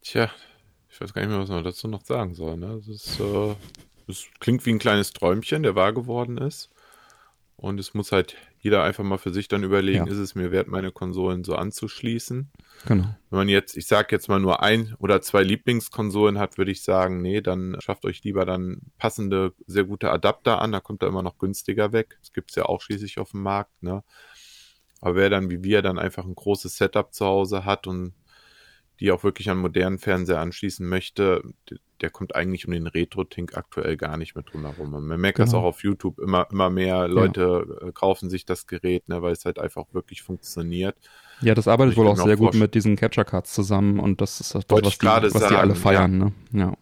Tja, 0.01 0.31
ich 0.91 1.01
weiß 1.01 1.13
gar 1.15 1.23
nicht 1.23 1.31
mehr, 1.31 1.41
was 1.41 1.49
man 1.49 1.65
dazu 1.65 1.89
noch 1.89 2.05
sagen 2.05 2.35
soll. 2.35 2.57
Ne? 2.57 2.77
Das, 2.77 2.87
ist, 2.87 3.19
äh, 3.19 3.57
das 4.07 4.27
klingt 4.39 4.65
wie 4.65 4.71
ein 4.71 4.79
kleines 4.79 5.13
Träumchen, 5.13 5.65
der 5.65 5.75
wahr 5.75 5.93
geworden 5.93 6.39
ist. 6.39 6.71
Und 7.57 7.81
es 7.81 7.95
muss 7.95 8.13
halt 8.13 8.37
jeder 8.63 8.85
einfach 8.85 9.03
mal 9.03 9.19
für 9.19 9.33
sich 9.33 9.49
dann 9.49 9.65
überlegen, 9.65 10.07
ja. 10.07 10.13
ist 10.13 10.19
es 10.19 10.37
mir 10.37 10.53
wert, 10.53 10.69
meine 10.69 10.93
Konsolen 10.93 11.43
so 11.43 11.57
anzuschließen? 11.57 12.49
Genau. 12.87 13.05
Wenn 13.29 13.37
man 13.37 13.49
jetzt, 13.49 13.77
ich 13.77 13.89
sag 13.89 14.13
jetzt 14.13 14.29
mal 14.29 14.39
nur 14.39 14.63
ein 14.63 14.95
oder 15.01 15.21
zwei 15.21 15.43
Lieblingskonsolen 15.43 16.39
hat, 16.39 16.59
würde 16.59 16.71
ich 16.71 16.85
sagen, 16.85 17.21
nee, 17.23 17.41
dann 17.41 17.77
schafft 17.81 18.05
euch 18.05 18.23
lieber 18.23 18.47
dann 18.47 18.83
passende, 18.99 19.53
sehr 19.67 19.83
gute 19.83 20.13
Adapter 20.13 20.63
an, 20.63 20.71
da 20.71 20.79
kommt 20.79 21.03
er 21.03 21.09
immer 21.09 21.23
noch 21.23 21.39
günstiger 21.39 21.93
weg. 21.93 22.17
Das 22.21 22.33
gibt's 22.33 22.55
ja 22.55 22.67
auch 22.67 22.81
schließlich 22.81 23.19
auf 23.19 23.33
dem 23.33 23.43
Markt, 23.43 23.83
ne? 23.83 24.05
Aber 25.01 25.17
wer 25.17 25.29
dann 25.29 25.51
wie 25.51 25.65
wir 25.65 25.83
dann 25.83 25.99
einfach 25.99 26.25
ein 26.25 26.37
großes 26.37 26.77
Setup 26.77 27.13
zu 27.13 27.27
Hause 27.27 27.65
hat 27.65 27.89
und 27.89 28.15
die 29.01 29.11
auch 29.11 29.25
wirklich 29.25 29.51
an 29.51 29.59
modernen 29.59 29.99
Fernseher 29.99 30.41
anschließen 30.41 30.87
möchte, 30.87 31.43
der 32.01 32.11
kommt 32.11 32.35
eigentlich 32.35 32.67
um 32.67 32.73
den 32.73 32.87
Retro-Tink 32.87 33.57
aktuell 33.57 33.97
gar 33.97 34.17
nicht 34.17 34.35
mehr 34.35 34.45
drum 34.45 34.63
herum. 34.63 34.91
Man 34.91 35.21
merkt 35.21 35.37
genau. 35.37 35.47
das 35.47 35.55
auch 35.55 35.63
auf 35.63 35.83
YouTube, 35.83 36.19
immer, 36.19 36.49
immer 36.51 36.69
mehr 36.69 37.09
Leute 37.09 37.67
ja. 37.81 37.89
Äh, 37.89 37.93
kaufen 37.93 38.29
sich 38.29 38.45
das 38.45 38.67
Gerät, 38.67 39.09
ne, 39.09 39.23
weil 39.23 39.33
es 39.33 39.45
halt 39.45 39.59
einfach 39.59 39.85
wirklich 39.93 40.23
funktioniert. 40.23 40.97
Ja, 41.41 41.55
das 41.55 41.69
arbeitet 41.69 41.97
wohl 41.97 42.09
auch 42.09 42.17
sehr 42.17 42.37
gut 42.37 42.55
mit 42.55 42.75
diesen 42.75 42.97
Capture 42.97 43.25
Cards 43.25 43.53
zusammen 43.53 43.99
und 43.99 44.21
das 44.21 44.41
ist 44.41 44.55
das, 44.55 44.65
was, 44.69 44.99
die, 44.99 45.07
was 45.07 45.49
die 45.49 45.55
alle 45.55 45.75
feiern. 45.75 46.13
Ja. 46.13 46.25
Ne? 46.27 46.33
ja. 46.53 46.77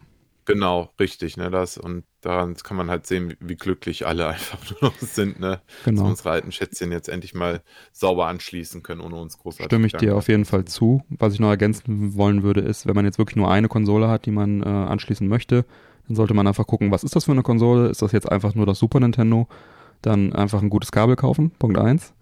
Genau, 0.53 0.91
richtig, 0.99 1.37
ne, 1.37 1.51
das 1.51 1.79
und 1.79 2.05
daran 2.21 2.55
kann 2.57 2.77
man 2.77 2.91
halt 2.91 3.07
sehen, 3.07 3.31
wie, 3.31 3.37
wie 3.41 3.57
glücklich 3.57 4.07
alle 4.07 4.27
einfach 4.29 4.59
nur 4.71 4.91
noch 4.91 4.99
sind, 4.99 5.41
ne, 5.41 5.61
genau. 5.85 6.03
dass 6.03 6.11
unsere 6.11 6.31
alten 6.31 6.53
Schätzchen 6.53 6.93
jetzt 6.93 7.09
endlich 7.09 7.35
mal 7.35 7.63
sauber 7.93 8.27
anschließen 8.27 8.83
können, 8.83 9.01
ohne 9.01 9.17
uns 9.17 9.39
großartig. 9.39 9.67
Stimme 9.67 9.87
ich 9.87 9.93
dir 9.95 10.17
auf 10.17 10.29
jeden 10.29 10.45
Fall 10.45 10.65
zu. 10.65 11.03
Was 11.09 11.35
ich 11.35 11.41
noch 11.41 11.51
ergänzen 11.51 12.15
wollen 12.17 12.43
würde, 12.43 12.61
ist, 12.61 12.87
wenn 12.87 12.95
man 12.95 13.05
jetzt 13.05 13.19
wirklich 13.19 13.37
nur 13.37 13.51
eine 13.51 13.69
Konsole 13.69 14.09
hat, 14.09 14.27
die 14.27 14.33
man 14.33 14.63
äh, 14.63 14.67
anschließen 14.67 15.27
möchte, 15.27 15.65
dann 16.07 16.17
sollte 16.17 16.35
man 16.35 16.47
einfach 16.47 16.67
gucken, 16.67 16.91
was 16.91 17.05
ist 17.05 17.15
das 17.15 17.25
für 17.25 17.33
eine 17.33 17.43
Konsole? 17.43 17.89
Ist 17.89 18.03
das 18.03 18.13
jetzt 18.13 18.31
einfach 18.31 18.55
nur 18.55 18.67
das 18.67 18.79
Super 18.79 19.01
Nintendo? 19.01 19.49
Dann 20.03 20.33
einfach 20.33 20.63
ein 20.63 20.71
gutes 20.71 20.93
Kabel 20.93 21.17
kaufen, 21.17 21.51
Punkt 21.59 21.79
eins 21.79 22.15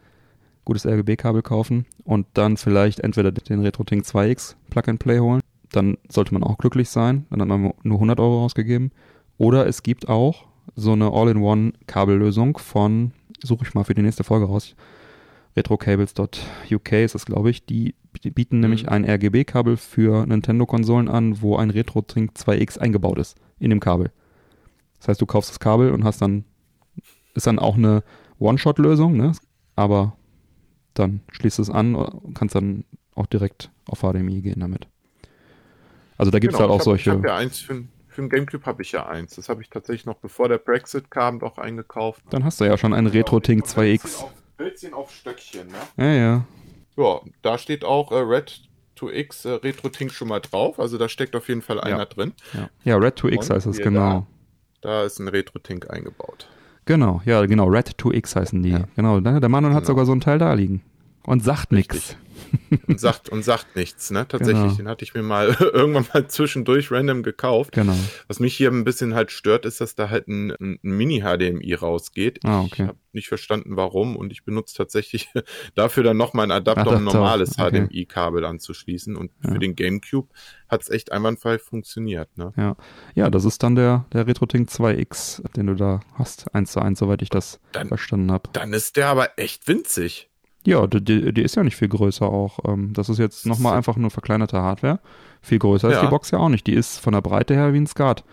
gutes 0.68 0.84
RGB-Kabel 0.84 1.40
kaufen 1.40 1.86
und 2.04 2.26
dann 2.34 2.58
vielleicht 2.58 3.00
entweder 3.00 3.32
den 3.32 3.62
RetroTink 3.62 4.04
2X 4.04 4.54
Plug-and-Play 4.68 5.18
holen 5.18 5.40
dann 5.72 5.98
sollte 6.08 6.32
man 6.34 6.42
auch 6.42 6.58
glücklich 6.58 6.88
sein. 6.88 7.26
Dann 7.30 7.40
hat 7.40 7.48
man 7.48 7.72
nur 7.82 7.96
100 7.96 8.20
Euro 8.20 8.44
ausgegeben. 8.44 8.90
Oder 9.36 9.66
es 9.66 9.82
gibt 9.82 10.08
auch 10.08 10.46
so 10.74 10.92
eine 10.92 11.12
All-in-One-Kabellösung 11.12 12.58
von, 12.58 13.12
suche 13.42 13.64
ich 13.66 13.74
mal 13.74 13.84
für 13.84 13.94
die 13.94 14.02
nächste 14.02 14.24
Folge 14.24 14.46
raus, 14.46 14.74
retrocables.uk 15.56 16.92
ist 16.92 17.14
das, 17.14 17.26
glaube 17.26 17.50
ich. 17.50 17.66
Die, 17.66 17.94
die 18.22 18.30
bieten 18.30 18.56
mhm. 18.56 18.62
nämlich 18.62 18.88
ein 18.88 19.04
RGB-Kabel 19.04 19.76
für 19.76 20.26
Nintendo-Konsolen 20.26 21.08
an, 21.08 21.40
wo 21.42 21.56
ein 21.56 21.70
RetroTink 21.70 22.32
2X 22.32 22.78
eingebaut 22.78 23.18
ist 23.18 23.36
in 23.58 23.70
dem 23.70 23.80
Kabel. 23.80 24.10
Das 24.98 25.08
heißt, 25.08 25.20
du 25.20 25.26
kaufst 25.26 25.50
das 25.50 25.60
Kabel 25.60 25.92
und 25.92 26.04
hast 26.04 26.20
dann, 26.22 26.44
ist 27.34 27.46
dann 27.46 27.58
auch 27.58 27.76
eine 27.76 28.02
One-Shot-Lösung, 28.38 29.16
ne? 29.16 29.32
aber 29.76 30.16
dann 30.94 31.20
schließt 31.30 31.58
es 31.60 31.70
an 31.70 31.94
und 31.94 32.34
kannst 32.34 32.54
dann 32.54 32.84
auch 33.14 33.26
direkt 33.26 33.70
auf 33.86 34.00
HDMI 34.00 34.42
gehen 34.42 34.60
damit. 34.60 34.88
Also 36.18 36.32
da 36.32 36.40
gibt 36.40 36.52
es 36.52 36.58
genau, 36.58 36.70
halt 36.70 36.80
auch 36.80 36.84
solche. 36.84 37.10
Ich 37.10 37.16
habe 37.16 37.28
ja 37.28 37.36
eins 37.36 37.60
für, 37.60 37.84
für 38.08 38.20
den 38.20 38.28
Gamecube 38.28 38.66
habe 38.66 38.82
ich 38.82 38.92
ja 38.92 39.06
eins. 39.06 39.36
Das 39.36 39.48
habe 39.48 39.62
ich 39.62 39.70
tatsächlich 39.70 40.04
noch 40.04 40.16
bevor 40.16 40.48
der 40.48 40.58
Brexit 40.58 41.10
kam, 41.10 41.38
doch 41.38 41.56
eingekauft. 41.58 42.22
Dann 42.30 42.44
hast 42.44 42.60
du 42.60 42.64
ja 42.64 42.76
schon 42.76 42.92
einen 42.92 43.06
Retro-Tink 43.06 43.64
2X. 43.64 44.24
Hölzchen 44.58 44.92
auf 44.92 45.12
Stöckchen, 45.12 45.68
ne? 45.68 45.74
Ja, 45.96 46.12
ja. 46.12 46.44
Ja, 46.96 47.20
da 47.42 47.58
steht 47.58 47.84
auch 47.84 48.10
äh, 48.10 48.16
Red 48.16 48.62
2X 48.98 49.48
äh, 49.48 49.52
Retro-Tink 49.54 50.10
schon 50.10 50.26
mal 50.26 50.40
drauf. 50.40 50.80
Also 50.80 50.98
da 50.98 51.08
steckt 51.08 51.36
auf 51.36 51.48
jeden 51.48 51.62
Fall 51.62 51.80
einer 51.80 51.98
ja. 51.98 52.04
drin. 52.04 52.32
Ja, 52.52 52.68
ja 52.82 52.96
Red 52.96 53.20
2X 53.20 53.54
heißt 53.54 53.66
es, 53.66 53.78
genau. 53.78 54.26
Da, 54.80 54.88
da 54.88 55.04
ist 55.04 55.20
ein 55.20 55.28
Retro-Tink 55.28 55.88
eingebaut. 55.88 56.48
Genau, 56.86 57.22
ja, 57.24 57.46
genau. 57.46 57.66
Red 57.68 57.90
2X 57.90 58.34
heißen 58.34 58.60
die. 58.64 58.70
Ja. 58.70 58.88
Genau, 58.96 59.20
der 59.20 59.48
Manuel 59.48 59.70
genau. 59.70 59.76
hat 59.76 59.86
sogar 59.86 60.04
so 60.04 60.12
ein 60.12 60.20
Teil 60.20 60.38
da 60.38 60.52
liegen. 60.54 60.82
Und 61.22 61.44
sagt 61.44 61.70
nichts 61.70 62.16
und 62.86 63.00
sagt 63.00 63.28
und 63.28 63.42
sagt 63.42 63.76
nichts, 63.76 64.10
ne? 64.10 64.26
Tatsächlich, 64.28 64.62
genau. 64.62 64.76
den 64.76 64.88
hatte 64.88 65.04
ich 65.04 65.14
mir 65.14 65.22
mal 65.22 65.56
irgendwann 65.60 66.06
mal 66.12 66.28
zwischendurch 66.28 66.90
random 66.90 67.22
gekauft. 67.22 67.72
Genau. 67.72 67.96
Was 68.26 68.40
mich 68.40 68.56
hier 68.56 68.70
ein 68.70 68.84
bisschen 68.84 69.14
halt 69.14 69.30
stört, 69.30 69.64
ist, 69.64 69.80
dass 69.80 69.94
da 69.94 70.10
halt 70.10 70.28
ein, 70.28 70.52
ein 70.60 70.78
Mini-HDMI 70.82 71.74
rausgeht. 71.74 72.40
Ah, 72.44 72.60
okay. 72.60 72.82
Ich 72.82 72.88
habe 72.88 72.98
nicht 73.12 73.28
verstanden, 73.28 73.76
warum 73.76 74.16
und 74.16 74.32
ich 74.32 74.44
benutze 74.44 74.76
tatsächlich 74.76 75.28
dafür 75.74 76.02
dann 76.02 76.16
nochmal 76.16 76.44
einen 76.44 76.52
Adapter, 76.52 76.88
um 76.88 76.96
ein 76.96 77.04
normales 77.04 77.58
okay. 77.58 77.86
HDMI-Kabel 77.86 78.44
anzuschließen 78.44 79.16
und 79.16 79.30
ja. 79.44 79.52
für 79.52 79.58
den 79.58 79.74
GameCube 79.74 80.28
hat 80.68 80.82
es 80.82 80.90
echt 80.90 81.12
einwandfrei 81.12 81.58
funktioniert, 81.58 82.36
ne? 82.36 82.52
Ja. 82.56 82.76
Ja, 83.14 83.30
das 83.30 83.44
ist 83.44 83.62
dann 83.62 83.74
der, 83.74 84.06
der 84.12 84.26
RetroTink 84.26 84.68
2X, 84.68 85.42
den 85.52 85.66
du 85.66 85.74
da 85.74 86.00
hast, 86.14 86.54
eins 86.54 86.72
zu 86.72 86.80
eins, 86.80 86.98
soweit 86.98 87.22
ich 87.22 87.30
das 87.30 87.60
dann, 87.72 87.88
verstanden 87.88 88.30
habe. 88.30 88.50
Dann 88.52 88.72
ist 88.72 88.96
der 88.96 89.08
aber 89.08 89.38
echt 89.38 89.66
winzig. 89.66 90.27
Ja, 90.66 90.86
die, 90.86 91.32
die 91.32 91.42
ist 91.42 91.54
ja 91.54 91.64
nicht 91.64 91.76
viel 91.76 91.88
größer 91.88 92.26
auch. 92.26 92.58
Ähm, 92.66 92.92
das 92.92 93.08
ist 93.08 93.18
jetzt 93.18 93.46
nochmal 93.46 93.76
einfach 93.76 93.96
nur 93.96 94.10
verkleinerte 94.10 94.60
Hardware. 94.60 95.00
Viel 95.40 95.58
größer 95.58 95.88
ja. 95.88 95.96
ist 95.96 96.02
die 96.02 96.10
Box 96.10 96.30
ja 96.30 96.38
auch 96.38 96.48
nicht. 96.48 96.66
Die 96.66 96.74
ist 96.74 96.98
von 96.98 97.12
der 97.12 97.20
Breite 97.20 97.54
her 97.54 97.72
wie 97.72 97.78
ein 97.78 97.86
Skat. 97.86 98.24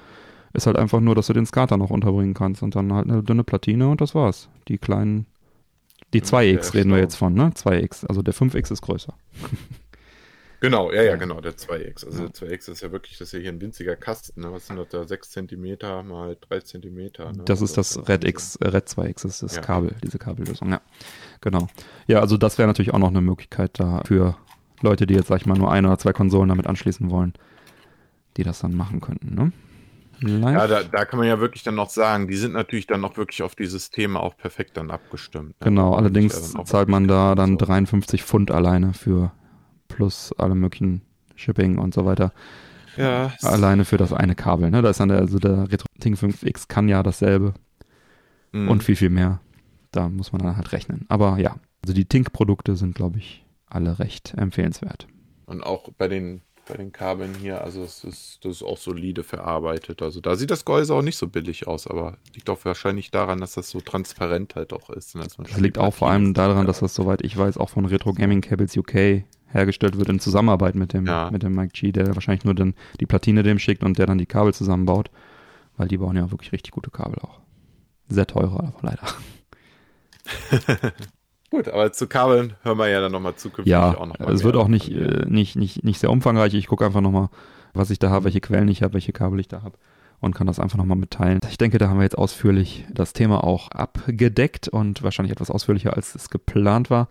Ist 0.54 0.68
halt 0.68 0.78
einfach 0.78 1.02
nur, 1.02 1.16
dass 1.16 1.28
du 1.28 1.34
den 1.34 1.46
Skater 1.46 1.78
noch 1.78 1.90
unterbringen 1.90 2.34
kannst 2.34 2.64
und 2.64 2.76
dann 2.76 2.94
halt 2.94 3.10
eine 3.10 3.24
dünne 3.24 3.44
Platine 3.44 3.90
und 3.90 4.02
das 4.02 4.16
war's. 4.16 4.50
Die 4.68 4.78
kleinen, 4.78 5.26
die 6.14 6.22
2X 6.22 6.74
reden 6.74 6.92
wir 6.92 7.00
jetzt 7.00 7.16
von, 7.16 7.34
ne? 7.34 7.52
2X. 7.54 8.06
Also 8.08 8.22
der 8.22 8.34
5X 8.34 8.72
ist 8.72 8.82
größer. 8.82 9.14
Genau, 10.60 10.92
ja, 10.92 11.04
ja, 11.04 11.16
genau, 11.16 11.42
der 11.42 11.54
2X. 11.54 12.06
Also 12.06 12.28
der 12.28 12.34
2X 12.34 12.72
ist 12.72 12.82
ja 12.82 12.92
wirklich, 12.92 13.18
das 13.18 13.30
ist 13.30 13.34
ja 13.34 13.40
hier 13.40 13.52
ein 13.52 13.62
winziger 13.62 13.96
Kasten. 13.96 14.42
Ne? 14.42 14.52
Was 14.52 14.68
sind 14.68 14.78
das 14.78 14.90
da? 14.90 15.06
6 15.06 15.32
cm 15.32 15.78
mal 16.08 16.38
3 16.50 16.60
cm. 16.62 16.96
Ne? 16.96 17.12
Das 17.46 17.62
ist 17.62 17.78
das 17.78 18.08
Red 18.08 18.24
X, 18.24 18.56
äh, 18.58 18.68
Red 18.68 18.88
2X, 18.88 19.24
das 19.24 19.26
ist 19.26 19.44
das 19.44 19.56
ja. 19.56 19.62
Kabel, 19.62 19.96
diese 20.04 20.18
Kabellösung, 20.18 20.72
ja. 20.72 20.82
Genau. 21.42 21.68
Ja, 22.08 22.20
also 22.20 22.38
das 22.38 22.58
wäre 22.58 22.68
natürlich 22.68 22.94
auch 22.94 23.00
noch 23.00 23.10
eine 23.10 23.22
Möglichkeit 23.22 23.80
da 23.80 24.02
für 24.06 24.38
Leute, 24.82 25.06
die 25.06 25.14
jetzt, 25.14 25.28
sag 25.28 25.42
ich 25.42 25.46
mal, 25.46 25.58
nur 25.58 25.72
ein 25.72 25.86
oder 25.86 25.98
zwei 25.98 26.14
Konsolen 26.14 26.50
damit 26.50 26.68
anschließen 26.68 27.10
wollen, 27.10 27.34
die 28.38 28.44
das 28.44 28.60
dann 28.60 28.76
machen 28.76 29.02
könnten, 29.02 29.36
ne? 29.36 29.52
Live? 30.22 30.54
Ja, 30.54 30.68
da, 30.68 30.84
da 30.84 31.06
kann 31.06 31.20
man 31.20 31.28
ja 31.28 31.40
wirklich 31.40 31.64
dann 31.64 31.76
noch 31.76 31.90
sagen, 31.90 32.28
die 32.28 32.36
sind 32.36 32.54
natürlich 32.54 32.88
dann 32.88 33.02
noch 33.02 33.18
wirklich 33.18 33.44
auf 33.44 33.56
dieses 33.56 33.90
Thema 33.90 34.22
auch 34.22 34.38
perfekt 34.38 34.78
dann 34.78 34.92
abgestimmt. 34.92 35.50
Ne? 35.50 35.66
Genau, 35.66 35.94
allerdings 35.94 36.54
zahlt 36.64 36.88
man 36.88 37.08
da 37.08 37.36
dann 37.36 37.58
so. 37.60 37.66
53 37.66 38.24
Pfund 38.24 38.52
alleine 38.52 38.94
für 38.94 39.32
plus 39.96 40.34
alle 40.38 40.56
möglichen 40.56 41.02
Shipping 41.36 41.78
und 41.78 41.94
so 41.94 42.06
weiter. 42.06 42.34
Ja. 42.98 43.34
Alleine 43.42 43.86
für 43.86 43.98
das 43.98 44.14
eine 44.14 44.36
Kabel, 44.36 44.70
ne? 44.70 44.82
Da 44.82 44.90
ist 44.90 45.00
dann 45.00 45.10
der, 45.10 45.20
also 45.20 45.40
der 45.40 45.72
Retro 45.72 45.88
Ting 46.00 46.16
5X 46.16 46.68
kann 46.68 46.88
ja 46.88 47.02
dasselbe. 47.02 47.54
Mhm. 48.52 48.70
Und 48.70 48.84
viel, 48.84 48.96
viel 48.96 49.10
mehr. 49.10 49.40
Da 49.92 50.10
muss 50.10 50.32
man 50.32 50.42
dann 50.42 50.58
halt 50.58 50.72
rechnen. 50.72 51.06
Aber 51.08 51.38
ja, 51.40 51.56
also 51.82 51.94
die 51.94 52.06
Tink-Produkte 52.06 52.76
sind, 52.76 52.96
glaube 52.96 53.20
ich, 53.20 53.46
alle 53.68 54.00
recht 54.00 54.34
empfehlenswert. 54.36 55.08
Und 55.46 55.64
auch 55.64 55.90
bei 55.98 56.08
den 56.08 56.42
bei 56.68 56.76
den 56.76 56.92
Kabeln 56.92 57.34
hier. 57.40 57.64
Also 57.64 57.84
es 57.84 58.04
ist, 58.04 58.40
das 58.44 58.54
ist 58.54 58.64
auch 58.64 58.78
solide 58.78 59.24
verarbeitet. 59.24 60.02
Also 60.02 60.20
da 60.20 60.36
sieht 60.36 60.52
das 60.52 60.66
Gehäuse 60.66 60.94
auch 60.94 61.02
nicht 61.02 61.18
so 61.18 61.28
billig 61.28 61.68
aus, 61.68 61.88
aber 61.88 62.18
liegt 62.34 62.50
auch 62.50 62.64
wahrscheinlich 62.66 63.12
daran, 63.12 63.40
dass 63.40 63.54
das 63.54 63.70
so 63.70 63.82
transparent 63.82 64.56
halt 64.56 64.74
auch 64.74 64.90
ist. 64.90 65.16
das 65.16 65.38
liegt 65.58 65.78
auch 65.78 65.94
vor 65.94 66.10
allem 66.10 66.34
daran, 66.34 66.66
dass 66.66 66.80
das, 66.80 66.96
soweit 66.96 67.22
ich 67.22 67.38
weiß, 67.38 67.58
auch 67.58 67.70
von 67.70 67.86
Retro 67.86 68.14
Gaming 68.14 68.42
Cables 68.42 68.76
UK 68.76 69.24
hergestellt 69.56 69.98
wird 69.98 70.10
in 70.10 70.20
Zusammenarbeit 70.20 70.76
mit 70.76 70.94
dem, 70.94 71.08
ja. 71.08 71.30
mit 71.32 71.42
dem 71.44 71.56
Mike 71.56 71.72
G, 71.74 71.92
der 71.92 72.14
wahrscheinlich 72.14 72.46
nur 72.46 72.54
dann 72.54 72.76
die 73.00 73.06
Platine 73.06 73.42
dem 73.42 73.58
schickt 73.58 73.84
und 73.84 73.98
der 73.98 74.06
dann 74.06 74.18
die 74.18 74.26
Kabel 74.26 74.54
zusammenbaut. 74.54 75.10
Weil 75.78 75.88
die 75.88 75.98
bauen 75.98 76.16
ja 76.16 76.32
wirklich 76.32 76.52
richtig 76.52 76.72
gute 76.72 76.92
Kabel 76.92 77.18
auch. 77.20 77.40
Sehr 78.08 78.28
teure, 78.28 78.60
aber 78.60 78.74
leider. 78.82 79.08
Gut, 81.52 81.68
aber 81.70 81.92
zu 81.92 82.08
Kabeln 82.08 82.54
hören 82.64 82.78
wir 82.78 82.88
ja 82.88 83.02
dann 83.02 83.12
nochmal 83.12 83.36
zukünftig 83.36 83.72
ja, 83.72 83.98
auch 83.98 84.06
noch 84.06 84.20
mal. 84.20 84.34
Es 84.34 84.44
wird 84.44 84.56
auch 84.56 84.68
nicht, 84.68 84.92
äh, 84.92 85.26
nicht, 85.28 85.56
nicht, 85.56 85.84
nicht 85.84 86.00
sehr 86.00 86.12
umfangreich. 86.12 86.54
Ich 86.54 86.68
gucke 86.68 86.86
einfach 86.86 87.02
nochmal, 87.02 87.30
was 87.74 87.90
ich 87.92 88.00
da 88.00 88.10
habe, 88.10 88.26
welche 88.26 88.42
Quellen 88.42 88.68
ich 88.68 88.84
habe, 88.84 88.94
welche 88.94 89.14
Kabel 89.14 89.40
ich 89.40 89.48
da 89.48 89.62
habe 89.62 89.78
und 90.22 90.34
kann 90.34 90.48
das 90.48 90.60
einfach 90.60 90.78
nochmal 90.78 90.98
mitteilen. 90.98 91.40
Ich 91.50 91.58
denke, 91.58 91.78
da 91.78 91.88
haben 91.88 91.98
wir 91.98 92.04
jetzt 92.04 92.18
ausführlich 92.18 92.86
das 92.92 93.14
Thema 93.14 93.44
auch 93.44 93.70
abgedeckt 93.72 94.68
und 94.68 95.04
wahrscheinlich 95.04 95.32
etwas 95.32 95.52
ausführlicher, 95.52 95.96
als 95.96 96.16
es 96.16 96.30
geplant 96.30 96.90
war. 96.90 97.08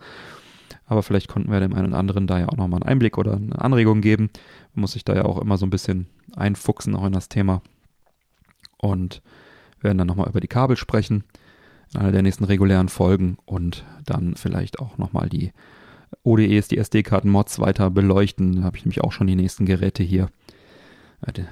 Aber 0.85 1.03
vielleicht 1.03 1.27
konnten 1.27 1.51
wir 1.51 1.59
dem 1.59 1.73
einen 1.73 1.87
oder 1.87 1.97
anderen 1.97 2.27
da 2.27 2.39
ja 2.39 2.49
auch 2.49 2.57
nochmal 2.57 2.81
einen 2.81 2.89
Einblick 2.89 3.17
oder 3.17 3.35
eine 3.35 3.59
Anregung 3.59 4.01
geben. 4.01 4.29
Man 4.73 4.81
muss 4.81 4.91
sich 4.91 5.03
da 5.03 5.15
ja 5.15 5.25
auch 5.25 5.39
immer 5.39 5.57
so 5.57 5.65
ein 5.65 5.71
bisschen 5.71 6.07
einfuchsen, 6.35 6.95
auch 6.95 7.05
in 7.05 7.13
das 7.13 7.29
Thema. 7.29 7.61
Und 8.77 9.21
werden 9.81 9.97
dann 9.97 10.07
nochmal 10.07 10.29
über 10.29 10.41
die 10.41 10.47
Kabel 10.47 10.77
sprechen 10.77 11.23
in 11.93 11.99
einer 11.99 12.11
der 12.11 12.21
nächsten 12.21 12.43
regulären 12.43 12.89
Folgen 12.89 13.37
und 13.45 13.85
dann 14.05 14.35
vielleicht 14.35 14.79
auch 14.79 14.97
nochmal 14.97 15.29
die 15.29 15.51
ODEs, 16.23 16.67
die 16.67 16.77
SD-Karten-Mods 16.77 17.59
weiter 17.59 17.89
beleuchten. 17.89 18.57
Da 18.57 18.63
habe 18.63 18.77
ich 18.77 18.85
nämlich 18.85 19.01
auch 19.01 19.11
schon 19.11 19.27
die 19.27 19.35
nächsten 19.35 19.65
Geräte 19.65 20.03
hier. 20.03 20.29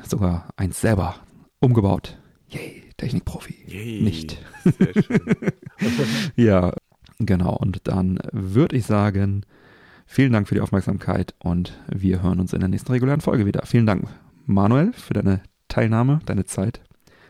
Sogar 0.08 0.50
eins 0.56 0.82
selber 0.82 1.16
umgebaut. 1.60 2.18
Yay, 2.50 2.84
Technikprofi. 2.98 3.56
Yay, 3.68 4.02
Nicht. 4.02 4.38
Ja, 6.36 6.74
genau. 7.20 7.56
Und 7.56 7.82
dann 7.88 8.20
würde 8.32 8.76
ich 8.76 8.86
sagen, 8.86 9.46
vielen 10.06 10.34
Dank 10.34 10.48
für 10.48 10.56
die 10.56 10.62
Aufmerksamkeit 10.62 11.34
und 11.40 11.80
wir 11.88 12.22
hören 12.22 12.40
uns 12.40 12.54
in 12.54 12.60
der 12.60 12.70
nächsten 12.70 12.92
regulären 12.92 13.22
Folge 13.22 13.46
wieder. 13.46 13.66
Vielen 13.66 13.86
Dank, 13.86 14.08
Manuel, 14.46 14.94
für 14.94 15.14
deine 15.14 15.42
Teilnahme, 15.68 16.20
deine 16.26 16.46
Zeit 16.46 16.82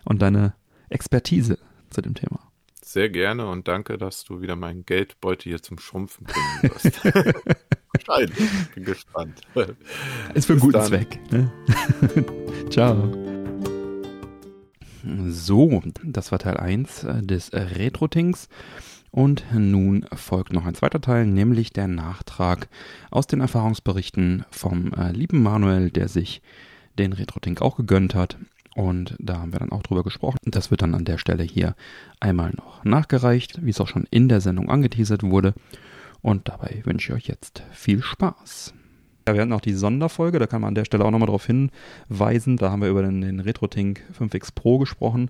und 0.06 0.22
deine 0.22 0.54
Expertise 0.90 1.58
zu 1.90 2.02
dem 2.02 2.14
Thema. 2.14 2.40
Sehr 2.84 3.10
gerne 3.10 3.48
und 3.48 3.68
danke, 3.68 3.98
dass 3.98 4.26
du 4.26 4.42
wieder 4.42 4.56
mein 4.56 4.86
Geldbeutel 4.86 5.52
hier 5.52 5.62
zum 5.62 5.80
Schrumpfen 5.80 6.28
bringen 6.28 6.74
wirst. 6.84 7.04
Wahrscheinlich. 7.94 8.50
Bin 8.76 8.84
gespannt. 8.84 9.42
Ist 10.34 10.48
für 10.48 10.54
einen 10.54 10.60
guten 10.60 10.74
dann. 10.74 10.88
Zweck. 10.88 11.20
Ne? 11.32 11.52
Ciao. 12.70 13.12
So, 15.28 15.82
das 16.04 16.32
war 16.32 16.40
Teil 16.40 16.58
1 16.58 17.04
äh, 17.04 17.22
des 17.24 17.52
Retro-Tings. 17.54 18.48
Und 19.14 19.46
nun 19.54 20.06
folgt 20.16 20.52
noch 20.52 20.66
ein 20.66 20.74
zweiter 20.74 21.00
Teil, 21.00 21.28
nämlich 21.28 21.72
der 21.72 21.88
Nachtrag 21.88 22.68
aus 23.12 23.28
den 23.28 23.42
Erfahrungsberichten 23.42 24.44
vom 24.50 24.92
äh, 24.94 25.12
lieben 25.12 25.42
Manuel, 25.42 25.92
der 25.92 26.08
sich 26.08 26.42
den 26.98 27.14
Retro-Tink 27.14 27.62
auch 27.62 27.78
gegönnt 27.78 28.16
hat 28.16 28.38
und 28.76 29.16
da 29.20 29.40
haben 29.40 29.54
wir 29.54 29.60
dann 29.60 29.72
auch 29.72 29.84
drüber 29.84 30.04
gesprochen. 30.04 30.40
Das 30.46 30.72
wird 30.72 30.82
dann 30.82 30.96
an 30.96 31.06
der 31.06 31.18
Stelle 31.18 31.44
hier 31.44 31.76
einmal 32.20 32.52
noch 32.56 32.84
nachgereicht, 32.84 33.64
wie 33.64 33.70
es 33.70 33.80
auch 33.80 33.88
schon 33.88 34.08
in 34.10 34.30
der 34.30 34.42
Sendung 34.42 34.70
angeteasert 34.70 35.24
wurde. 35.24 35.54
Und 36.22 36.48
dabei 36.48 36.82
wünsche 36.86 37.12
ich 37.12 37.16
euch 37.16 37.28
jetzt 37.28 37.64
viel 37.72 38.02
Spaß. 38.02 38.74
Ja, 39.28 39.34
wir 39.34 39.42
hatten 39.42 39.54
auch 39.54 39.62
die 39.62 39.74
Sonderfolge, 39.74 40.40
da 40.40 40.48
kann 40.48 40.62
man 40.62 40.70
an 40.70 40.76
der 40.76 40.86
Stelle 40.86 41.06
auch 41.06 41.12
nochmal 41.12 41.28
darauf 41.28 41.46
hinweisen. 41.46 42.58
Da 42.58 42.72
haben 42.72 42.82
wir 42.82 42.90
über 42.90 43.04
den, 43.04 43.22
den 43.22 43.40
RetroTink 43.40 44.02
5X 44.20 44.54
Pro 44.54 44.80
gesprochen. 44.80 45.30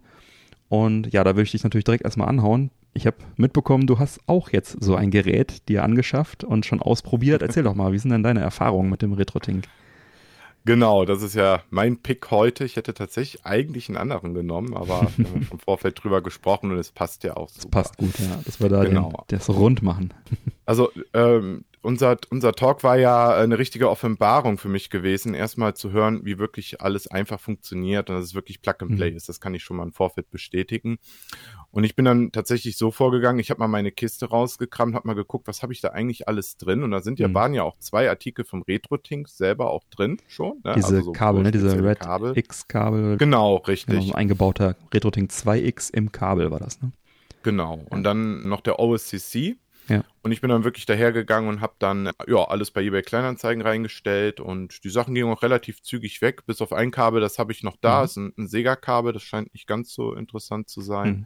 Und 0.74 1.14
ja, 1.14 1.24
da 1.24 1.36
würde 1.36 1.44
ich 1.44 1.52
dich 1.52 1.64
natürlich 1.64 1.84
direkt 1.84 2.04
erstmal 2.04 2.28
anhauen. 2.28 2.72
Ich 2.96 3.06
habe 3.06 3.18
mitbekommen, 3.38 3.86
du 3.86 4.00
hast 4.00 4.20
auch 4.26 4.50
jetzt 4.50 4.76
so 4.84 4.96
ein 4.96 5.12
Gerät 5.12 5.70
dir 5.70 5.84
angeschafft 5.84 6.44
und 6.44 6.66
schon 6.66 6.82
ausprobiert. 6.82 7.42
Erzähl 7.44 7.62
doch 7.62 7.76
mal, 7.76 7.92
wie 7.92 8.00
sind 8.00 8.10
denn 8.10 8.24
deine 8.24 8.40
Erfahrungen 8.40 8.90
mit 8.90 9.04
dem 9.04 9.14
RetroTink? 9.14 9.66
Genau, 10.66 11.06
das 11.06 11.22
ist 11.22 11.36
ja 11.36 11.62
mein 11.70 11.98
Pick 11.98 12.32
heute. 12.32 12.66
Ich 12.66 12.76
hätte 12.76 12.96
tatsächlich 12.96 13.46
eigentlich 13.46 13.88
einen 13.88 13.98
anderen 13.98 14.34
genommen, 14.34 14.76
aber 14.76 15.10
wir 15.18 15.28
haben 15.28 15.48
im 15.52 15.60
Vorfeld 15.60 16.04
drüber 16.04 16.24
gesprochen 16.24 16.72
und 16.72 16.80
es 16.80 16.92
passt 16.92 17.24
ja 17.24 17.38
auch 17.38 17.50
super. 17.50 17.60
Das 17.62 17.70
passt 17.70 17.98
gut, 17.98 18.18
ja. 18.18 18.40
Das 18.44 18.60
wir 18.60 18.70
da 18.70 18.84
genau. 18.84 19.10
den, 19.30 19.38
das 19.38 19.52
rund 19.52 19.84
machen. 19.84 20.12
Also 20.66 20.90
ähm, 21.14 21.66
unser, 21.84 22.18
unser 22.30 22.54
Talk 22.54 22.84
war 22.84 22.98
ja 22.98 23.36
eine 23.36 23.60
richtige 23.60 23.90
Offenbarung 23.90 24.58
für 24.58 24.70
mich 24.70 24.90
gewesen, 24.90 25.34
erstmal 25.34 25.76
zu 25.76 25.92
hören, 25.92 26.22
wie 26.24 26.40
wirklich 26.40 26.82
alles 26.82 27.08
einfach 27.08 27.40
funktioniert 27.40 28.10
und 28.10 28.16
dass 28.16 28.26
es 28.26 28.34
wirklich 28.34 28.62
Plug 28.62 28.76
and 28.80 28.96
Play 28.96 29.12
mhm. 29.12 29.18
ist. 29.18 29.30
Das 29.30 29.40
kann 29.40 29.54
ich 29.54 29.64
schon 29.64 29.78
mal 29.78 29.84
im 29.84 29.92
Vorfeld 29.92 30.30
bestätigen. 30.32 30.98
Und 31.72 31.84
ich 31.84 31.96
bin 31.96 32.06
dann 32.06 32.32
tatsächlich 32.32 32.78
so 32.78 32.90
vorgegangen, 32.90 33.40
ich 33.40 33.50
habe 33.50 33.60
mal 33.60 33.68
meine 33.68 33.92
Kiste 33.92 34.30
rausgekramt, 34.30 34.96
habe 34.96 35.08
mal 35.08 35.14
geguckt, 35.14 35.48
was 35.48 35.62
habe 35.62 35.74
ich 35.74 35.82
da 35.82 35.90
eigentlich 35.90 36.28
alles 36.28 36.58
drin. 36.58 36.84
Und 36.84 36.92
da 36.92 37.02
sind 37.02 37.20
ja, 37.20 37.28
mhm. 37.28 37.34
waren 37.34 37.54
ja 37.54 37.64
auch 37.64 37.78
zwei 37.78 38.10
Artikel 38.10 38.46
vom 38.46 38.62
RetroTink 38.62 39.28
selber 39.28 39.70
auch 39.70 39.84
drin 39.90 40.18
schon. 40.28 40.62
Ne? 40.64 40.74
Diese 40.76 40.88
also 40.88 41.02
so 41.02 41.12
Kabel, 41.12 41.44
ne? 41.44 41.52
diese 41.52 41.84
Red 41.84 42.00
Kabel. 42.00 42.38
X-Kabel. 42.38 43.18
Genau, 43.18 43.58
richtig. 43.58 44.00
Genau, 44.00 44.14
ein 44.14 44.16
eingebauter 44.16 44.76
RetroTink 44.94 45.32
2X 45.32 45.94
im 45.94 46.12
Kabel 46.12 46.50
war 46.50 46.60
das, 46.60 46.82
ne? 46.82 46.92
Genau. 47.44 47.86
Und 47.90 48.04
dann 48.04 48.48
noch 48.48 48.62
der 48.62 48.80
OSCC, 48.80 49.58
ja. 49.88 50.04
Und 50.22 50.32
ich 50.32 50.42
bin 50.42 50.50
dann 50.50 50.64
wirklich 50.64 50.86
dahergegangen 50.86 51.50
und 51.50 51.62
habe 51.62 51.74
dann 51.80 52.12
ja 52.28 52.44
alles 52.46 52.72
bei 52.72 52.82
eBay 52.82 53.02
Kleinanzeigen 53.02 53.62
reingestellt 53.62 54.40
und 54.40 54.84
die 54.84 54.90
Sachen 54.90 55.14
gingen 55.14 55.32
auch 55.32 55.44
relativ 55.44 55.82
zügig 55.82 56.22
weg, 56.22 56.46
bis 56.46 56.62
auf 56.62 56.72
ein 56.72 56.92
Kabel, 56.92 57.22
das 57.22 57.40
habe 57.40 57.52
ich 57.52 57.64
noch 57.64 57.76
da, 57.82 58.00
mhm. 58.00 58.06
ist 58.06 58.18
ein, 58.18 58.34
ein 58.38 58.48
Sega-Kabel, 58.48 59.14
das 59.14 59.24
scheint 59.24 59.54
nicht 59.54 59.68
ganz 59.68 59.94
so 59.94 60.14
interessant 60.14 60.70
zu 60.70 60.82
sein. 60.82 61.07
Mhm. 61.07 61.26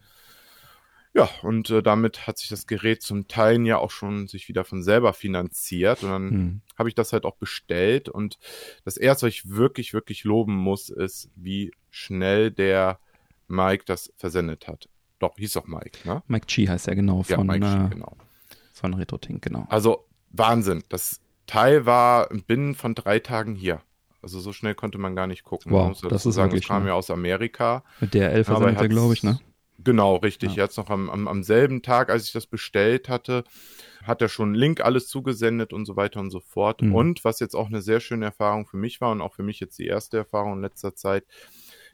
Ja, 1.13 1.29
und 1.41 1.71
äh, 1.71 1.81
damit 1.81 2.27
hat 2.27 2.37
sich 2.37 2.49
das 2.49 2.67
Gerät 2.67 3.01
zum 3.01 3.27
Teil 3.27 3.65
ja 3.65 3.77
auch 3.77 3.89
schon 3.89 4.27
sich 4.27 4.47
wieder 4.49 4.63
von 4.63 4.83
selber 4.83 5.13
finanziert 5.13 6.03
und 6.03 6.09
dann 6.09 6.23
mhm. 6.29 6.61
habe 6.77 6.89
ich 6.89 6.95
das 6.95 7.13
halt 7.13 7.25
auch 7.25 7.37
bestellt 7.37 8.07
und 8.09 8.37
das 8.85 8.97
erste, 8.97 9.25
was 9.25 9.33
ich 9.33 9.49
wirklich, 9.49 9.93
wirklich 9.93 10.25
loben 10.25 10.55
muss, 10.55 10.89
ist, 10.89 11.29
wie 11.35 11.71
schnell 11.89 12.51
der 12.51 12.99
Mike 13.47 13.85
das 13.87 14.13
versendet 14.17 14.67
hat. 14.67 14.89
Doch, 15.19 15.35
hieß 15.37 15.53
doch 15.53 15.65
Mike, 15.65 15.97
ne? 16.05 16.21
Mike 16.27 16.45
G 16.47 16.69
heißt 16.69 16.87
er 16.87 16.95
genau. 16.95 17.23
Von, 17.23 17.37
ja, 17.37 17.43
Mike 17.43 17.89
G, 17.89 17.95
von 18.79 18.93
RetroTink, 18.93 19.41
genau. 19.41 19.65
Also 19.69 20.05
Wahnsinn. 20.31 20.83
Das 20.89 21.19
Teil 21.45 21.85
war 21.85 22.29
binnen 22.29 22.75
von 22.75 22.95
drei 22.95 23.19
Tagen 23.19 23.55
hier. 23.55 23.81
Also 24.21 24.39
so 24.39 24.51
schnell 24.51 24.75
konnte 24.75 24.97
man 24.97 25.15
gar 25.15 25.27
nicht 25.27 25.43
gucken. 25.43 25.71
Wow, 25.71 25.99
das 26.01 26.25
ist 26.25 26.35
sagen, 26.35 26.51
wirklich 26.51 26.63
das 26.63 26.69
kam 26.69 26.87
ja 26.87 26.93
aus 26.93 27.09
Amerika. 27.09 27.83
Mit 27.99 28.13
der 28.13 28.31
11 28.31 28.49
er 28.49 28.87
glaube 28.87 29.13
ich, 29.13 29.23
ne? 29.23 29.39
Genau, 29.79 30.15
richtig. 30.15 30.55
Ja. 30.55 30.63
Jetzt 30.63 30.77
noch 30.77 30.89
am, 30.89 31.09
am, 31.09 31.27
am 31.27 31.43
selben 31.43 31.81
Tag, 31.81 32.09
als 32.09 32.25
ich 32.25 32.31
das 32.31 32.47
bestellt 32.47 33.09
hatte, 33.09 33.43
hat 34.03 34.21
er 34.21 34.27
schon 34.27 34.55
Link 34.55 34.81
alles 34.81 35.07
zugesendet 35.07 35.71
und 35.71 35.85
so 35.85 35.95
weiter 35.95 36.19
und 36.19 36.31
so 36.31 36.39
fort. 36.39 36.81
Mhm. 36.81 36.95
Und 36.95 37.23
was 37.23 37.39
jetzt 37.39 37.55
auch 37.55 37.67
eine 37.67 37.81
sehr 37.81 37.99
schöne 37.99 38.25
Erfahrung 38.25 38.65
für 38.65 38.77
mich 38.77 39.01
war 39.01 39.11
und 39.11 39.21
auch 39.21 39.33
für 39.33 39.43
mich 39.43 39.59
jetzt 39.59 39.77
die 39.77 39.85
erste 39.85 40.17
Erfahrung 40.17 40.53
in 40.53 40.61
letzter 40.61 40.95
Zeit, 40.95 41.25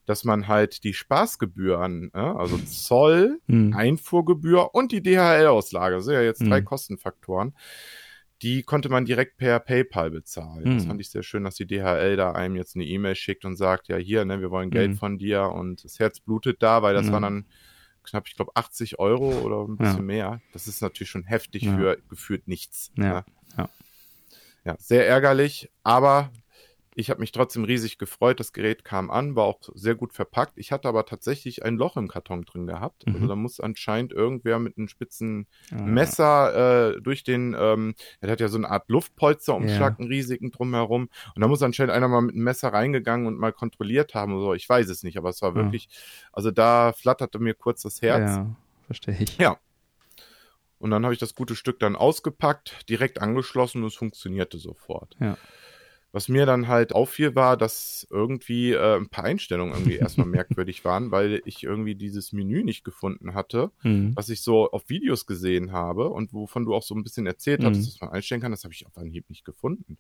dass 0.06 0.24
man 0.24 0.48
halt 0.48 0.84
die 0.84 0.94
Spaßgebühren, 0.94 2.12
äh, 2.14 2.20
also 2.20 2.58
Zoll, 2.58 3.40
mhm. 3.48 3.74
Einfuhrgebühr 3.74 4.74
und 4.76 4.92
die 4.92 5.02
DHL-Auslage, 5.02 5.96
das 5.96 6.06
sind 6.06 6.14
ja 6.14 6.22
jetzt 6.22 6.42
drei 6.42 6.62
mhm. 6.62 6.66
Kostenfaktoren, 6.66 7.56
die 8.42 8.64
konnte 8.64 8.90
man 8.90 9.06
direkt 9.06 9.38
per 9.38 9.60
PayPal 9.60 10.12
bezahlen. 10.12 10.64
Mhm. 10.66 10.78
Das 10.78 10.86
fand 10.86 11.02
ich 11.02 11.10
sehr 11.10 11.24
schön, 11.24 11.44
dass 11.44 11.56
die 11.56 11.68
DHL 11.68 12.18
da 12.18 12.34
einem 12.34 12.56
jetzt 12.56 12.76
eine 12.76 12.86
E-Mail 12.86 13.16
schickt 13.16 13.46
und 13.46 13.56
sagt, 13.56 13.88
ja 13.88 13.98
hier, 13.98 14.26
ne, 14.26 14.42
wir 14.42 14.52
wollen 14.52 14.70
Geld 14.70 14.92
mhm. 14.92 14.98
von 14.98 15.18
dir 15.18 15.44
und 15.50 15.84
das 15.84 16.00
Herz 16.00 16.20
blutet 16.20 16.62
da, 16.62 16.82
weil 16.82 16.94
das 16.94 17.12
waren 17.12 17.24
dann 17.24 17.46
knapp, 18.04 18.28
ich 18.28 18.36
glaube, 18.36 18.52
80 18.56 19.00
Euro 19.00 19.32
oder 19.40 19.64
ein 19.64 19.78
bisschen 19.78 19.98
ja. 19.98 20.02
mehr. 20.02 20.42
Das 20.52 20.68
ist 20.68 20.82
natürlich 20.82 21.10
schon 21.10 21.24
heftig 21.24 21.64
ja. 21.64 21.78
für 21.78 21.98
gefühlt 22.10 22.48
nichts. 22.48 22.92
Ja. 22.98 23.04
Ne? 23.04 23.26
Ja, 24.66 24.76
sehr 24.80 25.08
ärgerlich, 25.08 25.70
aber 25.84 26.32
ich 26.95 27.10
habe 27.10 27.20
mich 27.20 27.32
trotzdem 27.32 27.64
riesig 27.64 27.98
gefreut. 27.98 28.40
Das 28.40 28.53
Gerät 28.53 28.84
kam 28.86 29.10
an, 29.11 29.36
war 29.36 29.45
auch 29.45 29.60
sehr 29.74 29.95
gut 29.95 30.14
verpackt. 30.14 30.53
Ich 30.57 30.72
hatte 30.72 30.88
aber 30.88 31.06
tatsächlich 31.06 31.64
ein 31.64 31.76
Loch 31.78 31.98
im 31.98 32.07
Karton 32.07 32.44
drin 32.44 32.68
gehabt. 32.68 33.06
Mhm. 33.07 33.15
Also 33.15 33.28
da 33.28 33.36
muss 33.36 33.60
anscheinend 33.60 34.14
irgendwer 34.14 34.60
mit 34.60 34.78
einem 34.78 34.88
spitzen 34.88 35.48
Ah. 35.72 35.82
Messer 35.82 36.94
äh, 36.95 37.02
durch 37.02 37.24
den, 37.24 37.56
ähm, 37.60 37.95
er 38.22 38.32
hat 38.32 38.40
ja 38.40 38.48
so 38.48 38.57
eine 38.57 38.70
Art 38.70 38.90
Luftpolsterumschlag, 38.90 39.94
Ja. 39.94 39.99
einen 39.99 40.07
riesigen 40.07 40.52
drumherum. 40.52 41.10
Und 41.36 41.41
da 41.41 41.48
muss 41.48 41.61
anscheinend 41.64 41.94
einer 41.94 42.07
mal 42.07 42.22
mit 42.22 42.36
einem 42.36 42.44
Messer 42.44 42.74
reingegangen 42.74 43.28
und 43.28 43.38
mal 43.38 43.53
kontrolliert 43.53 44.14
haben 44.14 44.34
oder 44.34 44.44
so. 44.45 44.53
Ich 44.53 44.68
weiß 44.70 44.90
es 44.90 45.03
nicht, 45.03 45.18
aber 45.18 45.30
es 45.30 45.41
war 45.41 45.49
Ja. 45.49 45.56
wirklich, 45.56 45.90
also 46.32 46.52
da 46.52 46.94
flatterte 46.94 47.40
mir 47.40 47.53
kurz 47.53 47.82
das 47.84 48.02
Herz. 48.02 48.32
Ja, 48.36 48.56
verstehe 48.86 49.18
ich. 49.20 49.38
Ja. 49.38 49.57
Und 50.80 50.91
dann 50.91 51.06
habe 51.06 51.14
ich 51.14 51.20
das 51.20 51.34
gute 51.34 51.56
Stück 51.56 51.80
dann 51.80 51.95
ausgepackt, 51.95 52.90
direkt 52.90 53.22
angeschlossen 53.22 53.82
und 53.84 53.88
es 53.88 53.95
funktionierte 53.95 54.57
sofort. 54.57 55.15
Ja. 55.20 55.38
Was 56.15 56.30
mir 56.30 56.45
dann 56.45 56.68
halt 56.68 56.94
auffiel, 56.94 57.34
war, 57.35 57.57
dass 57.57 58.06
irgendwie 58.11 58.72
äh, 58.73 58.98
ein 58.98 59.10
paar 59.10 59.23
Einstellungen 59.26 59.73
irgendwie 59.73 59.95
erstmal 59.95 60.27
merkwürdig 60.27 60.85
waren, 60.85 61.10
weil 61.11 61.41
ich 61.45 61.64
irgendwie 61.64 61.95
dieses 61.95 62.31
Menü 62.34 62.64
nicht 62.64 62.84
gefunden 62.84 63.34
hatte, 63.34 63.72
Mhm. 63.81 64.11
was 64.15 64.30
ich 64.30 64.41
so 64.44 64.69
auf 64.72 64.88
Videos 64.90 65.26
gesehen 65.26 65.72
habe 65.72 66.10
und 66.10 66.31
wovon 66.31 66.65
du 66.65 66.76
auch 66.76 66.84
so 66.84 66.94
ein 66.94 67.03
bisschen 67.03 67.26
erzählt 67.26 67.61
Mhm. 67.61 67.65
hattest, 67.65 67.88
dass 67.88 67.99
man 68.02 68.11
einstellen 68.11 68.41
kann. 68.41 68.52
Das 68.52 68.64
habe 68.64 68.73
ich 68.76 68.85
auf 68.85 68.95
Anhieb 68.95 69.27
nicht 69.30 69.44
gefunden. 69.44 69.98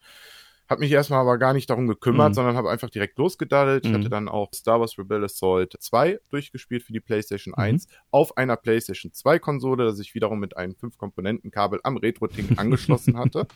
Hab 0.69 0.79
mich 0.79 0.91
erstmal 0.91 1.19
aber 1.19 1.37
gar 1.39 1.53
nicht 1.53 1.69
darum 1.69 1.87
gekümmert, 1.87 2.29
Mhm. 2.29 2.33
sondern 2.35 2.55
habe 2.57 2.69
einfach 2.69 2.91
direkt 2.91 3.17
losgedaddelt. 3.17 3.85
Ich 3.85 3.91
Mhm. 3.91 3.95
hatte 3.97 4.09
dann 4.09 4.29
auch 4.29 4.53
Star 4.53 4.79
Wars 4.79 4.97
Rebel 4.99 5.23
Assault 5.23 5.75
2 5.79 6.19
durchgespielt 6.29 6.83
für 6.83 6.93
die 6.93 7.01
PlayStation 7.01 7.53
Mhm. 7.57 7.63
1 7.63 7.87
auf 8.11 8.37
einer 8.37 8.55
PlayStation 8.55 9.11
2 9.13 9.39
Konsole, 9.39 9.83
das 9.83 9.99
ich 9.99 10.13
wiederum 10.13 10.39
mit 10.39 10.55
einem 10.57 10.75
5-Komponenten-Kabel 10.75 11.79
am 11.83 11.97
Retro-Tink 11.97 12.51
angeschlossen 12.59 13.17
hatte. 13.17 13.47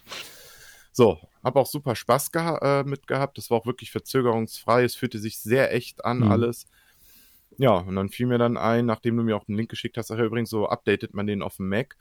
So, 0.98 1.20
habe 1.44 1.60
auch 1.60 1.68
super 1.68 1.96
Spaß 1.96 2.32
geha 2.32 2.80
äh, 2.80 2.84
mit 2.84 3.06
gehabt. 3.06 3.38
Das 3.38 3.52
war 3.52 3.60
auch 3.60 3.68
wirklich 3.68 3.92
verzögerungsfrei. 3.92 4.84
Es 4.84 4.96
fühlte 4.96 5.20
sich 5.20 5.38
sehr 5.38 5.72
echt 5.72 6.04
an 6.04 6.22
Mhm. 6.22 6.32
alles. 6.32 6.66
Ja, 7.60 7.74
und 7.76 7.96
dann 7.96 8.10
fiel 8.10 8.26
mir 8.26 8.40
dann 8.40 8.58
ein, 8.58 8.88
nachdem 8.88 9.16
du 9.16 9.22
mir 9.22 9.38
auch 9.38 9.48
einen 9.48 9.58
Link 9.58 9.70
geschickt 9.70 9.96
hast, 9.98 10.10
ach 10.10 10.18
ja, 10.18 10.24
übrigens, 10.26 10.50
so 10.50 10.68
updatet 10.68 11.14
man 11.14 11.28
den 11.28 11.44
auf 11.44 11.58
dem 11.58 11.70
Mac, 11.70 11.96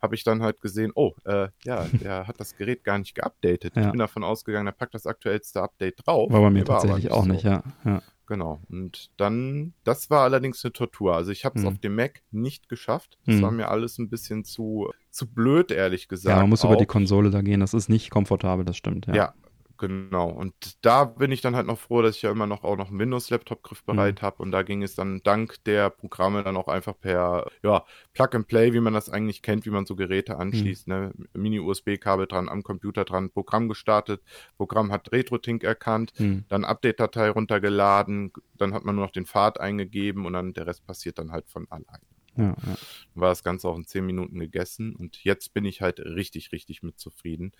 habe 0.00 0.14
ich 0.14 0.22
dann 0.22 0.44
halt 0.44 0.60
gesehen, 0.60 0.92
oh, 0.94 1.12
äh, 1.24 1.48
ja, 1.64 1.86
der 2.00 2.28
hat 2.28 2.38
das 2.38 2.54
Gerät 2.54 2.84
gar 2.84 2.98
nicht 2.98 3.16
geupdatet. 3.16 3.76
Ich 3.76 3.82
Ja. 3.82 3.90
bin 3.90 3.98
davon 3.98 4.22
ausgegangen, 4.22 4.68
er 4.68 4.72
packt 4.72 4.94
das 4.94 5.08
aktuellste 5.08 5.60
Update 5.60 6.06
drauf. 6.06 6.30
War 6.32 6.40
bei 6.42 6.50
mir 6.50 6.62
aber 6.62 6.74
tatsächlich 6.74 7.10
auch 7.10 7.24
so. 7.24 7.32
nicht, 7.32 7.42
ja. 7.42 7.64
ja. 7.84 8.00
Genau. 8.26 8.60
Und 8.68 9.10
dann, 9.18 9.72
das 9.84 10.10
war 10.10 10.22
allerdings 10.22 10.64
eine 10.64 10.72
Tortur. 10.72 11.14
Also 11.14 11.30
ich 11.30 11.44
habe 11.44 11.56
es 11.58 11.62
Mhm. 11.62 11.68
auf 11.68 11.78
dem 11.78 11.94
Mac 11.94 12.22
nicht 12.32 12.68
geschafft. 12.68 13.18
Das 13.24 13.36
Mhm. 13.36 13.42
war 13.42 13.50
mir 13.52 13.68
alles 13.68 13.98
ein 13.98 14.08
bisschen 14.08 14.44
zu, 14.44 14.90
zu 15.10 15.26
blöd, 15.28 15.70
ehrlich 15.70 16.08
gesagt. 16.08 16.34
Ja, 16.34 16.40
man 16.40 16.50
muss 16.50 16.64
über 16.64 16.74
auch. 16.74 16.76
die 16.78 16.86
Konsole 16.86 17.30
da 17.30 17.42
gehen, 17.42 17.60
das 17.60 17.72
ist 17.72 17.88
nicht 17.88 18.10
komfortabel, 18.10 18.64
das 18.64 18.76
stimmt. 18.76 19.06
Ja. 19.06 19.14
Ja. 19.14 19.34
Genau. 19.78 20.30
Und 20.30 20.54
da 20.84 21.04
bin 21.04 21.30
ich 21.32 21.40
dann 21.40 21.54
halt 21.56 21.66
noch 21.66 21.78
froh, 21.78 22.00
dass 22.02 22.16
ich 22.16 22.22
ja 22.22 22.30
immer 22.30 22.46
noch 22.46 22.64
auch 22.64 22.76
noch 22.76 22.88
einen 22.88 22.98
Windows-Laptop 22.98 23.62
griffbereit 23.62 24.22
Mhm. 24.22 24.26
habe. 24.26 24.42
Und 24.42 24.50
da 24.52 24.62
ging 24.62 24.82
es 24.82 24.94
dann 24.94 25.22
dank 25.22 25.62
der 25.64 25.90
Programme 25.90 26.42
dann 26.42 26.56
auch 26.56 26.68
einfach 26.68 26.98
per 26.98 27.46
ja, 27.62 27.84
Plug 28.14 28.28
and 28.32 28.46
Play, 28.48 28.72
wie 28.72 28.80
man 28.80 28.94
das 28.94 29.08
eigentlich 29.10 29.42
kennt, 29.42 29.66
wie 29.66 29.70
man 29.70 29.84
so 29.86 29.96
Geräte 29.96 30.38
anschließt. 30.38 30.88
Ne? 30.88 31.12
Mini-USB-Kabel 31.34 32.26
dran, 32.26 32.48
am 32.48 32.62
Computer 32.62 33.04
dran, 33.04 33.30
Programm 33.30 33.68
gestartet, 33.68 34.22
Programm 34.56 34.92
hat 34.92 35.12
RetroTink 35.12 35.62
erkannt, 35.64 36.12
Hm. 36.16 36.44
dann 36.48 36.64
Update-Datei 36.64 37.30
runtergeladen, 37.30 38.32
dann 38.56 38.72
hat 38.74 38.84
man 38.84 38.94
nur 38.96 39.04
noch 39.04 39.12
den 39.12 39.26
Pfad 39.26 39.60
eingegeben 39.60 40.26
und 40.26 40.32
dann 40.32 40.52
der 40.54 40.66
Rest 40.66 40.86
passiert 40.86 41.18
dann 41.18 41.32
halt 41.32 41.48
von 41.48 41.66
allein. 41.70 42.00
Ja, 42.38 42.48
ja. 42.48 42.76
War 43.14 43.30
das 43.30 43.42
Ganze 43.42 43.66
auch 43.66 43.76
in 43.76 43.86
10 43.86 44.04
Minuten 44.04 44.38
gegessen 44.38 44.94
und 44.94 45.24
jetzt 45.24 45.54
bin 45.54 45.64
ich 45.64 45.80
halt 45.80 46.00
richtig, 46.00 46.52
richtig 46.52 46.82
mit 46.82 46.98
zufrieden. 46.98 47.52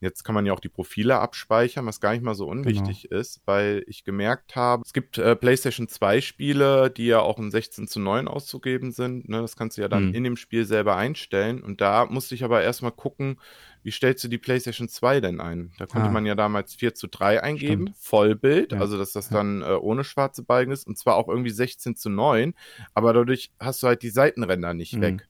Jetzt 0.00 0.24
kann 0.24 0.34
man 0.34 0.44
ja 0.44 0.52
auch 0.52 0.60
die 0.60 0.68
Profile 0.68 1.18
abspeichern, 1.18 1.86
was 1.86 2.00
gar 2.00 2.12
nicht 2.12 2.22
mal 2.22 2.34
so 2.34 2.46
unwichtig 2.46 3.10
ist, 3.10 3.40
weil 3.46 3.82
ich 3.86 4.04
gemerkt 4.04 4.54
habe, 4.54 4.82
es 4.84 4.92
gibt 4.92 5.16
äh, 5.16 5.34
PlayStation 5.34 5.88
2 5.88 6.20
Spiele, 6.20 6.90
die 6.90 7.06
ja 7.06 7.20
auch 7.20 7.38
in 7.38 7.50
16 7.50 7.88
zu 7.88 7.98
9 8.00 8.28
auszugeben 8.28 8.92
sind. 8.92 9.28
Ne? 9.28 9.40
Das 9.40 9.56
kannst 9.56 9.78
du 9.78 9.82
ja 9.82 9.88
dann 9.88 10.08
Mhm. 10.08 10.14
in 10.14 10.24
dem 10.24 10.36
Spiel 10.36 10.66
selber 10.66 10.96
einstellen. 10.96 11.62
Und 11.62 11.80
da 11.80 12.04
musste 12.06 12.34
ich 12.34 12.44
aber 12.44 12.62
erstmal 12.62 12.92
gucken, 12.92 13.40
wie 13.82 13.90
stellst 13.90 14.22
du 14.24 14.28
die 14.28 14.38
PlayStation 14.38 14.88
2 14.88 15.20
denn 15.20 15.40
ein? 15.40 15.72
Da 15.78 15.86
konnte 15.86 16.08
Ah. 16.08 16.12
man 16.12 16.26
ja 16.26 16.34
damals 16.34 16.74
4 16.74 16.94
zu 16.94 17.06
3 17.06 17.42
eingeben, 17.42 17.82
Stimmt. 17.86 17.96
Vollbild, 17.98 18.72
Ja. 18.72 18.80
also 18.80 18.98
dass 18.98 19.12
das 19.12 19.30
Ja. 19.30 19.36
dann 19.38 19.62
äh, 19.62 19.66
ohne 19.80 20.04
schwarze 20.04 20.42
Balken 20.42 20.72
ist 20.72 20.86
und 20.86 20.98
zwar 20.98 21.14
auch 21.16 21.28
irgendwie 21.28 21.50
16 21.50 21.96
zu 21.96 22.10
9, 22.10 22.52
aber 22.94 23.12
dadurch 23.14 23.50
hast 23.60 23.82
du 23.82 23.86
halt 23.86 24.02
die 24.02 24.10
Seitenränder 24.10 24.74
nicht 24.74 24.94
Mhm. 24.96 25.00
weg. 25.00 25.28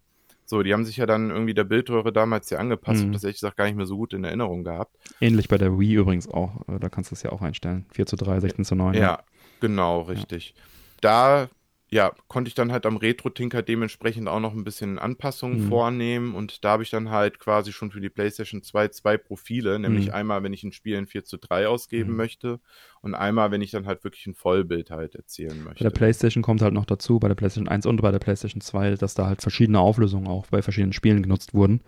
So, 0.48 0.62
die 0.62 0.72
haben 0.72 0.84
sich 0.84 0.96
ja 0.96 1.06
dann 1.06 1.30
irgendwie 1.30 1.54
der 1.54 1.64
Bildröhre 1.64 2.12
damals 2.12 2.48
ja 2.50 2.58
angepasst 2.58 3.00
Mhm. 3.00 3.06
und 3.08 3.12
das 3.14 3.24
ehrlich 3.24 3.36
gesagt 3.38 3.56
gar 3.56 3.64
nicht 3.66 3.76
mehr 3.76 3.86
so 3.86 3.96
gut 3.96 4.12
in 4.14 4.22
Erinnerung 4.24 4.62
gehabt. 4.64 4.96
Ähnlich 5.20 5.48
bei 5.48 5.58
der 5.58 5.76
Wii 5.78 5.94
übrigens 5.94 6.28
auch. 6.28 6.62
äh, 6.68 6.78
Da 6.78 6.88
kannst 6.88 7.10
du 7.10 7.14
es 7.14 7.22
ja 7.22 7.32
auch 7.32 7.42
einstellen. 7.42 7.84
4 7.92 8.06
zu 8.06 8.16
3, 8.16 8.38
16 8.40 8.64
zu 8.64 8.74
9. 8.76 8.94
Ja, 8.94 9.20
genau, 9.60 10.02
richtig. 10.02 10.54
Da 11.00 11.48
ja, 11.90 12.12
konnte 12.28 12.48
ich 12.48 12.54
dann 12.54 12.72
halt 12.72 12.84
am 12.86 12.96
Retro-Tinker 12.96 13.62
dementsprechend 13.62 14.28
auch 14.28 14.40
noch 14.40 14.52
ein 14.54 14.64
bisschen 14.64 14.98
Anpassungen 14.98 15.58
Mhm. 15.58 15.60
vornehmen 15.60 16.34
und 16.34 16.64
da 16.64 16.70
habe 16.72 16.82
ich 16.82 16.90
dann 16.90 17.10
halt 17.10 17.38
quasi 17.38 17.72
schon 17.72 17.90
für 17.92 18.00
die 18.00 18.10
PlayStation 18.10 18.62
2 18.62 18.88
zwei 18.88 19.16
Profile, 19.16 19.78
nämlich 19.78 20.06
Mhm. 20.06 20.12
einmal, 20.12 20.42
wenn 20.42 20.52
ich 20.52 20.64
ein 20.64 20.72
Spiel 20.72 20.96
in 20.96 21.06
4 21.06 21.24
zu 21.24 21.36
3 21.38 21.68
ausgeben 21.68 22.10
Mhm. 22.10 22.16
möchte 22.16 22.60
und 23.02 23.14
einmal, 23.14 23.50
wenn 23.52 23.62
ich 23.62 23.70
dann 23.70 23.86
halt 23.86 24.02
wirklich 24.04 24.26
ein 24.26 24.34
Vollbild 24.34 24.90
halt 24.90 25.14
erzielen 25.14 25.60
Bei 25.60 25.64
möchte. 25.64 25.84
der 25.84 25.90
PlayStation 25.90 26.42
kommt 26.42 26.62
halt 26.62 26.72
noch 26.74 26.86
dazu, 26.86 27.18
bei 27.18 27.28
der 27.28 27.34
PlayStation 27.34 27.68
1 27.68 27.86
und 27.86 28.00
bei 28.00 28.10
der 28.10 28.18
PlayStation 28.18 28.60
2, 28.60 28.94
dass 28.94 29.14
da 29.14 29.26
halt 29.26 29.42
verschiedene 29.42 29.78
Auflösungen 29.80 30.26
auch 30.26 30.46
bei 30.46 30.62
verschiedenen 30.62 30.92
Spielen 30.92 31.22
genutzt 31.22 31.54
wurden, 31.54 31.82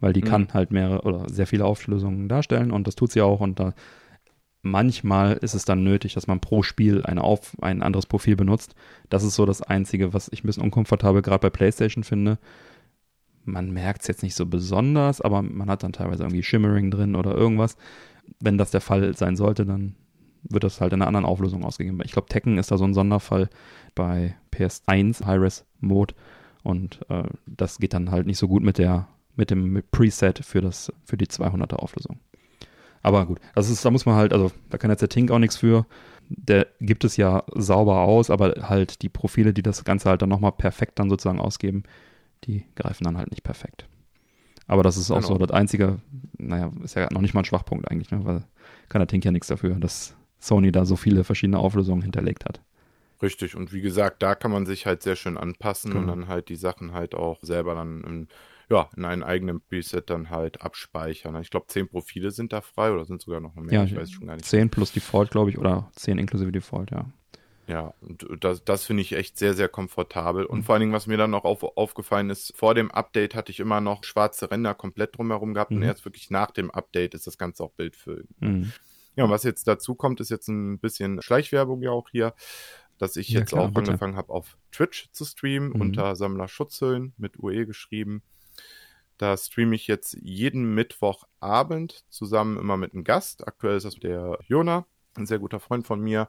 weil 0.00 0.12
die 0.12 0.22
Mhm. 0.22 0.28
kann 0.28 0.52
halt 0.52 0.70
mehrere 0.72 1.02
oder 1.02 1.28
sehr 1.28 1.46
viele 1.46 1.64
Auflösungen 1.64 2.28
darstellen 2.28 2.70
und 2.70 2.86
das 2.86 2.96
tut 2.96 3.12
sie 3.12 3.22
auch 3.22 3.40
und 3.40 3.58
da 3.58 3.74
manchmal 4.62 5.34
ist 5.34 5.54
es 5.54 5.64
dann 5.64 5.82
nötig, 5.82 6.14
dass 6.14 6.26
man 6.26 6.40
pro 6.40 6.62
Spiel 6.62 7.02
eine 7.04 7.22
auf, 7.22 7.56
ein 7.60 7.82
anderes 7.82 8.06
Profil 8.06 8.36
benutzt. 8.36 8.74
Das 9.08 9.22
ist 9.24 9.34
so 9.34 9.46
das 9.46 9.62
Einzige, 9.62 10.12
was 10.12 10.28
ich 10.32 10.44
ein 10.44 10.46
bisschen 10.46 10.62
unkomfortabel 10.62 11.22
gerade 11.22 11.40
bei 11.40 11.50
PlayStation 11.50 12.04
finde. 12.04 12.38
Man 13.44 13.70
merkt 13.70 14.02
es 14.02 14.08
jetzt 14.08 14.22
nicht 14.22 14.34
so 14.34 14.46
besonders, 14.46 15.20
aber 15.20 15.42
man 15.42 15.70
hat 15.70 15.82
dann 15.82 15.92
teilweise 15.92 16.24
irgendwie 16.24 16.42
Shimmering 16.42 16.90
drin 16.90 17.16
oder 17.16 17.34
irgendwas. 17.34 17.76
Wenn 18.38 18.58
das 18.58 18.70
der 18.70 18.80
Fall 18.80 19.16
sein 19.16 19.36
sollte, 19.36 19.64
dann 19.64 19.94
wird 20.42 20.64
das 20.64 20.80
halt 20.80 20.92
in 20.92 21.00
einer 21.00 21.08
anderen 21.08 21.26
Auflösung 21.26 21.64
ausgegeben. 21.64 22.00
Ich 22.04 22.12
glaube, 22.12 22.28
Tekken 22.28 22.58
ist 22.58 22.70
da 22.70 22.78
so 22.78 22.84
ein 22.84 22.94
Sonderfall 22.94 23.48
bei 23.94 24.36
PS1 24.52 25.24
High-Res 25.24 25.64
Mode 25.80 26.14
und 26.62 27.00
äh, 27.08 27.24
das 27.46 27.78
geht 27.78 27.94
dann 27.94 28.10
halt 28.10 28.26
nicht 28.26 28.38
so 28.38 28.48
gut 28.48 28.62
mit 28.62 28.78
der 28.78 29.08
mit 29.36 29.50
dem 29.50 29.82
Preset 29.90 30.44
für 30.44 30.60
das 30.60 30.92
für 31.04 31.16
die 31.16 31.26
200er 31.26 31.76
Auflösung. 31.76 32.18
Aber 33.02 33.26
gut, 33.26 33.40
das 33.54 33.70
ist 33.70 33.84
da 33.84 33.90
muss 33.90 34.06
man 34.06 34.16
halt 34.16 34.32
also 34.32 34.50
da 34.68 34.78
kann 34.78 34.90
jetzt 34.90 35.00
der 35.00 35.08
Tink 35.08 35.30
auch 35.30 35.38
nichts 35.38 35.56
für. 35.56 35.86
Der 36.28 36.66
gibt 36.80 37.02
es 37.04 37.16
ja 37.16 37.42
sauber 37.54 38.00
aus, 38.02 38.30
aber 38.30 38.54
halt 38.68 39.02
die 39.02 39.08
Profile, 39.08 39.52
die 39.52 39.62
das 39.62 39.82
Ganze 39.84 40.08
halt 40.10 40.22
dann 40.22 40.28
nochmal 40.28 40.52
perfekt 40.52 40.98
dann 40.98 41.10
sozusagen 41.10 41.40
ausgeben, 41.40 41.82
die 42.44 42.64
greifen 42.76 43.04
dann 43.04 43.18
halt 43.18 43.30
nicht 43.30 43.42
perfekt. 43.42 43.86
Aber 44.68 44.84
das 44.84 44.96
ist 44.96 45.10
auch 45.10 45.16
Genau. 45.16 45.28
so 45.28 45.38
das 45.38 45.50
einzige, 45.50 45.98
naja, 46.38 46.70
ist 46.84 46.94
ja 46.94 47.08
noch 47.10 47.20
nicht 47.22 47.34
mal 47.34 47.40
ein 47.40 47.44
Schwachpunkt 47.46 47.90
eigentlich, 47.90 48.12
ne? 48.12 48.24
weil 48.24 48.44
kann 48.88 49.00
der 49.00 49.08
Tink 49.08 49.24
ja 49.24 49.32
nichts 49.32 49.48
dafür, 49.48 49.74
dass 49.74 50.14
Sony 50.38 50.70
da 50.70 50.84
so 50.84 50.94
viele 50.94 51.24
verschiedene 51.24 51.58
Auflösungen 51.58 52.02
hinterlegt 52.02 52.44
hat. 52.44 52.60
Richtig, 53.22 53.56
und 53.56 53.72
wie 53.72 53.80
gesagt, 53.82 54.22
da 54.22 54.34
kann 54.34 54.50
man 54.50 54.64
sich 54.66 54.86
halt 54.86 55.02
sehr 55.02 55.16
schön 55.16 55.36
anpassen 55.36 55.92
und 55.92 56.06
Genau. 56.06 56.12
dann 56.12 56.28
halt 56.28 56.48
die 56.48 56.56
Sachen 56.56 56.92
halt 56.92 57.14
auch 57.14 57.40
selber 57.42 57.74
dann 57.74 58.02
in, 58.04 58.28
ja, 58.70 58.88
in 58.96 59.04
einen 59.04 59.22
eigenen 59.22 59.60
Preset 59.60 60.08
dann 60.08 60.30
halt 60.30 60.62
abspeichern. 60.62 61.34
Ich 61.42 61.50
glaube, 61.50 61.66
zehn 61.68 61.88
Profile 61.88 62.30
sind 62.30 62.52
da 62.52 62.60
frei 62.60 62.92
oder 62.92 63.04
sind 63.04 63.20
sogar 63.20 63.40
noch 63.40 63.54
mehr, 63.56 63.74
Ja, 63.80 63.84
ich 63.84 63.94
weiß 63.96 64.10
schon 64.10 64.26
gar 64.28 64.36
nicht. 64.36 64.46
10 64.46 64.70
plus 64.70 64.92
Default, 64.92 65.30
glaube 65.30 65.50
ich, 65.50 65.58
oder 65.58 65.90
10 65.96 66.18
inklusive 66.18 66.52
Default, 66.52 66.90
ja. 66.92 67.10
Ja, 67.66 67.94
und 68.00 68.26
das, 68.40 68.64
das 68.64 68.84
finde 68.84 69.02
ich 69.02 69.12
echt 69.12 69.38
sehr, 69.38 69.54
sehr 69.54 69.68
komfortabel. 69.68 70.44
Und 70.44 70.58
Mhm. 70.60 70.62
vor 70.64 70.74
allen 70.74 70.80
Dingen, 70.80 70.92
was 70.92 71.06
mir 71.06 71.16
dann 71.16 71.30
noch 71.30 71.44
auf, 71.44 71.62
aufgefallen 71.62 72.28
ist, 72.30 72.52
vor 72.56 72.74
dem 72.74 72.90
Update 72.90 73.34
hatte 73.36 73.52
ich 73.52 73.60
immer 73.60 73.80
noch 73.80 74.02
schwarze 74.02 74.50
Ränder 74.50 74.74
komplett 74.74 75.16
drumherum 75.16 75.54
gehabt 75.54 75.70
und 75.70 75.78
Mhm. 75.78 75.84
erst 75.84 76.04
wirklich 76.04 76.30
nach 76.30 76.50
dem 76.50 76.70
Update 76.72 77.14
ist 77.14 77.26
das 77.28 77.38
Ganze 77.38 77.62
auch 77.62 77.72
bildfüllend. 77.72 78.28
Mhm. 78.40 78.72
Ja, 79.14 79.24
und 79.24 79.30
was 79.30 79.44
jetzt 79.44 79.68
dazu 79.68 79.94
kommt, 79.94 80.20
ist 80.20 80.30
jetzt 80.30 80.48
ein 80.48 80.78
bisschen 80.80 81.22
Schleichwerbung 81.22 81.82
ja 81.82 81.90
auch 81.90 82.08
hier, 82.10 82.34
dass 82.98 83.16
ich 83.16 83.28
Ja, 83.30 83.40
jetzt 83.40 83.50
klar, 83.50 83.64
auch 83.66 83.70
bitte. 83.72 83.90
angefangen 83.90 84.16
habe, 84.16 84.32
auf 84.32 84.56
Twitch 84.72 85.10
zu 85.12 85.24
streamen, 85.24 85.68
Mhm. 85.70 85.80
unter 85.80 86.16
Sammler 86.16 86.48
Schutzhüllen 86.48 87.14
mit 87.18 87.38
UE 87.38 87.66
geschrieben. 87.66 88.22
Da 89.20 89.36
streame 89.36 89.74
ich 89.74 89.86
jetzt 89.86 90.16
jeden 90.22 90.74
Mittwochabend 90.74 92.04
zusammen 92.08 92.58
immer 92.58 92.76
mit 92.76 92.94
einem 92.94 93.04
Gast. 93.04 93.46
Aktuell 93.46 93.76
ist 93.76 93.84
das 93.84 93.96
der 93.96 94.38
Jona, 94.46 94.86
ein 95.16 95.26
sehr 95.26 95.38
guter 95.38 95.60
Freund 95.60 95.86
von 95.86 96.00
mir, 96.00 96.28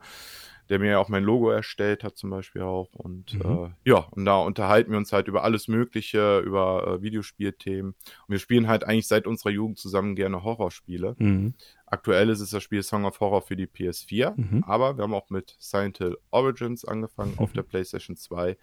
der 0.70 0.80
mir 0.80 0.92
ja 0.92 1.00
auch 1.00 1.10
mein 1.10 1.24
Logo 1.24 1.50
erstellt 1.52 2.04
hat 2.04 2.18
zum 2.18 2.30
Beispiel 2.32 2.64
auch. 2.64 2.94
Und 2.94 3.34
Mhm. 3.36 3.42
äh, 3.86 3.90
ja, 3.90 3.98
und 4.12 4.26
da 4.26 4.38
unterhalten 4.40 4.92
wir 4.92 4.98
uns 4.98 5.14
halt 5.14 5.28
über 5.28 5.44
alles 5.44 5.68
Mögliche, 5.68 6.40
über 6.40 6.86
äh, 6.88 7.02
Videospielthemen. 7.02 7.92
Und 7.92 8.28
wir 8.28 8.40
spielen 8.40 8.68
halt 8.68 8.84
eigentlich 8.86 9.08
seit 9.08 9.28
unserer 9.28 9.52
Jugend 9.52 9.78
zusammen 9.78 10.16
gerne 10.16 10.44
Horrorspiele. 10.44 11.16
Mhm. 11.18 11.54
Aktuell 11.86 12.30
ist 12.30 12.40
es 12.40 12.50
das 12.52 12.64
Spiel 12.64 12.84
Song 12.84 13.06
of 13.06 13.20
Horror 13.20 13.42
für 13.42 13.56
die 13.56 13.68
PS4, 13.68 14.34
Mhm. 14.36 14.64
aber 14.66 14.98
wir 14.98 15.04
haben 15.04 15.14
auch 15.14 15.30
mit 15.30 15.56
Silent 15.60 15.98
Hill 16.00 16.18
Origins 16.32 16.86
angefangen 16.86 17.36
auf 17.38 17.52
der 17.54 17.64
PlayStation 17.64 18.16
2. 18.16 18.58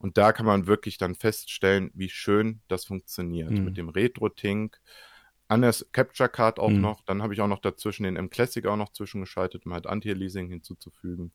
Und 0.00 0.16
da 0.18 0.32
kann 0.32 0.46
man 0.46 0.66
wirklich 0.66 0.98
dann 0.98 1.14
feststellen, 1.14 1.90
wie 1.94 2.08
schön 2.08 2.62
das 2.68 2.84
funktioniert. 2.86 3.50
Mhm. 3.50 3.64
Mit 3.64 3.76
dem 3.76 3.88
Retro-Tink 3.90 4.80
an 5.48 5.62
der 5.62 5.74
Capture 5.92 6.28
Card 6.28 6.58
auch 6.58 6.70
Mhm. 6.70 6.80
noch. 6.80 7.02
Dann 7.04 7.22
habe 7.22 7.34
ich 7.34 7.40
auch 7.40 7.48
noch 7.48 7.58
dazwischen 7.60 8.04
den 8.04 8.16
M 8.16 8.30
Classic 8.30 8.64
auch 8.66 8.76
noch 8.76 8.92
zwischengeschaltet, 8.92 9.66
um 9.66 9.74
halt 9.74 9.86
Anti-Leasing 9.86 10.48
hinzuzufügen. 10.48 11.32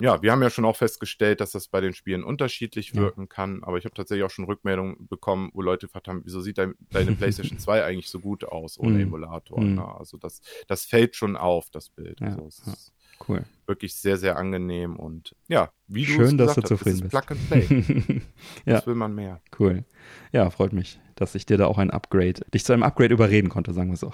Ja, 0.00 0.22
wir 0.22 0.32
haben 0.32 0.42
ja 0.42 0.48
schon 0.48 0.64
auch 0.64 0.76
festgestellt, 0.76 1.40
dass 1.42 1.50
das 1.52 1.68
bei 1.68 1.82
den 1.82 1.92
Spielen 1.92 2.24
unterschiedlich 2.24 2.94
Ja. 2.94 3.02
wirken 3.02 3.28
kann, 3.28 3.62
aber 3.62 3.76
ich 3.76 3.84
habe 3.84 3.94
tatsächlich 3.94 4.24
auch 4.24 4.30
schon 4.30 4.46
Rückmeldungen 4.46 5.06
bekommen, 5.08 5.50
wo 5.52 5.60
Leute 5.60 5.86
gefragt 5.86 6.08
haben, 6.08 6.22
wieso 6.24 6.40
sieht 6.40 6.56
dein, 6.56 6.74
deine 6.90 7.12
PlayStation 7.12 7.58
2 7.58 7.84
eigentlich 7.84 8.08
so 8.08 8.18
gut 8.20 8.44
aus 8.44 8.78
ohne 8.78 8.96
Mhm. 8.96 9.02
Emulator? 9.02 9.60
Mhm. 9.62 9.76
Ja, 9.76 9.94
also 9.98 10.16
das, 10.16 10.40
das 10.66 10.86
fällt 10.86 11.16
schon 11.16 11.36
auf, 11.36 11.68
das 11.70 11.90
Bild. 11.90 12.18
Ja, 12.20 12.28
Also 12.28 12.46
ist 12.46 12.92
Cool. 13.28 13.44
wirklich 13.66 13.94
sehr, 13.94 14.16
sehr 14.16 14.36
angenehm 14.36 14.96
und 14.96 15.34
ja, 15.48 15.70
wie 15.86 16.04
du 16.04 16.12
Schön, 16.12 16.40
es 16.40 16.46
dass 16.46 16.54
du 16.54 16.62
zufrieden 16.62 17.04
ist 17.04 17.10
bist. 17.10 17.26
Plug 17.26 17.36
and 17.36 17.48
Play. 17.48 18.22
Ja. 18.64 18.76
Was 18.76 18.86
will 18.86 18.94
man 18.94 19.14
mehr? 19.14 19.40
Cool. 19.58 19.84
Ja, 20.32 20.50
freut 20.50 20.72
mich, 20.72 20.98
dass 21.14 21.34
ich 21.34 21.46
dir 21.46 21.56
da 21.56 21.66
auch 21.66 21.78
ein 21.78 21.90
Upgrade, 21.90 22.40
dich 22.52 22.64
zu 22.64 22.72
einem 22.72 22.82
Upgrade 22.82 23.12
überreden 23.14 23.48
konnte, 23.48 23.72
sagen 23.72 23.90
wir 23.90 23.96
so. 23.96 24.12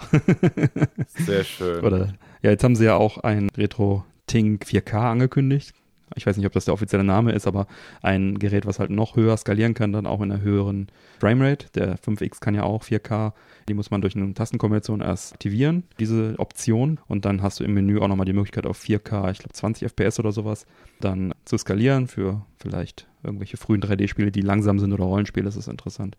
Sehr 1.06 1.44
schön. 1.44 1.84
Oder 1.84 2.14
ja, 2.42 2.50
jetzt 2.50 2.64
haben 2.64 2.76
sie 2.76 2.84
ja 2.84 2.96
auch 2.96 3.18
ein 3.18 3.48
Retro 3.56 4.04
Tink 4.26 4.64
4K 4.64 5.12
angekündigt. 5.12 5.72
Ich 6.14 6.26
weiß 6.26 6.36
nicht, 6.36 6.46
ob 6.46 6.52
das 6.52 6.66
der 6.66 6.74
offizielle 6.74 7.04
Name 7.04 7.32
ist, 7.32 7.46
aber 7.46 7.66
ein 8.00 8.38
Gerät, 8.38 8.64
was 8.64 8.78
halt 8.78 8.90
noch 8.90 9.16
höher 9.16 9.36
skalieren 9.36 9.74
kann, 9.74 9.92
dann 9.92 10.06
auch 10.06 10.20
in 10.20 10.30
einer 10.30 10.40
höheren 10.40 10.86
Framerate. 11.18 11.66
Der 11.74 11.98
5X 11.98 12.40
kann 12.40 12.54
ja 12.54 12.62
auch 12.62 12.84
4K. 12.84 13.32
Die 13.68 13.74
muss 13.74 13.90
man 13.90 14.00
durch 14.00 14.14
eine 14.14 14.32
Tastenkombination 14.32 15.00
erst 15.00 15.34
aktivieren, 15.34 15.82
diese 15.98 16.34
Option. 16.38 17.00
Und 17.08 17.24
dann 17.24 17.42
hast 17.42 17.58
du 17.58 17.64
im 17.64 17.74
Menü 17.74 17.98
auch 17.98 18.08
nochmal 18.08 18.26
die 18.26 18.32
Möglichkeit 18.32 18.66
auf 18.66 18.80
4K, 18.80 19.32
ich 19.32 19.38
glaube 19.38 19.52
20 19.52 19.88
FPS 19.88 20.20
oder 20.20 20.30
sowas, 20.30 20.66
dann 21.00 21.34
zu 21.44 21.58
skalieren 21.58 22.06
für 22.06 22.42
vielleicht 22.58 23.08
irgendwelche 23.24 23.56
frühen 23.56 23.82
3D-Spiele, 23.82 24.30
die 24.30 24.42
langsam 24.42 24.78
sind 24.78 24.92
oder 24.92 25.04
Rollenspiele. 25.04 25.44
Das 25.44 25.56
ist 25.56 25.68
interessant. 25.68 26.16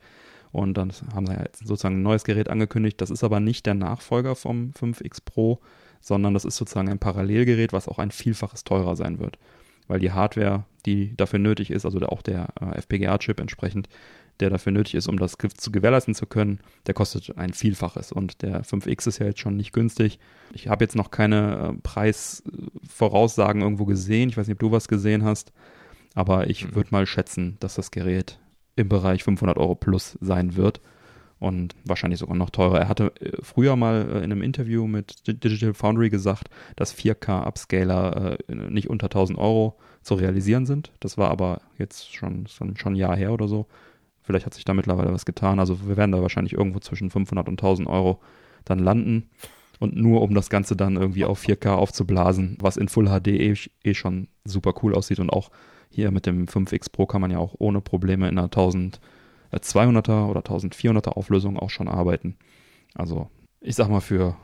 Und 0.51 0.77
dann 0.77 0.91
haben 1.13 1.27
sie 1.27 1.33
ja 1.33 1.43
jetzt 1.43 1.65
sozusagen 1.65 1.95
ein 1.95 2.03
neues 2.03 2.23
Gerät 2.23 2.49
angekündigt. 2.49 2.99
Das 2.99 3.09
ist 3.09 3.23
aber 3.23 3.39
nicht 3.39 3.65
der 3.65 3.73
Nachfolger 3.73 4.35
vom 4.35 4.71
5X 4.71 5.19
Pro, 5.23 5.59
sondern 6.01 6.33
das 6.33 6.45
ist 6.45 6.57
sozusagen 6.57 6.89
ein 6.89 6.99
Parallelgerät, 6.99 7.73
was 7.73 7.87
auch 7.87 7.99
ein 7.99 8.11
Vielfaches 8.11 8.63
teurer 8.63 8.95
sein 8.95 9.19
wird. 9.19 9.37
Weil 9.87 9.99
die 9.99 10.11
Hardware, 10.11 10.65
die 10.85 11.15
dafür 11.15 11.39
nötig 11.39 11.71
ist, 11.71 11.85
also 11.85 11.99
auch 12.01 12.21
der 12.21 12.49
äh, 12.61 12.77
FPGA-Chip 12.77 13.39
entsprechend, 13.39 13.87
der 14.39 14.49
dafür 14.49 14.71
nötig 14.71 14.95
ist, 14.95 15.07
um 15.07 15.17
das 15.17 15.35
zu 15.57 15.71
gewährleisten 15.71 16.13
zu 16.13 16.27
können, 16.27 16.59
der 16.85 16.93
kostet 16.93 17.37
ein 17.37 17.53
Vielfaches. 17.53 18.11
Und 18.11 18.41
der 18.43 18.63
5X 18.63 19.07
ist 19.07 19.17
ja 19.19 19.25
jetzt 19.25 19.39
schon 19.39 19.55
nicht 19.57 19.73
günstig. 19.73 20.19
Ich 20.53 20.67
habe 20.67 20.83
jetzt 20.83 20.95
noch 20.95 21.09
keine 21.09 21.73
äh, 21.75 21.81
Preisvoraussagen 21.81 23.61
irgendwo 23.61 23.85
gesehen. 23.85 24.29
Ich 24.29 24.37
weiß 24.37 24.47
nicht, 24.47 24.55
ob 24.55 24.59
du 24.59 24.71
was 24.71 24.87
gesehen 24.87 25.23
hast. 25.23 25.51
Aber 26.13 26.49
ich 26.49 26.65
Mhm. 26.65 26.75
würde 26.75 26.89
mal 26.91 27.05
schätzen, 27.05 27.57
dass 27.59 27.75
das 27.75 27.91
Gerät 27.91 28.39
im 28.75 28.89
Bereich 28.89 29.23
500 29.23 29.57
Euro 29.57 29.75
plus 29.75 30.17
sein 30.21 30.55
wird 30.55 30.81
und 31.39 31.75
wahrscheinlich 31.85 32.19
sogar 32.19 32.35
noch 32.35 32.49
teurer. 32.49 32.79
Er 32.79 32.89
hatte 32.89 33.13
äh, 33.19 33.37
früher 33.41 33.75
mal 33.75 34.07
äh, 34.09 34.17
in 34.17 34.31
einem 34.31 34.41
Interview 34.41 34.87
mit 34.87 35.27
Di- 35.27 35.39
Digital 35.39 35.73
Foundry 35.73 36.09
gesagt, 36.09 36.49
dass 36.75 36.95
4K-Upscaler 36.95 38.39
äh, 38.47 38.55
nicht 38.55 38.89
unter 38.89 39.05
1000 39.05 39.37
Euro 39.37 39.77
zu 40.01 40.15
realisieren 40.15 40.65
sind. 40.65 40.91
Das 40.99 41.17
war 41.17 41.29
aber 41.29 41.61
jetzt 41.77 42.13
schon, 42.15 42.47
schon, 42.47 42.75
ein 42.75 42.95
Jahr 42.95 43.15
her 43.15 43.33
oder 43.33 43.47
so. 43.47 43.67
Vielleicht 44.23 44.45
hat 44.45 44.53
sich 44.53 44.65
da 44.65 44.73
mittlerweile 44.73 45.13
was 45.13 45.25
getan. 45.25 45.59
Also 45.59 45.87
wir 45.87 45.97
werden 45.97 46.11
da 46.11 46.21
wahrscheinlich 46.21 46.53
irgendwo 46.53 46.79
zwischen 46.79 47.09
500 47.09 47.47
und 47.47 47.59
1000 47.61 47.87
Euro 47.87 48.19
dann 48.65 48.79
landen. 48.79 49.29
Und 49.79 49.95
nur 49.95 50.23
um 50.23 50.33
das 50.33 50.49
Ganze 50.49 50.75
dann 50.75 50.95
irgendwie 50.95 51.23
auf 51.23 51.43
4K 51.43 51.69
aufzublasen, 51.69 52.57
was 52.59 52.77
in 52.77 52.89
Full 52.89 53.07
HD 53.07 53.27
eh, 53.27 53.55
eh 53.83 53.93
schon 53.93 54.27
super 54.43 54.73
cool 54.81 54.95
aussieht. 54.95 55.19
Und 55.19 55.29
auch 55.29 55.51
hier 55.89 56.09
mit 56.11 56.25
dem 56.25 56.47
5X 56.47 56.91
Pro 56.91 57.05
kann 57.05 57.21
man 57.21 57.29
ja 57.29 57.37
auch 57.37 57.55
ohne 57.59 57.79
Probleme 57.79 58.27
in 58.27 58.39
einer 58.39 58.49
1200er 59.51 60.27
oder 60.29 60.41
1400er 60.41 61.09
Auflösung 61.09 61.57
auch 61.57 61.69
schon 61.69 61.87
arbeiten. 61.87 62.37
Also 62.95 63.29
ich 63.61 63.75
sag 63.75 63.89
mal, 63.89 64.01
für 64.01 64.35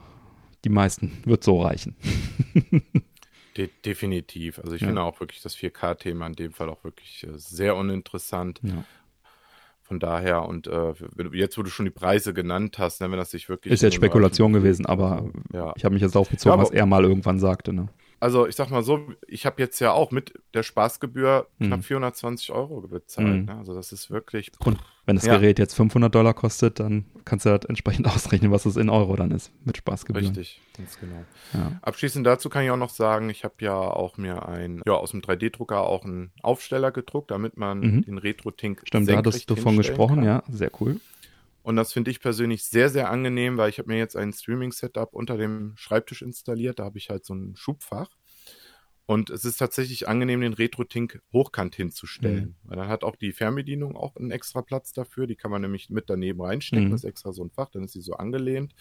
die 0.63 0.69
meisten 0.69 1.11
wird 1.25 1.43
so 1.43 1.61
reichen. 1.61 1.95
De 3.57 3.69
definitiv. 3.85 4.57
Also 4.59 4.73
ich 4.73 4.81
Ja. 4.81 4.87
finde 4.87 5.03
auch 5.03 5.19
wirklich 5.19 5.41
das 5.41 5.55
4K-Thema 5.55 6.25
in 6.27 6.33
dem 6.33 6.53
Fall 6.53 6.69
auch 6.69 6.83
wirklich 6.83 7.23
äh, 7.27 7.37
sehr 7.37 7.75
uninteressant. 7.75 8.59
Ja. 8.63 8.83
Von 9.83 9.99
daher 9.99 10.47
und 10.47 10.65
äh, 10.65 10.93
jetzt, 11.33 11.57
wo 11.57 11.61
du 11.61 11.69
schon 11.69 11.85
die 11.85 11.91
Preise 11.91 12.33
genannt 12.33 12.79
hast, 12.79 13.01
ne, 13.01 13.11
wenn 13.11 13.17
das 13.19 13.29
sich 13.31 13.49
wirklich. 13.49 13.73
Ist 13.73 13.81
jetzt 13.83 13.93
Spekulation 13.95 14.53
gewesen, 14.53 14.85
aber 14.87 15.29
Ja. 15.51 15.73
ich 15.75 15.83
habe 15.85 15.93
mich 15.93 16.01
jetzt 16.01 16.15
darauf 16.15 16.29
bezogen, 16.29 16.55
Ja, 16.55 16.61
was 16.61 16.71
er 16.71 16.85
mal 16.87 17.03
irgendwann 17.03 17.37
sagte. 17.37 17.73
Ne? 17.73 17.89
Also 18.23 18.47
ich 18.47 18.55
sag 18.55 18.69
mal 18.69 18.83
so, 18.83 19.01
ich 19.27 19.45
habe 19.45 19.61
jetzt 19.61 19.79
ja 19.81 19.91
auch 19.91 20.11
mit 20.11 20.33
der 20.53 20.63
Spaßgebühr 20.63 21.47
Mhm. 21.59 21.65
knapp 21.65 21.83
420 21.83 22.51
Euro 22.51 22.79
bezahlt. 22.81 23.27
Mhm. 23.27 23.45
Ne? 23.45 23.55
Also 23.57 23.73
das 23.75 23.91
ist 23.91 24.09
wirklich. 24.09 24.49
Und 24.59 24.77
wenn 25.05 25.17
das 25.17 25.25
Ja. 25.25 25.35
Gerät 25.35 25.59
jetzt 25.59 25.73
500 25.73 26.15
Dollar 26.15 26.33
kostet, 26.33 26.79
dann 26.79 27.05
kannst 27.25 27.45
du 27.45 27.49
halt 27.49 27.65
entsprechend 27.65 28.05
ausrechnen, 28.41 28.49
was 28.51 28.65
es 28.65 28.77
in 28.77 28.89
Euro 28.89 29.17
dann 29.17 29.31
ist 29.31 29.51
mit 29.65 29.75
Spaßgebühren. 29.75 30.27
Richtig, 30.27 30.61
ganz 30.77 30.97
genau. 30.99 31.25
Ja. 31.53 31.73
Abschließend 31.81 32.25
dazu 32.25 32.47
kann 32.49 32.63
ich 32.63 32.71
auch 32.71 32.77
noch 32.77 32.91
sagen, 32.91 33.29
ich 33.29 33.43
habe 33.43 33.55
ja 33.59 33.75
auch 33.75 34.15
mir 34.17 34.47
ein, 34.47 34.81
ja, 34.85 34.93
aus 34.93 35.11
dem 35.11 35.21
3D-Drucker 35.21 35.81
auch 35.81 36.05
einen 36.05 36.31
Aufsteller 36.41 36.91
gedruckt, 36.91 37.29
damit 37.31 37.57
man 37.57 37.79
Mhm. 37.81 38.01
den 38.05 38.17
Retro-Tink 38.17 38.83
Stimmt, 38.85 39.09
da 39.09 39.17
hattest 39.17 39.49
du 39.49 39.55
von 39.57 39.73
hinstellen 39.73 39.97
gesprochen, 39.97 40.15
kann. 40.17 40.25
ja, 40.25 40.43
sehr 40.49 40.71
cool. 40.79 41.01
Und 41.63 41.77
das 41.77 41.93
finde 41.93 42.11
ich 42.11 42.19
persönlich 42.19 42.65
sehr, 42.65 42.89
sehr 42.89 43.09
angenehm, 43.09 43.57
weil 43.57 43.69
ich 43.69 43.79
habe 43.79 43.89
mir 43.89 43.97
jetzt 43.97 44.15
ein 44.15 44.33
Streaming-Setup 44.33 45.13
unter 45.13 45.37
dem 45.37 45.73
Schreibtisch 45.77 46.21
installiert. 46.21 46.79
Da 46.79 46.83
habe 46.83 46.97
ich 46.97 47.09
halt 47.09 47.25
so 47.25 47.33
ein 47.33 47.55
Schubfach. 47.55 48.09
Und 49.05 49.29
es 49.29 49.43
ist 49.43 49.57
tatsächlich 49.57 50.07
angenehm, 50.07 50.41
den 50.41 50.53
Retro-Tink 50.53 51.21
hochkant 51.31 51.75
hinzustellen. 51.75 52.55
Weil 52.63 52.77
dann 52.77 52.87
hat 52.89 53.03
auch 53.03 53.15
die 53.15 53.31
Fernbedienung 53.31 53.95
auch 53.95 54.15
einen 54.15 54.31
extra 54.31 54.61
Platz 54.61 54.93
dafür. 54.93 55.25
Die 55.25 55.35
kann 55.35 55.51
man 55.51 55.61
nämlich 55.61 55.89
mit 55.89 56.09
daneben 56.09 56.41
reinstecken. 56.41 56.87
Mhm. 56.87 56.91
Das 56.91 57.03
ist 57.03 57.09
extra 57.09 57.33
so 57.33 57.43
ein 57.43 57.49
Fach, 57.49 57.69
dann 57.69 57.83
ist 57.83 57.93
sie 57.93 58.01
so 58.01 58.13
angelehnt. 58.13 58.73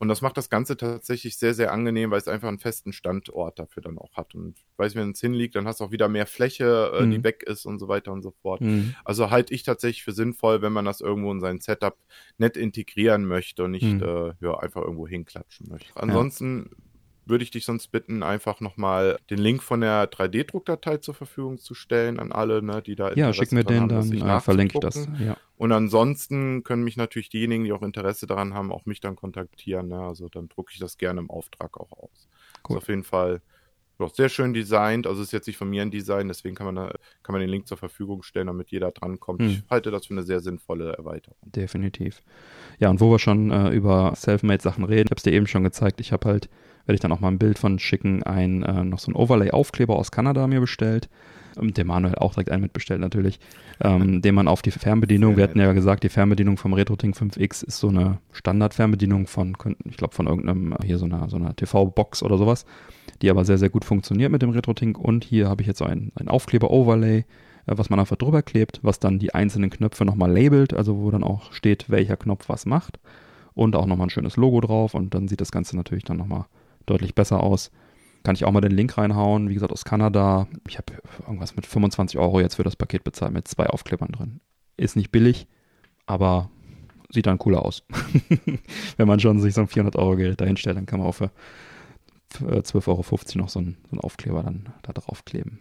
Und 0.00 0.08
das 0.08 0.22
macht 0.22 0.36
das 0.38 0.48
Ganze 0.48 0.76
tatsächlich 0.78 1.36
sehr, 1.36 1.52
sehr 1.54 1.72
angenehm, 1.72 2.10
weil 2.10 2.18
es 2.18 2.26
einfach 2.26 2.48
einen 2.48 2.58
festen 2.58 2.92
Standort 2.92 3.58
dafür 3.58 3.82
dann 3.82 3.98
auch 3.98 4.14
hat. 4.16 4.34
Und 4.34 4.56
weiß, 4.78 4.94
wenn 4.94 5.10
es 5.10 5.20
hinliegt, 5.20 5.54
dann 5.54 5.66
hast 5.66 5.78
du 5.80 5.84
auch 5.84 5.90
wieder 5.92 6.08
mehr 6.08 6.26
Fläche, 6.26 6.90
äh, 6.94 7.04
Mhm. 7.04 7.10
die 7.10 7.22
weg 7.24 7.42
ist 7.42 7.66
und 7.66 7.78
so 7.78 7.86
weiter 7.86 8.10
und 8.10 8.22
so 8.22 8.30
fort. 8.42 8.62
Mhm. 8.62 8.94
Also 9.04 9.30
halte 9.30 9.52
ich 9.54 9.62
tatsächlich 9.62 10.02
für 10.02 10.12
sinnvoll, 10.12 10.62
wenn 10.62 10.72
man 10.72 10.86
das 10.86 11.02
irgendwo 11.02 11.30
in 11.30 11.40
sein 11.40 11.60
Setup 11.60 11.98
nett 12.38 12.56
integrieren 12.56 13.26
möchte 13.26 13.62
und 13.64 13.72
nicht 13.72 13.84
Mhm. 13.84 14.02
äh, 14.02 14.32
ja, 14.40 14.58
einfach 14.58 14.80
irgendwo 14.82 15.06
hinklatschen 15.06 15.68
möchte. 15.68 15.92
Ansonsten 15.94 16.70
würde 17.26 17.44
ich 17.44 17.50
dich 17.50 17.64
sonst 17.64 17.88
bitten, 17.88 18.22
einfach 18.22 18.60
nochmal 18.60 19.18
den 19.30 19.38
Link 19.38 19.62
von 19.62 19.80
der 19.80 20.10
3D-Druckdatei 20.10 20.98
zur 20.98 21.14
Verfügung 21.14 21.58
zu 21.58 21.74
stellen 21.74 22.18
an 22.18 22.32
alle, 22.32 22.62
ne, 22.62 22.82
die 22.82 22.96
da 22.96 23.08
Ja, 23.08 23.28
Interesse 23.28 23.34
schick 23.34 23.52
mir 23.52 23.64
den, 23.64 23.82
haben, 23.82 23.88
dann 23.88 24.28
äh, 24.28 24.40
verlinke 24.40 24.74
ich 24.74 24.80
das. 24.80 25.08
Ja. 25.18 25.36
Und 25.56 25.72
ansonsten 25.72 26.62
können 26.64 26.82
mich 26.84 26.96
natürlich 26.96 27.28
diejenigen, 27.28 27.64
die 27.64 27.72
auch 27.72 27.82
Interesse 27.82 28.26
daran 28.26 28.54
haben, 28.54 28.72
auch 28.72 28.86
mich 28.86 29.00
dann 29.00 29.16
kontaktieren. 29.16 29.88
Ne? 29.88 30.00
Also 30.00 30.28
dann 30.28 30.48
drucke 30.48 30.72
ich 30.72 30.78
das 30.78 30.96
gerne 30.96 31.20
im 31.20 31.30
Auftrag 31.30 31.78
auch 31.78 31.92
aus. 31.92 32.28
Cool. 32.68 32.76
Ist 32.76 32.82
auf 32.82 32.88
jeden 32.88 33.04
Fall 33.04 33.42
doch 34.00 34.14
sehr 34.14 34.28
schön 34.28 34.52
designt. 34.52 35.06
Also 35.06 35.22
ist 35.22 35.32
jetzt 35.32 35.46
nicht 35.46 35.56
von 35.56 35.70
mir 35.70 35.82
ein 35.82 35.90
Design, 35.90 36.28
deswegen 36.28 36.54
kann 36.54 36.66
man, 36.66 36.76
da, 36.76 36.92
kann 37.22 37.32
man 37.32 37.40
den 37.40 37.50
Link 37.50 37.68
zur 37.68 37.76
Verfügung 37.76 38.22
stellen, 38.22 38.48
damit 38.48 38.70
jeder 38.70 38.90
drankommt. 38.90 39.40
Hm. 39.40 39.48
Ich 39.48 39.62
halte 39.70 39.90
das 39.90 40.06
für 40.06 40.14
eine 40.14 40.22
sehr 40.22 40.40
sinnvolle 40.40 40.92
Erweiterung. 40.94 41.36
Definitiv. 41.42 42.22
Ja, 42.78 42.90
und 42.90 43.00
wo 43.00 43.10
wir 43.10 43.18
schon 43.18 43.50
äh, 43.50 43.70
über 43.70 44.14
Selfmade-Sachen 44.16 44.84
reden, 44.84 45.06
ich 45.06 45.10
habe 45.10 45.18
es 45.18 45.22
dir 45.22 45.32
eben 45.32 45.46
schon 45.46 45.62
gezeigt, 45.62 46.00
ich 46.00 46.12
habe 46.12 46.28
halt, 46.28 46.48
werde 46.90 46.96
ich 46.96 47.00
dann 47.00 47.12
auch 47.12 47.20
mal 47.20 47.28
ein 47.28 47.38
Bild 47.38 47.56
von 47.56 47.78
schicken, 47.78 48.24
ein 48.24 48.64
äh, 48.64 48.82
noch 48.82 48.98
so 48.98 49.12
ein 49.12 49.14
Overlay-Aufkleber 49.14 49.94
aus 49.94 50.10
Kanada 50.10 50.48
mir 50.48 50.58
bestellt. 50.58 51.08
Ähm, 51.56 51.72
Der 51.72 51.84
Manuel 51.84 52.16
auch 52.16 52.32
direkt 52.34 52.50
einen 52.50 52.62
mitbestellt 52.62 53.00
natürlich, 53.00 53.38
ähm, 53.80 54.22
den 54.22 54.34
man 54.34 54.48
auf 54.48 54.60
die 54.60 54.72
Fernbedienung, 54.72 55.36
wir 55.36 55.44
hatten 55.44 55.60
ja 55.60 55.72
gesagt, 55.72 56.02
die 56.02 56.08
Fernbedienung 56.08 56.56
vom 56.56 56.72
RetroTink 56.72 57.16
5X 57.16 57.64
ist 57.64 57.78
so 57.78 57.90
eine 57.90 58.18
Standard-Fernbedienung 58.32 59.28
von, 59.28 59.56
ich 59.84 59.98
glaube 59.98 60.16
von 60.16 60.26
irgendeinem, 60.26 60.74
hier 60.84 60.98
so 60.98 61.04
einer, 61.04 61.28
so 61.28 61.36
einer 61.36 61.54
TV-Box 61.54 62.24
oder 62.24 62.36
sowas, 62.36 62.66
die 63.22 63.30
aber 63.30 63.44
sehr, 63.44 63.58
sehr 63.58 63.70
gut 63.70 63.84
funktioniert 63.84 64.32
mit 64.32 64.42
dem 64.42 64.50
RetroTink 64.50 64.98
und 64.98 65.22
hier 65.22 65.48
habe 65.48 65.62
ich 65.62 65.68
jetzt 65.68 65.78
so 65.78 65.84
ein, 65.84 66.10
ein 66.16 66.26
Aufkleber-Overlay, 66.26 67.18
äh, 67.18 67.24
was 67.66 67.88
man 67.88 68.00
einfach 68.00 68.16
drüber 68.16 68.42
klebt, 68.42 68.80
was 68.82 68.98
dann 68.98 69.20
die 69.20 69.32
einzelnen 69.32 69.70
Knöpfe 69.70 70.04
nochmal 70.04 70.32
labelt, 70.32 70.74
also 70.74 70.98
wo 70.98 71.12
dann 71.12 71.22
auch 71.22 71.52
steht, 71.52 71.88
welcher 71.88 72.16
Knopf 72.16 72.48
was 72.48 72.66
macht. 72.66 72.98
Und 73.52 73.74
auch 73.74 73.86
nochmal 73.86 74.06
ein 74.06 74.10
schönes 74.10 74.36
Logo 74.36 74.60
drauf. 74.60 74.94
Und 74.94 75.12
dann 75.12 75.26
sieht 75.28 75.40
das 75.40 75.50
Ganze 75.50 75.76
natürlich 75.76 76.04
dann 76.04 76.16
nochmal 76.16 76.46
deutlich 76.86 77.14
besser 77.14 77.42
aus. 77.42 77.70
Kann 78.22 78.34
ich 78.34 78.44
auch 78.44 78.52
mal 78.52 78.60
den 78.60 78.72
Link 78.72 78.98
reinhauen, 78.98 79.48
wie 79.48 79.54
gesagt 79.54 79.72
aus 79.72 79.84
Kanada. 79.84 80.46
Ich 80.68 80.76
habe 80.76 80.94
irgendwas 81.20 81.56
mit 81.56 81.66
25 81.66 82.18
Euro 82.18 82.40
jetzt 82.40 82.56
für 82.56 82.64
das 82.64 82.76
Paket 82.76 83.04
bezahlt 83.04 83.32
mit 83.32 83.48
zwei 83.48 83.66
Aufklebern 83.66 84.12
drin. 84.12 84.40
Ist 84.76 84.96
nicht 84.96 85.10
billig, 85.10 85.46
aber 86.06 86.50
sieht 87.08 87.26
dann 87.26 87.38
cooler 87.38 87.64
aus. 87.64 87.82
Wenn 88.96 89.08
man 89.08 89.20
schon 89.20 89.40
sich 89.40 89.54
so 89.54 89.62
ein 89.62 89.68
400 89.68 89.96
Euro 89.96 90.16
Gerät 90.16 90.40
dahinstellt, 90.40 90.76
dann 90.76 90.86
kann 90.86 91.00
man 91.00 91.08
auch 91.08 91.14
für 91.14 91.30
für 92.32 92.44
12,50 92.44 92.88
Euro 92.88 93.04
noch 93.42 93.48
so 93.48 93.58
einen, 93.58 93.76
so 93.84 93.92
einen 93.92 94.00
Aufkleber 94.00 94.42
dann 94.42 94.68
da 94.82 94.92
drauf 94.92 95.24
kleben. 95.24 95.58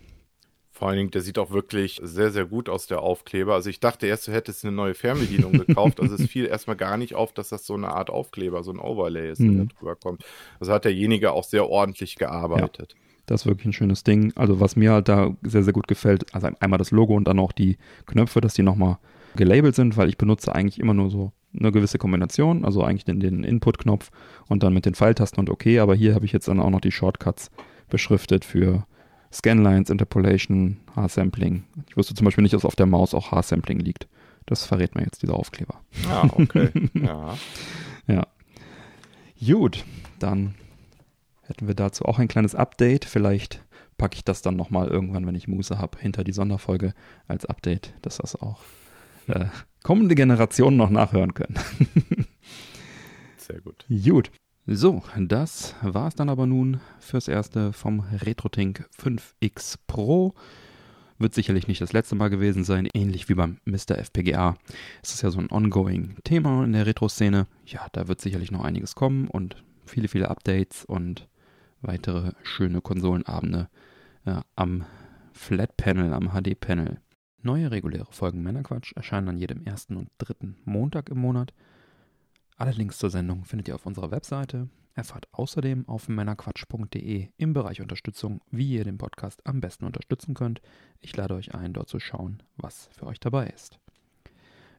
Vor 0.79 0.87
allen 0.87 0.97
Dingen, 0.97 1.11
der 1.11 1.21
sieht 1.21 1.37
auch 1.37 1.51
wirklich 1.51 1.99
sehr, 2.01 2.31
sehr 2.31 2.45
gut 2.45 2.69
aus, 2.69 2.87
der 2.87 3.01
Aufkleber. 3.01 3.53
Also 3.53 3.69
ich 3.69 3.81
dachte 3.81 4.07
erst, 4.07 4.29
du 4.29 4.31
hättest 4.31 4.63
eine 4.63 4.73
neue 4.73 4.93
Fernbedienung 4.93 5.51
gekauft. 5.51 5.99
Also 5.99 6.15
es 6.15 6.25
fiel 6.25 6.45
erstmal 6.45 6.77
gar 6.77 6.95
nicht 6.95 7.15
auf, 7.15 7.33
dass 7.33 7.49
das 7.49 7.65
so 7.65 7.73
eine 7.73 7.89
Art 7.89 8.09
Aufkleber, 8.09 8.63
so 8.63 8.71
ein 8.71 8.79
Overlay 8.79 9.29
ist, 9.29 9.39
der 9.41 9.47
Mhm. 9.49 9.67
da 9.67 9.75
drüber 9.77 9.95
kommt. 9.97 10.23
Also 10.61 10.71
hat 10.71 10.85
derjenige 10.85 11.33
auch 11.33 11.43
sehr 11.43 11.69
ordentlich 11.69 12.15
gearbeitet. 12.15 12.95
Das 13.25 13.41
ist 13.41 13.45
wirklich 13.45 13.65
ein 13.65 13.73
schönes 13.73 14.05
Ding. 14.05 14.31
Also 14.37 14.61
was 14.61 14.77
mir 14.77 14.93
halt 14.93 15.09
da 15.09 15.35
sehr, 15.43 15.63
sehr 15.63 15.73
gut 15.73 15.89
gefällt, 15.89 16.33
also 16.33 16.47
einmal 16.61 16.79
das 16.79 16.91
Logo 16.91 17.13
und 17.13 17.25
dann 17.27 17.39
auch 17.39 17.51
die 17.51 17.77
Knöpfe, 18.05 18.39
dass 18.39 18.53
die 18.53 18.63
nochmal 18.63 18.99
gelabelt 19.35 19.75
sind, 19.75 19.97
weil 19.97 20.07
ich 20.07 20.17
benutze 20.17 20.55
eigentlich 20.55 20.79
immer 20.79 20.93
nur 20.93 21.09
so 21.09 21.33
eine 21.53 21.73
gewisse 21.73 21.97
Kombination, 21.97 22.63
also 22.63 22.83
eigentlich 22.83 23.03
den, 23.05 23.19
den 23.19 23.43
Input-Knopf 23.43 24.11
und 24.47 24.63
dann 24.63 24.73
mit 24.73 24.85
den 24.85 24.95
Pfeiltasten 24.95 25.41
und 25.41 25.49
OK, 25.49 25.67
aber 25.79 25.93
hier 25.93 26.15
habe 26.15 26.23
ich 26.25 26.31
jetzt 26.31 26.47
dann 26.47 26.61
auch 26.61 26.69
noch 26.69 26.79
die 26.81 26.91
Shortcuts 26.91 27.51
beschriftet 27.89 28.45
für 28.45 28.85
Scanlines, 29.31 29.89
Interpolation, 29.89 30.77
H-Sampling. 30.95 31.63
Ich 31.87 31.97
wusste 31.97 32.15
zum 32.15 32.25
Beispiel 32.25 32.41
nicht, 32.41 32.53
dass 32.53 32.65
auf 32.65 32.75
der 32.75 32.85
Maus 32.85 33.13
auch 33.13 33.31
H-Sampling 33.31 33.79
liegt. 33.79 34.07
Das 34.45 34.65
verrät 34.65 34.95
mir 34.95 35.03
jetzt 35.03 35.21
dieser 35.21 35.35
Aufkleber. 35.35 35.79
Ah, 36.09 36.27
okay. 36.31 36.71
ja. 36.93 37.37
ja. 38.07 38.27
Gut, 39.39 39.85
dann 40.17 40.55
hätten 41.43 41.67
wir 41.67 41.75
dazu 41.75 42.05
auch 42.05 42.17
ein 42.19 42.27
kleines 42.27 42.55
Update. 42.55 43.05
Vielleicht 43.05 43.63
packe 43.97 44.15
ich 44.15 44.23
das 44.23 44.41
dann 44.41 44.55
nochmal 44.55 44.87
irgendwann, 44.87 45.27
wenn 45.27 45.35
ich 45.35 45.47
Muße 45.47 45.77
habe, 45.77 45.99
hinter 45.99 46.23
die 46.23 46.31
Sonderfolge 46.31 46.93
als 47.27 47.45
Update, 47.45 47.93
dass 48.01 48.17
das 48.17 48.35
auch 48.35 48.61
äh, 49.27 49.45
kommende 49.83 50.15
Generationen 50.15 50.77
noch 50.77 50.89
nachhören 50.89 51.35
können. 51.35 51.55
Sehr 53.37 53.61
gut. 53.61 53.85
Gut. 53.87 54.31
So, 54.71 55.01
das 55.17 55.73
war 55.81 56.09
es 56.09 56.13
dann 56.13 56.29
aber 56.29 56.45
nun 56.45 56.79
fürs 56.99 57.27
erste 57.27 57.73
vom 57.73 58.01
RetroTink 58.01 58.87
5X 59.01 59.79
Pro. 59.87 60.35
Wird 61.17 61.33
sicherlich 61.33 61.67
nicht 61.67 61.81
das 61.81 61.91
letzte 61.91 62.13
Mal 62.13 62.29
gewesen 62.29 62.63
sein, 62.63 62.87
ähnlich 62.93 63.29
wie 63.29 63.33
beim 63.33 63.57
Mr. 63.65 63.97
FPGA. 63.97 64.57
Es 65.01 65.15
ist 65.15 65.23
ja 65.23 65.31
so 65.31 65.39
ein 65.39 65.49
ongoing 65.49 66.17
Thema 66.23 66.63
in 66.63 66.73
der 66.73 66.85
Retro-Szene. 66.85 67.47
Ja, 67.65 67.87
da 67.93 68.07
wird 68.07 68.21
sicherlich 68.21 68.51
noch 68.51 68.63
einiges 68.63 68.93
kommen 68.93 69.27
und 69.27 69.55
viele, 69.85 70.07
viele 70.07 70.29
Updates 70.29 70.85
und 70.85 71.27
weitere 71.81 72.33
schöne 72.43 72.79
Konsolenabende 72.81 73.69
äh, 74.25 74.35
am 74.55 74.85
Flat 75.33 75.77
Panel, 75.77 76.13
am 76.13 76.29
HD 76.29 76.59
Panel. 76.59 76.99
Neue 77.41 77.71
reguläre 77.71 78.11
Folgen 78.11 78.43
Männerquatsch 78.43 78.93
erscheinen 78.95 79.29
an 79.29 79.37
jedem 79.39 79.63
ersten 79.63 79.97
und 79.97 80.11
dritten 80.19 80.57
Montag 80.63 81.09
im 81.09 81.17
Monat. 81.17 81.53
Alle 82.59 82.71
Links 82.71 82.97
zur 82.97 83.09
Sendung 83.09 83.45
findet 83.45 83.69
ihr 83.69 83.75
auf 83.75 83.85
unserer 83.85 84.11
Webseite. 84.11 84.67
Erfahrt 84.93 85.29
außerdem 85.31 85.87
auf 85.87 86.09
männerquatsch.de 86.09 87.29
im 87.37 87.53
Bereich 87.53 87.79
Unterstützung, 87.79 88.41
wie 88.51 88.73
ihr 88.73 88.83
den 88.83 88.97
Podcast 88.97 89.47
am 89.47 89.61
besten 89.61 89.85
unterstützen 89.85 90.33
könnt. 90.33 90.61
Ich 90.99 91.15
lade 91.15 91.35
euch 91.35 91.55
ein, 91.55 91.71
dort 91.71 91.87
zu 91.87 92.01
schauen, 92.01 92.43
was 92.57 92.89
für 92.91 93.05
euch 93.07 93.21
dabei 93.21 93.47
ist. 93.47 93.79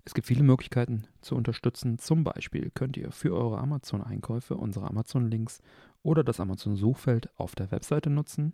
Es 0.05 0.13
gibt 0.13 0.27
viele 0.27 0.43
Möglichkeiten 0.43 1.05
zu 1.23 1.35
unterstützen. 1.37 1.99
Zum 1.99 2.23
Beispiel 2.23 2.71
könnt 2.71 2.99
ihr 2.99 3.13
für 3.13 3.35
eure 3.35 3.57
Amazon-Einkäufe 3.57 4.59
unsere 4.59 4.87
Amazon-Links 4.87 5.63
oder 6.03 6.23
das 6.23 6.39
Amazon-Suchfeld 6.39 7.31
auf 7.39 7.55
der 7.55 7.71
Webseite 7.71 8.11
nutzen 8.11 8.53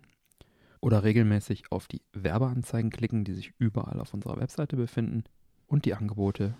oder 0.79 1.03
regelmäßig 1.03 1.69
auf 1.73 1.89
die 1.89 2.01
Werbeanzeigen 2.13 2.91
klicken, 2.91 3.25
die 3.25 3.33
sich 3.33 3.53
überall 3.59 3.99
auf 3.99 4.13
unserer 4.13 4.39
Webseite 4.39 4.77
befinden 4.77 5.25
und 5.67 5.83
die 5.83 5.95
Angebote 5.95 6.53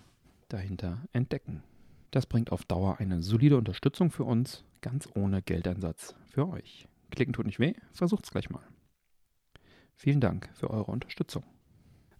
dahinter 0.50 0.98
entdecken. 1.14 1.62
Das 2.10 2.26
bringt 2.26 2.52
auf 2.52 2.64
Dauer 2.64 2.98
eine 2.98 3.22
solide 3.22 3.56
Unterstützung 3.56 4.10
für 4.10 4.24
uns, 4.24 4.64
ganz 4.80 5.08
ohne 5.14 5.42
Geldeinsatz 5.42 6.14
für 6.30 6.48
euch. 6.48 6.86
Klicken 7.10 7.32
tut 7.32 7.46
nicht 7.46 7.58
weh, 7.58 7.74
versucht's 7.92 8.30
gleich 8.30 8.50
mal. 8.50 8.62
Vielen 9.94 10.20
Dank 10.20 10.48
für 10.54 10.70
eure 10.70 10.90
Unterstützung. 10.90 11.44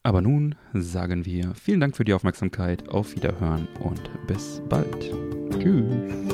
Aber 0.02 0.20
nun 0.20 0.54
sagen 0.72 1.24
wir 1.24 1.54
vielen 1.54 1.80
Dank 1.80 1.96
für 1.96 2.04
die 2.04 2.14
Aufmerksamkeit, 2.14 2.88
auf 2.88 3.14
Wiederhören 3.14 3.68
und 3.80 4.10
bis 4.26 4.62
bald. 4.68 5.12
Tschüss. 5.50 6.27